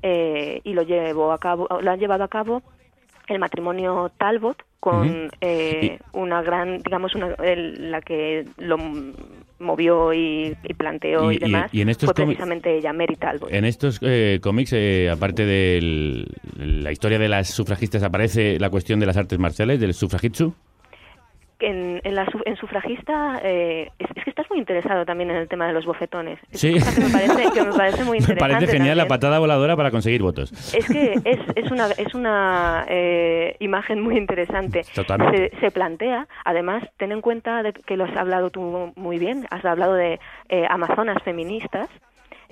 Eh, 0.03 0.61
y 0.65 0.75
lo 0.75 0.83
llevó 0.83 1.33
a 1.33 1.39
cabo, 1.39 1.67
lo 1.81 1.91
han 1.91 1.99
llevado 1.99 2.25
a 2.25 2.29
cabo 2.29 2.63
el 3.29 3.39
matrimonio 3.39 4.11
Talbot 4.19 4.63
con 4.81 5.31
eh, 5.41 5.99
una 6.13 6.43
gran, 6.43 6.79
digamos, 6.79 7.15
una, 7.15 7.29
el- 7.43 7.91
la 7.91 8.01
que 8.03 8.47
lo 8.59 8.77
movió 9.59 10.13
y, 10.13 10.55
y 10.63 10.75
planteó 10.75 11.33
y, 11.33 11.37
Y- 11.37 11.39
demás, 11.39 11.73
y 11.73 11.81
en 11.81 11.89
estos 11.89 12.09
fue 12.09 12.15
precisamente 12.27 12.77
ella, 12.77 12.93
Mary 12.93 13.17
Talbot. 13.17 13.51
En 13.51 13.65
estos 13.65 13.99
eh, 14.03 14.41
cómics, 14.43 14.73
eh, 14.75 15.09
aparte 15.11 15.47
de 15.47 16.27
la 16.59 16.93
historia 16.93 17.19
de 17.19 17.29
las 17.29 17.49
sufragistas, 17.49 18.03
aparece 18.03 18.59
la 18.61 18.69
cuestión 18.69 19.01
de 19.01 19.07
las 19.07 19.17
artes 19.17 19.39
marciales, 19.39 19.81
del 19.81 19.95
sufragitsu. 19.95 20.55
En, 21.67 22.01
en, 22.05 22.15
la, 22.15 22.27
en 22.45 22.57
sufragista, 22.57 23.41
eh, 23.43 23.91
es, 23.99 24.09
es 24.15 24.25
que 24.25 24.31
estás 24.31 24.47
muy 24.51 24.59
interesado 24.59 25.05
también 25.05 25.31
en 25.31 25.37
el 25.37 25.49
tema 25.49 25.67
de 25.67 25.73
los 25.73 25.85
bofetones. 25.87 26.39
Es 26.51 26.61
Sí. 26.61 26.75
cosa 26.75 26.95
que 26.95 27.01
me 27.07 27.11
parece, 27.11 27.51
que 27.53 27.63
me 27.65 27.73
parece 27.73 28.05
muy 28.05 28.11
Me 28.19 28.23
interesante. 28.25 28.55
parece 28.55 28.73
genial 28.73 28.97
la 28.97 29.07
patada 29.07 29.39
voladora 29.39 29.77
para 29.77 29.91
conseguir 29.91 30.23
votos. 30.23 30.53
Es 30.75 30.87
que 30.87 31.15
es, 31.25 31.39
es 31.57 31.71
una, 31.71 31.87
es 31.93 32.15
una 32.15 32.85
eh, 32.89 33.57
imagen 33.61 34.01
muy 34.01 34.17
interesante. 34.17 34.83
Totalmente. 34.95 35.51
Se, 35.55 35.61
se 35.61 35.71
plantea, 35.71 36.27
además, 36.45 36.83
ten 36.97 37.13
en 37.13 37.21
cuenta 37.21 37.63
de 37.63 37.73
que 37.73 37.97
lo 37.97 38.05
has 38.05 38.17
hablado 38.17 38.51
tú 38.51 38.93
muy 38.97 39.19
bien, 39.19 39.47
has 39.51 39.65
hablado 39.65 39.95
de 39.95 40.21
eh, 40.49 40.67
amazonas 40.69 41.23
feministas. 41.25 41.89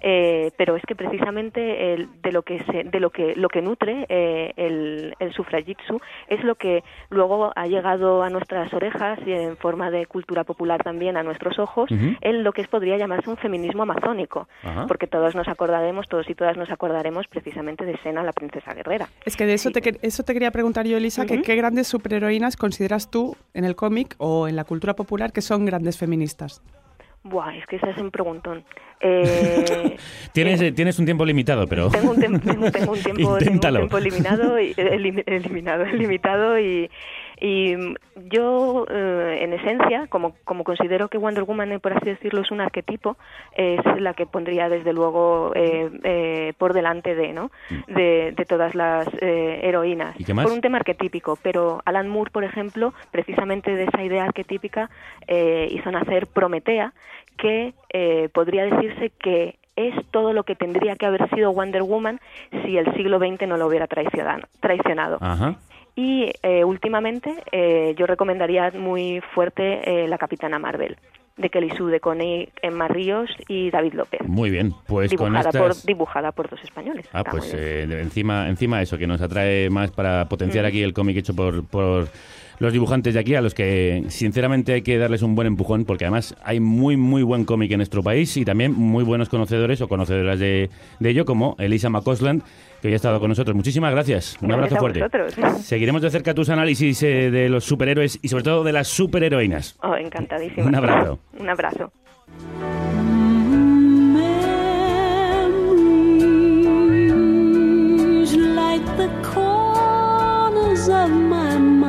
Eh, 0.03 0.51
pero 0.57 0.77
es 0.77 0.83
que 0.87 0.95
precisamente 0.97 1.95
el- 1.95 2.09
de 2.23 2.33
lo 2.33 2.43
que 2.43 2.63
se, 2.65 2.85
de 2.85 3.01
lo 3.01 3.11
que 3.11 3.35
lo 3.37 3.49
que 3.49 3.63
nutre 3.63 4.05
eh, 4.09 4.53
el, 4.57 5.15
el 5.19 5.33
sufragitsu 5.33 6.01
es 6.29 6.43
lo 6.45 6.57
que 6.57 6.83
luego 7.11 7.53
ha 7.55 7.67
llegado 7.67 8.23
a 8.23 8.29
nuestras 8.31 8.73
orejas 8.75 9.19
y 9.27 9.33
en 9.33 9.57
forma 9.57 9.91
de 9.91 10.07
cultura 10.07 10.45
popular 10.45 10.83
también 10.83 11.17
a 11.17 11.23
nuestros 11.23 11.59
ojos 11.59 11.91
en 12.21 12.43
lo 12.45 12.53
que 12.53 12.65
podría 12.65 12.97
llamarse 12.97 13.31
un 13.31 13.37
feminismo 13.37 13.83
amazónico 13.85 14.49
porque 14.89 15.07
todos 15.07 15.35
nos 15.35 15.49
acordaremos 15.49 16.09
todos 16.09 16.29
y 16.29 16.35
todas 16.35 16.57
nos 16.57 16.71
acordaremos 16.71 17.27
precisamente 17.29 17.85
de 17.85 17.97
Sena 17.99 18.23
la 18.23 18.33
princesa 18.33 18.75
guerrera 18.75 19.09
Es 19.25 19.37
que 19.37 19.47
de 19.47 19.55
eso, 19.55 19.71
te, 19.71 19.81
eso 20.03 20.23
te 20.25 20.33
quería 20.33 20.51
preguntar 20.51 20.87
yo, 20.87 20.97
Elisa, 20.97 21.27
que. 21.27 21.43
¿qué 21.43 21.55
grandes 21.57 21.87
superheroínas 21.89 22.57
consideras 22.57 23.11
tú 23.11 23.37
en 23.55 23.65
el 23.65 23.77
cómic 23.77 24.15
o 24.19 24.49
en 24.49 24.57
la 24.57 24.65
cultura 24.65 24.95
popular 24.95 25.33
que 25.33 25.41
son 25.43 25.65
grandes 25.67 25.99
feministas? 25.99 26.63
Buah, 27.25 27.55
es 27.57 27.67
que 27.67 27.77
ese 27.77 27.91
es 27.91 27.99
un 27.99 28.11
preguntón. 28.11 28.65
Eh, 29.05 29.97
Tienes, 30.33 30.61
eh, 30.61 30.71
tienes 30.71 30.97
un 31.01 31.05
tiempo 31.07 31.25
limitado, 31.25 31.67
pero... 31.67 31.89
tengo, 31.89 32.13
un 32.13 32.19
tem- 32.19 32.41
tengo, 32.41 32.71
tengo 32.71 32.93
un 32.93 33.03
tiempo, 33.03 33.37
tengo 33.39 33.55
un 33.55 33.61
tiempo 33.61 33.99
eliminado 33.99 34.61
y, 34.61 34.75
elim- 34.75 35.25
eliminado, 35.27 35.85
limitado 35.87 36.57
y, 36.57 36.89
Y 37.43 37.75
mm, 37.77 37.95
yo, 38.31 38.87
eh, 38.89 39.41
en 39.43 39.53
esencia, 39.53 40.07
como, 40.07 40.35
como 40.45 40.63
considero 40.63 41.09
que 41.09 41.19
Wonder 41.19 41.43
Woman, 41.43 41.73
eh, 41.73 41.79
por 41.81 41.93
así 41.93 42.07
decirlo, 42.07 42.43
es 42.43 42.53
un 42.53 42.61
arquetipo, 42.61 43.17
es 43.57 43.81
la 44.01 44.15
que 44.15 44.27
pondría 44.27 44.69
desde 44.69 44.93
luego 44.93 45.51
eh, 45.57 45.91
eh, 46.05 46.53
por 46.57 46.73
delante 46.73 47.17
de, 47.17 47.33
¿no? 47.33 47.51
de, 47.89 48.33
de 48.37 48.45
todas 48.45 48.77
las 48.77 49.09
eh, 49.21 49.61
heroínas. 49.65 50.19
¿Y 50.21 50.25
qué 50.25 50.35
más? 50.35 50.45
Por 50.45 50.53
un 50.53 50.61
tema 50.61 50.79
arquetípico, 50.79 51.37
pero 51.43 51.83
Alan 51.85 52.09
Moore, 52.09 52.31
por 52.31 52.45
ejemplo, 52.45 52.95
precisamente 53.11 53.75
de 53.75 53.85
esa 53.85 54.05
idea 54.05 54.25
arquetípica, 54.25 54.89
hizo 55.29 55.91
nacer 55.91 56.29
Prometea, 56.29 56.93
que 57.39 57.75
eh, 57.93 58.29
podría 58.33 58.65
decirse 58.65 59.11
que 59.19 59.59
es 59.75 59.95
todo 60.11 60.33
lo 60.33 60.45
que 60.45 60.55
tendría 60.55 60.97
que 60.97 61.07
haber 61.07 61.29
sido 61.31 61.53
Wonder 61.53 61.83
Woman 61.83 62.21
si 62.65 62.77
el 62.77 62.95
siglo 62.95 63.19
XX 63.19 63.49
no 63.49 63.57
lo 63.57 63.67
hubiera 63.67 63.87
traicionado. 63.89 65.19
Ajá. 65.21 65.57
Y 65.95 66.31
eh, 66.43 66.65
últimamente 66.65 67.35
eh, 67.53 67.95
yo 67.99 68.07
recomendaría 68.07 68.71
muy 68.71 69.21
fuerte 69.35 70.05
eh, 70.05 70.09
La 70.09 70.17
Capitana 70.17 70.59
Marvel, 70.59 70.97
de 71.37 71.51
Kelly 71.51 71.71
Sue, 71.77 71.91
de 71.93 72.01
Connie 72.01 72.49
Emma 72.63 72.89
Ríos 72.89 73.31
y 73.47 73.71
David 73.71 73.95
López. 73.95 74.21
Muy 74.27 74.51
bien, 74.51 74.73
pues 74.87 75.11
con 75.15 75.33
dibujada, 75.33 75.51
estas... 75.51 75.81
por, 75.83 75.87
dibujada 75.87 76.33
por 76.33 76.49
dos 76.49 76.63
españoles. 76.63 77.07
Ah, 77.13 77.25
pues 77.25 77.53
eh, 77.55 77.83
encima, 78.01 78.49
encima 78.49 78.81
eso, 78.81 78.97
que 78.97 79.07
nos 79.07 79.21
atrae 79.21 79.69
más 79.69 79.91
para 79.91 80.27
potenciar 80.29 80.65
Mm. 80.65 80.69
aquí 80.69 80.83
el 80.83 80.95
cómic 80.95 81.17
hecho 81.19 81.35
por, 81.35 81.67
por 81.67 82.09
los 82.59 82.73
dibujantes 82.73 83.15
de 83.15 83.21
aquí, 83.21 83.35
a 83.35 83.41
los 83.41 83.55
que 83.55 84.05
sinceramente 84.09 84.75
hay 84.75 84.83
que 84.83 84.99
darles 84.99 85.23
un 85.23 85.35
buen 85.35 85.47
empujón, 85.47 85.85
porque 85.85 86.05
además 86.05 86.35
hay 86.43 86.61
muy, 86.61 86.97
muy 86.97 87.23
buen 87.23 87.45
cómic 87.45 87.71
en 87.73 87.79
nuestro 87.79 88.03
país 88.03 88.37
y 88.37 88.45
también 88.45 88.73
muy 88.73 89.05
buenos 89.05 89.29
conocedores 89.29 89.81
o 89.81 89.89
conocedoras 89.89 90.39
de, 90.39 90.71
de 91.01 91.11
ello, 91.11 91.25
como 91.25 91.57
Elisa 91.59 91.91
McCosland, 91.91 92.43
que 92.81 92.89
hoy 92.89 92.95
ha 92.95 92.97
estado 92.97 93.21
con 93.21 93.29
nosotros. 93.29 93.55
Muchísimas 93.57 93.93
gracias. 93.93 94.37
Un 94.41 94.49
Gracias 94.49 94.73
abrazo 94.73 95.09
fuerte. 95.09 95.63
Seguiremos 95.63 96.03
de 96.03 96.11
cerca 96.11 96.35
tus 96.35 96.49
análisis 96.49 97.03
eh, 97.03 97.31
de 97.31 97.49
los 97.49 97.65
superhéroes 97.65 98.19
y 98.23 98.29
sobre 98.29 98.45
todo 98.45 98.65
de 98.65 98.73
las 98.73 98.89
superheroínas. 98.89 99.77
Oh, 99.83 99.95
encantadísima. 99.95 100.67
Un 100.67 100.75
abrazo. 100.75 101.19
Un 101.39 101.49
abrazo. 101.49 101.93
The 108.99 109.09
corners 109.23 110.89
of 110.89 111.11
my 111.11 111.57
mind. 111.57 111.82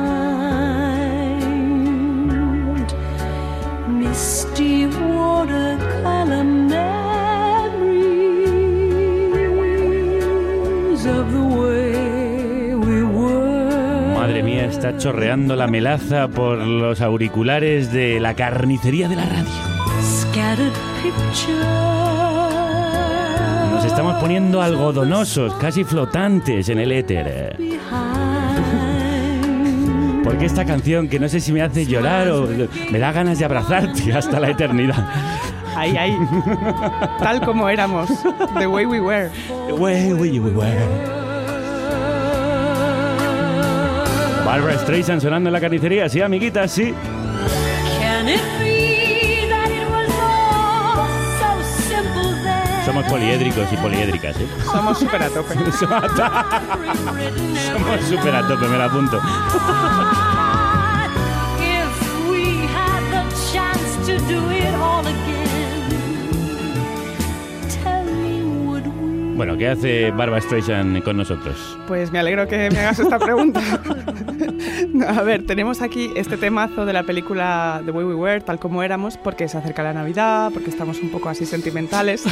Misty 4.14 4.86
watercolor 4.86 6.44
memories 6.44 6.94
of 11.04 11.32
the 11.32 11.42
way 11.42 12.76
we 12.76 13.02
were. 13.02 14.14
Madre 14.14 14.44
mía, 14.44 14.66
está 14.66 14.96
chorreando 14.98 15.56
la 15.56 15.66
melaza 15.66 16.28
por 16.28 16.58
los 16.58 17.00
auriculares 17.00 17.92
de 17.92 18.20
la 18.20 18.34
carnicería 18.34 19.08
de 19.08 19.16
la 19.16 19.24
radio. 19.24 19.50
Scattered 20.00 20.70
pictures. 21.02 21.66
Nos 23.72 23.84
estamos 23.84 24.14
poniendo 24.20 24.62
algodonosos, 24.62 25.54
casi 25.54 25.82
flotantes 25.82 26.68
en 26.68 26.78
el 26.78 26.92
éter. 26.92 27.56
Porque 30.24 30.46
esta 30.46 30.64
canción 30.64 31.08
que 31.08 31.20
no 31.20 31.28
sé 31.28 31.38
si 31.38 31.52
me 31.52 31.62
hace 31.62 31.86
llorar 31.86 32.28
o 32.30 32.48
me 32.90 32.98
da 32.98 33.12
ganas 33.12 33.38
de 33.38 33.44
abrazarte 33.44 34.12
hasta 34.12 34.40
la 34.40 34.50
eternidad. 34.50 35.06
Ahí, 35.76 35.96
ahí. 35.96 36.16
Tal 37.18 37.40
como 37.42 37.68
éramos. 37.68 38.08
The 38.58 38.66
way 38.66 38.86
we 38.86 39.00
were. 39.00 39.30
The 39.66 39.72
way 39.74 40.12
we 40.12 40.40
were. 40.40 41.14
Barbara 44.44 44.78
Streisand 44.78 45.20
sonando 45.20 45.48
en 45.48 45.52
la 45.52 45.60
carnicería, 45.60 46.08
sí, 46.08 46.20
amiguitas, 46.20 46.70
sí. 46.70 46.94
Can 48.00 48.28
it 48.28 48.63
Somos 52.84 53.04
poliédricos 53.06 53.72
y 53.72 53.76
poliédricas, 53.76 54.36
¿eh? 54.36 54.48
Somos 54.64 54.98
súper 54.98 55.22
a 55.22 55.30
tope. 55.30 55.54
Somos 55.72 55.72
súper 58.08 58.34
a 58.34 58.46
tope, 58.46 58.68
me 58.68 58.78
la 58.78 58.84
apunto. 58.84 59.20
Bueno, 69.36 69.58
¿qué 69.58 69.66
hace 69.66 70.12
Barbara 70.12 70.40
Streisand 70.40 71.02
con 71.02 71.16
nosotros? 71.16 71.76
Pues 71.88 72.12
me 72.12 72.20
alegro 72.20 72.46
que 72.46 72.70
me 72.70 72.78
hagas 72.78 73.00
esta 73.00 73.18
pregunta. 73.18 73.60
A 75.08 75.22
ver, 75.22 75.44
tenemos 75.44 75.82
aquí 75.82 76.10
este 76.14 76.36
temazo 76.36 76.86
de 76.86 76.92
la 76.92 77.02
película 77.02 77.82
The 77.84 77.90
Way 77.90 78.04
We 78.04 78.14
Were, 78.14 78.40
tal 78.42 78.60
como 78.60 78.84
éramos, 78.84 79.16
porque 79.16 79.48
se 79.48 79.58
acerca 79.58 79.82
la 79.82 79.92
Navidad, 79.92 80.52
porque 80.52 80.70
estamos 80.70 81.00
un 81.00 81.10
poco 81.10 81.28
así 81.28 81.46
sentimentales. 81.46 82.24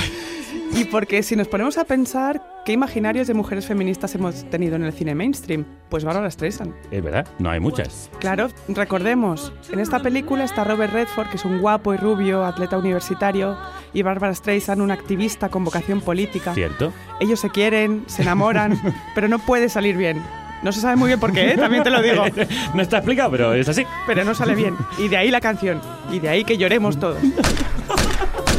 Y 0.74 0.84
porque 0.84 1.24
si 1.24 1.34
nos 1.34 1.48
ponemos 1.48 1.76
a 1.76 1.84
pensar, 1.84 2.40
¿qué 2.64 2.72
imaginarios 2.72 3.26
de 3.26 3.34
mujeres 3.34 3.66
feministas 3.66 4.14
hemos 4.14 4.44
tenido 4.48 4.76
en 4.76 4.84
el 4.84 4.92
cine 4.92 5.14
mainstream? 5.14 5.64
Pues 5.92 6.04
Barbara 6.04 6.30
Streisand. 6.30 6.72
Es 6.90 7.04
verdad, 7.04 7.28
no 7.38 7.50
hay 7.50 7.60
muchas. 7.60 8.08
Claro, 8.18 8.48
recordemos, 8.66 9.52
en 9.70 9.78
esta 9.78 9.98
película 10.00 10.42
está 10.42 10.64
Robert 10.64 10.90
Redford, 10.90 11.28
que 11.28 11.36
es 11.36 11.44
un 11.44 11.58
guapo 11.58 11.92
y 11.92 11.98
rubio 11.98 12.46
atleta 12.46 12.78
universitario, 12.78 13.58
y 13.92 14.00
Barbara 14.00 14.34
Streisand, 14.34 14.80
una 14.80 14.94
activista 14.94 15.50
con 15.50 15.64
vocación 15.64 16.00
política. 16.00 16.54
¿Cierto? 16.54 16.94
Ellos 17.20 17.40
se 17.40 17.50
quieren, 17.50 18.04
se 18.06 18.22
enamoran, 18.22 18.80
pero 19.14 19.28
no 19.28 19.38
puede 19.38 19.68
salir 19.68 19.98
bien. 19.98 20.22
No 20.62 20.72
se 20.72 20.80
sabe 20.80 20.96
muy 20.96 21.08
bien 21.08 21.20
por 21.20 21.30
qué, 21.30 21.50
¿eh? 21.50 21.56
también 21.58 21.82
te 21.82 21.90
lo 21.90 22.00
digo. 22.00 22.24
no 22.74 22.80
está 22.80 22.96
explicado, 22.96 23.30
pero 23.30 23.52
es 23.52 23.68
así. 23.68 23.84
Pero 24.06 24.24
no 24.24 24.34
sale 24.34 24.54
bien. 24.54 24.74
Y 24.96 25.08
de 25.08 25.18
ahí 25.18 25.30
la 25.30 25.42
canción. 25.42 25.82
Y 26.10 26.20
de 26.20 26.30
ahí 26.30 26.42
que 26.42 26.56
lloremos 26.56 26.98
todos. 26.98 27.18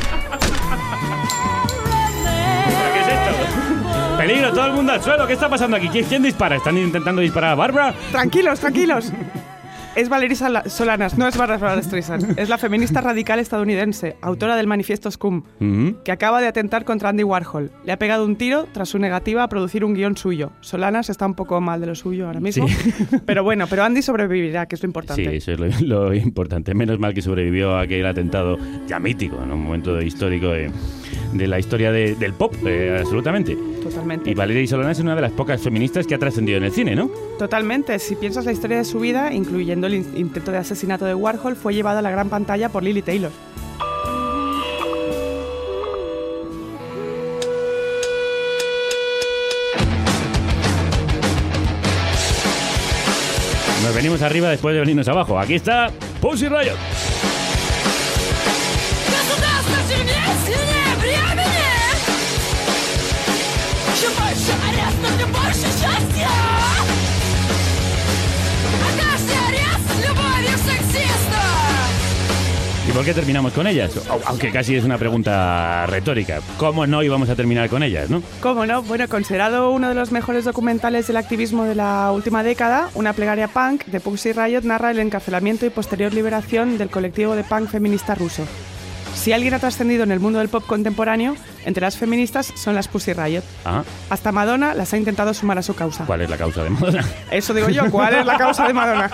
Peligro, 4.25 4.53
todo 4.53 4.67
el 4.67 4.73
mundo 4.73 4.93
al 4.93 5.01
suelo. 5.01 5.27
¿Qué 5.27 5.33
está 5.33 5.49
pasando 5.49 5.75
aquí? 5.75 5.89
¿Quién, 5.89 6.05
quién 6.05 6.23
dispara? 6.23 6.55
¿Están 6.55 6.77
intentando 6.77 7.21
disparar 7.21 7.51
a 7.51 7.55
Barbara? 7.55 7.93
Tranquilos, 8.11 8.57
tranquilos. 8.59 9.11
Es 9.97 10.07
Valeria 10.09 10.35
Sala- 10.37 10.63
Solanas, 10.69 11.17
no 11.17 11.27
es 11.27 11.35
Barbara 11.37 11.79
Streisand. 11.83 12.39
Es 12.39 12.47
la 12.47 12.57
feminista 12.57 13.01
radical 13.01 13.37
estadounidense, 13.39 14.15
autora 14.21 14.55
del 14.55 14.65
manifiesto 14.65 15.11
Scum, 15.11 15.43
Ujú. 15.59 15.97
que 16.05 16.11
acaba 16.13 16.39
de 16.41 16.47
atentar 16.47 16.85
contra 16.85 17.09
Andy 17.09 17.23
Warhol. 17.23 17.69
Le 17.85 17.91
ha 17.91 17.99
pegado 17.99 18.25
un 18.25 18.37
tiro 18.37 18.67
tras 18.71 18.87
su 18.89 18.97
negativa 18.97 19.43
a 19.43 19.49
producir 19.49 19.83
un 19.85 19.93
guion 19.93 20.15
suyo. 20.17 20.51
Solanas 20.61 21.09
está 21.09 21.25
un 21.27 21.35
poco 21.35 21.59
mal 21.61 21.81
de 21.81 21.87
lo 21.87 21.93
suyo 21.95 22.25
ahora 22.27 22.39
mismo. 22.39 22.65
Pero 23.27 23.43
bueno, 23.43 23.67
pero 23.67 23.83
Andy 23.83 24.01
sobrevivirá, 24.01 24.65
que 24.67 24.75
es 24.75 24.81
lo 24.83 24.87
importante. 24.87 25.29
Sí, 25.29 25.35
eso 25.35 25.51
es 25.51 25.59
lo, 25.81 26.07
lo 26.07 26.13
importante. 26.15 26.73
Menos 26.73 26.97
mal 26.97 27.13
que 27.13 27.21
sobrevivió 27.21 27.75
a 27.75 27.81
aquel 27.81 28.05
atentado 28.07 28.57
ya 28.87 28.99
mítico, 28.99 29.43
en 29.43 29.51
un 29.51 29.61
momento 29.63 30.01
histórico 30.01 30.47
de, 30.47 30.71
de 31.33 31.47
la 31.47 31.59
historia 31.59 31.91
de- 31.91 32.15
del 32.15 32.33
pop, 32.33 32.53
eh, 32.65 32.97
absolutamente. 33.01 33.57
Totalmente. 33.83 34.29
Y 34.29 34.33
Valeria 34.33 34.65
Solanas 34.67 34.97
es 34.97 35.03
una 35.03 35.15
de 35.15 35.21
las 35.21 35.31
pocas 35.31 35.61
feministas 35.61 36.07
que 36.07 36.15
ha 36.15 36.19
trascendido 36.19 36.57
en 36.57 36.63
el 36.65 36.71
cine, 36.71 36.95
¿no? 36.95 37.09
Totalmente. 37.39 37.97
Si 37.99 38.15
piensas 38.15 38.45
la 38.45 38.51
historia 38.51 38.77
de 38.77 38.85
su 38.85 38.99
vida, 38.99 39.33
incluyendo 39.33 39.87
el 39.87 39.95
in- 39.95 40.11
intento 40.15 40.51
de 40.51 40.57
asesinato 40.59 41.05
de 41.05 41.15
Warhol, 41.15 41.55
fue 41.55 41.73
llevada 41.73 41.99
a 41.99 42.01
la 42.01 42.11
gran 42.11 42.29
pantalla 42.29 42.69
por 42.69 42.83
Lily 42.83 43.01
Taylor. 43.01 43.31
Nos 53.83 53.93
venimos 53.93 54.21
arriba 54.21 54.49
después 54.49 54.73
de 54.73 54.79
venirnos 54.79 55.07
abajo. 55.09 55.37
Aquí 55.39 55.55
está 55.55 55.91
Pussy 56.21 56.47
Riot. 56.47 56.77
больше 65.32 65.66
счастья! 65.78 66.28
А 68.84 68.90
каждый 69.00 69.38
арест 69.48 69.86
с 69.94 70.06
любовью 70.06 70.58
сексиста! 70.58 71.42
¿Y 72.88 72.90
por 72.92 73.04
qué 73.04 73.12
terminamos 73.12 73.52
con 73.52 73.66
ellas? 73.66 73.90
Au- 74.08 74.20
Aunque 74.26 74.50
casi 74.50 74.74
es 74.76 74.84
una 74.84 74.96
pregunta 74.98 75.84
retórica. 75.86 76.40
¿Cómo 76.56 76.86
no 76.86 77.02
íbamos 77.02 77.28
a 77.28 77.34
terminar 77.36 77.68
con 77.68 77.82
ellas, 77.82 78.08
no? 78.08 78.22
¿Cómo 78.40 78.64
no? 78.66 78.82
Bueno, 78.82 79.06
considerado 79.08 79.70
uno 79.70 79.88
de 79.90 79.94
los 79.94 80.10
mejores 80.10 80.44
documentales 80.44 81.06
del 81.06 81.18
activismo 81.18 81.64
de 81.64 81.74
la 81.74 82.10
última 82.12 82.42
década, 82.42 82.88
una 82.94 83.12
plegaria 83.12 83.48
punk 83.48 83.84
de 83.86 84.00
Pussy 84.00 84.32
Riot 84.32 84.62
narra 84.62 84.90
el 84.90 84.98
encarcelamiento 85.00 85.66
y 85.66 85.70
posterior 85.70 86.14
liberación 86.14 86.78
del 86.78 86.88
colectivo 86.88 87.34
de 87.36 87.44
punk 87.44 87.68
feminista 87.68 88.14
ruso. 88.14 88.44
Si 89.23 89.31
alguien 89.31 89.53
ha 89.53 89.59
trascendido 89.59 90.03
en 90.03 90.11
el 90.11 90.19
mundo 90.19 90.39
del 90.39 90.49
pop 90.49 90.65
contemporáneo, 90.67 91.37
entre 91.63 91.79
las 91.79 91.95
feministas 91.95 92.51
son 92.55 92.75
las 92.75 92.89
Pussy 92.89 93.13
Riot. 93.13 93.41
Ah, 93.63 93.81
Hasta 94.09 94.33
Madonna 94.33 94.73
las 94.73 94.91
ha 94.91 94.97
intentado 94.97 95.33
sumar 95.33 95.57
a 95.57 95.63
su 95.63 95.73
causa. 95.73 96.03
¿cuál 96.05 96.19
es 96.23 96.29
la 96.29 96.35
causa 96.35 96.61
de 96.61 96.69
Madonna? 96.71 97.07
Eso 97.31 97.53
digo 97.53 97.69
yo, 97.69 97.89
¿cuál 97.89 98.15
es 98.15 98.25
la 98.25 98.37
causa 98.37 98.67
de 98.67 98.73
Madonna? 98.73 99.09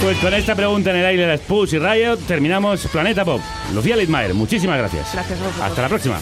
Pues 0.00 0.16
con 0.20 0.32
esta 0.32 0.54
pregunta 0.54 0.88
en 0.88 0.96
el 0.96 1.04
aire 1.04 1.22
de 1.24 1.28
las 1.28 1.40
Pussy 1.40 1.78
Riot 1.78 2.16
terminamos 2.26 2.86
Planeta 2.86 3.26
Pop. 3.26 3.42
Lucía 3.74 3.94
Litmaer, 3.94 4.32
muchísimas 4.32 4.78
gracias. 4.78 5.12
Gracias 5.12 5.38
a 5.38 5.42
vosotros. 5.42 5.66
Hasta 5.68 5.82
la 5.82 5.88
próxima. 5.90 6.18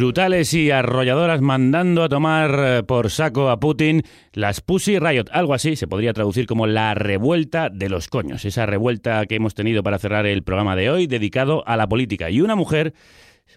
Brutales 0.00 0.54
y 0.54 0.70
arrolladoras 0.70 1.42
mandando 1.42 2.02
a 2.02 2.08
tomar 2.08 2.58
eh, 2.58 2.82
por 2.84 3.10
saco 3.10 3.50
a 3.50 3.60
Putin 3.60 4.02
las 4.32 4.62
Pussy 4.62 4.98
Riot, 4.98 5.26
algo 5.30 5.52
así 5.52 5.76
se 5.76 5.86
podría 5.86 6.14
traducir 6.14 6.46
como 6.46 6.66
la 6.66 6.94
revuelta 6.94 7.68
de 7.68 7.90
los 7.90 8.08
coños, 8.08 8.46
esa 8.46 8.64
revuelta 8.64 9.26
que 9.26 9.34
hemos 9.34 9.54
tenido 9.54 9.82
para 9.82 9.98
cerrar 9.98 10.24
el 10.24 10.42
programa 10.42 10.74
de 10.74 10.88
hoy 10.88 11.06
dedicado 11.06 11.62
a 11.66 11.76
la 11.76 11.86
política. 11.86 12.30
Y 12.30 12.40
una 12.40 12.56
mujer 12.56 12.94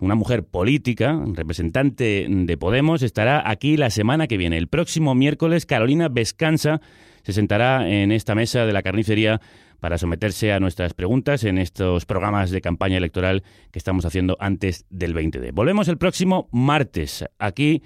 una 0.02 0.16
mujer 0.16 0.44
política, 0.44 1.18
representante 1.34 2.26
de 2.28 2.58
Podemos, 2.58 3.04
estará 3.04 3.50
aquí 3.50 3.78
la 3.78 3.90
semana 3.90 4.28
que 4.28 4.36
viene. 4.36 4.58
El 4.58 4.68
próximo 4.68 5.16
miércoles, 5.16 5.66
Carolina 5.66 6.10
Vescanza 6.10 6.82
se 7.22 7.32
sentará 7.32 7.88
en 7.88 8.12
esta 8.12 8.36
mesa 8.36 8.66
de 8.66 8.74
la 8.74 8.82
carnicería 8.82 9.40
para 9.84 9.98
someterse 9.98 10.54
a 10.54 10.62
nuestras 10.62 10.94
preguntas 10.94 11.44
en 11.44 11.58
estos 11.58 12.06
programas 12.06 12.52
de 12.52 12.62
campaña 12.62 12.96
electoral 12.96 13.44
que 13.70 13.80
estamos 13.80 14.06
haciendo 14.06 14.38
antes 14.40 14.86
del 14.90 15.14
20 15.14 15.42
de. 15.42 15.52
Volvemos 15.52 15.90
el 15.90 15.98
próximo 15.98 16.48
martes 16.54 17.26
aquí 17.38 17.84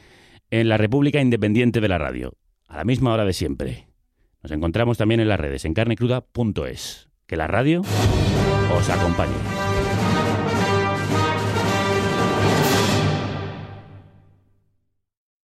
en 0.52 0.70
la 0.70 0.78
República 0.78 1.20
Independiente 1.20 1.82
de 1.82 1.88
la 1.88 1.98
Radio, 1.98 2.36
a 2.68 2.78
la 2.78 2.84
misma 2.84 3.14
hora 3.14 3.26
de 3.26 3.34
siempre. 3.34 3.88
Nos 4.44 4.52
encontramos 4.52 5.00
también 5.00 5.22
en 5.22 5.28
las 5.28 5.40
redes 5.40 5.66
en 5.66 5.74
carnecruda.es. 5.74 7.10
Que 7.26 7.36
la 7.36 7.48
radio 7.48 7.82
os 7.82 8.90
acompañe. 8.92 9.67